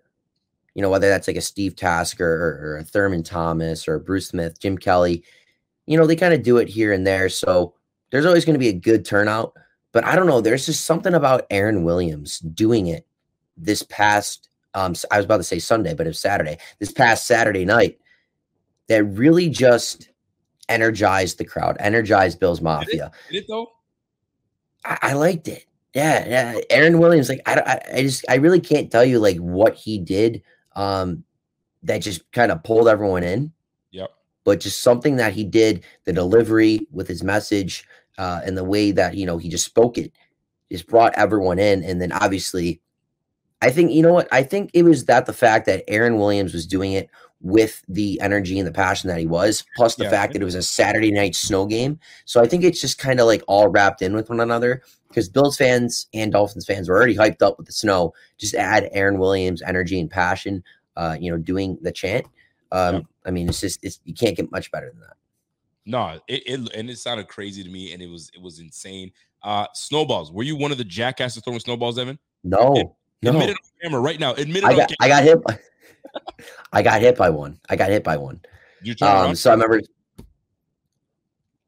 you 0.74 0.82
know, 0.82 0.90
whether 0.90 1.08
that's 1.08 1.28
like 1.28 1.36
a 1.36 1.42
Steve 1.42 1.76
Tasker 1.76 2.26
or, 2.26 2.72
or 2.72 2.78
a 2.78 2.84
Thurman 2.84 3.22
Thomas 3.22 3.86
or 3.86 4.00
Bruce 4.00 4.28
Smith, 4.28 4.60
Jim 4.60 4.76
Kelly, 4.76 5.22
you 5.86 5.96
know, 5.96 6.06
they 6.06 6.16
kind 6.16 6.34
of 6.34 6.42
do 6.42 6.56
it 6.58 6.68
here 6.68 6.92
and 6.92 7.06
there. 7.06 7.28
So 7.28 7.74
there's 8.10 8.26
always 8.26 8.44
going 8.44 8.54
to 8.54 8.60
be 8.60 8.68
a 8.68 8.72
good 8.72 9.04
turnout. 9.04 9.54
But 9.92 10.04
I 10.04 10.16
don't 10.16 10.26
know. 10.26 10.40
There's 10.40 10.66
just 10.66 10.84
something 10.84 11.14
about 11.14 11.46
Aaron 11.50 11.84
Williams 11.84 12.40
doing 12.40 12.88
it 12.88 13.06
this 13.60 13.82
past, 13.82 14.48
um, 14.74 14.94
I 15.10 15.16
was 15.16 15.24
about 15.24 15.38
to 15.38 15.44
say 15.44 15.58
Sunday, 15.58 15.94
but 15.94 16.06
it 16.06 16.10
was 16.10 16.18
Saturday, 16.18 16.58
this 16.78 16.92
past 16.92 17.26
Saturday 17.26 17.64
night 17.64 17.98
that 18.88 19.04
really 19.04 19.48
just 19.48 20.10
energized 20.68 21.38
the 21.38 21.44
crowd, 21.44 21.76
energized 21.80 22.40
Bills 22.40 22.60
Mafia. 22.60 22.86
Did 22.86 23.00
it, 23.02 23.32
did 23.32 23.38
it 23.42 23.46
though? 23.48 23.70
I, 24.84 24.98
I, 25.02 25.12
liked 25.12 25.48
it. 25.48 25.66
Yeah, 25.94 26.26
yeah. 26.26 26.60
Aaron 26.70 26.98
Williams, 26.98 27.28
like 27.28 27.42
I, 27.46 27.60
I, 27.60 27.96
I 27.96 28.02
just, 28.02 28.24
I 28.28 28.36
really 28.36 28.60
can't 28.60 28.90
tell 28.90 29.04
you 29.04 29.18
like 29.18 29.36
what 29.38 29.74
he 29.74 29.98
did, 29.98 30.42
um, 30.76 31.24
that 31.82 31.98
just 31.98 32.30
kind 32.32 32.52
of 32.52 32.62
pulled 32.62 32.88
everyone 32.88 33.24
in. 33.24 33.52
Yep. 33.90 34.10
But 34.44 34.60
just 34.60 34.82
something 34.82 35.16
that 35.16 35.32
he 35.32 35.44
did, 35.44 35.84
the 36.04 36.12
delivery 36.12 36.86
with 36.90 37.08
his 37.08 37.22
message, 37.22 37.86
uh, 38.18 38.40
and 38.44 38.56
the 38.56 38.64
way 38.64 38.90
that 38.92 39.14
you 39.14 39.26
know 39.26 39.38
he 39.38 39.48
just 39.48 39.64
spoke 39.64 39.98
it, 39.98 40.12
just 40.70 40.86
brought 40.86 41.14
everyone 41.16 41.58
in. 41.58 41.82
And 41.82 42.00
then 42.00 42.12
obviously, 42.12 42.80
I 43.62 43.70
think 43.70 43.92
you 43.92 44.02
know 44.02 44.12
what 44.12 44.28
I 44.32 44.42
think 44.42 44.70
it 44.72 44.84
was 44.84 45.04
that 45.04 45.26
the 45.26 45.32
fact 45.32 45.66
that 45.66 45.84
Aaron 45.88 46.16
Williams 46.16 46.54
was 46.54 46.66
doing 46.66 46.92
it 46.92 47.10
with 47.42 47.82
the 47.88 48.20
energy 48.20 48.58
and 48.58 48.66
the 48.66 48.72
passion 48.72 49.08
that 49.08 49.18
he 49.18 49.26
was, 49.26 49.64
plus 49.76 49.94
the 49.94 50.04
yeah. 50.04 50.10
fact 50.10 50.32
that 50.32 50.42
it 50.42 50.44
was 50.44 50.54
a 50.54 50.62
Saturday 50.62 51.10
night 51.10 51.34
snow 51.34 51.66
game. 51.66 51.98
So 52.24 52.40
I 52.40 52.46
think 52.46 52.64
it's 52.64 52.80
just 52.80 52.98
kind 52.98 53.20
of 53.20 53.26
like 53.26 53.42
all 53.48 53.68
wrapped 53.68 54.02
in 54.02 54.14
with 54.14 54.28
one 54.28 54.40
another 54.40 54.82
because 55.08 55.28
Bills 55.28 55.56
fans 55.56 56.06
and 56.12 56.32
Dolphins 56.32 56.66
fans 56.66 56.88
were 56.88 56.96
already 56.96 57.16
hyped 57.16 57.42
up 57.42 57.56
with 57.58 57.66
the 57.66 57.72
snow. 57.72 58.12
Just 58.38 58.54
add 58.54 58.88
Aaron 58.92 59.18
Williams' 59.18 59.62
energy 59.62 59.98
and 59.98 60.10
passion, 60.10 60.62
uh, 60.96 61.16
you 61.18 61.30
know, 61.30 61.38
doing 61.38 61.78
the 61.82 61.92
chant. 61.92 62.26
Um, 62.72 62.94
yeah. 62.94 63.00
I 63.26 63.30
mean, 63.30 63.48
it's 63.48 63.60
just 63.60 63.82
it's 63.82 64.00
you 64.04 64.14
can't 64.14 64.36
get 64.36 64.52
much 64.52 64.70
better 64.70 64.90
than 64.90 65.00
that. 65.00 65.16
No, 65.86 66.20
it, 66.28 66.42
it 66.46 66.74
and 66.74 66.90
it 66.90 66.98
sounded 66.98 67.28
crazy 67.28 67.64
to 67.64 67.70
me, 67.70 67.92
and 67.92 68.02
it 68.02 68.08
was 68.08 68.30
it 68.34 68.40
was 68.40 68.60
insane. 68.60 69.12
Uh, 69.42 69.66
snowballs. 69.72 70.30
Were 70.30 70.42
you 70.42 70.56
one 70.56 70.72
of 70.72 70.78
the 70.78 70.84
jackasses 70.84 71.42
throwing 71.42 71.60
snowballs, 71.60 71.98
Evan? 71.98 72.18
No, 72.44 72.96
no. 73.22 73.30
Admit 73.30 73.50
it 73.50 73.56
on 73.56 73.70
camera 73.82 74.00
right 74.00 74.20
now. 74.20 74.34
Admit 74.34 74.64
it. 74.64 74.64
I 74.64 74.76
got, 74.76 74.92
I 75.00 75.08
got 75.08 75.22
hit. 75.24 75.42
By, 75.42 75.58
I 76.72 76.82
got 76.82 77.00
hit 77.00 77.16
by 77.16 77.30
one. 77.30 77.58
I 77.68 77.76
got 77.76 77.90
hit 77.90 78.04
by 78.04 78.16
one. 78.16 78.40
You 78.82 78.94
turn 78.94 79.08
um, 79.30 79.34
so 79.34 79.50
I 79.50 79.54
remember. 79.54 79.80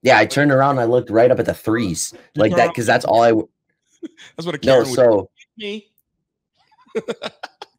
Yeah, 0.02 0.18
I 0.18 0.26
turned 0.26 0.50
around. 0.50 0.72
and 0.72 0.80
I 0.80 0.84
looked 0.84 1.10
right 1.10 1.30
up 1.30 1.38
at 1.38 1.46
the 1.46 1.54
threes 1.54 2.12
You 2.34 2.42
like 2.42 2.56
that 2.56 2.68
because 2.68 2.86
that's 2.86 3.04
all 3.04 3.22
I. 3.22 3.32
That's 4.36 4.46
what 4.46 4.56
a 4.56 4.66
No, 4.66 4.82
Karen 4.82 4.88
would 4.88 4.94
so 4.96 5.30
me. 5.56 5.88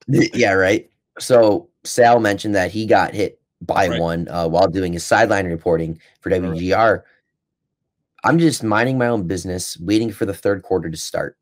yeah, 0.08 0.54
right. 0.54 0.90
So 1.20 1.70
Sal 1.84 2.20
mentioned 2.22 2.56
that 2.56 2.72
he 2.72 2.86
got 2.86 3.14
hit 3.14 3.42
by 3.62 3.88
Right. 3.88 4.00
one 4.00 4.28
uh, 4.30 4.48
while 4.48 4.68
doing 4.68 4.94
his 4.94 5.04
sideline 5.06 5.48
reporting 5.48 6.00
for 6.22 6.30
WGR. 6.30 7.02
I'm 8.24 8.40
just 8.40 8.64
minding 8.64 8.98
my 8.98 9.08
own 9.08 9.28
business, 9.28 9.78
waiting 9.80 10.12
for 10.12 10.26
the 10.26 10.34
third 10.34 10.64
quarter 10.64 10.90
to 10.90 10.96
start. 10.98 11.38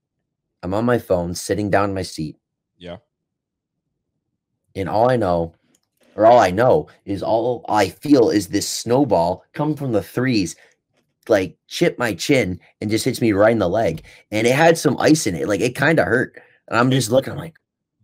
I'm 0.64 0.74
on 0.74 0.86
my 0.86 1.00
phone, 1.00 1.34
sitting 1.36 1.70
down 1.70 1.90
in 1.90 1.96
my 1.96 2.02
seat, 2.04 2.38
Yeah. 2.78 2.98
and 4.76 4.88
all 4.88 5.10
I 5.10 5.16
know, 5.18 5.54
or 6.16 6.26
all 6.26 6.40
I 6.40 6.52
know, 6.52 6.88
is 7.06 7.24
all 7.24 7.66
I 7.70 7.90
feel 7.90 8.30
is 8.30 8.48
this 8.48 8.68
snowball 8.68 9.44
come 9.54 9.76
from 9.76 9.92
the 9.92 10.04
threes, 10.04 10.56
like 11.28 11.58
chip 11.68 11.98
my 11.98 12.14
chin 12.14 12.60
and 12.82 12.90
just 12.90 13.06
hits 13.06 13.22
me 13.22 13.32
right 13.32 13.52
in 13.52 13.60
the 13.60 13.70
leg. 13.70 14.04
And 14.32 14.46
it 14.48 14.54
had 14.56 14.78
some 14.78 14.98
ice 15.00 15.28
in 15.28 15.36
it, 15.36 15.48
like 15.48 15.62
it 15.62 15.76
kind 15.76 16.00
of 16.00 16.06
hurt. 16.08 16.42
And 16.68 16.78
I'm 16.78 16.92
just 16.92 17.12
looking, 17.12 17.34
I'm 17.34 17.40
like, 17.40 17.56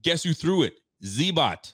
Guess 0.03 0.23
who 0.23 0.33
threw 0.33 0.63
it? 0.63 0.75
Zbot. 1.03 1.73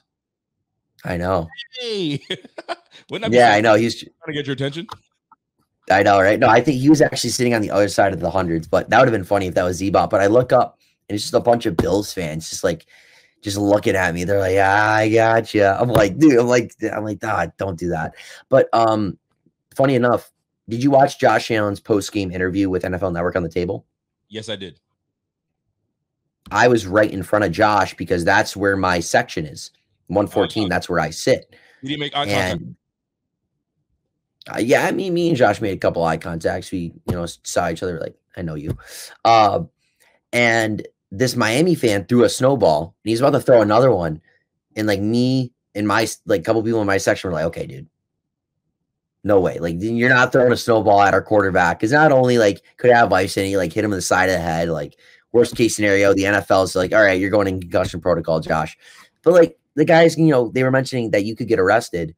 I 1.04 1.16
know. 1.18 1.48
Hey. 1.78 2.20
Wouldn't 3.10 3.30
that 3.30 3.32
Yeah, 3.32 3.52
I 3.52 3.60
know. 3.60 3.74
He's 3.74 4.00
trying 4.00 4.10
to 4.28 4.32
get 4.32 4.46
your 4.46 4.54
attention? 4.54 4.86
I 5.90 6.02
know, 6.02 6.20
right? 6.20 6.38
No, 6.38 6.48
I 6.48 6.60
think 6.60 6.80
he 6.80 6.88
was 6.88 7.02
actually 7.02 7.30
sitting 7.30 7.54
on 7.54 7.60
the 7.60 7.70
other 7.70 7.88
side 7.88 8.12
of 8.12 8.20
the 8.20 8.30
hundreds, 8.30 8.66
but 8.66 8.88
that 8.90 8.98
would 8.98 9.08
have 9.08 9.12
been 9.12 9.24
funny 9.24 9.46
if 9.46 9.54
that 9.54 9.64
was 9.64 9.80
Zebot. 9.80 10.08
But 10.08 10.20
I 10.20 10.26
look 10.26 10.52
up 10.52 10.78
and 11.08 11.14
it's 11.14 11.24
just 11.24 11.34
a 11.34 11.40
bunch 11.40 11.66
of 11.66 11.76
Bills 11.76 12.12
fans 12.12 12.48
just 12.48 12.64
like 12.64 12.86
just 13.42 13.58
looking 13.58 13.94
at 13.94 14.14
me. 14.14 14.24
They're 14.24 14.40
like, 14.40 14.56
ah, 14.58 14.94
I 14.94 15.10
got 15.10 15.52
you. 15.52 15.64
I'm 15.64 15.90
like, 15.90 16.18
dude, 16.18 16.38
I'm 16.38 16.46
like, 16.46 16.72
I'm 16.90 17.04
like, 17.04 17.18
ah, 17.22 17.46
don't 17.58 17.78
do 17.78 17.90
that. 17.90 18.14
But 18.48 18.68
um, 18.72 19.18
funny 19.76 19.94
enough, 19.94 20.32
did 20.68 20.82
you 20.82 20.90
watch 20.90 21.18
Josh 21.18 21.50
Allen's 21.50 21.80
post 21.80 22.10
game 22.10 22.30
interview 22.30 22.70
with 22.70 22.84
NFL 22.84 23.12
Network 23.12 23.36
on 23.36 23.42
the 23.42 23.50
table? 23.50 23.84
Yes, 24.28 24.48
I 24.48 24.56
did. 24.56 24.80
I 26.50 26.68
was 26.68 26.86
right 26.86 27.10
in 27.10 27.22
front 27.22 27.44
of 27.44 27.52
Josh 27.52 27.94
because 27.94 28.24
that's 28.24 28.56
where 28.56 28.76
my 28.76 29.00
section 29.00 29.44
is. 29.44 29.70
114, 30.08 30.68
that's 30.68 30.88
where 30.88 31.00
I 31.00 31.10
sit. 31.10 31.54
Did 31.82 31.90
he 31.90 31.96
make 31.96 32.16
eye 32.16 32.26
contact? 32.26 32.62
Uh, 34.52 34.58
yeah, 34.58 34.90
mean, 34.90 35.14
me 35.14 35.28
and 35.28 35.36
Josh 35.36 35.60
made 35.60 35.74
a 35.74 35.78
couple 35.80 36.04
eye 36.04 36.18
contacts. 36.18 36.70
We, 36.70 36.92
you 37.06 37.12
know, 37.12 37.26
saw 37.26 37.70
each 37.70 37.82
other 37.82 37.98
like, 37.98 38.14
I 38.36 38.42
know 38.42 38.54
you. 38.54 38.76
Uh, 39.24 39.60
and 40.32 40.86
this 41.10 41.36
Miami 41.36 41.74
fan 41.74 42.04
threw 42.04 42.24
a 42.24 42.28
snowball 42.28 42.94
and 43.04 43.08
he's 43.08 43.20
about 43.20 43.30
to 43.30 43.40
throw 43.40 43.62
another 43.62 43.90
one. 43.90 44.20
And 44.76 44.86
like 44.86 45.00
me 45.00 45.52
and 45.74 45.86
my 45.86 46.06
like 46.26 46.44
couple 46.44 46.62
people 46.62 46.80
in 46.80 46.86
my 46.86 46.98
section 46.98 47.30
were 47.30 47.34
like, 47.34 47.46
okay, 47.46 47.66
dude, 47.66 47.88
no 49.22 49.40
way. 49.40 49.58
Like 49.58 49.76
you're 49.78 50.08
not 50.08 50.32
throwing 50.32 50.52
a 50.52 50.56
snowball 50.56 51.00
at 51.00 51.14
our 51.14 51.22
quarterback 51.22 51.78
because 51.78 51.92
not 51.92 52.12
only 52.12 52.38
like 52.38 52.62
could 52.76 52.90
have 52.90 53.12
ice 53.12 53.36
and 53.36 53.46
he 53.46 53.56
like 53.56 53.72
hit 53.72 53.84
him 53.84 53.92
in 53.92 53.98
the 53.98 54.02
side 54.02 54.28
of 54.28 54.34
the 54.34 54.42
head, 54.42 54.68
like 54.68 54.98
worst 55.32 55.56
case 55.56 55.76
scenario, 55.76 56.12
the 56.12 56.24
NFL 56.24 56.64
is 56.64 56.76
like, 56.76 56.92
all 56.92 57.02
right, 57.02 57.20
you're 57.20 57.30
going 57.30 57.48
in 57.48 57.60
concussion 57.60 58.00
protocol, 58.00 58.40
Josh. 58.40 58.76
But 59.22 59.34
like 59.34 59.58
the 59.76 59.84
guys, 59.84 60.18
you 60.18 60.26
know, 60.26 60.48
they 60.48 60.64
were 60.64 60.70
mentioning 60.70 61.12
that 61.12 61.24
you 61.24 61.34
could 61.34 61.48
get 61.48 61.58
arrested 61.58 62.14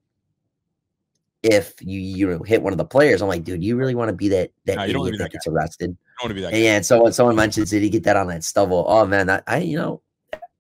if 1.47 1.75
you 1.81 2.01
you 2.01 2.29
know, 2.29 2.43
hit 2.43 2.63
one 2.63 2.73
of 2.73 2.79
the 2.79 2.85
players. 2.85 3.23
I'm 3.23 3.29
like, 3.29 3.45
dude, 3.45 3.63
you 3.65 3.77
really 3.77 3.95
want 3.95 4.09
to 4.09 4.15
be 4.15 4.29
that 4.29 4.51
that 4.65 4.77
don't 4.77 4.99
wanna 4.99 5.09
idiot 5.09 5.19
that 5.19 5.25
that 5.25 5.33
gets 5.33 5.47
arrested? 5.47 5.97
want 6.23 6.31
to 6.31 6.35
be 6.35 6.41
that 6.41 6.49
And, 6.49 6.55
guy. 6.55 6.59
yeah, 6.61 6.77
and 6.77 6.87
someone 6.87 7.13
someone 7.13 7.37
mentions 7.37 7.71
did 7.71 7.83
he 7.83 7.91
get 7.91 8.05
that 8.05 8.17
on 8.17 8.27
that 8.29 8.45
stubble? 8.45 8.85
Oh 8.89 9.05
man, 9.07 9.27
that 9.27 9.45
I 9.47 9.59
you 9.59 9.77
know 9.77 10.03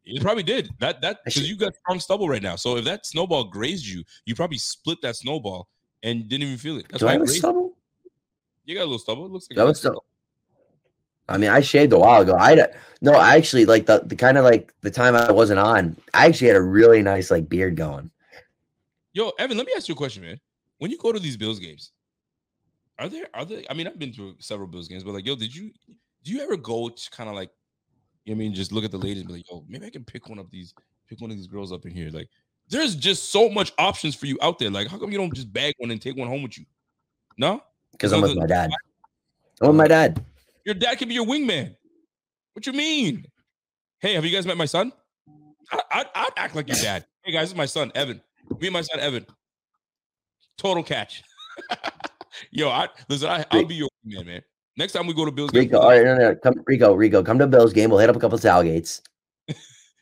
You 0.05 0.21
probably 0.21 0.43
did 0.43 0.71
that. 0.81 1.01
That 1.01 1.19
because 1.25 1.49
you 1.49 1.57
got 1.57 1.75
strong 1.77 1.99
stubble 2.01 2.29
right 2.29 2.43
now. 2.43 2.57
So 2.57 2.77
if 2.77 2.85
that 2.85 3.07
snowball 3.07 3.45
grazed 3.45 3.87
you, 3.87 4.05
you 4.25 4.35
probably 4.35 4.59
split 4.59 4.99
that 5.03 5.17
snowball 5.17 5.69
and 6.03 6.29
didn't 6.29 6.45
even 6.47 6.59
feel 6.59 6.79
it. 6.79 6.87
That's 6.89 7.01
do 7.01 7.07
I 7.07 7.11
why 7.11 7.15
it 7.17 7.21
have 7.21 7.29
a 7.29 7.33
stubble? 7.33 7.77
You 8.65 8.75
got 8.75 8.83
a 8.83 8.85
little 8.85 8.99
stubble. 8.99 9.27
It 9.27 9.33
looks 9.33 9.49
like 9.51 9.57
That 9.57 9.67
was 9.67 9.79
still. 9.79 10.05
I 11.29 11.39
mean, 11.39 11.51
I 11.51 11.61
shaved 11.61 11.93
a 11.93 11.99
while 11.99 12.23
ago. 12.23 12.37
I 12.39 12.69
no, 13.01 13.13
I 13.13 13.37
actually 13.37 13.65
like 13.65 13.87
the, 13.87 14.01
the 14.07 14.15
kind 14.15 14.39
of 14.39 14.45
like 14.45 14.73
the 14.83 14.91
time 14.91 15.17
I 15.17 15.33
wasn't 15.33 15.59
on. 15.59 15.97
I 16.15 16.27
actually 16.27 16.49
had 16.49 16.57
a 16.57 16.63
really 16.63 17.03
nice 17.03 17.31
like 17.31 17.49
beard 17.49 17.77
going. 17.77 18.11
Yo, 19.13 19.31
Evan, 19.39 19.57
let 19.57 19.67
me 19.67 19.73
ask 19.77 19.89
you 19.89 19.95
a 19.95 19.97
question, 19.97 20.23
man. 20.23 20.39
When 20.79 20.91
you 20.91 20.99
go 20.99 21.13
to 21.13 21.19
these 21.19 21.37
Bills 21.37 21.59
games, 21.59 21.93
are 22.99 23.09
there 23.09 23.27
are 23.35 23.45
there? 23.45 23.63
I 23.71 23.75
mean, 23.75 23.87
I've 23.87 23.99
been 23.99 24.13
to 24.15 24.35
several 24.39 24.69
Bills 24.69 24.89
games, 24.89 25.05
but 25.05 25.13
like, 25.13 25.27
yo, 25.27 25.37
did 25.37 25.55
you 25.55 25.71
do 26.23 26.33
you 26.33 26.41
ever 26.41 26.57
go 26.57 26.89
to 26.89 27.11
kind 27.11 27.29
of 27.29 27.35
like, 27.37 27.51
you 28.25 28.35
know 28.35 28.39
I 28.39 28.39
mean, 28.39 28.55
just 28.55 28.73
look 28.73 28.85
at 28.85 28.91
the 28.91 28.99
ladies 28.99 29.19
and 29.21 29.29
be 29.29 29.35
like, 29.35 29.51
yo, 29.51 29.65
maybe 29.69 29.87
I 29.87 29.91
can 29.91 30.05
pick 30.05 30.29
one 30.29 30.39
of 30.39 30.51
these, 30.51 30.75
pick 31.09 31.21
one 31.21 31.31
of 31.31 31.37
these 31.37 31.47
girls 31.47 31.73
up 31.73 31.87
in 31.87 31.93
here. 31.93 32.11
Like, 32.11 32.29
there's 32.69 32.97
just 32.97 33.31
so 33.31 33.49
much 33.49 33.73
options 33.79 34.15
for 34.17 34.27
you 34.27 34.37
out 34.43 34.59
there. 34.59 34.71
Like, 34.71 34.89
how 34.89 34.99
come 34.99 35.13
you 35.13 35.19
don't 35.19 35.33
just 35.33 35.53
bag 35.53 35.75
one 35.79 35.91
and 35.93 36.03
take 36.03 36.17
one 36.17 36.27
home 36.29 36.43
with 36.43 36.59
you? 36.59 36.65
No, 37.39 37.63
Because 37.93 38.13
I'm 38.13 38.23
with 38.23 38.33
the- 38.35 38.41
my 38.41 38.47
dad. 38.47 38.71
I'm 39.61 39.69
with 39.69 39.77
my 39.77 39.87
dad. 39.89 40.25
Your 40.65 40.75
dad 40.75 40.99
can 40.99 41.09
be 41.09 41.15
your 41.15 41.27
wingman. 41.27 41.77
What 42.55 42.67
you 42.67 42.73
mean? 42.73 43.25
Hey, 44.01 44.15
have 44.15 44.25
you 44.25 44.33
guys 44.33 44.47
met 44.47 44.57
my 44.57 44.65
son? 44.65 44.93
I, 45.71 46.05
I'd 46.15 46.33
act 46.37 46.55
like 46.57 46.67
your 46.69 46.77
dad. 46.77 47.07
Hey 47.23 47.33
guys, 47.33 47.43
this 47.43 47.51
is 47.51 47.57
my 47.57 47.67
son, 47.67 47.93
Evan. 47.95 48.21
Me 48.59 48.67
and 48.67 48.73
my 48.73 48.81
son, 48.83 48.99
Evan. 49.01 49.27
Total 50.59 50.83
catch. 50.83 51.23
Yo, 52.51 52.69
I 52.69 52.89
listen. 53.09 53.29
I, 53.29 53.45
I'll 53.51 53.65
be 53.65 53.75
your 53.77 53.89
wingman, 54.07 54.27
man. 54.27 54.43
Next 54.77 54.93
time 54.93 55.07
we 55.07 55.15
go 55.15 55.25
to 55.25 55.31
Bills 55.33 55.51
game, 55.51 55.63
Rico, 55.63 55.79
all 55.79 55.89
right, 55.89 56.05
no, 56.05 56.17
no, 56.17 56.35
come, 56.37 56.55
Rico, 56.67 56.93
Rico, 56.95 57.23
come 57.23 57.39
to 57.39 57.47
Bill's 57.47 57.73
game. 57.73 57.89
We'll 57.89 57.99
hit 57.99 58.11
up 58.11 58.17
a 58.17 58.21
couple 58.21 58.37
of 58.37 58.43
tailgates, 58.43 59.01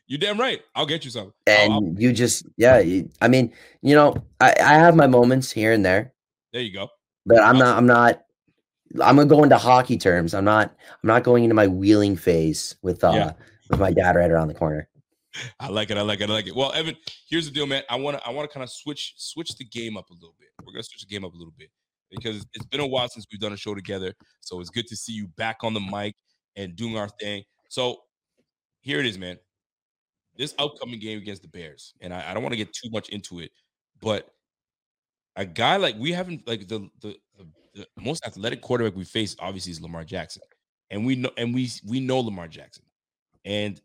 You're 0.09 0.19
damn 0.19 0.39
right. 0.39 0.61
I'll 0.75 0.85
get 0.87 1.05
you 1.05 1.11
some. 1.11 1.33
I'll- 1.47 1.55
and 1.55 1.73
I'll- 1.73 1.95
you 1.97 2.13
just, 2.13 2.45
yeah. 2.57 2.81
You, 2.81 3.09
I 3.21 3.29
mean, 3.29 3.53
you 3.83 3.95
know, 3.95 4.15
I, 4.41 4.53
I 4.61 4.75
have 4.75 4.97
my 4.97 5.07
moments 5.07 5.51
here 5.53 5.73
and 5.73 5.85
there, 5.85 6.13
there 6.53 6.61
you 6.63 6.73
go. 6.73 6.89
but 7.25 7.41
I'm 7.41 7.57
not, 7.59 7.77
I'm 7.77 7.87
not. 7.87 8.21
I'm 9.03 9.17
gonna 9.17 9.27
go 9.29 9.43
into 9.43 9.57
hockey 9.59 9.97
terms. 9.97 10.35
I'm 10.35 10.45
not. 10.45 10.75
I'm 11.03 11.07
not 11.09 11.23
going 11.25 11.45
into 11.45 11.55
my 11.55 11.67
wheeling 11.69 12.17
phase 12.17 12.77
with 12.83 13.03
uh 13.05 13.13
Yeah. 13.15 13.33
with 13.71 13.81
my 13.81 13.93
dad 13.93 14.15
right 14.17 14.31
around 14.31 14.49
the 14.49 14.55
corner. 14.55 14.89
I 15.61 15.69
like 15.69 15.91
it. 15.91 15.97
I 15.97 16.03
like 16.03 16.21
it. 16.21 16.31
I 16.31 16.33
like 16.33 16.47
it. 16.47 16.55
Well, 16.55 16.73
Evan, 16.73 16.97
here's 17.29 17.47
the 17.47 17.53
deal, 17.53 17.67
man. 17.67 17.83
I 17.91 17.97
want 17.97 18.19
to 18.19 18.27
I 18.27 18.31
want 18.31 18.49
to 18.49 18.53
kind 18.53 18.65
of 18.65 18.71
switch 18.71 19.15
switch 19.17 19.57
the 19.57 19.65
game 19.65 19.97
up 19.97 20.11
a 20.11 20.15
little 20.15 20.35
bit. 20.39 20.49
We're 20.65 20.73
gonna 20.73 20.83
switch 20.83 21.07
the 21.07 21.13
game 21.13 21.25
up 21.25 21.33
a 21.33 21.37
little 21.37 21.55
bit 21.57 21.71
because 22.11 22.47
it's 22.55 22.67
been 22.67 22.81
a 22.81 22.87
while 22.87 23.09
since 23.09 23.27
we've 23.31 23.41
done 23.41 23.53
a 23.53 23.57
show 23.57 23.75
together. 23.75 24.15
So 24.41 24.61
it's 24.61 24.71
good 24.71 24.87
to 24.89 24.97
see 24.97 25.13
you 25.13 25.29
back 25.29 25.59
on 25.63 25.75
the 25.75 25.81
mic 25.81 26.15
and 26.57 26.77
doing 26.77 26.97
our 26.97 27.09
thing. 27.09 27.45
So 27.69 27.99
here 28.81 29.01
it 29.01 29.07
is, 29.07 29.19
man. 29.19 29.39
This 30.37 30.55
upcoming 30.59 30.99
game 30.99 31.19
against 31.19 31.43
the 31.43 31.49
Bears, 31.49 31.95
and 32.01 32.13
I, 32.13 32.31
I 32.31 32.35
don't 32.35 32.43
want 32.43 32.53
to 32.53 32.57
get 32.57 32.73
too 32.73 32.91
much 32.91 33.09
into 33.11 33.41
it, 33.41 33.53
but 34.01 34.31
a 35.37 35.45
guy 35.45 35.77
like 35.77 35.97
we 35.99 36.13
haven't 36.13 36.47
like 36.47 36.69
the 36.69 36.89
the, 37.01 37.17
the 37.39 37.47
the 37.75 37.87
most 37.99 38.25
athletic 38.27 38.61
quarterback 38.61 38.97
we 38.97 39.05
face 39.05 39.37
obviously 39.39 39.73
is 39.73 39.81
Lamar 39.81 40.05
Jackson, 40.05 40.43
and 40.91 41.05
we 41.07 41.17
know 41.17 41.31
and 41.37 41.55
we 41.55 41.71
we 41.87 42.01
know 42.01 42.21
Lamar 42.21 42.49
Jackson, 42.49 42.85
and 43.45 43.81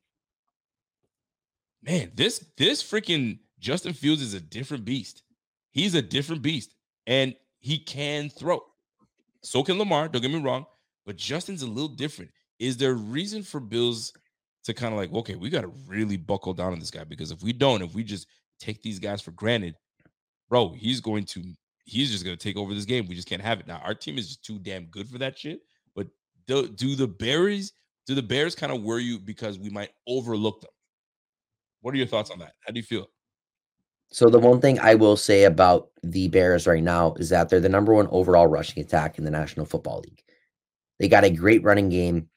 man, 1.83 2.11
this 2.15 2.45
this 2.57 2.83
freaking 2.83 3.39
Justin 3.59 3.93
Fields 3.93 4.21
is 4.21 4.33
a 4.33 4.39
different 4.39 4.85
beast. 4.85 5.23
He's 5.71 5.95
a 5.95 6.01
different 6.01 6.41
beast, 6.41 6.75
and 7.07 7.35
he 7.59 7.77
can 7.77 8.29
throw. 8.29 8.61
So 9.41 9.63
can 9.63 9.77
Lamar. 9.77 10.07
Don't 10.07 10.21
get 10.21 10.31
me 10.31 10.41
wrong, 10.41 10.65
but 11.05 11.17
Justin's 11.17 11.61
a 11.61 11.67
little 11.67 11.89
different. 11.89 12.31
Is 12.59 12.77
there 12.77 12.93
reason 12.93 13.43
for 13.43 13.59
Bills 13.59 14.13
to 14.63 14.73
kind 14.73 14.93
of 14.93 14.99
like, 14.99 15.13
okay, 15.13 15.35
we 15.35 15.49
got 15.49 15.61
to 15.61 15.71
really 15.87 16.17
buckle 16.17 16.53
down 16.53 16.73
on 16.73 16.79
this 16.79 16.91
guy 16.91 17.03
because 17.03 17.31
if 17.31 17.41
we 17.41 17.53
don't, 17.53 17.81
if 17.81 17.93
we 17.93 18.03
just 18.03 18.27
take 18.59 18.81
these 18.81 18.99
guys 18.99 19.21
for 19.21 19.31
granted, 19.31 19.75
bro, 20.49 20.73
he's 20.73 20.99
going 20.99 21.23
to 21.25 21.43
he's 21.85 22.11
just 22.11 22.23
going 22.23 22.37
to 22.37 22.43
take 22.43 22.57
over 22.57 22.73
this 22.73 22.85
game. 22.85 23.07
We 23.07 23.15
just 23.15 23.27
can't 23.27 23.41
have 23.41 23.59
it. 23.59 23.67
Now, 23.67 23.81
our 23.83 23.95
team 23.95 24.17
is 24.17 24.27
just 24.27 24.45
too 24.45 24.59
damn 24.59 24.85
good 24.85 25.07
for 25.07 25.17
that 25.19 25.37
shit. 25.37 25.61
But 25.95 26.07
do, 26.47 26.67
do 26.67 26.95
the 26.95 27.07
Bears 27.07 27.73
do 28.05 28.15
the 28.15 28.23
Bears 28.23 28.55
kind 28.55 28.71
of 28.71 28.81
worry 28.81 29.03
you 29.03 29.19
because 29.19 29.59
we 29.59 29.69
might 29.69 29.91
overlook 30.07 30.61
them? 30.61 30.71
What 31.81 31.93
are 31.93 31.97
your 31.97 32.07
thoughts 32.07 32.31
on 32.31 32.39
that? 32.39 32.53
How 32.65 32.71
do 32.71 32.79
you 32.79 32.85
feel? 32.85 33.09
So 34.11 34.29
the 34.29 34.39
one 34.39 34.59
thing 34.59 34.79
I 34.79 34.95
will 34.95 35.15
say 35.15 35.43
about 35.43 35.89
the 36.03 36.27
Bears 36.29 36.65
right 36.65 36.83
now 36.83 37.13
is 37.15 37.29
that 37.29 37.49
they're 37.49 37.59
the 37.59 37.69
number 37.69 37.93
one 37.93 38.07
overall 38.11 38.47
rushing 38.47 38.83
attack 38.83 39.17
in 39.17 39.23
the 39.23 39.31
National 39.31 39.65
Football 39.65 39.99
League. 40.01 40.23
They 40.99 41.07
got 41.07 41.23
a 41.23 41.29
great 41.29 41.63
running 41.63 41.89
game 41.89 42.27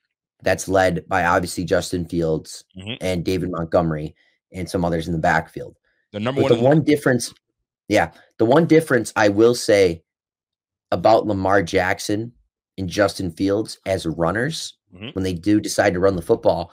that's 0.43 0.69
led 0.69 1.07
by 1.09 1.25
obviously 1.25 1.65
Justin 1.65 2.05
Fields 2.05 2.65
Mhm. 2.77 2.99
and 3.01 3.25
David 3.25 3.51
Montgomery 3.51 4.15
and 4.53 4.69
some 4.69 4.85
others 4.85 5.07
in 5.07 5.13
the 5.13 5.19
backfield. 5.19 5.79
The 6.13 6.21
number 6.21 6.43
But 6.43 6.51
one. 6.51 6.59
the 6.61 6.65
one 6.65 6.83
difference, 6.83 7.33
yeah, 7.89 8.13
the 8.39 8.45
one 8.45 8.67
difference 8.67 9.13
I 9.17 9.31
will 9.31 9.55
say 9.55 10.03
about 10.91 11.27
Lamar 11.27 11.63
Jackson 11.63 12.33
and 12.77 12.89
Justin 12.89 13.31
Fields 13.31 13.79
as 13.87 14.05
runners 14.05 14.75
Mhm. 14.95 15.15
when 15.15 15.25
they 15.25 15.33
do 15.33 15.59
decide 15.59 15.95
to 15.95 16.01
run 16.01 16.17
the 16.17 16.23
football 16.23 16.71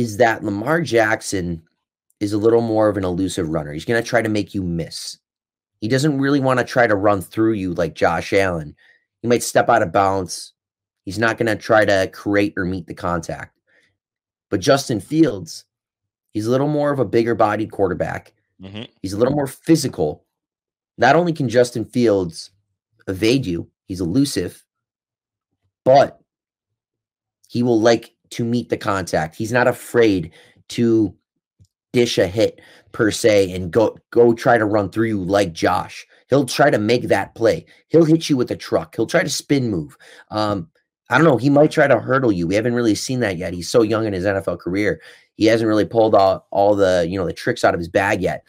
is 0.00 0.16
that 0.16 0.42
Lamar 0.42 0.80
Jackson 0.80 1.62
is 2.20 2.32
a 2.32 2.38
little 2.38 2.60
more 2.60 2.88
of 2.88 2.96
an 2.96 3.04
elusive 3.04 3.48
runner. 3.48 3.72
He's 3.72 3.84
going 3.84 4.02
to 4.02 4.08
try 4.08 4.22
to 4.22 4.28
make 4.28 4.54
you 4.54 4.62
miss. 4.62 5.18
He 5.80 5.88
doesn't 5.88 6.18
really 6.18 6.40
want 6.40 6.58
to 6.58 6.64
try 6.64 6.86
to 6.86 6.94
run 6.96 7.20
through 7.20 7.52
you 7.52 7.74
like 7.74 7.94
Josh 7.94 8.32
Allen. 8.32 8.74
He 9.22 9.28
might 9.28 9.42
step 9.42 9.68
out 9.68 9.82
of 9.82 9.92
bounds. 9.92 10.52
He's 11.04 11.18
not 11.18 11.38
going 11.38 11.46
to 11.46 11.56
try 11.56 11.84
to 11.84 12.10
create 12.12 12.54
or 12.56 12.64
meet 12.64 12.86
the 12.86 12.94
contact. 12.94 13.58
But 14.50 14.60
Justin 14.60 15.00
Fields, 15.00 15.64
he's 16.32 16.46
a 16.46 16.50
little 16.50 16.68
more 16.68 16.90
of 16.90 16.98
a 16.98 17.04
bigger 17.04 17.34
bodied 17.34 17.70
quarterback. 17.70 18.34
Mhm. 18.60 18.88
He's 19.00 19.12
a 19.12 19.16
little 19.16 19.34
more 19.34 19.46
physical. 19.46 20.24
Not 20.98 21.16
only 21.16 21.32
can 21.32 21.48
Justin 21.48 21.84
Fields 21.84 22.50
evade 23.06 23.46
you, 23.46 23.70
he's 23.86 24.00
elusive, 24.00 24.64
but 25.84 26.20
he 27.48 27.62
will 27.62 27.80
like 27.80 28.14
to 28.30 28.44
meet 28.44 28.68
the 28.68 28.76
contact. 28.76 29.34
He's 29.34 29.52
not 29.52 29.66
afraid 29.66 30.32
to 30.68 31.14
dish 31.92 32.18
a 32.18 32.26
hit 32.26 32.60
per 32.92 33.10
se 33.10 33.52
and 33.52 33.70
go 33.70 33.96
go 34.10 34.32
try 34.32 34.58
to 34.58 34.64
run 34.64 34.90
through 34.90 35.08
you 35.08 35.22
like 35.22 35.52
Josh. 35.52 36.06
He'll 36.28 36.46
try 36.46 36.70
to 36.70 36.78
make 36.78 37.08
that 37.08 37.34
play. 37.34 37.66
He'll 37.88 38.04
hit 38.04 38.30
you 38.30 38.36
with 38.36 38.50
a 38.50 38.56
truck. 38.56 38.94
He'll 38.94 39.06
try 39.06 39.22
to 39.22 39.28
spin 39.28 39.68
move. 39.68 39.96
Um, 40.30 40.68
I 41.08 41.18
don't 41.18 41.26
know. 41.26 41.36
He 41.36 41.50
might 41.50 41.72
try 41.72 41.88
to 41.88 41.98
hurdle 41.98 42.30
you. 42.30 42.46
We 42.46 42.54
haven't 42.54 42.74
really 42.74 42.94
seen 42.94 43.18
that 43.20 43.36
yet. 43.36 43.52
He's 43.52 43.68
so 43.68 43.82
young 43.82 44.06
in 44.06 44.12
his 44.12 44.24
NFL 44.24 44.60
career. 44.60 45.00
He 45.34 45.46
hasn't 45.46 45.66
really 45.66 45.84
pulled 45.84 46.14
all, 46.14 46.46
all 46.50 46.76
the 46.76 47.06
you 47.08 47.18
know 47.18 47.26
the 47.26 47.32
tricks 47.32 47.64
out 47.64 47.74
of 47.74 47.80
his 47.80 47.88
bag 47.88 48.22
yet. 48.22 48.44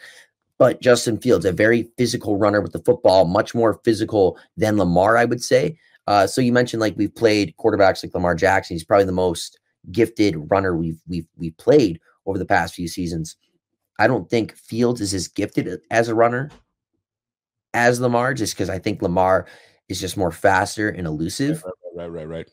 But 0.58 0.80
Justin 0.80 1.18
Fields, 1.18 1.44
a 1.44 1.50
very 1.50 1.90
physical 1.98 2.36
runner 2.36 2.60
with 2.60 2.72
the 2.72 2.78
football, 2.78 3.24
much 3.24 3.52
more 3.52 3.80
physical 3.82 4.38
than 4.56 4.78
Lamar, 4.78 5.16
I 5.16 5.24
would 5.24 5.42
say. 5.42 5.76
Uh, 6.06 6.26
so 6.26 6.40
you 6.40 6.52
mentioned 6.52 6.80
like 6.80 6.96
we've 6.96 7.14
played 7.14 7.54
quarterbacks 7.56 8.04
like 8.04 8.14
Lamar 8.14 8.36
Jackson. 8.36 8.74
He's 8.74 8.84
probably 8.84 9.06
the 9.06 9.12
most 9.12 9.58
gifted 9.90 10.50
runner 10.50 10.76
we've 10.76 11.00
we've 11.08 11.26
we've 11.36 11.56
played 11.56 12.00
over 12.26 12.38
the 12.38 12.44
past 12.44 12.74
few 12.74 12.86
seasons. 12.86 13.36
I 13.98 14.06
don't 14.06 14.28
think 14.30 14.54
Fields 14.56 15.00
is 15.00 15.12
as 15.14 15.28
gifted 15.28 15.80
as 15.90 16.08
a 16.08 16.14
runner 16.14 16.50
as 17.74 18.00
Lamar, 18.00 18.34
just 18.34 18.54
because 18.54 18.70
I 18.70 18.78
think 18.78 19.02
Lamar 19.02 19.46
is 19.88 20.00
just 20.00 20.16
more 20.16 20.30
faster 20.30 20.88
and 20.90 21.06
elusive. 21.06 21.62
Right, 21.94 22.06
right, 22.06 22.08
right. 22.08 22.28
right. 22.28 22.48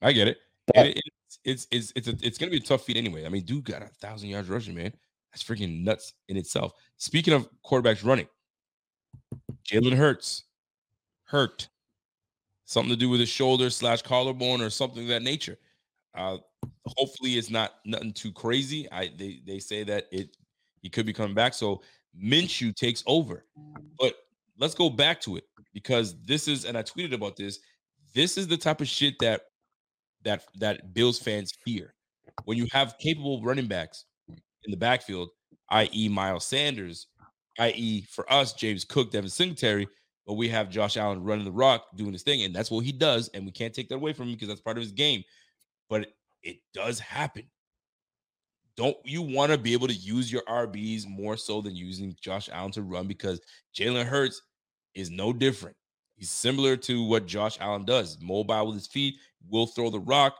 I 0.00 0.12
get 0.12 0.28
it. 0.28 0.38
But- 0.74 0.86
it- 0.88 1.00
it's 1.44 1.68
it's 1.72 1.92
it's 1.96 2.08
it's, 2.08 2.22
a, 2.22 2.26
it's 2.26 2.38
gonna 2.38 2.50
be 2.50 2.58
a 2.58 2.60
tough 2.60 2.84
feat 2.84 2.96
anyway. 2.96 3.24
I 3.24 3.28
mean, 3.30 3.44
dude 3.44 3.64
got 3.64 3.82
a 3.82 3.86
thousand 3.86 4.28
yards 4.28 4.48
rushing, 4.48 4.74
man. 4.74 4.92
That's 5.32 5.42
freaking 5.42 5.82
nuts 5.82 6.12
in 6.28 6.36
itself. 6.36 6.72
Speaking 6.98 7.32
of 7.32 7.48
quarterbacks 7.64 8.04
running, 8.04 8.28
Jalen 9.64 9.96
Hurts 9.96 10.44
hurt. 11.24 11.68
Something 12.66 12.90
to 12.90 12.96
do 12.96 13.08
with 13.08 13.20
his 13.20 13.28
shoulder 13.28 13.70
slash 13.70 14.02
collarbone 14.02 14.60
or 14.60 14.70
something 14.70 15.02
of 15.02 15.08
that 15.08 15.22
nature. 15.22 15.58
Uh, 16.14 16.38
hopefully, 16.86 17.38
it's 17.38 17.50
not 17.50 17.74
nothing 17.84 18.12
too 18.12 18.32
crazy. 18.32 18.90
I 18.92 19.10
they 19.16 19.40
they 19.46 19.58
say 19.58 19.84
that 19.84 20.06
it 20.12 20.36
he 20.82 20.88
could 20.88 21.06
be 21.06 21.12
coming 21.12 21.34
back. 21.34 21.54
So 21.54 21.82
Minshew 22.20 22.74
takes 22.74 23.02
over. 23.06 23.46
But 23.98 24.14
let's 24.58 24.74
go 24.74 24.90
back 24.90 25.20
to 25.22 25.36
it 25.36 25.44
because 25.72 26.14
this 26.24 26.48
is, 26.48 26.64
and 26.64 26.76
I 26.76 26.82
tweeted 26.82 27.14
about 27.14 27.36
this. 27.36 27.60
This 28.14 28.36
is 28.36 28.46
the 28.46 28.56
type 28.56 28.80
of 28.80 28.88
shit 28.88 29.14
that 29.20 29.42
that 30.24 30.44
that 30.56 30.94
Bills 30.94 31.18
fans 31.18 31.52
fear. 31.64 31.94
when 32.44 32.58
you 32.58 32.66
have 32.72 32.96
capable 32.98 33.42
running 33.42 33.66
backs 33.66 34.04
in 34.28 34.70
the 34.70 34.76
backfield, 34.76 35.30
i.e., 35.70 36.08
Miles 36.08 36.46
Sanders, 36.46 37.08
i.e., 37.58 38.02
for 38.10 38.30
us, 38.32 38.52
James 38.52 38.84
Cook, 38.84 39.10
Devin 39.10 39.30
Singletary, 39.30 39.88
but 40.26 40.34
we 40.34 40.48
have 40.48 40.70
Josh 40.70 40.96
Allen 40.96 41.22
running 41.22 41.44
the 41.44 41.52
rock, 41.52 41.86
doing 41.96 42.12
his 42.12 42.22
thing, 42.22 42.42
and 42.42 42.54
that's 42.54 42.70
what 42.70 42.84
he 42.84 42.92
does, 42.92 43.28
and 43.34 43.44
we 43.44 43.52
can't 43.52 43.74
take 43.74 43.88
that 43.88 43.96
away 43.96 44.12
from 44.12 44.28
him 44.28 44.34
because 44.34 44.48
that's 44.48 44.60
part 44.60 44.76
of 44.76 44.82
his 44.82 44.92
game. 44.92 45.22
But 45.92 46.06
it, 46.42 46.56
does 46.72 46.98
happen. 46.98 47.42
Don't 48.78 48.96
you 49.04 49.20
want 49.20 49.52
to 49.52 49.58
be 49.58 49.74
able 49.74 49.88
to 49.88 49.92
use 49.92 50.32
your 50.32 50.40
RBs 50.48 51.06
more 51.06 51.36
so 51.36 51.60
than 51.60 51.76
using 51.76 52.16
Josh 52.18 52.48
Allen 52.50 52.72
to 52.72 52.82
run 52.82 53.06
because 53.06 53.42
Jalen 53.76 54.06
Hurts 54.06 54.40
is 54.94 55.10
no 55.10 55.34
different. 55.34 55.76
He's 56.14 56.30
similar 56.30 56.78
to 56.78 57.04
what 57.04 57.26
Josh 57.26 57.58
Allen 57.60 57.84
does, 57.84 58.16
mobile 58.22 58.68
with 58.68 58.76
his 58.76 58.86
feet, 58.86 59.16
will 59.50 59.66
throw 59.66 59.90
the 59.90 60.00
rock, 60.00 60.34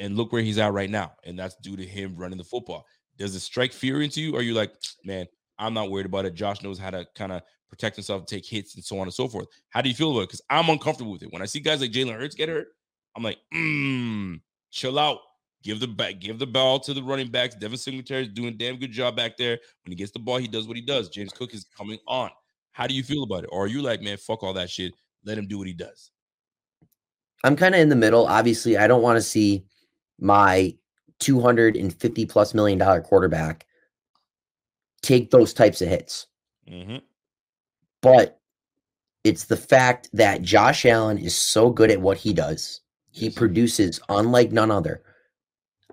and 0.00 0.16
look 0.16 0.32
where 0.32 0.42
he's 0.42 0.58
at 0.58 0.72
right 0.72 0.90
now. 0.90 1.12
And 1.24 1.38
that's 1.38 1.54
due 1.62 1.76
to 1.76 1.86
him 1.86 2.16
running 2.16 2.38
the 2.38 2.42
football. 2.42 2.84
Does 3.16 3.36
it 3.36 3.40
strike 3.40 3.72
fear 3.72 4.02
into 4.02 4.20
you? 4.20 4.34
Or 4.34 4.40
are 4.40 4.42
you 4.42 4.54
like, 4.54 4.72
man, 5.04 5.26
I'm 5.56 5.72
not 5.72 5.92
worried 5.92 6.06
about 6.06 6.24
it. 6.24 6.34
Josh 6.34 6.64
knows 6.64 6.80
how 6.80 6.90
to 6.90 7.06
kind 7.14 7.30
of 7.30 7.42
protect 7.68 7.94
himself, 7.94 8.26
take 8.26 8.44
hits, 8.44 8.74
and 8.74 8.84
so 8.84 8.98
on 8.98 9.06
and 9.06 9.14
so 9.14 9.28
forth. 9.28 9.46
How 9.68 9.82
do 9.82 9.88
you 9.88 9.94
feel 9.94 10.10
about 10.10 10.22
it? 10.22 10.30
Because 10.30 10.42
I'm 10.50 10.68
uncomfortable 10.68 11.12
with 11.12 11.22
it. 11.22 11.32
When 11.32 11.42
I 11.42 11.46
see 11.46 11.60
guys 11.60 11.80
like 11.80 11.92
Jalen 11.92 12.18
Hurts 12.18 12.34
get 12.34 12.48
hurt, 12.48 12.66
I'm 13.16 13.22
like, 13.22 13.38
mm, 13.54 14.40
chill 14.70 14.98
out. 14.98 15.18
Give 15.62 15.78
the 15.78 15.88
back, 15.88 16.20
give 16.20 16.38
the 16.38 16.46
ball 16.46 16.80
to 16.80 16.94
the 16.94 17.02
running 17.02 17.30
backs. 17.30 17.54
Devin 17.54 17.76
Singletary 17.76 18.22
is 18.22 18.28
doing 18.28 18.56
damn 18.56 18.76
good 18.76 18.92
job 18.92 19.14
back 19.14 19.36
there. 19.36 19.58
When 19.84 19.92
he 19.92 19.94
gets 19.94 20.10
the 20.10 20.18
ball, 20.18 20.38
he 20.38 20.48
does 20.48 20.66
what 20.66 20.76
he 20.76 20.82
does. 20.82 21.10
James 21.10 21.32
Cook 21.32 21.52
is 21.52 21.66
coming 21.76 21.98
on. 22.08 22.30
How 22.72 22.86
do 22.86 22.94
you 22.94 23.02
feel 23.02 23.24
about 23.24 23.44
it? 23.44 23.50
Or 23.52 23.64
are 23.64 23.68
you 23.68 23.82
like, 23.82 24.00
man, 24.00 24.16
fuck 24.16 24.42
all 24.42 24.54
that 24.54 24.70
shit. 24.70 24.94
Let 25.24 25.36
him 25.36 25.46
do 25.46 25.58
what 25.58 25.66
he 25.66 25.74
does. 25.74 26.10
I'm 27.44 27.56
kind 27.56 27.74
of 27.74 27.80
in 27.80 27.90
the 27.90 27.96
middle. 27.96 28.26
Obviously, 28.26 28.78
I 28.78 28.86
don't 28.86 29.02
want 29.02 29.16
to 29.18 29.22
see 29.22 29.64
my 30.18 30.74
250 31.18 32.26
plus 32.26 32.54
million 32.54 32.78
dollar 32.78 33.00
quarterback 33.02 33.66
take 35.02 35.30
those 35.30 35.52
types 35.52 35.82
of 35.82 35.88
hits. 35.88 36.26
Mm-hmm. 36.70 36.98
But 38.02 38.40
it's 39.24 39.44
the 39.44 39.56
fact 39.56 40.08
that 40.14 40.42
Josh 40.42 40.86
Allen 40.86 41.18
is 41.18 41.36
so 41.36 41.70
good 41.70 41.90
at 41.90 42.00
what 42.00 42.16
he 42.16 42.32
does. 42.32 42.80
He 43.10 43.26
Yes. 43.26 43.34
produces 43.34 44.00
unlike 44.08 44.52
none 44.52 44.70
other. 44.70 45.02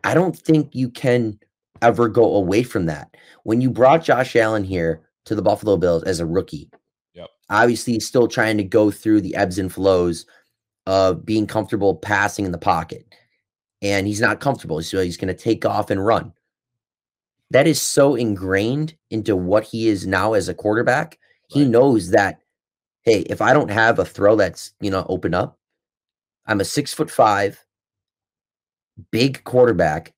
I 0.03 0.13
don't 0.13 0.37
think 0.37 0.73
you 0.75 0.89
can 0.89 1.39
ever 1.81 2.07
go 2.07 2.35
away 2.35 2.63
from 2.63 2.85
that. 2.85 3.15
When 3.43 3.61
you 3.61 3.69
brought 3.69 4.03
Josh 4.03 4.35
Allen 4.35 4.63
here 4.63 5.01
to 5.25 5.35
the 5.35 5.41
Buffalo 5.41 5.77
Bills 5.77 6.03
as 6.03 6.19
a 6.19 6.25
rookie, 6.25 6.69
Yep. 7.13 7.29
obviously 7.49 7.93
he's 7.93 8.07
still 8.07 8.27
trying 8.27 8.57
to 8.57 8.63
go 8.63 8.91
through 8.91 9.21
the 9.21 9.35
ebbs 9.35 9.59
and 9.59 9.71
flows 9.71 10.25
of 10.85 11.25
being 11.25 11.45
comfortable 11.47 11.95
passing 11.95 12.45
in 12.45 12.51
the 12.51 12.57
pocket. 12.57 13.05
And 13.81 14.07
he's 14.07 14.21
not 14.21 14.39
comfortable, 14.39 14.81
so 14.81 15.01
he's 15.01 15.17
going 15.17 15.27
to 15.27 15.33
take 15.33 15.65
off 15.65 15.89
and 15.89 16.03
run. 16.03 16.33
That 17.51 17.67
is 17.67 17.81
so 17.81 18.15
ingrained 18.15 18.95
into 19.09 19.35
what 19.35 19.63
he 19.63 19.87
is 19.87 20.07
now 20.07 20.33
as 20.33 20.49
a 20.49 20.53
quarterback. 20.53 21.17
He 21.49 21.63
knows 21.63 22.09
that, 22.09 22.41
hey, 23.03 23.21
if 23.21 23.41
I 23.41 23.53
don't 23.53 23.69
have 23.71 23.99
a 23.99 24.05
throw 24.05 24.35
that's 24.35 24.73
you 24.81 24.91
know 24.91 25.05
open 25.07 25.33
up, 25.33 25.57
I'm 26.47 26.61
a 26.61 26.65
six 26.65 26.93
foot 26.93 27.11
five, 27.11 27.63
big 29.11 29.43
quarterback. 29.43 30.13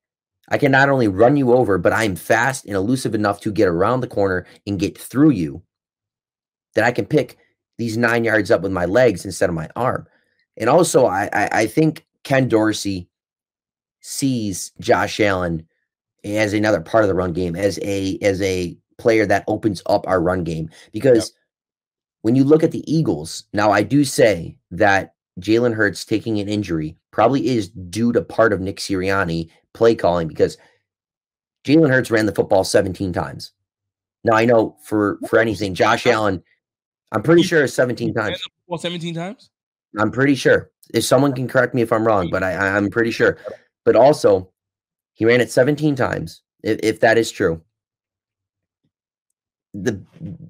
I 0.50 0.58
can 0.58 0.72
not 0.72 0.90
only 0.90 1.08
run 1.08 1.38
you 1.38 1.54
over, 1.54 1.78
but 1.78 1.94
I'm 1.94 2.16
fast 2.16 2.66
and 2.66 2.76
elusive 2.76 3.14
enough 3.14 3.42
to 3.42 3.52
get 3.52 3.68
around 3.68 4.02
the 4.02 4.08
corner 4.08 4.46
and 4.66 4.80
get 4.80 4.98
through 4.98 5.32
you. 5.32 5.62
That 6.76 6.86
I 6.86 6.92
can 6.92 7.06
pick 7.06 7.38
these 7.78 7.98
nine 7.98 8.24
yards 8.24 8.52
up 8.52 8.62
with 8.62 8.72
my 8.72 8.86
legs 8.86 9.26
instead 9.26 9.50
of 9.50 9.56
my 9.56 9.70
arm. 9.76 10.08
And 10.58 10.70
also, 10.70 11.06
I 11.06 11.30
I, 11.34 11.50
I 11.52 11.68
think 11.68 12.06
Ken 12.24 12.48
Dorsey 12.48 13.10
sees 14.02 14.72
Josh 14.80 15.20
Allen 15.20 15.68
as 16.24 16.54
another 16.54 16.82
part 16.82 17.04
of 17.04 17.08
the 17.08 17.16
run 17.16 17.34
game, 17.34 17.56
as 17.56 17.80
a 17.82 18.18
as 18.22 18.42
a 18.42 18.78
player 18.98 19.26
that 19.26 19.46
opens 19.48 19.82
up 19.88 20.08
our 20.08 20.22
run 20.22 20.44
game. 20.44 20.70
Because 20.92 21.34
when 22.22 22.36
you 22.36 22.44
look 22.44 22.64
at 22.64 22.72
the 22.72 22.92
Eagles, 22.92 23.46
now 23.54 23.72
I 23.72 23.82
do 23.82 24.04
say 24.04 24.58
that 24.72 25.14
Jalen 25.40 25.74
Hurts 25.74 26.06
taking 26.06 26.40
an 26.40 26.50
injury 26.50 26.98
probably 27.12 27.48
is 27.48 27.70
due 27.70 28.12
to 28.14 28.22
part 28.22 28.54
of 28.54 28.60
Nick 28.60 28.78
Sirianni 28.78 29.50
play 29.74 29.96
calling 29.96 30.28
because 30.28 30.58
Jalen 31.66 31.90
Hurts 31.90 32.12
ran 32.12 32.26
the 32.26 32.36
football 32.36 32.64
17 32.64 33.14
times. 33.14 33.52
Now 34.24 34.34
I 34.34 34.46
know 34.46 34.78
for 34.84 35.20
for 35.28 35.40
anything, 35.40 35.74
Josh 35.74 36.06
Allen, 36.06 36.44
I'm 37.12 37.24
pretty 37.24 37.44
sure 37.44 37.64
it's 37.64 37.74
17 37.74 38.14
times. 38.14 38.42
Well, 38.68 38.80
17 38.80 39.14
times? 39.14 39.50
I'm 39.98 40.12
pretty 40.12 40.36
sure. 40.36 40.72
If 40.94 41.04
someone 41.04 41.34
can 41.34 41.48
correct 41.48 41.74
me 41.74 41.82
if 41.82 41.94
I'm 41.94 42.06
wrong, 42.06 42.30
but 42.30 42.44
I, 42.44 42.54
I'm 42.76 42.90
pretty 42.90 43.12
sure. 43.12 43.38
But 43.86 43.96
also, 43.96 44.52
he 45.14 45.26
ran 45.26 45.42
it 45.42 45.52
17 45.52 45.96
times. 45.96 46.42
If, 46.64 46.80
if 46.84 47.00
that 47.00 47.18
is 47.18 47.32
true, 47.32 47.62
the 49.74 50.02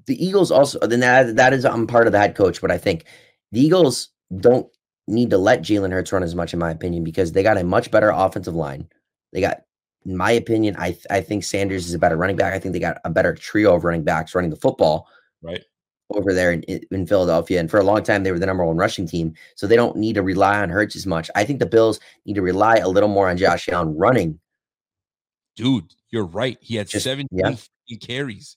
the 0.06 0.24
Eagles 0.24 0.50
also 0.50 0.78
then 0.80 1.00
that 1.00 1.36
that 1.36 1.52
is 1.52 1.64
I'm 1.64 1.86
part 1.86 2.06
of 2.06 2.12
the 2.12 2.18
head 2.18 2.34
coach, 2.34 2.60
but 2.60 2.70
I 2.70 2.78
think 2.78 3.04
the 3.52 3.60
Eagles 3.60 4.08
don't 4.38 4.66
need 5.08 5.30
to 5.30 5.38
let 5.38 5.62
Jalen 5.62 5.92
Hurts 5.92 6.12
run 6.12 6.22
as 6.22 6.34
much, 6.34 6.52
in 6.52 6.58
my 6.58 6.70
opinion, 6.70 7.02
because 7.04 7.32
they 7.32 7.42
got 7.42 7.58
a 7.58 7.64
much 7.64 7.90
better 7.90 8.10
offensive 8.10 8.54
line. 8.54 8.88
They 9.32 9.40
got, 9.40 9.62
in 10.06 10.16
my 10.16 10.30
opinion, 10.32 10.76
I 10.78 10.92
th- 10.92 11.06
I 11.10 11.20
think 11.20 11.44
Sanders 11.44 11.86
is 11.86 11.94
a 11.94 11.98
better 11.98 12.16
running 12.16 12.36
back. 12.36 12.52
I 12.54 12.58
think 12.58 12.72
they 12.72 12.78
got 12.80 12.98
a 13.04 13.10
better 13.10 13.34
trio 13.34 13.74
of 13.74 13.84
running 13.84 14.04
backs 14.04 14.34
running 14.34 14.50
the 14.50 14.56
football 14.56 15.08
Right. 15.42 15.64
over 16.10 16.32
there 16.32 16.52
in, 16.52 16.62
in 16.64 17.06
Philadelphia. 17.06 17.60
And 17.60 17.70
for 17.70 17.78
a 17.78 17.84
long 17.84 18.02
time, 18.02 18.22
they 18.22 18.30
were 18.32 18.38
the 18.38 18.46
number 18.46 18.64
one 18.64 18.76
rushing 18.76 19.06
team. 19.06 19.34
So 19.56 19.66
they 19.66 19.76
don't 19.76 19.96
need 19.96 20.14
to 20.14 20.22
rely 20.22 20.60
on 20.60 20.68
Hurts 20.70 20.96
as 20.96 21.06
much. 21.06 21.30
I 21.34 21.44
think 21.44 21.58
the 21.58 21.66
Bills 21.66 21.98
need 22.26 22.34
to 22.34 22.42
rely 22.42 22.76
a 22.76 22.88
little 22.88 23.08
more 23.08 23.28
on 23.28 23.36
Josh 23.36 23.68
Allen 23.68 23.96
running. 23.96 24.38
Dude, 25.56 25.92
you're 26.10 26.26
right. 26.26 26.58
He 26.60 26.76
had 26.76 26.88
Just- 26.88 27.04
17 27.04 27.28
yeah. 27.86 27.96
carries. 28.00 28.56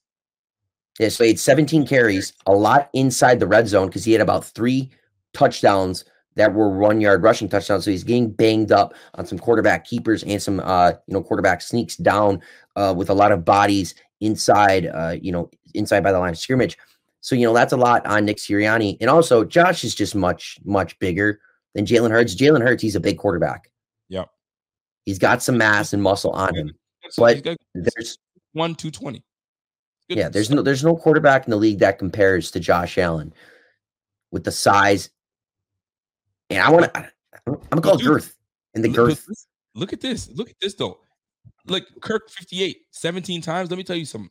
Yeah, 1.00 1.10
so 1.10 1.24
he 1.24 1.32
had 1.32 1.40
17 1.40 1.88
carries, 1.88 2.34
a 2.46 2.52
lot 2.54 2.90
inside 2.94 3.40
the 3.40 3.48
red 3.48 3.68
zone 3.68 3.88
because 3.88 4.06
he 4.06 4.12
had 4.12 4.22
about 4.22 4.46
three 4.46 4.92
touchdowns 5.34 6.06
that 6.36 6.54
were 6.54 6.70
one 6.70 7.00
yard 7.00 7.22
rushing 7.24 7.48
touchdowns. 7.48 7.86
So 7.86 7.92
he's 7.92 8.04
getting 8.04 8.32
banged 8.32 8.72
up 8.72 8.94
on 9.16 9.26
some 9.26 9.38
quarterback 9.38 9.86
keepers 9.86 10.24
and 10.24 10.42
some 10.42 10.60
uh, 10.62 10.94
you 11.08 11.14
know, 11.14 11.22
quarterback 11.22 11.62
sneaks 11.62 11.96
down 11.96 12.42
uh 12.76 12.94
with 12.98 13.10
a 13.10 13.14
lot 13.14 13.32
of 13.32 13.46
bodies 13.46 13.94
inside 14.22 14.88
uh, 14.88 15.16
you 15.22 15.32
know, 15.32 15.50
inside 15.74 16.02
by 16.02 16.12
the 16.12 16.20
line 16.20 16.32
of 16.32 16.40
scrimmage. 16.40 16.78
So, 17.22 17.36
you 17.36 17.46
know, 17.46 17.54
that's 17.54 17.74
a 17.74 17.78
lot 17.78 18.06
on 18.06 18.26
Nick 18.26 18.38
Sirianni. 18.38 18.98
And 19.00 19.10
also 19.10 19.44
Josh 19.46 19.84
is 19.84 19.96
just 19.96 20.14
much, 20.16 20.58
much 20.66 20.98
bigger 21.00 21.40
than 21.74 21.86
Jalen 21.86 22.12
Hurts. 22.12 22.36
Jalen 22.36 22.62
Hurts, 22.62 22.82
he's 22.84 22.96
a 22.96 23.00
big 23.00 23.18
quarterback. 23.18 23.72
Yep. 24.10 24.30
He's 25.06 25.20
got 25.20 25.42
some 25.42 25.58
mass 25.58 25.94
and 25.94 26.04
muscle 26.04 26.32
on 26.32 26.54
him. 26.56 26.72
That's- 27.02 27.16
But 27.18 27.58
There's 27.74 28.18
one 28.54 28.76
220. 28.76 29.24
Good 30.10 30.18
yeah, 30.18 30.28
there's 30.28 30.50
no 30.50 30.62
there's 30.62 30.84
no 30.84 30.98
quarterback 30.98 31.46
in 31.46 31.52
the 31.52 31.58
league 31.58 31.80
that 31.80 31.98
compares 31.98 32.52
to 32.52 32.60
Josh 32.60 32.98
Allen 32.98 33.34
with 34.32 34.44
the 34.44 34.52
size. 34.52 35.10
And 36.54 36.62
I 36.64 36.72
want 36.72 36.94
to 36.94 37.08
I'm 37.48 37.56
gonna 37.70 37.82
call 37.82 37.98
dude, 37.98 38.08
girth 38.08 38.36
and 38.76 38.84
the 38.84 38.90
Look- 38.90 38.96
girth. 38.96 39.28
Look 39.76 39.92
at 39.94 40.02
this. 40.02 40.30
Look 40.30 40.50
at 40.50 40.56
this 40.62 40.76
though. 40.76 41.00
Like 41.66 41.88
Kirk 42.02 42.30
58, 42.30 42.78
17 42.92 43.42
times. 43.42 43.70
Let 43.72 43.78
me 43.78 43.84
tell 43.84 43.96
you 43.96 44.06
something. 44.06 44.30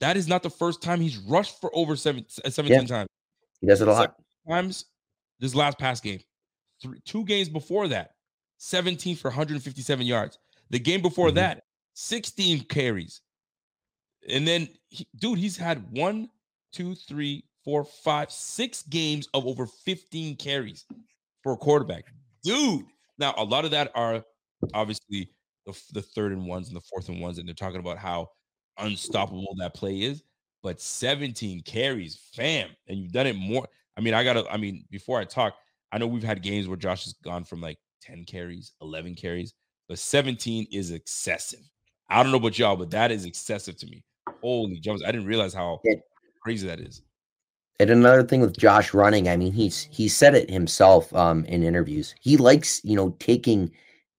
That 0.00 0.16
is 0.16 0.28
not 0.28 0.42
the 0.42 0.50
first 0.50 0.82
time 0.82 1.00
he's 1.00 1.16
rushed 1.16 1.60
for 1.60 1.70
over 1.74 1.96
seven, 1.96 2.26
17 2.28 2.86
times. 2.86 3.08
He 3.60 3.66
does 3.68 3.80
it 3.80 3.88
a 3.88 3.92
lot. 3.92 4.16
times 4.48 4.86
this 5.38 5.54
last 5.54 5.78
pass 5.78 6.00
game. 6.00 6.20
Three, 6.82 7.00
two 7.04 7.24
games 7.24 7.48
before 7.48 7.88
that, 7.88 8.14
17 8.58 9.16
for 9.16 9.28
157 9.30 10.04
yards. 10.06 10.38
The 10.70 10.78
game 10.80 11.00
before 11.00 11.30
Mhm. 11.30 11.34
that, 11.36 11.64
16 11.94 12.64
carries. 12.64 13.20
And 14.28 14.46
then, 14.46 14.68
he, 14.88 15.06
dude, 15.16 15.38
he's 15.38 15.56
had 15.56 15.90
one, 15.96 16.28
two, 16.72 16.94
three, 16.96 17.44
four, 17.64 17.84
five, 17.84 18.30
six 18.32 18.82
games 18.82 19.28
of 19.34 19.46
over 19.46 19.66
15 19.66 20.36
carries 20.36 20.84
for 21.42 21.52
a 21.52 21.56
quarterback. 21.56 22.04
Dude. 22.42 22.84
Now, 23.18 23.34
a 23.36 23.44
lot 23.44 23.64
of 23.64 23.70
that 23.72 23.92
are 23.94 24.24
obviously 24.74 25.30
the, 25.66 25.78
the 25.92 26.02
third 26.02 26.32
and 26.32 26.46
ones 26.46 26.68
and 26.68 26.76
the 26.76 26.80
fourth 26.80 27.08
and 27.08 27.20
ones, 27.20 27.38
and 27.38 27.46
they're 27.46 27.54
talking 27.54 27.80
about 27.80 27.98
how 27.98 28.28
unstoppable 28.78 29.54
that 29.58 29.74
play 29.74 30.02
is. 30.02 30.22
But 30.62 30.80
17 30.80 31.62
carries, 31.62 32.20
fam, 32.34 32.68
and 32.88 32.98
you've 32.98 33.12
done 33.12 33.26
it 33.26 33.36
more. 33.36 33.66
I 33.96 34.00
mean, 34.00 34.14
I 34.14 34.22
gotta, 34.22 34.48
I 34.50 34.56
mean, 34.56 34.84
before 34.90 35.18
I 35.18 35.24
talk, 35.24 35.54
I 35.90 35.98
know 35.98 36.06
we've 36.06 36.22
had 36.22 36.42
games 36.42 36.68
where 36.68 36.76
Josh 36.76 37.04
has 37.04 37.14
gone 37.24 37.44
from 37.44 37.60
like 37.60 37.78
10 38.02 38.24
carries, 38.24 38.72
11 38.80 39.16
carries, 39.16 39.54
but 39.88 39.98
17 39.98 40.68
is 40.70 40.92
excessive. 40.92 41.60
I 42.08 42.22
don't 42.22 42.30
know 42.30 42.38
about 42.38 42.58
y'all, 42.58 42.76
but 42.76 42.90
that 42.90 43.10
is 43.10 43.24
excessive 43.24 43.76
to 43.78 43.86
me. 43.86 44.04
Holy 44.40 44.78
jumps. 44.78 45.02
I 45.04 45.12
didn't 45.12 45.26
realize 45.26 45.52
how 45.52 45.80
crazy 46.42 46.66
that 46.68 46.80
is. 46.80 47.02
And 47.90 47.98
another 47.98 48.22
thing 48.22 48.40
with 48.40 48.56
Josh 48.56 48.94
running, 48.94 49.28
I 49.28 49.36
mean, 49.36 49.52
he's 49.52 49.88
he 49.90 50.08
said 50.08 50.34
it 50.34 50.50
himself 50.50 51.12
um 51.14 51.44
in 51.46 51.62
interviews. 51.62 52.14
He 52.20 52.36
likes, 52.36 52.80
you 52.84 52.96
know, 52.96 53.10
taking 53.18 53.70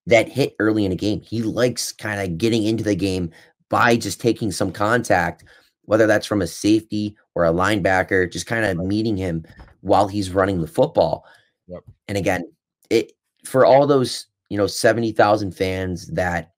that 0.06 0.28
hit 0.28 0.56
early 0.60 0.86
in 0.86 0.92
a 0.92 0.96
game. 0.96 1.22
He 1.22 1.42
likes 1.42 1.92
kind 1.92 2.22
of 2.22 2.38
getting 2.38 2.64
into 2.64 2.84
the 2.84 2.96
game 2.96 3.32
by 3.70 3.96
just 3.96 4.20
taking 4.20 4.52
some 4.52 4.72
contact, 4.72 5.46
whether 5.86 6.08
that's 6.08 6.28
from 6.28 6.42
a 6.42 6.48
safety 6.48 7.16
or 7.36 7.46
a 7.46 7.54
linebacker, 7.54 8.32
just 8.32 8.46
kind 8.46 8.66
of 8.66 8.86
meeting 8.86 9.16
him 9.16 9.46
while 9.82 10.08
he's 10.08 10.32
running 10.32 10.62
the 10.62 10.68
football. 10.68 11.26
Yep. 11.68 11.84
And 12.08 12.18
again, 12.18 12.52
it 12.90 13.14
for 13.46 13.66
all 13.66 13.88
those, 13.88 14.28
you 14.50 14.58
know, 14.58 14.68
70,000 14.68 15.52
fans 15.52 16.08
that 16.08 16.52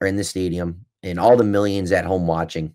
are 0.00 0.06
in 0.06 0.16
the 0.16 0.24
stadium 0.24 0.84
and 1.02 1.18
all 1.18 1.36
the 1.36 1.44
millions 1.44 1.92
at 1.92 2.04
home 2.04 2.26
watching, 2.26 2.74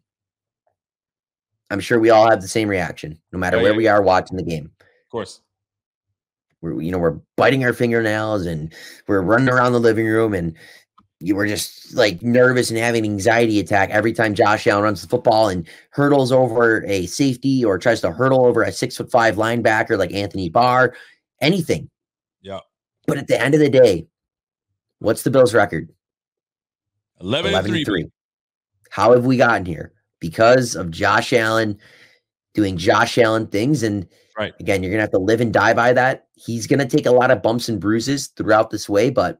I'm 1.69 1.79
sure 1.79 1.99
we 1.99 2.09
all 2.09 2.29
have 2.29 2.41
the 2.41 2.47
same 2.47 2.69
reaction, 2.69 3.19
no 3.31 3.39
matter 3.39 3.57
Oh, 3.57 3.61
where 3.61 3.71
yeah. 3.71 3.77
we 3.77 3.87
are 3.87 4.01
watching 4.01 4.37
the 4.37 4.43
game. 4.43 4.71
Of 4.79 5.09
course. 5.11 5.41
We're 6.61 6.81
you 6.81 6.91
know 6.91 6.97
we're 6.97 7.19
biting 7.35 7.63
our 7.63 7.73
fingernails 7.73 8.45
and 8.45 8.73
we're 9.07 9.21
running 9.21 9.49
around 9.49 9.73
the 9.73 9.79
living 9.79 10.07
room 10.07 10.33
and 10.33 10.55
you 11.19 11.35
were 11.35 11.47
just 11.47 11.93
like 11.95 12.21
nervous 12.21 12.69
and 12.69 12.79
having 12.79 13.05
an 13.05 13.11
anxiety 13.11 13.59
attack 13.59 13.89
every 13.89 14.13
time 14.13 14.33
Josh 14.35 14.65
Allen 14.67 14.83
runs 14.83 15.01
the 15.01 15.07
football 15.07 15.49
and 15.49 15.67
hurdles 15.91 16.31
over 16.31 16.83
a 16.85 17.05
safety 17.07 17.63
or 17.65 17.77
tries 17.77 18.01
to 18.01 18.11
hurdle 18.11 18.45
over 18.45 18.63
a 18.63 18.71
six 18.71 18.97
foot 18.97 19.11
five 19.11 19.35
linebacker 19.35 19.97
like 19.97 20.13
Anthony 20.13 20.49
Barr, 20.49 20.95
anything. 21.41 21.89
Yeah. 22.41 22.59
But 23.07 23.17
at 23.17 23.27
the 23.27 23.39
end 23.41 23.53
of 23.53 23.59
the 23.59 23.69
day, 23.69 24.07
what's 24.99 25.23
the 25.23 25.31
Bills' 25.31 25.53
record? 25.53 25.89
11, 27.21 27.51
11 27.51 27.71
and 27.73 27.85
3. 27.85 28.03
3. 28.03 28.11
How 28.89 29.13
have 29.13 29.25
we 29.25 29.37
gotten 29.37 29.65
here? 29.65 29.93
Because 30.19 30.75
of 30.75 30.91
Josh 30.91 31.33
Allen 31.33 31.77
doing 32.53 32.77
Josh 32.77 33.17
Allen 33.17 33.47
things. 33.47 33.83
And 33.83 34.07
Right. 34.37 34.53
again, 34.59 34.83
you're 34.83 34.91
going 34.91 34.99
to 34.99 35.03
have 35.03 35.11
to 35.11 35.17
live 35.17 35.41
and 35.41 35.51
die 35.53 35.73
by 35.73 35.93
that. 35.93 36.27
He's 36.35 36.67
going 36.67 36.79
to 36.79 36.85
take 36.85 37.07
a 37.07 37.11
lot 37.11 37.31
of 37.31 37.41
bumps 37.41 37.69
and 37.69 37.79
bruises 37.79 38.27
throughout 38.27 38.69
this 38.69 38.87
way. 38.87 39.09
But 39.09 39.39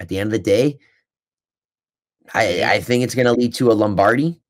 at 0.00 0.08
the 0.08 0.18
end 0.18 0.28
of 0.28 0.32
the 0.32 0.38
day, 0.38 0.78
I, 2.34 2.62
I 2.64 2.80
think 2.80 3.04
it's 3.04 3.14
going 3.14 3.26
to 3.26 3.32
lead 3.32 3.54
to 3.54 3.70
a 3.70 3.74
Lombardi. 3.74 4.40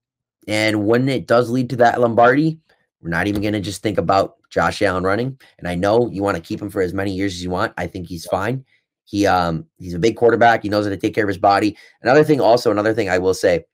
And 0.49 0.87
when 0.87 1.09
it 1.09 1.27
does 1.27 1.51
lead 1.51 1.71
to 1.71 1.77
that 1.77 2.01
Lombardi, 2.01 2.59
we're 3.01 3.11
not 3.11 3.27
even 3.27 3.43
going 3.43 3.55
to 3.55 3.61
just 3.61 3.83
think 3.83 3.99
about 3.99 4.37
Josh 4.51 4.83
Allen 4.83 5.05
running. 5.05 5.39
And 5.59 5.69
I 5.69 5.75
know 5.75 6.09
you 6.11 6.23
want 6.23 6.37
to 6.37 6.43
keep 6.43 6.61
him 6.61 6.71
for 6.71 6.83
as 6.83 6.93
many 6.95 7.13
years 7.13 7.35
as 7.35 7.43
you 7.43 7.51
want. 7.51 7.73
I 7.77 7.87
think 7.87 8.09
he's 8.09 8.27
fine. 8.27 8.65
He 9.05 9.27
um 9.27 9.67
he's 9.79 9.95
a 9.95 9.99
big 9.99 10.17
quarterback. 10.17 10.63
He 10.63 10.69
knows 10.69 10.87
how 10.87 10.91
to 10.91 10.97
take 10.97 11.15
care 11.15 11.25
of 11.25 11.29
his 11.29 11.39
body. 11.39 11.77
Another 12.03 12.25
thing, 12.25 12.41
also 12.41 12.71
another 12.71 12.95
thing 12.95 13.09
I 13.09 13.19
will 13.19 13.35
say 13.35 13.65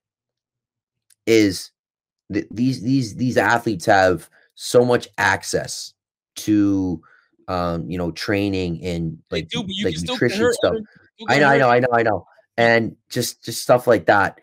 is 1.28 1.70
th- 2.32 2.46
these 2.50 2.82
these 2.82 3.14
these 3.14 3.36
athletes 3.36 3.86
have 3.86 4.28
so 4.54 4.84
much 4.84 5.06
access 5.18 5.92
to 6.34 7.00
um 7.46 7.88
you 7.88 7.98
know 7.98 8.10
training 8.12 8.82
and 8.82 9.18
like 9.30 9.48
do, 9.48 9.60
like 9.60 9.66
can 9.68 9.92
still 9.92 9.92
get 9.92 10.10
nutrition 10.10 10.52
stuff. 10.54 10.74
I 11.28 11.38
know, 11.38 11.48
I 11.48 11.58
know, 11.58 11.68
I 11.68 11.78
know, 11.80 11.88
I 11.92 12.02
know. 12.02 12.26
And 12.56 12.96
just 13.10 13.44
just 13.44 13.62
stuff 13.62 13.86
like 13.86 14.06
that. 14.06 14.40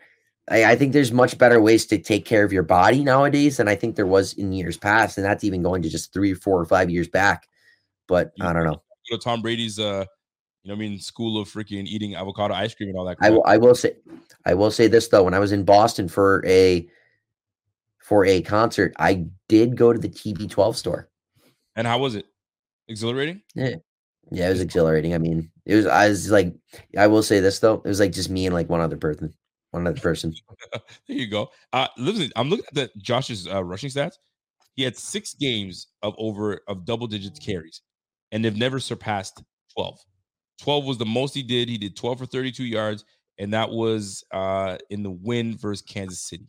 I, 0.48 0.64
I 0.64 0.76
think 0.76 0.92
there's 0.92 1.12
much 1.12 1.36
better 1.38 1.60
ways 1.60 1.86
to 1.86 1.98
take 1.98 2.24
care 2.24 2.44
of 2.44 2.52
your 2.52 2.62
body 2.62 3.02
nowadays 3.02 3.56
than 3.56 3.66
I 3.66 3.74
think 3.74 3.96
there 3.96 4.06
was 4.06 4.32
in 4.34 4.52
years 4.52 4.76
past, 4.76 5.18
and 5.18 5.26
that's 5.26 5.44
even 5.44 5.62
going 5.62 5.82
to 5.82 5.90
just 5.90 6.12
three 6.12 6.32
or 6.32 6.36
four 6.36 6.60
or 6.60 6.64
five 6.64 6.88
years 6.88 7.08
back. 7.08 7.48
But 8.06 8.32
I 8.40 8.52
don't 8.52 8.64
know. 8.64 8.80
To 9.06 9.18
Tom 9.18 9.42
Brady's, 9.42 9.78
uh, 9.78 10.04
you 10.66 10.72
know, 10.72 10.74
I 10.74 10.78
mean, 10.78 10.98
school 10.98 11.40
of 11.40 11.48
freaking 11.48 11.86
eating 11.86 12.16
avocado 12.16 12.52
ice 12.52 12.74
cream 12.74 12.88
and 12.88 12.98
all 12.98 13.04
that. 13.04 13.18
I 13.20 13.30
will 13.30 13.44
I 13.46 13.56
will 13.56 13.76
say 13.76 13.94
I 14.44 14.54
will 14.54 14.72
say 14.72 14.88
this 14.88 15.06
though. 15.06 15.22
When 15.22 15.32
I 15.32 15.38
was 15.38 15.52
in 15.52 15.64
Boston 15.64 16.08
for 16.08 16.44
a 16.44 16.88
for 17.98 18.24
a 18.24 18.42
concert, 18.42 18.92
I 18.98 19.26
did 19.48 19.76
go 19.76 19.92
to 19.92 19.98
the 19.98 20.08
TB12 20.08 20.74
store. 20.74 21.08
And 21.76 21.86
how 21.86 21.98
was 21.98 22.16
it? 22.16 22.26
Exhilarating? 22.88 23.42
Yeah. 23.54 23.76
Yeah, 24.32 24.48
it 24.48 24.50
was 24.50 24.60
exhilarating. 24.60 25.14
I 25.14 25.18
mean, 25.18 25.52
it 25.66 25.76
was 25.76 25.86
I 25.86 26.08
was 26.08 26.32
like 26.32 26.52
I 26.98 27.06
will 27.06 27.22
say 27.22 27.38
this 27.38 27.60
though. 27.60 27.74
It 27.74 27.88
was 27.88 28.00
like 28.00 28.10
just 28.10 28.28
me 28.28 28.46
and 28.46 28.54
like 28.54 28.68
one 28.68 28.80
other 28.80 28.96
person. 28.96 29.32
One 29.70 29.86
other 29.86 30.00
person. 30.00 30.34
there 30.72 30.80
you 31.06 31.28
go. 31.28 31.50
Uh, 31.72 31.86
listen, 31.96 32.32
I'm 32.34 32.50
looking 32.50 32.64
at 32.66 32.74
the 32.74 32.90
Josh's 32.98 33.46
uh, 33.46 33.62
rushing 33.62 33.90
stats. 33.90 34.14
He 34.74 34.82
had 34.82 34.96
six 34.96 35.34
games 35.34 35.86
of 36.02 36.16
over 36.18 36.60
of 36.66 36.84
double 36.84 37.06
digits 37.06 37.38
carries, 37.38 37.82
and 38.32 38.44
they've 38.44 38.56
never 38.56 38.80
surpassed 38.80 39.44
12. 39.76 40.00
12 40.60 40.84
was 40.84 40.98
the 40.98 41.06
most 41.06 41.34
he 41.34 41.42
did. 41.42 41.68
He 41.68 41.78
did 41.78 41.96
12 41.96 42.18
for 42.18 42.26
32 42.26 42.64
yards, 42.64 43.04
and 43.38 43.52
that 43.52 43.70
was 43.70 44.24
uh, 44.32 44.78
in 44.90 45.02
the 45.02 45.10
win 45.10 45.56
versus 45.56 45.82
Kansas 45.82 46.20
City, 46.20 46.48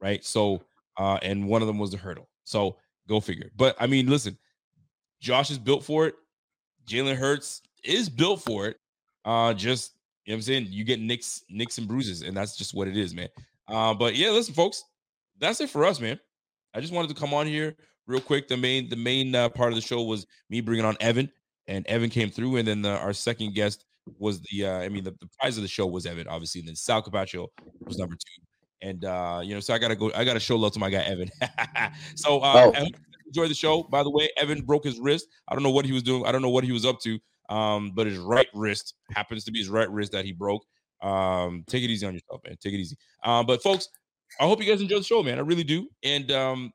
right? 0.00 0.24
So, 0.24 0.62
uh, 0.98 1.18
and 1.22 1.48
one 1.48 1.62
of 1.62 1.68
them 1.68 1.78
was 1.78 1.90
the 1.90 1.96
hurdle. 1.96 2.28
So 2.44 2.76
go 3.08 3.20
figure. 3.20 3.50
But 3.56 3.76
I 3.80 3.86
mean, 3.86 4.08
listen, 4.08 4.36
Josh 5.20 5.50
is 5.50 5.58
built 5.58 5.84
for 5.84 6.06
it. 6.06 6.14
Jalen 6.86 7.16
Hurts 7.16 7.62
is 7.84 8.08
built 8.08 8.42
for 8.42 8.66
it. 8.66 8.76
Uh, 9.24 9.54
just 9.54 9.92
you 10.24 10.32
know 10.32 10.36
what 10.36 10.38
I'm 10.38 10.42
saying? 10.42 10.66
You 10.70 10.84
get 10.84 11.00
nicks, 11.00 11.44
nicks 11.48 11.78
and 11.78 11.88
bruises, 11.88 12.22
and 12.22 12.36
that's 12.36 12.56
just 12.56 12.74
what 12.74 12.88
it 12.88 12.96
is, 12.96 13.14
man. 13.14 13.28
Uh, 13.68 13.94
but 13.94 14.14
yeah, 14.14 14.30
listen, 14.30 14.54
folks, 14.54 14.84
that's 15.38 15.60
it 15.60 15.70
for 15.70 15.84
us, 15.84 16.00
man. 16.00 16.18
I 16.74 16.80
just 16.80 16.92
wanted 16.92 17.08
to 17.08 17.14
come 17.14 17.34
on 17.34 17.46
here 17.46 17.76
real 18.06 18.20
quick. 18.20 18.48
The 18.48 18.56
main, 18.56 18.88
the 18.88 18.96
main 18.96 19.34
uh, 19.34 19.48
part 19.48 19.70
of 19.70 19.76
the 19.76 19.80
show 19.80 20.02
was 20.02 20.26
me 20.48 20.60
bringing 20.60 20.84
on 20.84 20.96
Evan, 21.00 21.30
and 21.68 21.86
Evan 21.86 22.10
came 22.10 22.30
through, 22.30 22.56
and 22.56 22.66
then 22.66 22.84
uh, 22.84 22.96
our 22.96 23.12
second 23.12 23.54
guest 23.54 23.84
was 24.18 24.40
the, 24.50 24.66
uh, 24.66 24.78
I 24.78 24.88
mean, 24.88 25.04
the, 25.04 25.12
the 25.12 25.28
prize 25.38 25.56
of 25.56 25.62
the 25.62 25.68
show 25.68 25.86
was 25.86 26.06
Evan, 26.06 26.26
obviously, 26.28 26.60
and 26.60 26.68
then 26.68 26.76
Sal 26.76 27.02
Capaccio 27.02 27.48
was 27.84 27.98
number 27.98 28.14
two, 28.14 28.42
and 28.88 29.04
uh, 29.04 29.40
you 29.42 29.54
know, 29.54 29.60
so 29.60 29.74
I 29.74 29.78
gotta 29.78 29.96
go, 29.96 30.10
I 30.14 30.24
gotta 30.24 30.40
show 30.40 30.56
love 30.56 30.72
to 30.72 30.78
my 30.78 30.90
guy 30.90 31.02
Evan. 31.02 31.30
so, 32.14 32.40
uh, 32.40 32.72
Oh. 32.76 32.86
Enjoy 33.32 33.48
the 33.48 33.54
show. 33.54 33.84
By 33.84 34.02
the 34.02 34.10
way, 34.10 34.28
Evan 34.36 34.60
broke 34.60 34.84
his 34.84 35.00
wrist. 35.00 35.26
I 35.48 35.54
don't 35.54 35.62
know 35.62 35.70
what 35.70 35.86
he 35.86 35.92
was 35.92 36.02
doing. 36.02 36.26
I 36.26 36.32
don't 36.32 36.42
know 36.42 36.50
what 36.50 36.64
he 36.64 36.72
was 36.72 36.84
up 36.84 37.00
to. 37.00 37.18
Um, 37.48 37.92
but 37.94 38.06
his 38.06 38.18
right 38.18 38.48
wrist 38.52 38.92
happens 39.10 39.44
to 39.44 39.50
be 39.50 39.58
his 39.58 39.70
right 39.70 39.90
wrist 39.90 40.12
that 40.12 40.26
he 40.26 40.32
broke. 40.32 40.62
Um, 41.00 41.64
take 41.66 41.82
it 41.82 41.88
easy 41.88 42.06
on 42.06 42.12
yourself, 42.12 42.42
man. 42.44 42.56
Take 42.60 42.74
it 42.74 42.78
easy. 42.78 42.96
Um, 43.24 43.46
but 43.46 43.62
folks, 43.62 43.88
I 44.38 44.44
hope 44.44 44.62
you 44.62 44.70
guys 44.70 44.82
enjoy 44.82 44.98
the 44.98 45.04
show, 45.04 45.22
man. 45.22 45.38
I 45.38 45.40
really 45.40 45.64
do. 45.64 45.88
And 46.02 46.30
um, 46.30 46.72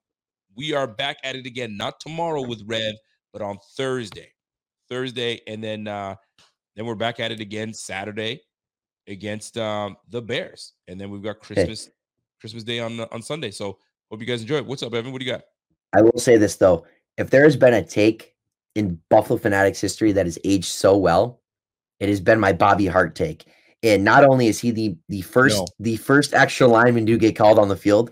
we 0.55 0.73
are 0.73 0.88
back 0.88 1.18
at 1.23 1.35
it 1.35 1.45
again, 1.45 1.77
not 1.77 1.99
tomorrow 1.99 2.41
with 2.41 2.64
Rev, 2.65 2.95
but 3.34 3.43
on 3.43 3.59
Thursday. 3.77 4.31
Thursday, 4.89 5.41
and 5.47 5.64
then 5.64 5.88
uh 5.88 6.15
then 6.76 6.85
we're 6.85 6.95
back 6.95 7.19
at 7.19 7.31
it 7.31 7.39
again 7.39 7.73
Saturday 7.73 8.41
against 9.07 9.57
um 9.57 9.97
the 10.09 10.22
Bears. 10.22 10.73
And 10.88 10.99
then 10.99 11.09
we've 11.09 11.23
got 11.23 11.39
Christmas 11.39 11.89
Christmas 12.39 12.64
Day 12.64 12.80
on 12.80 12.99
on 12.99 13.22
Sunday. 13.22 13.51
So 13.51 13.80
hope 14.11 14.19
you 14.22 14.26
guys 14.27 14.41
enjoy 14.41 14.57
it. 14.57 14.65
What's 14.65 14.84
up, 14.84 14.93
Evan? 14.93 15.11
What 15.11 15.19
do 15.19 15.26
you 15.26 15.31
got? 15.31 15.43
I 15.93 16.01
will 16.01 16.19
say 16.19 16.38
this 16.38 16.55
though: 16.55 16.85
if 17.18 17.30
there 17.30 17.43
has 17.43 17.55
been 17.55 17.73
a 17.73 17.84
take 17.84 18.35
in 18.76 18.99
Buffalo 19.09 19.39
Fanatics 19.39 19.81
history 19.81 20.11
that 20.11 20.26
has 20.26 20.38
aged 20.43 20.65
so 20.65 20.95
well, 20.95 21.41
it 21.99 22.09
has 22.09 22.22
been 22.22 22.39
my 22.39 22.53
Bobby 22.53 22.85
Hart 22.85 23.15
take. 23.15 23.45
And 23.84 24.03
not 24.03 24.23
only 24.23 24.47
is 24.47 24.59
he 24.59 24.72
the 24.72 24.95
the 25.09 25.22
first 25.22 25.57
No. 25.57 25.68
the 25.80 25.97
first 25.97 26.34
extra 26.34 26.68
lineman 26.68 27.05
to 27.05 27.18
get 27.18 27.35
called 27.35 27.59
on 27.59 27.69
the 27.69 27.77
field, 27.77 28.11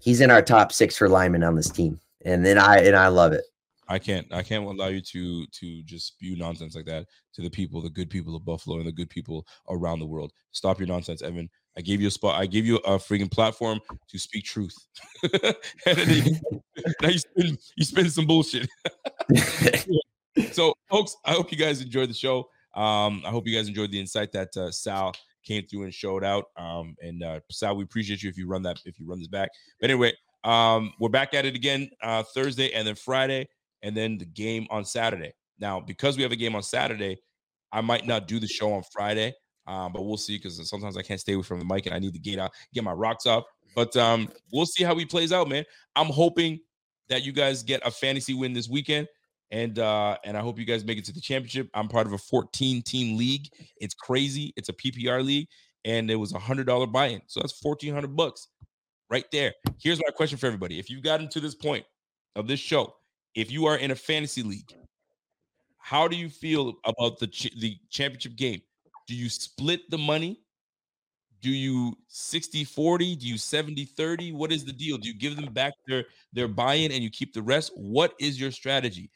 he's 0.00 0.20
in 0.20 0.30
our 0.30 0.42
top 0.42 0.72
six 0.72 0.96
for 0.96 1.08
linemen 1.08 1.42
on 1.42 1.54
this 1.54 1.70
team, 1.70 2.00
and 2.24 2.44
then 2.44 2.58
I 2.58 2.78
and 2.78 2.96
I 2.96 3.08
love 3.08 3.32
it. 3.32 3.44
I 3.90 3.98
can't 3.98 4.32
I 4.32 4.42
can't 4.44 4.64
allow 4.64 4.86
you 4.86 5.00
to 5.00 5.46
to 5.46 5.82
just 5.82 6.06
spew 6.06 6.36
nonsense 6.36 6.76
like 6.76 6.86
that 6.86 7.06
to 7.34 7.42
the 7.42 7.50
people, 7.50 7.82
the 7.82 7.90
good 7.90 8.08
people 8.08 8.36
of 8.36 8.44
Buffalo 8.44 8.78
and 8.78 8.86
the 8.86 8.92
good 8.92 9.10
people 9.10 9.44
around 9.68 9.98
the 9.98 10.06
world. 10.06 10.32
Stop 10.52 10.78
your 10.78 10.86
nonsense, 10.86 11.22
Evan. 11.22 11.50
I 11.76 11.80
gave 11.80 12.00
you 12.00 12.06
a 12.06 12.10
spot. 12.10 12.40
I 12.40 12.46
gave 12.46 12.64
you 12.66 12.76
a 12.76 12.98
freaking 12.98 13.30
platform 13.30 13.80
to 14.08 14.18
speak 14.18 14.44
truth. 14.44 14.74
you, 15.22 15.32
now 17.02 17.08
you 17.08 17.18
spin 17.18 17.58
you 17.76 17.84
spin 17.84 18.10
some 18.10 18.26
bullshit. 18.26 18.68
so, 20.52 20.72
folks, 20.88 21.16
I 21.24 21.32
hope 21.32 21.50
you 21.50 21.58
guys 21.58 21.82
enjoyed 21.82 22.10
the 22.10 22.14
show. 22.14 22.48
Um, 22.74 23.22
I 23.26 23.30
hope 23.30 23.48
you 23.48 23.56
guys 23.56 23.66
enjoyed 23.66 23.90
the 23.90 23.98
insight 23.98 24.30
that 24.32 24.56
uh, 24.56 24.70
Sal 24.70 25.12
came 25.44 25.66
through 25.66 25.82
and 25.82 25.92
showed 25.92 26.22
out. 26.22 26.44
Um, 26.56 26.94
and 27.00 27.24
uh, 27.24 27.40
Sal, 27.50 27.74
we 27.74 27.82
appreciate 27.82 28.22
you 28.22 28.30
if 28.30 28.38
you 28.38 28.46
run 28.46 28.62
that 28.62 28.78
if 28.84 29.00
you 29.00 29.08
run 29.08 29.18
this 29.18 29.26
back. 29.26 29.50
But 29.80 29.90
anyway, 29.90 30.12
um, 30.44 30.92
we're 31.00 31.08
back 31.08 31.34
at 31.34 31.44
it 31.44 31.56
again 31.56 31.90
uh, 32.02 32.22
Thursday 32.22 32.72
and 32.72 32.86
then 32.86 32.94
Friday, 32.94 33.48
and 33.82 33.96
then 33.96 34.18
the 34.18 34.24
game 34.24 34.66
on 34.70 34.84
Saturday. 34.84 35.32
Now, 35.58 35.80
because 35.80 36.16
we 36.16 36.22
have 36.22 36.32
a 36.32 36.36
game 36.36 36.54
on 36.54 36.62
Saturday, 36.62 37.18
I 37.72 37.80
might 37.80 38.06
not 38.06 38.26
do 38.26 38.40
the 38.40 38.48
show 38.48 38.72
on 38.72 38.82
Friday, 38.92 39.34
um, 39.66 39.92
but 39.92 40.02
we'll 40.02 40.16
see 40.16 40.36
because 40.36 40.68
sometimes 40.68 40.96
I 40.96 41.02
can't 41.02 41.20
stay 41.20 41.34
away 41.34 41.42
from 41.42 41.58
the 41.58 41.64
mic 41.64 41.86
and 41.86 41.94
I 41.94 41.98
need 41.98 42.14
to 42.14 42.18
get 42.18 42.38
out, 42.38 42.50
get 42.74 42.84
my 42.84 42.92
rocks 42.92 43.26
off. 43.26 43.44
But 43.76 43.96
um, 43.96 44.28
we'll 44.52 44.66
see 44.66 44.82
how 44.82 44.96
he 44.96 45.06
plays 45.06 45.32
out, 45.32 45.48
man. 45.48 45.64
I'm 45.94 46.08
hoping 46.08 46.60
that 47.08 47.24
you 47.24 47.32
guys 47.32 47.62
get 47.62 47.80
a 47.84 47.90
fantasy 47.90 48.34
win 48.34 48.52
this 48.52 48.68
weekend. 48.68 49.08
And 49.52 49.80
uh, 49.80 50.16
and 50.24 50.36
I 50.36 50.40
hope 50.40 50.58
you 50.60 50.64
guys 50.64 50.84
make 50.84 50.96
it 50.96 51.04
to 51.06 51.12
the 51.12 51.20
championship. 51.20 51.68
I'm 51.74 51.88
part 51.88 52.06
of 52.06 52.12
a 52.12 52.18
14 52.18 52.82
team 52.82 53.16
league. 53.16 53.48
It's 53.78 53.94
crazy. 53.94 54.52
It's 54.56 54.68
a 54.68 54.72
PPR 54.72 55.24
league, 55.24 55.48
and 55.84 56.08
it 56.08 56.14
was 56.14 56.32
a 56.32 56.38
hundred 56.38 56.68
dollar 56.68 56.86
buy-in. 56.86 57.20
So 57.26 57.40
that's 57.40 57.58
1400 57.60 58.14
bucks 58.14 58.46
right 59.10 59.24
there. 59.32 59.52
Here's 59.82 59.98
my 59.98 60.12
question 60.14 60.38
for 60.38 60.46
everybody: 60.46 60.78
If 60.78 60.88
you've 60.88 61.02
gotten 61.02 61.28
to 61.30 61.40
this 61.40 61.56
point 61.56 61.84
of 62.36 62.46
this 62.46 62.60
show, 62.60 62.94
if 63.34 63.50
you 63.50 63.66
are 63.66 63.76
in 63.76 63.90
a 63.90 63.94
fantasy 63.96 64.42
league, 64.42 64.72
how 65.78 66.08
do 66.08 66.16
you 66.16 66.28
feel 66.28 66.74
about 66.84 67.18
the 67.18 67.26
ch- 67.26 67.54
the 67.58 67.76
championship 67.90 68.36
game? 68.36 68.60
Do 69.06 69.14
you 69.14 69.28
split 69.28 69.90
the 69.90 69.98
money? 69.98 70.40
Do 71.42 71.50
you 71.50 71.96
60 72.08 72.64
40? 72.64 73.16
Do 73.16 73.26
you 73.26 73.38
70 73.38 73.84
30? 73.84 74.32
What 74.32 74.52
is 74.52 74.64
the 74.64 74.72
deal? 74.72 74.98
Do 74.98 75.08
you 75.08 75.14
give 75.14 75.36
them 75.36 75.52
back 75.52 75.72
their 75.86 76.04
their 76.32 76.48
buy-in 76.48 76.92
and 76.92 77.02
you 77.02 77.10
keep 77.10 77.32
the 77.32 77.42
rest? 77.42 77.72
What 77.74 78.14
is 78.20 78.40
your 78.40 78.50
strategy? 78.50 79.10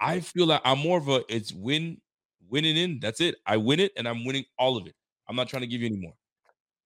I 0.00 0.20
feel 0.20 0.46
like 0.46 0.60
I'm 0.64 0.78
more 0.78 0.98
of 0.98 1.08
a 1.08 1.22
it's 1.28 1.52
win 1.52 2.00
winning 2.48 2.76
in. 2.76 3.00
That's 3.00 3.20
it. 3.20 3.36
I 3.46 3.56
win 3.56 3.80
it 3.80 3.92
and 3.96 4.06
I'm 4.06 4.24
winning 4.24 4.44
all 4.58 4.76
of 4.76 4.86
it. 4.86 4.94
I'm 5.28 5.36
not 5.36 5.48
trying 5.48 5.62
to 5.62 5.66
give 5.66 5.80
you 5.80 5.86
any 5.86 5.96
more. 5.96 6.14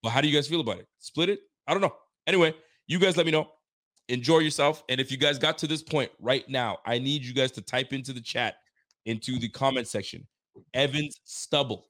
But 0.02 0.11
how 0.11 0.20
do 0.20 0.28
you 0.28 0.35
guys 0.35 0.47
feel 0.48 0.61
about 0.61 0.78
it? 0.78 0.89
Split 0.98 1.28
it? 1.28 1.40
I 1.66 1.73
don't 1.73 1.81
know. 1.82 1.94
Anyway, 2.27 2.55
you 2.86 2.98
guys 2.98 3.16
let 3.16 3.27
me 3.27 3.32
know. 3.32 3.48
Enjoy 4.09 4.39
yourself. 4.39 4.82
And 4.89 5.01
if 5.01 5.10
you 5.10 5.16
guys 5.16 5.39
got 5.39 5.59
to 5.59 5.66
this 5.66 5.82
point 5.82 6.10
right 6.20 6.48
now, 6.48 6.78
I 6.85 6.98
need 6.98 7.22
you 7.22 7.32
guys 7.32 7.51
to 7.52 7.62
type 7.62 7.93
into 7.93 8.12
the 8.12 8.20
chat, 8.20 8.56
into 9.06 9.39
the 9.39 9.48
comment 9.48 9.89
section, 9.89 10.26
Evans 10.74 11.20
stubble. 11.24 11.89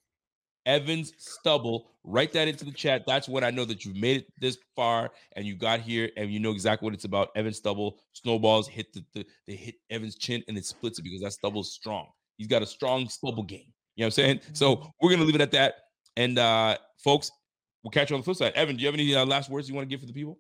Evans 0.66 1.12
Stubble. 1.18 1.90
Write 2.04 2.32
that 2.32 2.48
into 2.48 2.64
the 2.64 2.72
chat. 2.72 3.04
That's 3.06 3.28
when 3.28 3.44
I 3.44 3.50
know 3.50 3.64
that 3.64 3.84
you've 3.84 3.96
made 3.96 4.18
it 4.18 4.26
this 4.38 4.58
far 4.76 5.10
and 5.36 5.46
you 5.46 5.56
got 5.56 5.80
here 5.80 6.10
and 6.16 6.30
you 6.30 6.40
know 6.40 6.50
exactly 6.50 6.86
what 6.86 6.94
it's 6.94 7.04
about. 7.04 7.30
Evan 7.34 7.52
Stubble 7.52 7.98
snowballs 8.12 8.68
hit 8.68 8.92
the, 8.92 9.04
the 9.14 9.26
they 9.46 9.56
hit 9.56 9.74
Evan's 9.90 10.16
chin 10.16 10.42
and 10.48 10.56
it 10.56 10.64
splits 10.64 10.98
it 10.98 11.02
because 11.02 11.20
that 11.22 11.32
Stubble's 11.32 11.72
strong. 11.72 12.08
He's 12.36 12.46
got 12.46 12.62
a 12.62 12.66
strong 12.66 13.08
stubble 13.08 13.42
game. 13.42 13.72
You 13.96 14.02
know 14.02 14.06
what 14.06 14.06
I'm 14.06 14.10
saying? 14.10 14.40
So 14.52 14.92
we're 15.00 15.10
gonna 15.10 15.24
leave 15.24 15.34
it 15.34 15.40
at 15.40 15.52
that. 15.52 15.74
And 16.16 16.38
uh 16.38 16.76
folks, 16.98 17.30
we'll 17.82 17.90
catch 17.90 18.10
you 18.10 18.16
on 18.16 18.20
the 18.20 18.24
flip 18.24 18.36
side. 18.36 18.52
Evan, 18.54 18.76
do 18.76 18.82
you 18.82 18.88
have 18.88 18.94
any 18.94 19.14
uh, 19.14 19.24
last 19.24 19.50
words 19.50 19.68
you 19.68 19.74
want 19.74 19.88
to 19.88 19.90
give 19.90 20.00
for 20.00 20.06
the 20.06 20.12
people? 20.12 20.38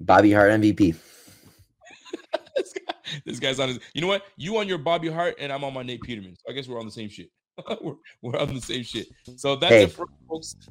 Bobby 0.00 0.32
Hart 0.32 0.50
MVP. 0.50 0.96
this, 2.56 2.72
guy, 2.72 2.94
this 3.24 3.38
guy's 3.38 3.60
on 3.60 3.68
his. 3.68 3.80
You 3.94 4.00
know 4.00 4.06
what? 4.06 4.22
You 4.36 4.56
on 4.58 4.68
your 4.68 4.78
Bobby 4.78 5.08
Hart 5.10 5.36
and 5.38 5.52
I'm 5.52 5.64
on 5.64 5.74
my 5.74 5.82
Nate 5.82 6.02
Peterman. 6.02 6.36
So 6.36 6.50
I 6.50 6.54
guess 6.54 6.68
we're 6.68 6.78
on 6.78 6.86
the 6.86 6.92
same 6.92 7.08
shit. 7.08 7.28
we're, 7.82 7.94
we're 8.22 8.38
on 8.38 8.54
the 8.54 8.60
same 8.60 8.82
shit. 8.82 9.08
So 9.36 9.56
that's 9.56 9.72
Hey. 9.72 9.82
it 9.84 9.92
for 9.92 10.06
folks. 10.28 10.56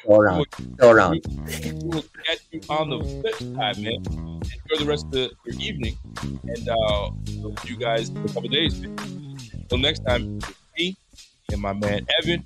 Still 0.00 0.16
around. 0.20 0.46
Still 0.54 0.90
around. 0.90 1.20
We 1.26 1.72
will 1.72 2.04
catch 2.24 2.38
you 2.50 2.60
on 2.70 2.88
the 2.88 3.04
flip 3.04 3.34
side, 3.34 3.78
man. 3.78 3.96
Enjoy 4.06 4.78
the 4.78 4.86
rest 4.86 5.04
of 5.06 5.12
the, 5.12 5.30
your 5.44 5.60
evening, 5.60 5.98
and 6.22 6.68
uh, 6.68 7.10
we'll 7.36 7.54
see 7.58 7.68
you 7.68 7.76
guys 7.76 8.08
in 8.08 8.16
a 8.16 8.28
couple 8.28 8.48
days. 8.48 8.82
Until 8.82 9.76
next 9.76 9.98
time, 10.06 10.38
me 10.78 10.96
and 11.52 11.60
my 11.60 11.74
man 11.74 12.06
Evan. 12.22 12.42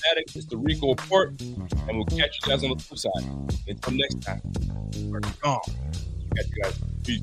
Static. 0.00 0.34
It's 0.34 0.46
the 0.46 0.56
Rico 0.56 0.88
Report, 0.88 1.38
and 1.40 1.96
we'll 1.96 2.06
catch 2.06 2.38
you 2.40 2.48
guys 2.48 2.64
on 2.64 2.70
the 2.70 2.82
flip 2.82 2.98
side. 2.98 3.24
Until 3.68 3.92
next 3.92 4.22
time, 4.22 4.40
we're 5.10 5.20
gone. 5.20 5.60
Catch 6.36 6.46
you 6.56 6.62
guys. 6.62 6.80
Peace. 7.04 7.22